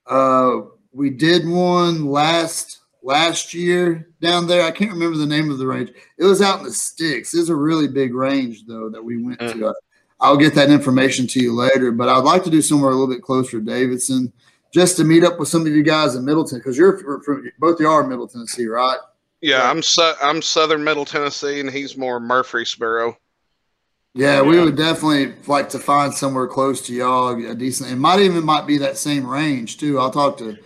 Uh, 0.06 0.62
we 0.92 1.10
did 1.10 1.48
one 1.48 2.06
last 2.06 2.80
last 3.02 3.52
year 3.52 4.08
down 4.20 4.46
there. 4.46 4.62
I 4.62 4.70
can't 4.70 4.92
remember 4.92 5.18
the 5.18 5.26
name 5.26 5.50
of 5.50 5.58
the 5.58 5.66
range. 5.66 5.90
It 6.18 6.24
was 6.24 6.40
out 6.40 6.60
in 6.60 6.64
the 6.64 6.72
sticks. 6.72 7.34
It's 7.34 7.48
a 7.48 7.54
really 7.54 7.88
big 7.88 8.14
range 8.14 8.66
though 8.66 8.88
that 8.88 9.02
we 9.02 9.22
went 9.22 9.40
to. 9.40 9.74
I'll 10.20 10.36
get 10.36 10.54
that 10.54 10.70
information 10.70 11.26
to 11.28 11.40
you 11.40 11.52
later, 11.52 11.90
but 11.90 12.08
I'd 12.08 12.18
like 12.18 12.44
to 12.44 12.50
do 12.50 12.62
somewhere 12.62 12.92
a 12.92 12.94
little 12.94 13.12
bit 13.12 13.22
closer 13.22 13.58
to 13.58 13.64
Davidson, 13.64 14.32
just 14.72 14.96
to 14.98 15.04
meet 15.04 15.24
up 15.24 15.40
with 15.40 15.48
some 15.48 15.62
of 15.62 15.68
you 15.68 15.82
guys 15.82 16.14
in 16.14 16.24
Middleton 16.24 16.58
because 16.58 16.78
you're 16.78 16.98
from, 16.98 17.20
from 17.22 17.50
both 17.58 17.80
you 17.80 17.88
are 17.88 18.04
in 18.04 18.08
Middle 18.08 18.28
Tennessee, 18.28 18.66
right? 18.66 18.98
Yeah, 19.42 19.68
I'm 19.68 19.82
su- 19.82 20.14
I'm 20.22 20.40
Southern 20.40 20.84
Middle 20.84 21.04
Tennessee, 21.04 21.60
and 21.60 21.68
he's 21.68 21.96
more 21.96 22.20
Murfreesboro. 22.20 23.16
Yeah, 24.14 24.42
we 24.42 24.60
would 24.60 24.76
definitely 24.76 25.34
like 25.46 25.68
to 25.70 25.78
find 25.78 26.14
somewhere 26.14 26.46
close 26.46 26.80
to 26.82 26.94
y'all, 26.94 27.50
a 27.50 27.54
decent. 27.54 27.90
It 27.90 27.96
might 27.96 28.20
even 28.20 28.44
might 28.44 28.66
be 28.66 28.78
that 28.78 28.98
same 28.98 29.26
range 29.26 29.78
too. 29.78 29.98
I'll 29.98 30.10
talk 30.10 30.38
to 30.38 30.56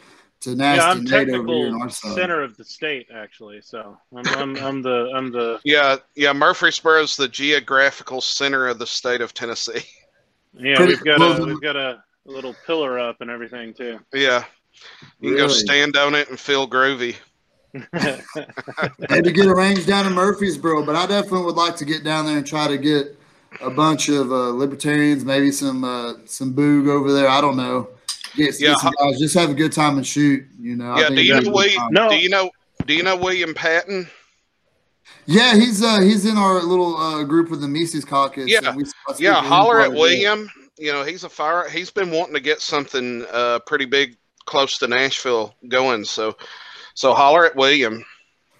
to 0.40 0.54
Nasty 0.54 0.84
yeah, 0.84 0.90
I'm 0.90 1.04
Nate 1.04 1.34
over 1.34 1.48
here 1.48 1.68
in 1.68 1.80
our 1.80 1.88
side. 1.88 2.14
center 2.14 2.42
of 2.42 2.56
the 2.56 2.64
state, 2.64 3.06
actually. 3.12 3.60
So 3.62 3.96
I'm, 4.14 4.26
I'm, 4.28 4.56
I'm 4.56 4.82
the 4.82 5.10
I'm 5.14 5.32
the 5.32 5.60
Yeah, 5.64 5.96
yeah, 6.14 6.32
Murfreesboro 6.32 7.02
is 7.02 7.16
the 7.16 7.28
geographical 7.28 8.20
center 8.20 8.66
of 8.66 8.78
the 8.78 8.86
state 8.86 9.20
of 9.22 9.32
Tennessee. 9.32 9.84
yeah. 10.54 10.76
Pretty 10.76 10.92
we've 10.94 11.04
got 11.04 11.16
close. 11.16 11.38
a 11.38 11.44
we've 11.46 11.60
got 11.60 11.76
a, 11.76 12.02
a 12.26 12.30
little 12.30 12.54
pillar 12.66 12.98
up 12.98 13.22
and 13.22 13.30
everything 13.30 13.72
too. 13.72 14.00
Yeah, 14.12 14.44
you 15.20 15.30
can 15.30 15.38
go 15.38 15.48
stand 15.48 15.96
on 15.96 16.14
it 16.14 16.28
and 16.28 16.38
feel 16.38 16.68
groovy. 16.68 17.16
Maybe 19.10 19.32
get 19.32 19.46
a 19.46 19.54
range 19.54 19.86
down 19.86 20.06
in 20.06 20.12
Murfreesboro, 20.12 20.84
but 20.84 20.96
I 20.96 21.06
definitely 21.06 21.44
would 21.44 21.56
like 21.56 21.76
to 21.76 21.84
get 21.84 22.04
down 22.04 22.26
there 22.26 22.36
and 22.38 22.46
try 22.46 22.68
to 22.68 22.78
get 22.78 23.18
a 23.60 23.70
bunch 23.70 24.08
of 24.08 24.30
uh, 24.32 24.50
libertarians, 24.50 25.24
maybe 25.24 25.50
some 25.50 25.84
uh, 25.84 26.14
some 26.26 26.54
boog 26.54 26.88
over 26.88 27.12
there. 27.12 27.28
I 27.28 27.40
don't 27.40 27.56
know. 27.56 27.88
Get, 28.34 28.60
Yeah, 28.60 28.70
get 28.70 28.78
some 28.80 28.94
guys, 29.00 29.18
just 29.18 29.34
have 29.34 29.50
a 29.50 29.54
good 29.54 29.72
time 29.72 29.96
and 29.96 30.06
shoot. 30.06 30.44
You 30.60 30.76
know. 30.76 30.92
I 30.92 31.00
Yeah, 31.00 31.06
think 31.06 31.16
do 31.18 31.22
you 31.24 31.40
know 31.40 31.50
a 31.50 31.54
we- 31.54 31.80
no, 31.90 32.08
Do 32.10 32.16
you 32.18 32.28
know? 32.28 32.50
Do 32.86 32.94
you 32.94 33.02
know 33.02 33.16
William 33.16 33.54
Patton? 33.54 34.08
Yeah, 35.24 35.54
he's 35.54 35.82
uh 35.82 36.00
he's 36.00 36.24
in 36.24 36.36
our 36.36 36.62
little 36.62 36.96
uh, 36.96 37.24
group 37.24 37.50
with 37.50 37.60
the 37.60 37.68
Mises 37.68 38.04
Caucus. 38.04 38.48
Yeah. 38.48 38.74
we- 38.74 38.84
Yeah, 39.18 39.34
holler 39.42 39.80
at 39.80 39.88
a 39.88 39.90
bit. 39.90 39.98
William. 39.98 40.50
You 40.78 40.92
know, 40.92 41.04
he's 41.04 41.24
a 41.24 41.28
fire. 41.30 41.68
He's 41.70 41.90
been 41.90 42.10
wanting 42.10 42.34
to 42.34 42.40
get 42.40 42.60
something 42.60 43.24
uh, 43.32 43.60
pretty 43.60 43.86
big 43.86 44.16
close 44.44 44.76
to 44.78 44.86
Nashville 44.86 45.54
going. 45.68 46.04
So, 46.04 46.36
so 46.96 47.12
holler 47.14 47.46
at 47.46 47.54
William. 47.54 48.04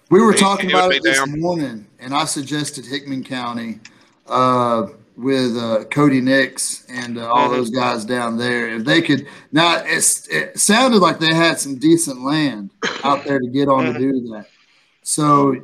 We 0.09 0.21
were 0.21 0.31
He- 0.31 0.37
talking 0.39 0.69
he 0.69 0.73
about 0.73 0.93
it 0.93 1.03
this 1.03 1.17
down. 1.17 1.39
morning, 1.41 1.87
and 1.99 2.13
I 2.13 2.23
suggested 2.25 2.85
Hickman 2.85 3.23
County 3.25 3.79
uh, 4.27 4.87
with 5.17 5.57
uh, 5.57 5.83
Cody 5.85 6.21
Nix 6.21 6.85
and 6.87 7.17
uh, 7.17 7.27
all 7.31 7.49
Mhm. 7.49 7.55
those 7.55 7.69
guys 7.71 8.05
down 8.05 8.37
there. 8.37 8.69
If 8.69 8.85
they 8.85 9.01
could, 9.01 9.25
now 9.51 9.81
it's, 9.85 10.27
it 10.27 10.59
sounded 10.59 10.99
like 10.99 11.19
they 11.19 11.33
had 11.33 11.59
some 11.59 11.75
decent 11.75 12.21
land 12.23 12.69
out 13.03 13.25
there 13.25 13.39
to 13.39 13.47
get 13.47 13.67
on 13.67 13.85
to 13.93 13.97
do 13.99 14.11
that. 14.33 14.45
So 15.03 15.55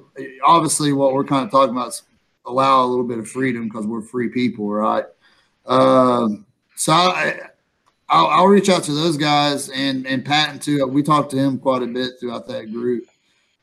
obviously, 0.43 0.91
what 0.93 1.13
we're 1.13 1.23
kind 1.25 1.45
of 1.45 1.51
talking 1.51 1.75
about 1.75 1.89
is 1.89 2.01
allow 2.45 2.83
a 2.83 2.87
little 2.87 3.05
bit 3.05 3.19
of 3.19 3.29
freedom 3.29 3.65
because 3.69 3.85
we're 3.85 4.01
free 4.01 4.29
people, 4.29 4.69
right? 4.69 5.05
Um, 5.67 6.45
so 6.75 6.91
I, 6.93 7.39
I'll, 8.13 8.27
I'll 8.27 8.47
reach 8.47 8.69
out 8.69 8.83
to 8.83 8.91
those 8.93 9.17
guys 9.17 9.69
and 9.69 10.05
and 10.05 10.23
Patton 10.23 10.59
too. 10.59 10.85
We 10.87 11.01
talked 11.03 11.31
to 11.31 11.37
him 11.37 11.57
quite 11.57 11.81
a 11.83 11.87
bit 11.87 12.13
throughout 12.19 12.47
that 12.47 12.71
group. 12.71 13.05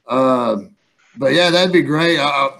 Um, 0.08 0.74
but 1.16 1.32
yeah, 1.34 1.50
that'd 1.50 1.72
be 1.72 1.82
great. 1.82 2.18
I, 2.18 2.24
I- 2.24 2.56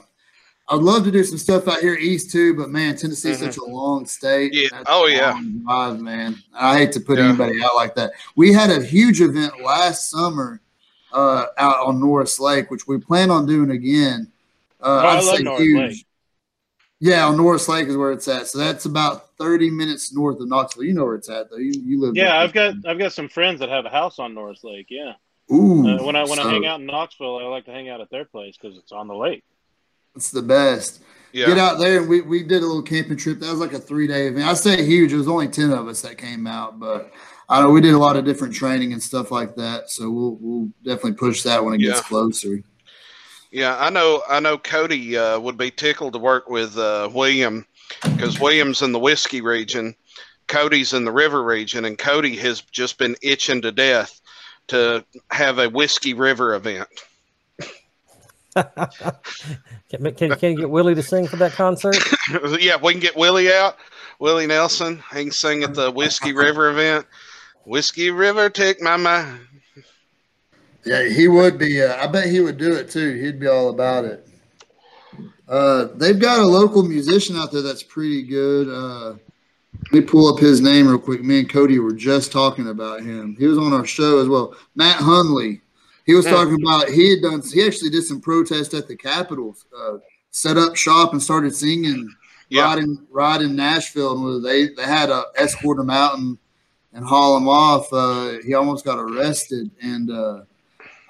I'd 0.73 0.83
love 0.83 1.03
to 1.03 1.11
do 1.11 1.25
some 1.25 1.37
stuff 1.37 1.67
out 1.67 1.81
here 1.81 1.95
east 1.97 2.31
too, 2.31 2.55
but 2.55 2.71
man, 2.71 2.97
Tennessee's 2.97 3.39
Mhm. 3.39 3.41
such 3.47 3.57
a 3.57 3.65
long 3.65 4.07
state. 4.07 4.55
Yeah. 4.55 4.69
That's 4.71 4.85
Oh, 4.87 5.07
yeah. 5.09 5.33
long 5.33 5.63
drive, 5.65 6.01
man. 6.01 6.37
I 6.55 6.79
hate 6.79 6.93
to 6.93 7.01
put 7.01 7.19
Yeah. 7.19 7.25
anybody 7.31 7.61
out 7.61 7.75
like 7.75 7.97
that. 7.97 8.13
We 8.37 8.53
had 8.53 8.71
a 8.71 8.81
huge 8.81 9.21
event 9.21 9.61
last 9.65 10.11
summer 10.11 10.61
uh, 11.13 11.47
out 11.59 11.85
on 11.85 11.99
Norris 11.99 12.39
Lake, 12.39 12.71
which 12.71 12.87
we 12.87 12.99
plan 12.99 13.33
on 13.33 13.47
doing 13.47 13.71
again. 13.73 14.29
Uh, 14.81 14.85
Oh, 14.87 14.99
I 15.09 15.17
I'd 15.17 15.25
love 15.25 15.37
say 15.39 15.43
Norris 15.43 15.61
huge. 15.65 15.77
Lake. 15.91 16.07
Yeah, 17.01 17.27
on 17.27 17.39
Norris 17.39 17.67
Lake 17.67 17.89
is 17.89 17.97
where 17.97 18.13
it's 18.13 18.29
at. 18.29 18.47
So 18.47 18.59
that's 18.59 18.85
about 18.85 19.31
30 19.39 19.71
minutes 19.71 20.15
north 20.15 20.39
of 20.39 20.49
Knoxville. 20.49 20.85
You 20.85 20.93
know 20.93 21.05
where 21.07 21.15
it's 21.15 21.31
at, 21.31 21.51
though. 21.51 21.57
You, 21.57 21.73
you 21.83 22.01
live 22.01 22.15
Yeah, 22.15 22.25
there. 22.25 22.35
I've 22.35 22.53
got 22.53 22.75
I've 22.87 22.99
got 22.99 23.13
some 23.13 23.29
friends 23.29 23.61
that 23.61 23.71
have 23.71 23.87
a 23.87 23.91
house 23.91 24.19
on 24.19 24.35
Norris 24.35 24.63
Lake. 24.63 24.87
Yeah, 24.91 25.15
Ooh, 25.51 25.89
uh, 25.89 26.03
when 26.05 26.15
I 26.15 26.25
when 26.25 26.39
I 26.39 26.51
hang 26.51 26.67
out 26.67 26.81
in 26.81 26.87
Knoxville, 26.87 27.39
I 27.39 27.45
like 27.45 27.65
to 27.65 27.73
hang 27.73 27.89
out 27.89 28.01
at 28.01 28.11
their 28.11 28.27
place 28.27 28.57
because 28.61 28.77
it's 28.77 28.93
on 28.93 29.09
the 29.09 29.15
lake. 29.15 29.43
It's 30.15 30.31
the 30.31 30.43
best. 30.43 31.03
Yeah. 31.33 31.47
Get 31.47 31.59
out 31.59 31.79
there 31.79 32.01
and 32.01 32.09
we, 32.09 32.21
we 32.23 32.43
did 32.43 32.63
a 32.63 32.67
little 32.67 32.83
camping 32.83 33.17
trip. 33.17 33.39
That 33.39 33.51
was 33.51 33.61
like 33.61 33.73
a 33.73 33.79
three 33.79 34.07
day 34.07 34.27
event. 34.27 34.49
I 34.49 34.55
say 34.55 34.85
huge. 34.85 35.13
It 35.13 35.17
was 35.17 35.29
only 35.29 35.49
10 35.49 35.71
of 35.71 35.87
us 35.87 36.03
that 36.03 36.19
came 36.19 36.47
out, 36.47 36.81
but 36.81 37.13
I 37.49 37.63
know 37.63 37.71
we 37.71 37.81
did 37.81 37.95
a 37.95 37.99
lot 37.99 38.17
of 38.17 38.25
different 38.25 38.55
training 38.55 38.93
and 38.93 39.03
stuff 39.03 39.31
like 39.31 39.55
that. 39.57 39.91
So 39.91 40.11
we'll, 40.11 40.37
we'll 40.41 40.69
definitely 40.85 41.13
push 41.13 41.43
that 41.43 41.65
when 41.65 41.75
it 41.75 41.79
gets 41.79 42.01
closer. 42.01 42.63
Yeah, 43.51 43.77
I 43.79 43.91
know. 43.91 44.23
I 44.29 44.41
know 44.41 44.59
Cody 44.59 45.17
uh, 45.17 45.41
would 45.41 45.57
be 45.57 45.71
tickled 45.71 46.13
to 46.13 46.19
work 46.19 46.49
with 46.49 46.79
uh, 46.79 47.11
William 47.13 47.67
because 48.03 48.39
William's 48.39 48.83
in 48.83 48.93
the 48.93 48.99
whiskey 48.99 49.41
region, 49.41 49.95
Cody's 50.47 50.93
in 50.93 51.05
the 51.05 51.13
river 51.13 51.43
region, 51.43 51.85
and 51.85 51.99
Cody 51.99 52.37
has 52.37 52.61
just 52.61 52.99
been 52.99 53.17
itching 53.23 53.63
to 53.63 53.73
death 53.73 54.21
to 54.69 55.05
have 55.31 55.59
a 55.59 55.69
whiskey 55.69 56.15
river 56.15 56.55
event. 56.55 56.89
Can, 59.91 60.15
can, 60.15 60.37
can 60.37 60.51
you 60.53 60.57
get 60.57 60.71
Willie 60.71 60.95
to 60.95 61.03
sing 61.03 61.27
for 61.27 61.37
that 61.37 61.53
concert? 61.53 61.97
yeah, 62.61 62.77
we 62.81 62.93
can 62.93 63.01
get 63.01 63.17
Willie 63.17 63.53
out. 63.53 63.77
Willie 64.21 64.47
Nelson, 64.47 65.03
he 65.13 65.25
can 65.25 65.33
sing 65.33 65.63
at 65.65 65.75
the 65.75 65.91
Whiskey 65.91 66.33
River 66.33 66.69
event. 66.71 67.07
Whiskey 67.65 68.11
River, 68.11 68.51
take 68.51 68.81
my 68.81 68.97
mind. 68.97 69.41
Yeah, 70.85 71.09
he 71.09 71.29
would 71.29 71.59
be. 71.59 71.83
Uh, 71.83 71.97
I 72.03 72.07
bet 72.07 72.29
he 72.31 72.41
would 72.41 72.57
do 72.59 72.73
it 72.75 72.91
too. 72.91 73.15
He'd 73.15 73.39
be 73.41 73.47
all 73.49 73.69
about 73.71 74.05
it. 74.05 74.27
Uh, 75.49 75.89
they've 75.97 76.19
got 76.19 76.39
a 76.41 76.47
local 76.47 76.83
musician 76.83 77.37
out 77.37 77.51
there 77.53 77.63
that's 77.63 77.83
pretty 77.83 78.23
good. 78.23 78.69
Uh, 78.69 79.17
let 79.85 79.93
me 79.93 80.01
pull 80.01 80.33
up 80.33 80.39
his 80.39 80.61
name 80.61 80.87
real 80.87 80.99
quick. 80.99 81.23
Me 81.25 81.41
and 81.41 81.49
Cody 81.51 81.79
were 81.79 81.93
just 81.93 82.31
talking 82.33 82.69
about 82.69 83.01
him. 83.01 83.35
He 83.39 83.47
was 83.47 83.59
on 83.59 83.73
our 83.73 83.85
show 83.87 84.21
as 84.21 84.29
well. 84.29 84.55
Matt 84.75 84.99
Hunley. 84.99 85.61
He 86.07 86.15
was 86.15 86.25
Hmm. 86.27 86.33
talking 86.33 86.59
about 86.63 86.89
he 86.89 87.11
had 87.11 87.23
done. 87.23 87.43
He 87.43 87.65
actually 87.67 87.91
did 87.91 88.03
some 88.05 88.21
protest 88.21 88.75
at 88.75 88.89
the 88.89 88.97
Capitol. 88.97 89.57
Uh, 89.77 89.99
set 90.31 90.57
up 90.57 90.77
shop 90.77 91.13
and 91.13 91.23
started 91.23 91.55
singing 91.55 92.09
Yeah. 92.49 92.63
ride 92.65 92.79
in 92.79 92.99
ride 93.11 93.43
in 93.43 93.55
Nashville, 93.57 94.37
and 94.37 94.45
they 94.45 94.69
they 94.69 94.85
had 94.85 95.07
to 95.07 95.25
escort 95.37 95.79
him 95.79 95.91
out 95.91 96.19
and 96.19 96.39
and 96.93 97.05
haul 97.05 97.37
him 97.37 97.49
off. 97.49 97.93
Uh, 97.93 98.39
he 98.45 98.55
almost 98.55 98.85
got 98.85 98.99
arrested, 98.99 99.71
and 99.83 100.11
uh, 100.11 100.41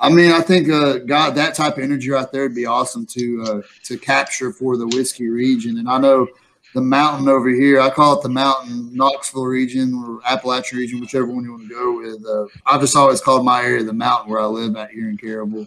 I 0.01 0.09
mean, 0.09 0.33
I 0.33 0.41
think 0.41 0.71
uh, 0.71 0.99
God, 0.99 1.35
that 1.35 1.55
type 1.55 1.77
of 1.77 1.83
energy 1.83 2.11
right 2.11 2.31
there 2.33 2.43
would 2.43 2.55
be 2.55 2.67
awesome 2.67 3.05
to 3.07 3.43
uh, 3.47 3.63
to 3.85 3.99
capture 3.99 4.53
for 4.53 4.77
the 4.77 4.87
whiskey 4.89 5.29
region. 5.29 5.79
And 5.79 5.89
I 5.89 5.99
know 5.99 6.27
the 6.75 6.81
mountain 6.81 7.29
over 7.29 7.49
here, 7.49 7.81
I 7.81 7.91
call 7.91 8.19
it 8.19 8.23
the 8.23 8.29
mountain 8.29 8.95
Knoxville 8.97 9.45
region 9.45 9.93
or 9.95 10.21
Appalachian 10.27 10.79
region, 10.79 11.01
whichever 11.01 11.27
one 11.27 11.45
you 11.45 11.51
want 11.53 11.69
to 11.69 11.75
go 11.75 11.97
with. 11.99 12.25
Uh, 12.25 12.47
I've 12.65 12.81
just 12.81 12.97
always 12.97 13.21
called 13.21 13.45
my 13.45 13.63
area 13.63 13.83
the 13.83 13.93
mountain 13.93 14.31
where 14.31 14.41
I 14.41 14.47
live 14.47 14.77
out 14.77 14.91
here 14.91 15.11
in 15.11 15.17
Caribou. 15.17 15.67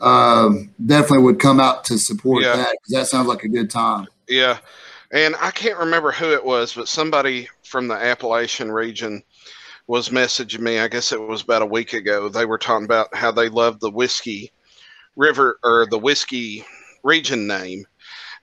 Um, 0.00 0.74
definitely 0.84 1.24
would 1.24 1.38
come 1.40 1.60
out 1.60 1.84
to 1.84 1.98
support 1.98 2.42
Yeah. 2.42 2.56
that 2.56 2.72
because 2.72 2.92
that 2.92 3.06
sounds 3.06 3.28
like 3.28 3.44
a 3.44 3.48
good 3.48 3.70
time. 3.70 4.06
Yeah. 4.28 4.58
And 5.12 5.36
I 5.40 5.50
can't 5.50 5.78
remember 5.78 6.10
who 6.10 6.32
it 6.32 6.44
was, 6.44 6.74
but 6.74 6.88
somebody 6.88 7.48
from 7.62 7.86
the 7.86 7.94
Appalachian 7.94 8.70
region 8.72 9.22
was 9.92 10.08
messaging 10.08 10.60
me. 10.60 10.78
I 10.78 10.88
guess 10.88 11.12
it 11.12 11.20
was 11.20 11.42
about 11.42 11.60
a 11.60 11.66
week 11.66 11.92
ago. 11.92 12.30
They 12.30 12.46
were 12.46 12.56
talking 12.56 12.86
about 12.86 13.14
how 13.14 13.30
they 13.30 13.50
love 13.50 13.78
the 13.78 13.90
whiskey 13.90 14.50
river 15.16 15.58
or 15.62 15.84
the 15.84 15.98
whiskey 15.98 16.64
region 17.02 17.46
name. 17.46 17.84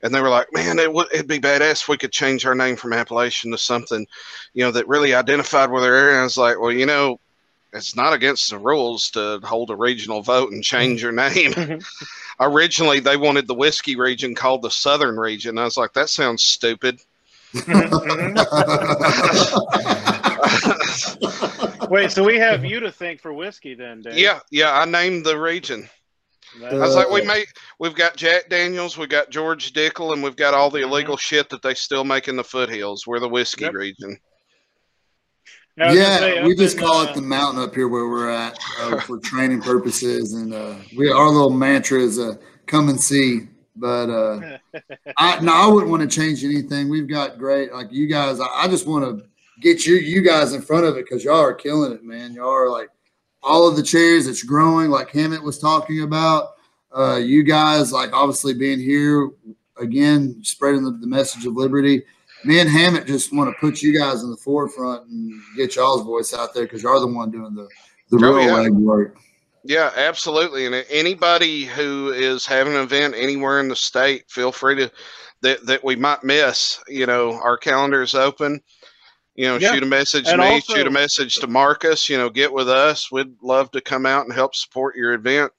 And 0.04 0.14
they 0.14 0.22
were 0.22 0.30
like, 0.30 0.54
man, 0.54 0.78
it 0.78 0.94
would, 0.94 1.08
it'd 1.12 1.28
be 1.28 1.40
badass 1.40 1.82
if 1.82 1.88
we 1.88 1.98
could 1.98 2.12
change 2.12 2.46
our 2.46 2.54
name 2.54 2.76
from 2.76 2.94
Appalachian 2.94 3.50
to 3.50 3.58
something, 3.58 4.06
you 4.54 4.64
know, 4.64 4.70
that 4.70 4.88
really 4.88 5.16
identified 5.16 5.72
with 5.72 5.84
our 5.84 5.92
area. 5.92 6.12
And 6.12 6.20
I 6.20 6.24
was 6.24 6.38
like, 6.38 6.60
well, 6.60 6.72
you 6.72 6.86
know, 6.86 7.20
it's 7.74 7.96
not 7.96 8.14
against 8.14 8.52
the 8.52 8.60
rules 8.60 9.10
to 9.12 9.40
hold 9.42 9.72
a 9.72 9.76
regional 9.76 10.22
vote 10.22 10.52
and 10.52 10.64
change 10.64 11.02
your 11.02 11.14
name. 11.14 11.54
Mm-hmm. 11.54 12.04
Originally, 12.42 13.00
they 13.00 13.18
wanted 13.18 13.48
the 13.48 13.56
whiskey 13.56 13.96
region 13.96 14.36
called 14.36 14.62
the 14.62 14.70
Southern 14.70 15.18
region. 15.18 15.58
I 15.58 15.64
was 15.64 15.78
like, 15.78 15.94
that 15.94 16.10
sounds 16.10 16.44
stupid. 16.44 17.02
Wait, 21.90 22.12
so 22.12 22.24
we 22.24 22.38
have 22.38 22.64
you 22.64 22.80
to 22.80 22.92
thank 22.92 23.22
for 23.22 23.34
whiskey 23.34 23.74
then, 23.74 24.02
Dave? 24.02 24.18
yeah, 24.18 24.40
yeah, 24.52 24.72
I 24.74 24.86
named 24.86 25.26
the 25.26 25.40
region. 25.40 25.90
That- 26.60 26.74
I 26.74 26.78
was 26.80 26.96
like, 26.96 27.10
we 27.10 27.22
Uh, 27.22 27.26
make, 27.26 27.48
we've 27.80 27.96
got 27.96 28.16
Jack 28.16 28.50
Daniels, 28.50 28.98
we've 28.98 29.10
got 29.10 29.30
George 29.30 29.74
Dickel, 29.74 30.14
and 30.14 30.24
we've 30.24 30.36
got 30.36 30.54
all 30.54 30.70
the 30.70 30.82
illegal 30.82 31.18
shit 31.18 31.50
that 31.50 31.62
they 31.62 31.74
still 31.74 32.04
make 32.04 32.28
in 32.28 32.36
the 32.36 32.44
foothills. 32.44 33.06
We're 33.08 33.20
the 33.20 33.30
whiskey 33.30 33.66
Yep. 33.66 33.74
region. 33.74 34.18
I 35.80 35.86
was 35.88 35.96
gonna 35.96 36.10
yeah, 36.10 36.18
say, 36.18 36.44
we 36.44 36.56
just 36.56 36.78
in, 36.78 36.84
call 36.84 36.98
uh, 37.02 37.06
it 37.06 37.16
the 37.16 37.22
mountain 37.22 37.64
up 37.64 37.74
here 37.74 37.88
where 37.88 38.08
we're 38.10 38.30
at 38.30 38.58
uh, 38.82 39.00
for 39.02 39.18
training 39.20 39.62
purposes, 39.62 40.34
and 40.34 40.54
uh, 40.54 40.76
we 40.98 41.10
our 41.10 41.30
little 41.30 41.52
mantra 41.52 42.02
is 42.02 42.20
uh, 42.20 42.34
"come 42.68 42.90
and 42.90 43.00
see." 43.00 43.48
But 43.80 44.10
uh, 44.10 44.58
I 45.18 45.40
no, 45.42 45.54
I 45.54 45.68
wouldn't 45.68 45.92
want 45.92 46.10
to 46.10 46.16
change 46.20 46.44
anything. 46.44 46.90
We've 46.90 47.08
got 47.08 47.38
great, 47.38 47.74
like 47.74 47.92
you 47.92 48.08
guys. 48.08 48.40
I, 48.40 48.46
I 48.48 48.68
just 48.68 48.88
want 48.88 49.06
to 49.06 49.26
get 49.62 49.86
you 49.86 49.96
you 49.96 50.22
guys 50.22 50.54
in 50.54 50.62
front 50.62 50.86
of 50.86 50.98
it 50.98 51.06
because 51.06 51.24
y'all 51.24 51.42
are 51.42 51.54
killing 51.54 51.92
it, 51.92 52.04
man. 52.04 52.34
Y'all 52.34 52.50
are 52.50 52.70
like 52.70 52.90
all 53.42 53.68
of 53.68 53.76
the 53.76 53.84
chairs. 53.84 54.28
It's 54.28 54.44
growing, 54.44 54.90
like 54.90 55.10
Hammett 55.12 55.44
was 55.44 55.60
talking 55.60 56.04
about. 56.04 56.50
Uh, 56.96 57.18
you 57.18 57.44
guys, 57.44 57.92
like 57.92 58.12
obviously 58.14 58.54
being 58.54 58.80
here 58.80 59.30
again, 59.78 60.40
spreading 60.44 60.84
the, 60.84 60.92
the 60.92 61.08
message 61.08 61.46
of 61.46 61.54
liberty 61.56 62.04
me 62.46 62.60
and 62.60 62.70
Hammett 62.70 63.06
just 63.08 63.34
want 63.34 63.50
to 63.54 63.60
put 63.60 63.82
you 63.82 63.98
guys 63.98 64.24
in 64.24 64.30
the 64.32 64.38
forefront 64.38 65.08
and 65.08 65.34
get 65.58 65.76
y'all's 65.76 66.04
voice 66.04 66.34
out 66.34 66.54
there 66.54 66.64
because 66.64 66.84
you're 66.84 67.00
the 67.00 67.08
one 67.08 67.32
doing 67.32 67.54
the 67.54 67.68
the 68.10 68.26
Oh, 68.26 68.34
real 68.38 68.42
yeah. 68.42 68.70
legwork. 68.70 69.14
Yeah, 69.64 69.92
absolutely. 69.96 70.66
And 70.66 70.76
anybody 70.90 71.66
who 71.66 72.12
is 72.12 72.46
having 72.46 72.76
an 72.76 72.82
event 72.82 73.16
anywhere 73.18 73.60
in 73.60 73.68
the 73.68 73.76
state, 73.76 74.24
feel 74.30 74.52
free 74.52 74.76
to 74.76 74.92
that 75.42 75.66
that 75.66 75.84
we 75.84 75.96
might 75.96 76.24
miss. 76.24 76.80
You 76.88 77.06
know, 77.06 77.34
our 77.34 77.58
calendar 77.58 78.02
is 78.02 78.16
open. 78.16 78.62
You 79.36 79.46
know, 79.48 79.58
Yeah. 79.58 79.74
shoot 79.74 79.84
a 79.84 79.86
message 79.86 80.26
to 80.26 80.38
me, 80.38 80.44
also- 80.46 80.76
shoot 80.76 80.88
a 80.88 80.92
message 80.92 81.36
to 81.38 81.48
Marcus. 81.48 82.10
You 82.10 82.18
know, 82.18 82.30
get 82.30 82.52
with 82.52 82.70
us. 82.70 83.12
We'd 83.12 83.36
love 83.42 83.72
to 83.72 83.82
come 83.82 84.06
out 84.06 84.26
and 84.26 84.34
help 84.34 84.56
support 84.56 84.96
your 84.96 85.14
event. 85.14 85.52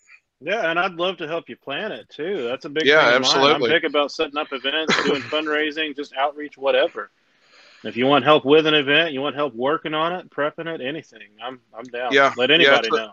Yeah, 0.43 0.70
and 0.70 0.78
I'd 0.78 0.94
love 0.94 1.18
to 1.18 1.27
help 1.28 1.48
you 1.51 1.56
plan 1.56 1.93
it 1.93 2.09
too. 2.09 2.44
That's 2.44 2.64
a 2.64 2.70
big 2.70 2.86
Yeah, 2.86 3.05
thing 3.06 3.14
absolutely. 3.16 3.66
I'm 3.66 3.70
big 3.81 3.85
about 3.85 4.10
setting 4.10 4.39
up 4.39 4.48
events, 4.52 4.94
doing 5.05 5.20
fundraising, 5.22 5.94
just 5.94 6.14
outreach, 6.14 6.56
whatever. 6.56 7.10
If 7.85 7.97
you 7.97 8.06
want 8.06 8.24
help 8.24 8.44
with 8.44 8.66
an 8.66 8.74
event, 8.74 9.12
you 9.12 9.22
want 9.22 9.35
help 9.36 9.55
working 9.55 9.94
on 9.94 10.12
it, 10.14 10.28
prepping 10.31 10.66
it, 10.66 10.82
anything, 10.82 11.22
I'm 11.43 11.60
I'm 11.77 11.85
down. 11.85 12.12
Yeah, 12.12 12.32
let 12.36 12.51
anybody 12.51 12.89
a- 12.93 12.97
know. 12.97 13.12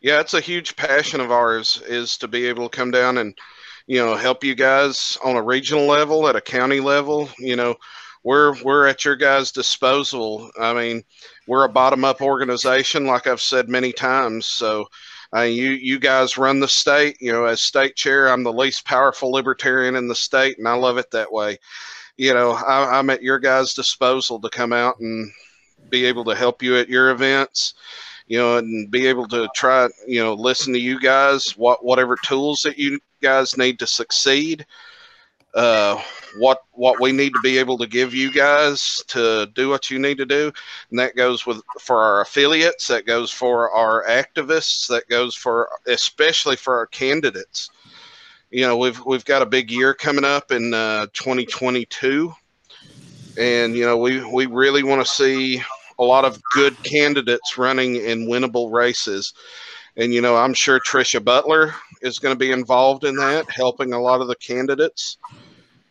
Yeah, 0.00 0.20
it's 0.20 0.34
a 0.34 0.40
huge 0.40 0.76
passion 0.76 1.20
of 1.20 1.30
ours 1.30 1.82
is 1.86 2.18
to 2.18 2.28
be 2.28 2.46
able 2.46 2.68
to 2.68 2.76
come 2.76 2.90
down 2.90 3.18
and 3.18 3.36
you 3.86 3.98
know 3.98 4.16
help 4.16 4.44
you 4.44 4.54
guys 4.54 5.16
on 5.24 5.36
a 5.36 5.42
regional 5.42 5.86
level, 5.86 6.28
at 6.28 6.36
a 6.36 6.40
county 6.40 6.80
level. 6.80 7.28
You 7.38 7.56
know, 7.56 7.76
we're 8.22 8.60
we're 8.62 8.86
at 8.86 9.04
your 9.04 9.16
guys' 9.16 9.52
disposal. 9.52 10.50
I 10.60 10.74
mean, 10.74 11.04
we're 11.46 11.64
a 11.64 11.68
bottom 11.68 12.04
up 12.04 12.20
organization, 12.20 13.06
like 13.06 13.26
I've 13.26 13.40
said 13.40 13.68
many 13.68 13.92
times. 13.92 14.46
So. 14.46 14.86
Uh, 15.34 15.40
you 15.40 15.70
you 15.70 15.98
guys 15.98 16.38
run 16.38 16.60
the 16.60 16.68
state. 16.68 17.16
You 17.20 17.32
know, 17.32 17.46
as 17.46 17.60
state 17.60 17.96
chair, 17.96 18.28
I'm 18.28 18.44
the 18.44 18.52
least 18.52 18.86
powerful 18.86 19.32
libertarian 19.32 19.96
in 19.96 20.06
the 20.06 20.14
state, 20.14 20.56
and 20.56 20.68
I 20.68 20.74
love 20.74 20.98
it 20.98 21.10
that 21.10 21.32
way. 21.32 21.58
You 22.16 22.32
know, 22.32 22.52
I, 22.52 22.96
I'm 22.96 23.10
at 23.10 23.24
your 23.24 23.40
guys' 23.40 23.74
disposal 23.74 24.40
to 24.40 24.48
come 24.48 24.72
out 24.72 25.00
and 25.00 25.30
be 25.90 26.06
able 26.06 26.24
to 26.26 26.34
help 26.34 26.62
you 26.62 26.76
at 26.76 26.88
your 26.88 27.10
events 27.10 27.74
you 28.26 28.38
know, 28.38 28.58
and 28.58 28.90
be 28.90 29.06
able 29.06 29.28
to 29.28 29.48
try, 29.54 29.88
you 30.06 30.22
know, 30.22 30.34
listen 30.34 30.72
to 30.72 30.80
you 30.80 31.00
guys, 31.00 31.56
what 31.56 31.84
whatever 31.84 32.16
tools 32.24 32.62
that 32.62 32.78
you 32.78 32.98
guys 33.22 33.56
need 33.56 33.78
to 33.78 33.86
succeed, 33.86 34.66
uh, 35.54 36.00
what 36.38 36.58
what 36.72 37.00
we 37.00 37.12
need 37.12 37.32
to 37.32 37.40
be 37.42 37.58
able 37.58 37.78
to 37.78 37.86
give 37.86 38.12
you 38.12 38.32
guys 38.32 39.02
to 39.08 39.46
do 39.54 39.68
what 39.68 39.90
you 39.90 39.98
need 39.98 40.18
to 40.18 40.26
do, 40.26 40.52
and 40.90 40.98
that 40.98 41.16
goes 41.16 41.46
with 41.46 41.62
for 41.80 42.02
our 42.02 42.20
affiliates, 42.20 42.88
that 42.88 43.06
goes 43.06 43.30
for 43.30 43.70
our 43.70 44.04
activists, 44.06 44.88
that 44.88 45.08
goes 45.08 45.34
for 45.34 45.68
especially 45.86 46.56
for 46.56 46.76
our 46.76 46.86
candidates. 46.86 47.70
You 48.50 48.62
know, 48.62 48.76
we've 48.76 49.02
we've 49.04 49.24
got 49.24 49.42
a 49.42 49.46
big 49.46 49.70
year 49.70 49.94
coming 49.94 50.24
up 50.24 50.50
in 50.50 50.74
uh, 50.74 51.06
2022, 51.12 52.34
and 53.38 53.74
you 53.74 53.84
know, 53.84 53.96
we 53.96 54.24
we 54.24 54.46
really 54.46 54.82
want 54.82 55.04
to 55.04 55.12
see 55.12 55.62
a 55.98 56.04
lot 56.04 56.24
of 56.24 56.40
good 56.52 56.80
candidates 56.82 57.56
running 57.58 57.96
in 57.96 58.26
winnable 58.26 58.72
races. 58.72 59.32
And, 59.96 60.12
you 60.12 60.20
know, 60.20 60.36
I'm 60.36 60.54
sure 60.54 60.78
Tricia 60.78 61.24
Butler 61.24 61.74
is 62.02 62.18
going 62.18 62.34
to 62.34 62.38
be 62.38 62.52
involved 62.52 63.04
in 63.04 63.16
that, 63.16 63.50
helping 63.50 63.92
a 63.92 64.00
lot 64.00 64.20
of 64.20 64.28
the 64.28 64.36
candidates. 64.36 65.16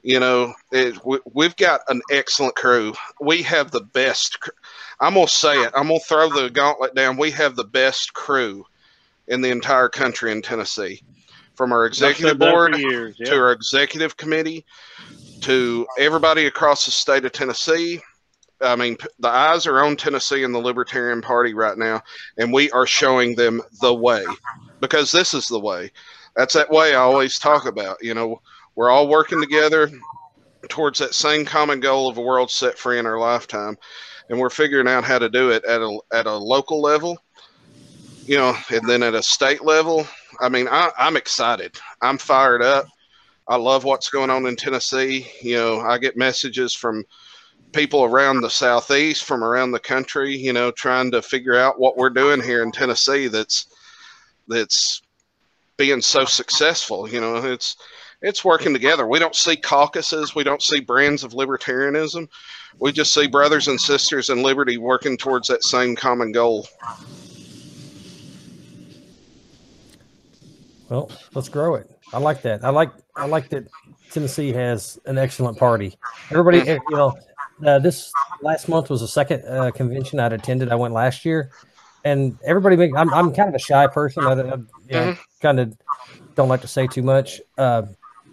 You 0.04 0.20
know, 0.20 0.54
it, 0.72 1.04
we, 1.04 1.18
we've 1.34 1.56
got 1.56 1.82
an 1.88 2.02
excellent 2.12 2.56
crew. 2.56 2.94
We 3.20 3.42
have 3.42 3.72
the 3.72 3.82
best. 3.82 4.40
cr- 4.40 4.52
I'm 5.00 5.16
going 5.16 5.26
to 5.26 5.34
say 5.34 5.64
it. 5.64 5.74
I'm 5.76 5.88
going 5.88 6.00
to 6.00 6.06
throw 6.06 6.30
the 6.30 6.50
gauntlet 6.52 6.94
down. 6.94 7.18
We 7.18 7.32
have 7.32 7.56
the 7.56 7.64
best 7.64 8.14
crew 8.14 8.66
in 9.28 9.42
the 9.42 9.50
entire 9.50 9.90
country 9.90 10.32
in 10.32 10.44
Tennessee. 10.44 11.02
From 11.56 11.72
our 11.72 11.86
executive 11.86 12.38
board 12.38 12.78
years, 12.78 13.16
yeah. 13.18 13.30
to 13.32 13.38
our 13.38 13.52
executive 13.54 14.18
committee 14.18 14.66
to 15.42 15.88
everybody 15.98 16.48
across 16.48 16.86
the 16.86 16.92
state 16.92 17.24
of 17.26 17.32
Tennessee. 17.32 18.02
I 18.62 18.76
mean, 18.76 18.98
the 19.20 19.30
eyes 19.30 19.68
are 19.68 19.84
on 19.84 19.96
Tennessee 19.96 20.44
and 20.44 20.54
the 20.54 20.60
Libertarian 20.60 21.22
Party 21.22 21.54
right 21.54 21.78
now, 21.78 22.02
and 22.38 22.54
we 22.54 22.72
are 22.72 22.88
showing 22.88 23.36
them 23.36 23.62
the 23.82 23.94
way 23.94 24.26
because 24.80 25.12
this 25.12 25.34
is 25.34 25.48
the 25.48 25.60
way. 25.60 25.92
That's 26.36 26.54
that 26.54 26.70
way 26.70 26.94
I 26.94 27.00
always 27.00 27.40
talk 27.40 27.66
about. 27.66 27.98
You 28.02 28.14
know, 28.14 28.42
we're 28.76 28.90
all 28.90 29.08
working 29.08 29.42
together 29.42 29.90
towards 30.70 31.00
that 31.00 31.14
same 31.14 31.46
common 31.46 31.80
goal 31.80 32.10
of 32.10 32.18
a 32.18 32.22
world 32.22 32.50
set 32.50 32.78
free 32.78 33.00
in 33.00 33.06
our 33.06 33.20
lifetime, 33.20 33.78
and 34.30 34.40
we're 34.40 34.50
figuring 34.50 34.88
out 34.88 35.04
how 35.04 35.20
to 35.20 35.30
do 35.30 35.52
it 35.52 35.64
at 35.66 35.82
a 35.82 36.00
at 36.14 36.26
a 36.26 36.36
local 36.36 36.82
level, 36.82 37.18
you 38.26 38.38
know, 38.38 38.56
and 38.72 38.88
then 38.88 39.04
at 39.04 39.16
a 39.16 39.24
state 39.24 39.64
level. 39.64 40.08
I 40.40 40.50
mean, 40.50 40.68
I, 40.70 40.92
I'm 40.98 41.18
excited. 41.18 41.78
I'm 42.02 42.18
fired 42.18 42.62
up. 42.62 42.88
I 43.48 43.58
love 43.58 43.84
what's 43.84 44.10
going 44.10 44.30
on 44.30 44.48
in 44.48 44.56
Tennessee. 44.56 45.28
You 45.42 45.56
know, 45.56 45.80
I 45.82 45.98
get 45.98 46.18
messages 46.18 46.74
from 46.74 47.06
people 47.76 48.04
around 48.04 48.42
the 48.42 48.50
southeast, 48.50 49.26
from 49.26 49.44
around 49.44 49.72
the 49.72 49.80
country. 49.80 50.36
You 50.36 50.54
know, 50.54 50.72
trying 50.72 51.12
to 51.12 51.22
figure 51.22 51.56
out 51.56 51.80
what 51.80 51.98
we're 51.98 52.10
doing 52.10 52.42
here 52.42 52.64
in 52.64 52.72
Tennessee. 52.72 53.28
That's 53.28 53.68
that's 54.48 55.02
being 55.78 56.02
so 56.02 56.26
successful. 56.26 57.08
You 57.08 57.22
know, 57.22 57.36
it's 57.36 57.78
it's 58.22 58.44
working 58.44 58.74
together. 58.74 59.06
We 59.06 59.20
don't 59.20 59.36
see 59.36 59.56
caucuses. 59.56 60.34
We 60.34 60.44
don't 60.44 60.62
see 60.62 60.80
brands 60.80 61.24
of 61.24 61.34
libertarianism. 61.34 62.28
We 62.80 62.92
just 62.92 63.14
see 63.14 63.28
brothers 63.28 63.68
and 63.68 63.80
sisters 63.80 64.30
in 64.30 64.42
liberty 64.42 64.78
working 64.78 65.18
towards 65.18 65.48
that 65.50 65.64
same 65.64 65.96
common 65.96 66.32
goal. 66.32 66.68
Well, 70.90 71.12
let's 71.34 71.50
grow 71.50 71.76
it. 71.76 71.90
I 72.14 72.20
like 72.20 72.42
that. 72.44 72.64
I 72.64 72.70
like 72.70 72.92
I 73.16 73.26
like 73.26 73.50
that 73.50 73.68
Tennessee 74.12 74.54
has 74.54 75.00
an 75.06 75.18
excellent 75.18 75.58
party. 75.58 75.98
Everybody, 76.32 76.60
you 76.60 76.80
know, 76.92 77.18
uh, 77.64 77.80
this 77.80 78.12
last 78.42 78.68
month 78.68 78.90
was 78.90 79.02
the 79.02 79.08
second 79.08 79.44
uh, 79.46 79.72
convention 79.72 80.20
I'd 80.20 80.34
attended. 80.34 80.72
I 80.72 80.76
went 80.76 80.94
last 80.94 81.26
year, 81.26 81.52
and 82.04 82.40
everybody. 82.46 82.76
Make, 82.76 82.96
I'm 82.96 83.14
I'm 83.14 83.34
kind 83.34 83.50
of 83.50 83.56
a 83.56 83.60
shy 83.60 83.88
person. 83.88 84.26
I, 84.26 84.32
I 84.32 84.56
you 84.56 84.66
know, 84.92 85.16
kind 85.42 85.60
of 85.60 85.78
don't 86.36 86.50
like 86.50 86.62
to 86.62 86.68
say 86.68 86.88
too 86.88 87.04
much, 87.04 87.40
uh, 87.58 87.84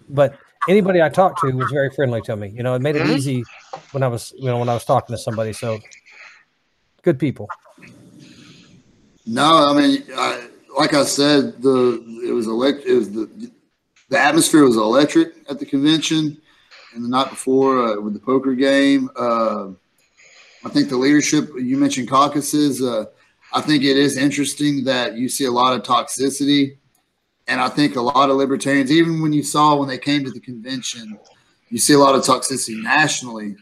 but 0.09 0.37
anybody 0.67 1.01
I 1.01 1.09
talked 1.09 1.39
to 1.41 1.51
was 1.53 1.71
very 1.71 1.89
friendly 1.91 2.21
to 2.23 2.35
me. 2.35 2.49
You 2.49 2.63
know, 2.63 2.73
it 2.75 2.81
made 2.81 2.95
it 2.95 3.03
Mhm. 3.03 3.15
easy 3.15 3.45
when 3.91 4.03
I 4.03 4.07
was 4.07 4.33
you 4.37 4.45
know 4.45 4.57
when 4.57 4.69
I 4.69 4.73
was 4.73 4.85
talking 4.85 5.15
to 5.15 5.21
somebody. 5.21 5.53
So 5.53 5.81
good 7.01 7.19
people. 7.19 7.49
No, 9.25 9.69
I 9.69 9.73
mean, 9.73 10.03
I, 10.15 10.47
like 10.77 10.93
I 10.93 11.03
said, 11.03 11.61
the 11.61 12.03
it 12.27 12.31
was 12.31 12.47
elect. 12.47 12.85
It 12.85 12.95
was 12.95 13.11
the 13.11 13.51
the 14.09 14.19
atmosphere 14.19 14.63
was 14.63 14.75
electric 14.75 15.33
at 15.49 15.59
the 15.59 15.65
convention, 15.65 16.41
and 16.93 17.03
the 17.03 17.09
night 17.09 17.29
before 17.29 17.83
uh, 17.87 17.99
with 18.01 18.13
the 18.13 18.19
poker 18.19 18.53
game. 18.53 19.09
Uh, 19.15 19.69
I 20.65 20.69
think 20.69 20.89
the 20.89 20.97
leadership 20.97 21.49
you 21.59 21.77
mentioned 21.77 22.09
caucuses. 22.09 22.81
Uh, 22.81 23.05
I 23.53 23.61
think 23.61 23.83
it 23.83 23.97
is 23.97 24.17
interesting 24.17 24.83
that 24.85 25.15
you 25.15 25.29
see 25.29 25.45
a 25.45 25.51
lot 25.51 25.75
of 25.75 25.83
toxicity, 25.83 26.77
and 27.47 27.59
I 27.61 27.69
think 27.69 27.95
a 27.95 28.01
lot 28.01 28.29
of 28.29 28.37
libertarians, 28.37 28.91
even 28.91 29.21
when 29.21 29.33
you 29.33 29.43
saw 29.43 29.75
when 29.75 29.87
they 29.89 29.97
came 29.97 30.23
to 30.23 30.31
the 30.31 30.39
convention, 30.39 31.19
you 31.69 31.77
see 31.77 31.93
a 31.93 31.99
lot 31.99 32.15
of 32.15 32.21
toxicity 32.23 32.81
nationally 32.81 33.55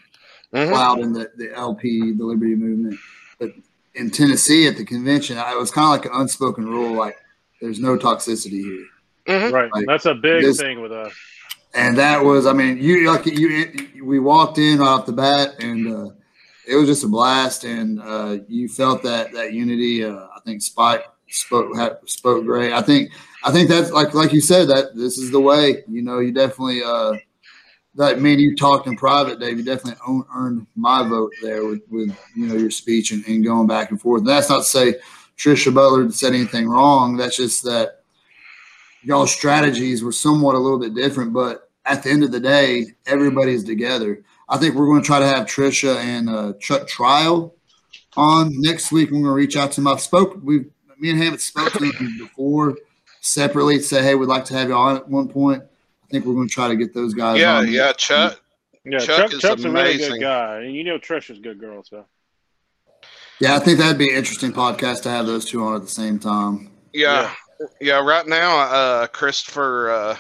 Mhm. 0.54 0.70
cloud 0.70 1.00
in 1.00 1.14
the, 1.14 1.32
the 1.38 1.54
LP, 1.56 2.12
the 2.12 2.26
Liberty 2.26 2.56
Movement. 2.56 3.00
But 3.40 3.52
in 3.96 4.10
Tennessee 4.12 4.68
at 4.68 4.76
the 4.78 4.84
convention, 4.86 5.38
I, 5.38 5.54
it 5.54 5.58
was 5.60 5.72
kind 5.72 5.86
of 5.86 5.92
like 5.92 6.06
an 6.14 6.20
unspoken 6.22 6.66
rule, 6.66 6.94
like 6.94 7.18
there's 7.62 7.80
no 7.80 7.98
toxicity 7.98 8.62
here. 8.62 8.86
Mhm. 9.28 9.52
Right. 9.54 9.70
Like, 9.74 9.86
That's 9.88 10.06
a 10.06 10.14
big 10.14 10.44
this- 10.44 10.58
thing 10.60 10.82
with 10.82 10.92
us. 10.92 11.14
And 11.74 11.98
that 11.98 12.24
was, 12.24 12.46
I 12.46 12.54
mean, 12.54 12.78
you 12.78 13.10
like 13.10 13.26
you, 13.26 13.74
we 14.04 14.20
walked 14.20 14.58
in 14.58 14.82
off 14.82 15.06
the 15.06 15.14
bat, 15.14 15.56
and 15.60 15.88
uh, 15.88 16.12
it 16.68 16.76
was 16.76 16.88
just 16.88 17.04
a 17.04 17.08
blast. 17.08 17.64
And 17.64 18.02
uh, 18.02 18.40
you 18.48 18.68
felt 18.68 19.04
that 19.04 19.32
that 19.34 19.54
unity. 19.54 20.04
Uh, 20.04 20.16
I 20.36 20.40
think 20.46 20.62
Spike 20.62 21.06
spoke 21.30 21.76
had, 21.78 21.98
spoke 22.06 22.46
great. 22.46 22.74
I 22.74 22.82
think 22.82 23.12
I 23.44 23.52
think 23.52 23.70
that's 23.70 23.92
like 23.92 24.14
like 24.14 24.34
you 24.34 24.42
said 24.42 24.68
that 24.68 24.96
this 24.96 25.18
is 25.18 25.32
the 25.32 25.40
way. 25.40 25.84
You 25.88 26.02
know, 26.02 26.20
you 26.20 26.34
definitely 26.34 26.84
uh, 26.84 27.14
that 27.96 28.22
me 28.22 28.34
and 28.34 28.42
you 28.42 28.56
talked 28.56 28.88
in 28.88 28.96
private, 28.96 29.40
Dave. 29.40 29.58
You 29.58 29.64
definitely 29.64 30.00
own, 30.08 30.26
earned 30.34 30.68
my 30.76 31.08
vote 31.08 31.32
there 31.42 31.66
with 31.66 31.82
with 31.90 32.18
you 32.36 32.48
know 32.48 32.56
your 32.56 32.72
speech 32.72 33.12
and, 33.12 33.26
and 33.28 33.44
going 33.44 33.68
back 33.68 33.92
and 33.92 34.02
forth. 34.02 34.22
And 34.22 34.30
that's 34.30 34.50
not 34.50 34.60
to 34.60 34.64
say 34.64 34.96
Trisha 35.38 35.74
Butler 35.74 36.12
said 36.12 36.34
anything 36.34 36.68
wrong. 36.68 37.18
That's 37.18 37.38
just 37.38 37.64
that 37.64 38.01
y'all's 39.04 39.32
strategies 39.32 40.04
were 40.04 40.12
somewhat 40.12 40.56
a 40.56 40.60
little 40.60 40.80
bit 40.80 40.94
different, 40.94 41.34
but 41.34 41.70
at 41.86 42.04
the 42.04 42.10
end 42.10 42.24
of 42.24 42.32
the 42.32 42.40
day, 42.40 42.88
everybody's 43.06 43.64
together. 43.64 44.24
I 44.48 44.58
think 44.58 44.76
we're 44.76 44.86
going 44.86 45.02
to 45.02 45.06
try 45.06 45.20
to 45.20 45.28
have 45.28 45.48
Trisha 45.48 45.96
and 45.98 46.30
uh, 46.30 46.54
Chuck 46.60 46.88
Trial 46.88 47.56
on 48.16 48.52
next 48.62 48.92
week. 48.92 49.10
We're 49.10 49.22
going 49.22 49.26
to 49.26 49.32
reach 49.32 49.56
out 49.56 49.72
to 49.74 49.82
him. 49.82 49.88
I've 49.88 50.02
spoke. 50.02 50.38
We, 50.44 50.66
me 51.00 51.10
and 51.10 51.22
Hammett 51.22 51.42
spoke 51.42 51.72
to 51.74 51.86
him 51.86 52.18
before 52.20 52.76
separately. 53.22 53.80
Say, 53.80 54.04
hey, 54.04 54.16
we'd 54.16 54.28
like 54.28 54.46
to 54.46 54.54
have 54.54 54.68
you 54.68 54.76
on 54.76 54.98
at 54.98 55.08
one 55.08 55.30
point. 55.30 55.64
I 55.64 56.08
think 56.12 56.26
we're 56.26 56.34
going 56.34 56.50
to 56.50 56.54
try 56.54 56.68
to 56.68 56.76
get 56.76 56.94
those 56.94 57.14
guys. 57.14 57.40
Yeah, 57.40 57.60
on. 57.60 57.72
yeah, 57.72 57.94
Chuck. 57.94 58.42
Yeah, 58.84 59.00
Chuck 59.00 59.18
Chuck, 59.18 59.34
is 59.34 59.40
Chuck's 59.40 59.64
a 59.64 59.72
really 59.72 59.96
amazing. 59.96 60.14
good 60.14 60.22
guy, 60.22 60.62
and 60.62 60.76
you 60.76 60.84
know 60.84 60.98
Trisha's 60.98 61.38
a 61.38 61.42
good 61.42 61.60
girl. 61.60 61.84
So 61.84 62.06
yeah. 63.40 63.56
I 63.56 63.60
think 63.60 63.78
that'd 63.78 63.98
be 63.98 64.10
an 64.10 64.18
interesting 64.18 64.52
podcast 64.52 65.04
to 65.04 65.10
have 65.10 65.28
those 65.28 65.46
two 65.46 65.64
on 65.64 65.76
at 65.76 65.82
the 65.82 65.88
same 65.88 66.20
time. 66.20 66.72
Yeah, 66.92 67.22
yeah. 67.22 67.34
Yeah, 67.80 68.00
right 68.00 68.28
now, 68.28 68.60
uh, 68.60 69.08
Christopher, 69.08 69.92
uh, 69.92 70.18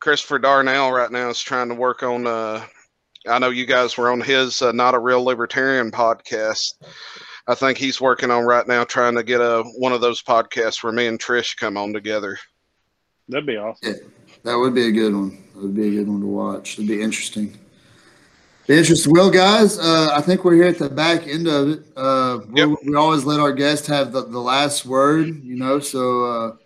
Christopher 0.00 0.38
Darnell, 0.38 0.92
right 0.92 1.10
now 1.10 1.28
is 1.28 1.40
trying 1.40 1.68
to 1.68 1.74
work 1.74 2.02
on. 2.02 2.26
Uh, 2.26 2.64
I 3.28 3.38
know 3.38 3.50
you 3.50 3.66
guys 3.66 3.98
were 3.98 4.10
on 4.10 4.20
his 4.20 4.62
uh, 4.62 4.72
"Not 4.72 4.94
a 4.94 4.98
Real 4.98 5.22
Libertarian" 5.22 5.90
podcast. 5.90 6.74
I 7.46 7.54
think 7.54 7.78
he's 7.78 8.00
working 8.00 8.30
on 8.30 8.44
right 8.44 8.66
now, 8.66 8.84
trying 8.84 9.14
to 9.16 9.22
get 9.22 9.40
a 9.40 9.62
one 9.76 9.92
of 9.92 10.00
those 10.00 10.22
podcasts 10.22 10.82
where 10.82 10.92
me 10.92 11.06
and 11.06 11.18
Trish 11.18 11.56
come 11.56 11.76
on 11.76 11.92
together. 11.92 12.38
that'd 13.28 13.46
be 13.46 13.56
awesome. 13.56 13.94
That 14.44 14.56
would 14.56 14.74
be 14.74 14.86
a 14.86 14.92
good 14.92 15.14
one. 15.14 15.42
That 15.54 15.62
would 15.62 15.74
be 15.74 15.88
a 15.88 15.90
good 15.90 16.08
one 16.08 16.20
to 16.20 16.26
watch. 16.26 16.74
It'd 16.74 16.86
be 16.86 17.02
interesting. 17.02 17.58
Be 18.68 18.76
interesting. 18.76 19.14
Well, 19.14 19.30
guys, 19.30 19.78
uh, 19.78 20.10
I 20.12 20.20
think 20.20 20.44
we're 20.44 20.54
here 20.56 20.66
at 20.66 20.76
the 20.78 20.90
back 20.90 21.26
end 21.26 21.48
of 21.48 21.68
it. 21.70 21.84
Uh, 21.96 22.40
we- 22.50 22.60
Yep. 22.60 22.78
We 22.84 22.94
always 22.96 23.24
let 23.24 23.40
our 23.40 23.52
guests 23.52 23.86
have 23.86 24.12
the, 24.12 24.26
the 24.26 24.38
last 24.38 24.84
word, 24.84 25.42
you 25.42 25.56
know, 25.56 25.78
so 25.80 26.24
uh, 26.26 26.56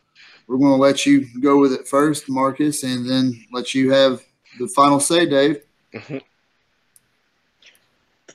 we're 0.49 0.59
going 0.59 0.73
to 0.73 0.83
let 0.83 1.07
you 1.07 1.25
go 1.41 1.59
with 1.61 1.73
it 1.73 1.87
first, 1.87 2.29
Marcus, 2.29 2.83
and 2.83 3.09
then 3.09 3.45
let 3.53 3.73
you 3.73 3.93
have 3.93 4.21
the 4.59 4.67
final 4.67 4.99
say, 5.01 5.27
Dave. 5.27 5.63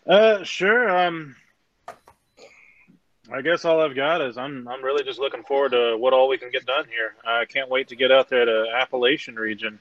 Uh, 0.08 0.42
sure. 0.42 0.90
Um, 1.06 1.36
I 3.30 3.42
guess 3.42 3.66
all 3.66 3.82
I've 3.82 3.94
got 3.94 4.22
is 4.22 4.38
I'm 4.38 4.66
I'm 4.70 4.82
really 4.82 5.04
just 5.04 5.20
looking 5.20 5.44
forward 5.44 5.74
to 5.74 5.98
what 5.98 6.14
all 6.14 6.30
we 6.30 6.38
can 6.38 6.50
get 6.50 6.66
done 6.66 6.86
here. 6.86 7.14
I 7.26 7.44
can't 7.44 7.70
wait 7.70 7.90
to 7.90 7.98
get 7.98 8.10
out 8.10 8.30
there 8.30 8.46
to 8.46 8.72
Appalachian 8.74 9.36
region 9.36 9.78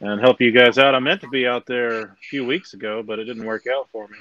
and 0.00 0.20
help 0.20 0.40
you 0.40 0.50
guys 0.52 0.78
out. 0.78 0.94
I 0.94 0.98
meant 0.98 1.20
to 1.22 1.28
be 1.28 1.46
out 1.46 1.66
there 1.66 2.00
a 2.02 2.16
few 2.30 2.44
weeks 2.44 2.74
ago, 2.74 3.02
but 3.02 3.18
it 3.18 3.24
didn't 3.24 3.44
work 3.46 3.66
out 3.66 3.88
for 3.90 4.08
me. 4.08 4.18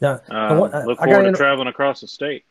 Yeah, 0.00 0.18
Um, 0.28 0.58
want- 0.58 0.74
I- 0.74 0.84
look 0.84 0.98
forward 0.98 1.12
gotta 1.14 1.28
inter- 1.28 1.38
traveling 1.38 1.68
across 1.68 2.00
the 2.00 2.08
state. 2.08 2.44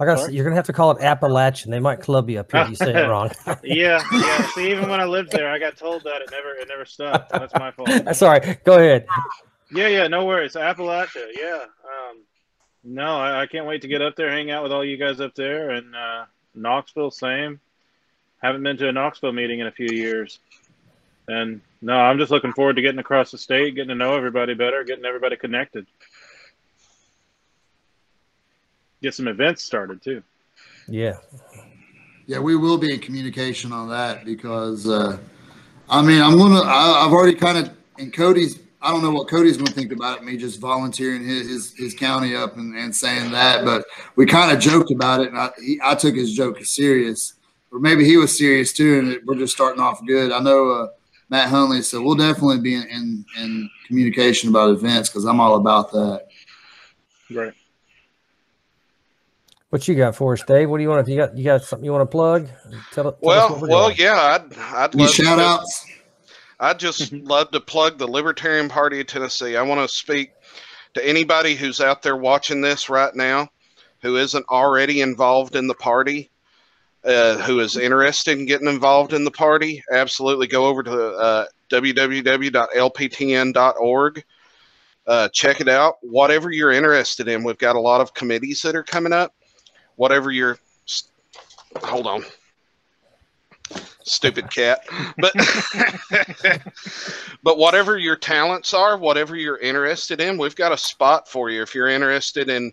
I 0.00 0.04
got. 0.04 0.32
You're 0.32 0.44
gonna 0.44 0.56
have 0.56 0.66
to 0.66 0.72
call 0.72 0.90
it 0.92 1.02
Appalachian. 1.02 1.70
They 1.70 1.78
might 1.78 2.00
club 2.00 2.28
you 2.28 2.40
up 2.40 2.50
here 2.50 2.62
if 2.62 2.70
you 2.70 2.74
say 2.76 2.90
it 2.92 3.08
wrong. 3.08 3.30
Yeah, 3.62 4.02
yeah. 4.12 4.46
See, 4.48 4.70
even 4.70 4.88
when 4.88 5.00
I 5.00 5.04
lived 5.04 5.30
there, 5.30 5.48
I 5.50 5.58
got 5.60 5.76
told 5.76 6.02
that 6.04 6.22
it 6.22 6.30
never 6.32 6.54
it 6.54 6.66
never 6.68 6.84
stuck. 6.84 7.28
That's 7.28 7.54
my 7.54 7.70
fault. 7.70 7.88
Sorry. 8.16 8.58
Go 8.64 8.78
ahead. 8.78 9.06
Yeah, 9.70 9.88
yeah, 9.88 10.08
no 10.08 10.24
worries. 10.26 10.54
Appalachia, 10.54 11.26
yeah. 11.38 11.64
Um, 11.84 12.18
no, 12.84 13.16
I, 13.16 13.42
I 13.42 13.46
can't 13.46 13.64
wait 13.66 13.82
to 13.82 13.88
get 13.88 14.02
up 14.02 14.16
there, 14.16 14.28
hang 14.30 14.50
out 14.50 14.62
with 14.64 14.72
all 14.72 14.84
you 14.84 14.96
guys 14.96 15.20
up 15.20 15.34
there, 15.36 15.70
and 15.70 15.94
uh, 15.94 16.24
Knoxville, 16.54 17.10
same. 17.12 17.60
Haven't 18.42 18.62
been 18.64 18.76
to 18.78 18.88
a 18.88 18.92
Knoxville 18.92 19.32
meeting 19.32 19.60
in 19.60 19.68
a 19.68 19.72
few 19.72 19.88
years, 19.90 20.40
and 21.28 21.60
no, 21.80 21.94
I'm 21.94 22.18
just 22.18 22.30
looking 22.30 22.52
forward 22.52 22.76
to 22.76 22.82
getting 22.82 22.98
across 22.98 23.30
the 23.30 23.38
state, 23.38 23.74
getting 23.74 23.88
to 23.88 23.94
know 23.94 24.16
everybody 24.16 24.54
better, 24.54 24.84
getting 24.84 25.04
everybody 25.04 25.36
connected. 25.36 25.86
Get 29.02 29.14
some 29.14 29.28
events 29.28 29.64
started 29.64 30.02
too. 30.02 30.22
Yeah. 30.88 31.16
Yeah, 32.26 32.38
we 32.38 32.54
will 32.54 32.78
be 32.78 32.92
in 32.92 33.00
communication 33.00 33.72
on 33.72 33.88
that 33.90 34.24
because, 34.24 34.88
uh, 34.88 35.18
I 35.90 36.02
mean, 36.02 36.22
I'm 36.22 36.38
gonna. 36.38 36.60
I, 36.60 37.04
I've 37.04 37.12
already 37.12 37.34
kind 37.34 37.58
of 37.58 37.70
and 37.98 38.12
Cody's. 38.12 38.60
I 38.80 38.90
don't 38.90 39.02
know 39.02 39.10
what 39.10 39.28
Cody's 39.28 39.56
gonna 39.56 39.72
think 39.72 39.92
about 39.92 40.18
it, 40.18 40.24
me 40.24 40.36
just 40.36 40.60
volunteering 40.60 41.24
his 41.24 41.48
his, 41.48 41.74
his 41.76 41.94
county 41.94 42.34
up 42.34 42.56
and, 42.56 42.76
and 42.76 42.94
saying 42.94 43.32
that, 43.32 43.64
but 43.64 43.84
we 44.16 44.24
kind 44.24 44.56
of 44.56 44.62
joked 44.62 44.92
about 44.92 45.20
it, 45.20 45.28
and 45.28 45.38
I 45.38 45.50
he, 45.60 45.80
I 45.82 45.94
took 45.94 46.14
his 46.14 46.32
joke 46.32 46.60
as 46.60 46.70
serious, 46.70 47.34
or 47.70 47.80
maybe 47.80 48.04
he 48.04 48.16
was 48.16 48.36
serious 48.36 48.72
too, 48.72 49.00
and 49.00 49.08
it, 49.08 49.26
we're 49.26 49.36
just 49.36 49.52
starting 49.52 49.82
off 49.82 50.04
good. 50.06 50.32
I 50.32 50.40
know 50.40 50.70
uh, 50.70 50.86
Matt 51.32 51.48
Hunley, 51.50 51.82
so 51.82 52.02
we'll 52.02 52.14
definitely 52.14 52.60
be 52.60 52.74
in 52.74 52.82
in, 52.90 53.24
in 53.38 53.70
communication 53.86 54.50
about 54.50 54.68
events 54.68 55.08
because 55.08 55.24
I'm 55.24 55.40
all 55.40 55.54
about 55.56 55.90
that. 55.92 56.26
Great. 57.28 57.54
What 59.70 59.88
you 59.88 59.94
got 59.94 60.14
for 60.14 60.34
us, 60.34 60.42
Dave? 60.46 60.68
What 60.68 60.76
do 60.76 60.82
you 60.82 60.90
want? 60.90 61.00
If 61.00 61.08
you 61.08 61.16
got 61.16 61.34
you 61.34 61.42
got 61.44 61.62
something 61.62 61.86
you 61.86 61.90
want 61.92 62.02
to 62.02 62.14
plug? 62.14 62.48
Tell, 62.92 63.04
tell 63.04 63.08
us 63.12 63.14
Well, 63.22 63.58
well, 63.62 63.86
doing. 63.88 63.96
yeah. 64.00 64.38
I'd, 64.52 64.58
I'd 64.58 64.94
love 64.94 65.08
to 65.08 65.14
shout 65.14 65.38
do- 65.38 65.42
outs? 65.44 65.86
I'd 66.60 66.78
just 66.78 67.10
love 67.14 67.50
to 67.52 67.60
plug 67.60 67.96
the 67.96 68.06
Libertarian 68.06 68.68
Party 68.68 69.00
of 69.00 69.06
Tennessee. 69.06 69.56
I 69.56 69.62
want 69.62 69.80
to 69.80 69.88
speak 69.88 70.32
to 70.92 71.08
anybody 71.08 71.54
who's 71.54 71.80
out 71.80 72.02
there 72.02 72.16
watching 72.18 72.60
this 72.60 72.90
right 72.90 73.14
now 73.16 73.48
who 74.02 74.16
isn't 74.18 74.44
already 74.50 75.00
involved 75.00 75.56
in 75.56 75.66
the 75.66 75.74
party, 75.74 76.30
uh, 77.04 77.38
who 77.38 77.60
is 77.60 77.76
interested 77.76 78.38
in 78.38 78.46
getting 78.46 78.68
involved 78.68 79.12
in 79.12 79.24
the 79.24 79.30
party. 79.30 79.82
Absolutely 79.90 80.46
go 80.46 80.66
over 80.66 80.82
to 80.82 81.08
uh, 81.14 81.44
www.lptn.org. 81.70 82.24
Uh, 85.04 85.28
check 85.30 85.60
it 85.60 85.68
out. 85.68 85.96
Whatever 86.02 86.52
you're 86.52 86.70
interested 86.70 87.26
in, 87.28 87.42
we've 87.42 87.58
got 87.58 87.76
a 87.76 87.80
lot 87.80 88.00
of 88.00 88.14
committees 88.14 88.62
that 88.62 88.76
are 88.76 88.84
coming 88.84 89.12
up. 89.12 89.34
Whatever 89.96 90.30
you're, 90.30 90.58
hold 91.82 92.06
on 92.06 92.24
stupid 94.04 94.50
cat 94.50 94.80
but 95.18 95.32
but 97.42 97.58
whatever 97.58 97.96
your 97.98 98.16
talents 98.16 98.74
are 98.74 98.96
whatever 98.96 99.36
you're 99.36 99.58
interested 99.58 100.20
in 100.20 100.36
we've 100.36 100.56
got 100.56 100.72
a 100.72 100.76
spot 100.76 101.28
for 101.28 101.50
you 101.50 101.62
if 101.62 101.74
you're 101.74 101.88
interested 101.88 102.48
in 102.48 102.72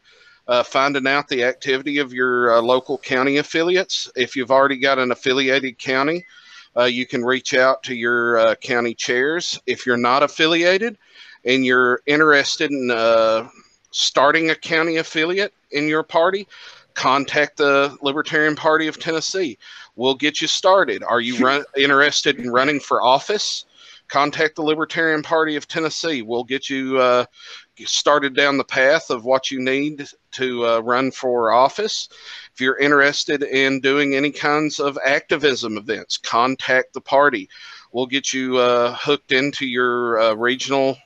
uh, 0.49 0.63
finding 0.63 1.07
out 1.07 1.27
the 1.29 1.43
activity 1.43 1.99
of 1.99 2.11
your 2.13 2.57
uh, 2.57 2.61
local 2.61 2.97
county 2.97 3.37
affiliates 3.37 4.11
if 4.15 4.35
you've 4.35 4.51
already 4.51 4.77
got 4.77 4.99
an 4.99 5.11
affiliated 5.11 5.77
county 5.77 6.25
uh, 6.77 6.83
you 6.83 7.05
can 7.05 7.23
reach 7.23 7.53
out 7.53 7.81
to 7.83 7.95
your 7.95 8.37
uh, 8.37 8.55
county 8.55 8.93
chairs 8.93 9.59
if 9.65 9.85
you're 9.85 9.97
not 9.97 10.23
affiliated 10.23 10.97
and 11.45 11.65
you're 11.65 12.01
interested 12.05 12.69
in 12.71 12.91
uh, 12.91 13.47
starting 13.91 14.49
a 14.49 14.55
county 14.55 14.97
affiliate 14.97 15.53
in 15.71 15.87
your 15.87 16.03
party 16.03 16.45
contact 16.95 17.55
the 17.57 17.95
libertarian 18.01 18.55
party 18.55 18.87
of 18.87 18.99
tennessee 18.99 19.57
we'll 19.99 20.15
get 20.15 20.41
you 20.41 20.47
started. 20.47 21.03
Are 21.03 21.21
you 21.21 21.37
run, 21.37 21.63
interested 21.77 22.39
in 22.39 22.49
running 22.49 22.79
for 22.79 23.03
office? 23.03 23.65
Contact 24.07 24.55
the 24.55 24.63
Libertarian 24.63 25.21
Party 25.21 25.55
of 25.55 25.67
Tennessee. 25.67 26.23
We'll 26.23 26.45
get 26.45 26.69
you 26.69 26.97
uh, 26.97 27.25
started 27.85 28.35
down 28.35 28.57
the 28.57 28.63
path 28.63 29.09
of 29.09 29.25
what 29.25 29.51
you 29.51 29.59
need 29.59 30.07
to 30.31 30.65
uh, 30.65 30.79
run 30.79 31.11
for 31.11 31.51
office. 31.51 32.09
If 32.53 32.61
you're 32.61 32.77
interested 32.77 33.43
in 33.43 33.79
doing 33.79 34.15
any 34.15 34.31
kinds 34.31 34.79
of 34.79 34.97
activism 35.05 35.77
events, 35.77 36.17
contact 36.17 36.93
the 36.93 37.01
party. 37.01 37.49
We'll 37.91 38.05
get 38.05 38.33
you 38.33 38.57
uh, 38.57 38.95
hooked 38.95 39.31
into 39.31 39.65
your 39.65 40.19
uh, 40.19 40.33
regional 40.35 40.97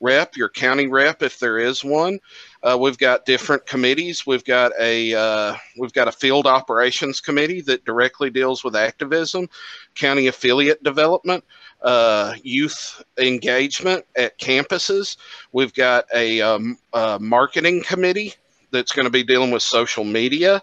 rep, 0.00 0.36
your 0.36 0.48
county 0.48 0.86
rep, 0.86 1.22
if 1.22 1.38
there 1.38 1.58
is 1.58 1.84
one. 1.84 2.18
Uh, 2.66 2.76
we've 2.76 2.98
got 2.98 3.24
different 3.24 3.64
committees. 3.64 4.26
We've 4.26 4.44
got 4.44 4.72
a 4.80 5.14
uh, 5.14 5.54
we've 5.78 5.92
got 5.92 6.08
a 6.08 6.12
field 6.12 6.48
operations 6.48 7.20
committee 7.20 7.60
that 7.60 7.84
directly 7.84 8.28
deals 8.28 8.64
with 8.64 8.74
activism, 8.74 9.48
county 9.94 10.26
affiliate 10.26 10.82
development, 10.82 11.44
uh, 11.82 12.34
youth 12.42 13.02
engagement 13.18 14.04
at 14.16 14.38
campuses. 14.40 15.16
We've 15.52 15.72
got 15.74 16.06
a, 16.12 16.40
um, 16.40 16.78
a 16.92 17.18
marketing 17.20 17.84
committee 17.84 18.34
that's 18.72 18.90
going 18.90 19.04
to 19.06 19.10
be 19.10 19.22
dealing 19.22 19.52
with 19.52 19.62
social 19.62 20.04
media, 20.04 20.60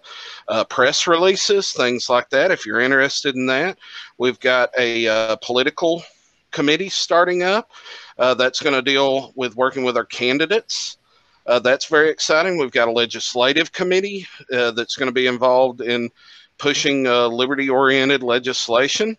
uh, 0.49 0.65
press 0.65 1.07
releases, 1.07 1.71
things 1.71 2.09
like 2.09 2.30
that. 2.31 2.51
If 2.51 2.65
you're 2.65 2.81
interested 2.81 3.35
in 3.35 3.45
that, 3.45 3.77
we've 4.17 4.39
got 4.41 4.71
a 4.77 5.07
uh, 5.07 5.35
political 5.38 6.03
committee 6.51 6.89
starting 6.89 7.43
up 7.43 7.71
uh, 8.17 8.34
that's 8.34 8.61
going 8.61 8.75
to 8.75 8.81
deal 8.81 9.31
with 9.35 9.55
working 9.55 9.84
with 9.84 9.95
our 9.95 10.05
candidates. 10.05 10.97
Uh, 11.45 11.60
that's 11.60 11.86
very 11.86 12.10
exciting. 12.10 12.57
We've 12.57 12.72
got 12.72 12.88
a 12.88 12.91
legislative 12.91 13.72
committee 13.72 14.26
uh, 14.52 14.72
that's 14.72 14.95
going 14.95 15.10
to 15.10 15.14
be 15.14 15.28
involved 15.28 15.82
in 15.82 16.10
pushing 16.57 17.07
uh, 17.07 17.28
liberty 17.28 17.70
oriented 17.70 18.24
legislation. 18.24 19.18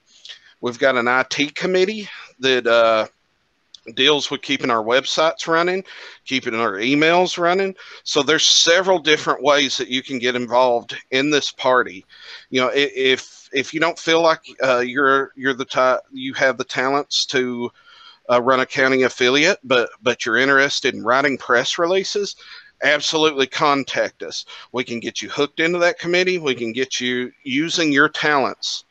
We've 0.61 0.79
got 0.79 0.97
an 0.97 1.09
IT 1.09 1.55
committee 1.55 2.09
that 2.41 2.67
uh, 2.67 3.07
deals 3.95 4.31
with 4.31 4.43
keeping 4.43 4.71
our 4.71 4.83
websites 4.83 5.47
running, 5.47 5.85
keeping 6.25 6.55
our 6.55 6.75
emails 6.75 7.39
running. 7.39 7.75
So 8.05 8.23
there's 8.23 8.47
several 8.47 8.99
different 8.99 9.43
ways 9.43 9.77
that 9.77 9.89
you 9.89 10.03
can 10.03 10.19
get 10.19 10.37
involved 10.37 10.97
in 11.11 11.31
this 11.31 11.53
party. 11.53 12.07
You 12.51 12.63
know, 12.63 12.71
if 12.75 13.49
if 13.53 13.75
you 13.75 13.81
don't 13.81 13.99
feel 13.99 14.23
like 14.23 14.41
uh, 14.63 14.79
you're 14.79 15.33
you're 15.37 15.55
the 15.55 15.65
type 15.65 16.01
you 16.13 16.33
have 16.35 16.57
the 16.57 16.65
talents 16.65 17.27
to 17.27 17.71
uh, 18.31 18.41
run 18.41 18.61
a 18.61 18.67
county 18.67 19.03
affiliate, 19.03 19.59
but 19.65 19.91
but 20.03 20.25
you're 20.25 20.37
interested 20.37 20.95
in 20.95 21.05
writing 21.05 21.37
press 21.37 21.79
releases, 21.79 22.37
absolutely 22.83 23.47
contact 23.47 24.23
us. 24.23 24.45
We 24.73 24.85
can 24.85 25.01
get 25.01 25.23
you 25.23 25.29
hooked 25.29 25.61
into 25.61 25.79
that 25.79 25.99
committee. 25.99 26.39
We 26.39 26.55
can 26.55 26.73
get 26.73 27.01
you 27.01 27.33
using 27.43 27.93
your 27.93 28.09
talents 28.09 28.85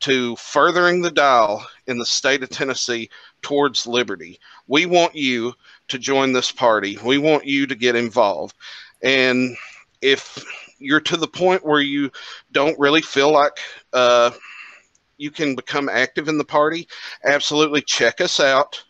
to 0.00 0.34
furthering 0.36 1.00
the 1.00 1.10
dial 1.10 1.64
in 1.86 1.96
the 1.96 2.06
state 2.06 2.42
of 2.42 2.50
Tennessee 2.50 3.08
towards 3.40 3.86
liberty. 3.86 4.40
We 4.66 4.86
want 4.86 5.14
you 5.14 5.54
to 5.88 5.98
join 5.98 6.32
this 6.32 6.50
party. 6.50 6.98
We 7.04 7.18
want 7.18 7.46
you 7.46 7.66
to 7.66 7.74
get 7.74 7.94
involved. 7.94 8.56
And 9.02 9.56
if 10.00 10.44
you're 10.78 11.00
to 11.00 11.16
the 11.16 11.28
point 11.28 11.64
where 11.64 11.80
you 11.80 12.10
don't 12.50 12.78
really 12.78 13.02
feel 13.02 13.32
like 13.32 13.58
uh, 13.92 14.32
you 15.16 15.30
can 15.30 15.54
become 15.54 15.88
active 15.88 16.28
in 16.28 16.38
the 16.38 16.44
party, 16.44 16.88
absolutely 17.24 17.82
check 17.82 18.20
us 18.20 18.40
out. 18.40 18.82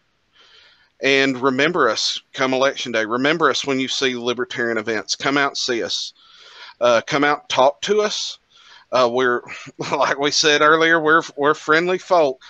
And 1.02 1.36
remember 1.42 1.88
us 1.88 2.20
come 2.32 2.54
election 2.54 2.92
day. 2.92 3.04
Remember 3.04 3.50
us 3.50 3.66
when 3.66 3.80
you 3.80 3.88
see 3.88 4.14
libertarian 4.14 4.78
events. 4.78 5.16
Come 5.16 5.36
out 5.36 5.56
see 5.56 5.82
us. 5.82 6.12
Uh, 6.80 7.00
come 7.06 7.24
out 7.24 7.48
talk 7.48 7.80
to 7.82 8.00
us. 8.02 8.38
Uh, 8.92 9.08
we're, 9.12 9.42
like 9.92 10.18
we 10.18 10.30
said 10.30 10.62
earlier, 10.62 11.00
we're, 11.00 11.22
we're 11.36 11.54
friendly 11.54 11.98
folk. 11.98 12.40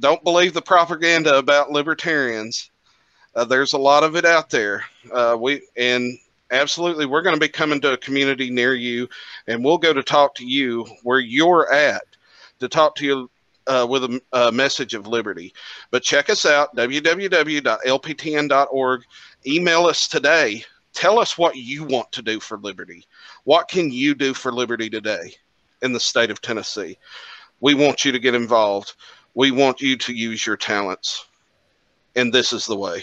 Don't 0.00 0.24
believe 0.24 0.54
the 0.54 0.62
propaganda 0.62 1.38
about 1.38 1.70
libertarians. 1.70 2.70
Uh, 3.34 3.44
there's 3.44 3.72
a 3.72 3.78
lot 3.78 4.02
of 4.02 4.16
it 4.16 4.24
out 4.24 4.50
there. 4.50 4.84
Uh, 5.12 5.36
we 5.38 5.62
and 5.76 6.18
absolutely, 6.50 7.06
we're 7.06 7.22
going 7.22 7.36
to 7.36 7.40
be 7.40 7.48
coming 7.48 7.80
to 7.80 7.92
a 7.92 7.98
community 7.98 8.50
near 8.50 8.74
you, 8.74 9.08
and 9.46 9.64
we'll 9.64 9.78
go 9.78 9.92
to 9.92 10.02
talk 10.02 10.34
to 10.36 10.46
you 10.46 10.86
where 11.02 11.20
you're 11.20 11.72
at 11.72 12.02
to 12.62 12.68
talk 12.68 12.94
to 12.96 13.04
you 13.04 13.30
uh, 13.66 13.86
with 13.88 14.04
a, 14.04 14.20
a, 14.32 14.50
message 14.52 14.94
of 14.94 15.06
liberty. 15.06 15.52
But 15.90 16.02
check 16.02 16.30
us 16.30 16.46
out, 16.46 16.74
www.lptn.org. 16.76 17.64
Email 19.46 19.86
us 19.86 20.08
today. 20.08 20.64
Tell 20.92 21.18
us 21.18 21.38
what 21.38 21.56
you 21.56 21.84
want 21.84 22.12
to 22.12 22.22
do 22.22 22.38
for 22.40 22.58
liberty. 22.58 23.04
What 23.44 23.68
can 23.68 23.90
you 23.90 24.14
do 24.14 24.32
for 24.34 24.52
liberty 24.52 24.88
today 24.88 25.34
in 25.82 25.92
the 25.92 26.00
state 26.00 26.30
of 26.30 26.40
Tennessee? 26.40 26.98
We 27.60 27.74
want 27.74 28.04
you 28.04 28.12
to 28.12 28.18
get 28.18 28.34
involved. 28.34 28.94
We 29.34 29.50
want 29.50 29.80
you 29.80 29.96
to 29.96 30.12
use 30.12 30.46
your 30.46 30.56
talents. 30.56 31.26
And 32.14 32.32
this 32.32 32.52
is 32.52 32.66
the 32.66 32.76
way. 32.76 33.00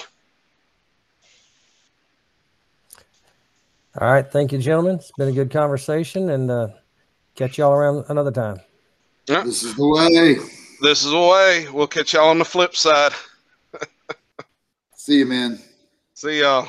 All 4.00 4.12
right. 4.12 4.30
Thank 4.30 4.52
you, 4.52 4.60
gentlemen. 4.60 4.96
It's 4.96 5.12
been 5.18 5.30
a 5.30 5.34
good 5.34 5.52
conversation 5.52 6.30
and 6.30 6.52
uh, 6.52 6.68
catch 7.36 7.58
y'all 7.58 7.74
around 7.74 8.06
another 8.08 8.32
time. 8.32 8.62
This 9.30 9.62
is 9.62 9.76
the 9.76 9.88
way. 9.88 10.38
This 10.82 11.06
is 11.06 11.12
the 11.12 11.20
way. 11.20 11.68
We'll 11.72 11.86
catch 11.86 12.14
y'all 12.14 12.30
on 12.30 12.40
the 12.40 12.46
flip 12.46 12.76
side. 12.76 13.12
See 14.96 15.20
you, 15.20 15.28
man. 15.28 15.60
See 16.16 16.40
y'all. 16.40 16.68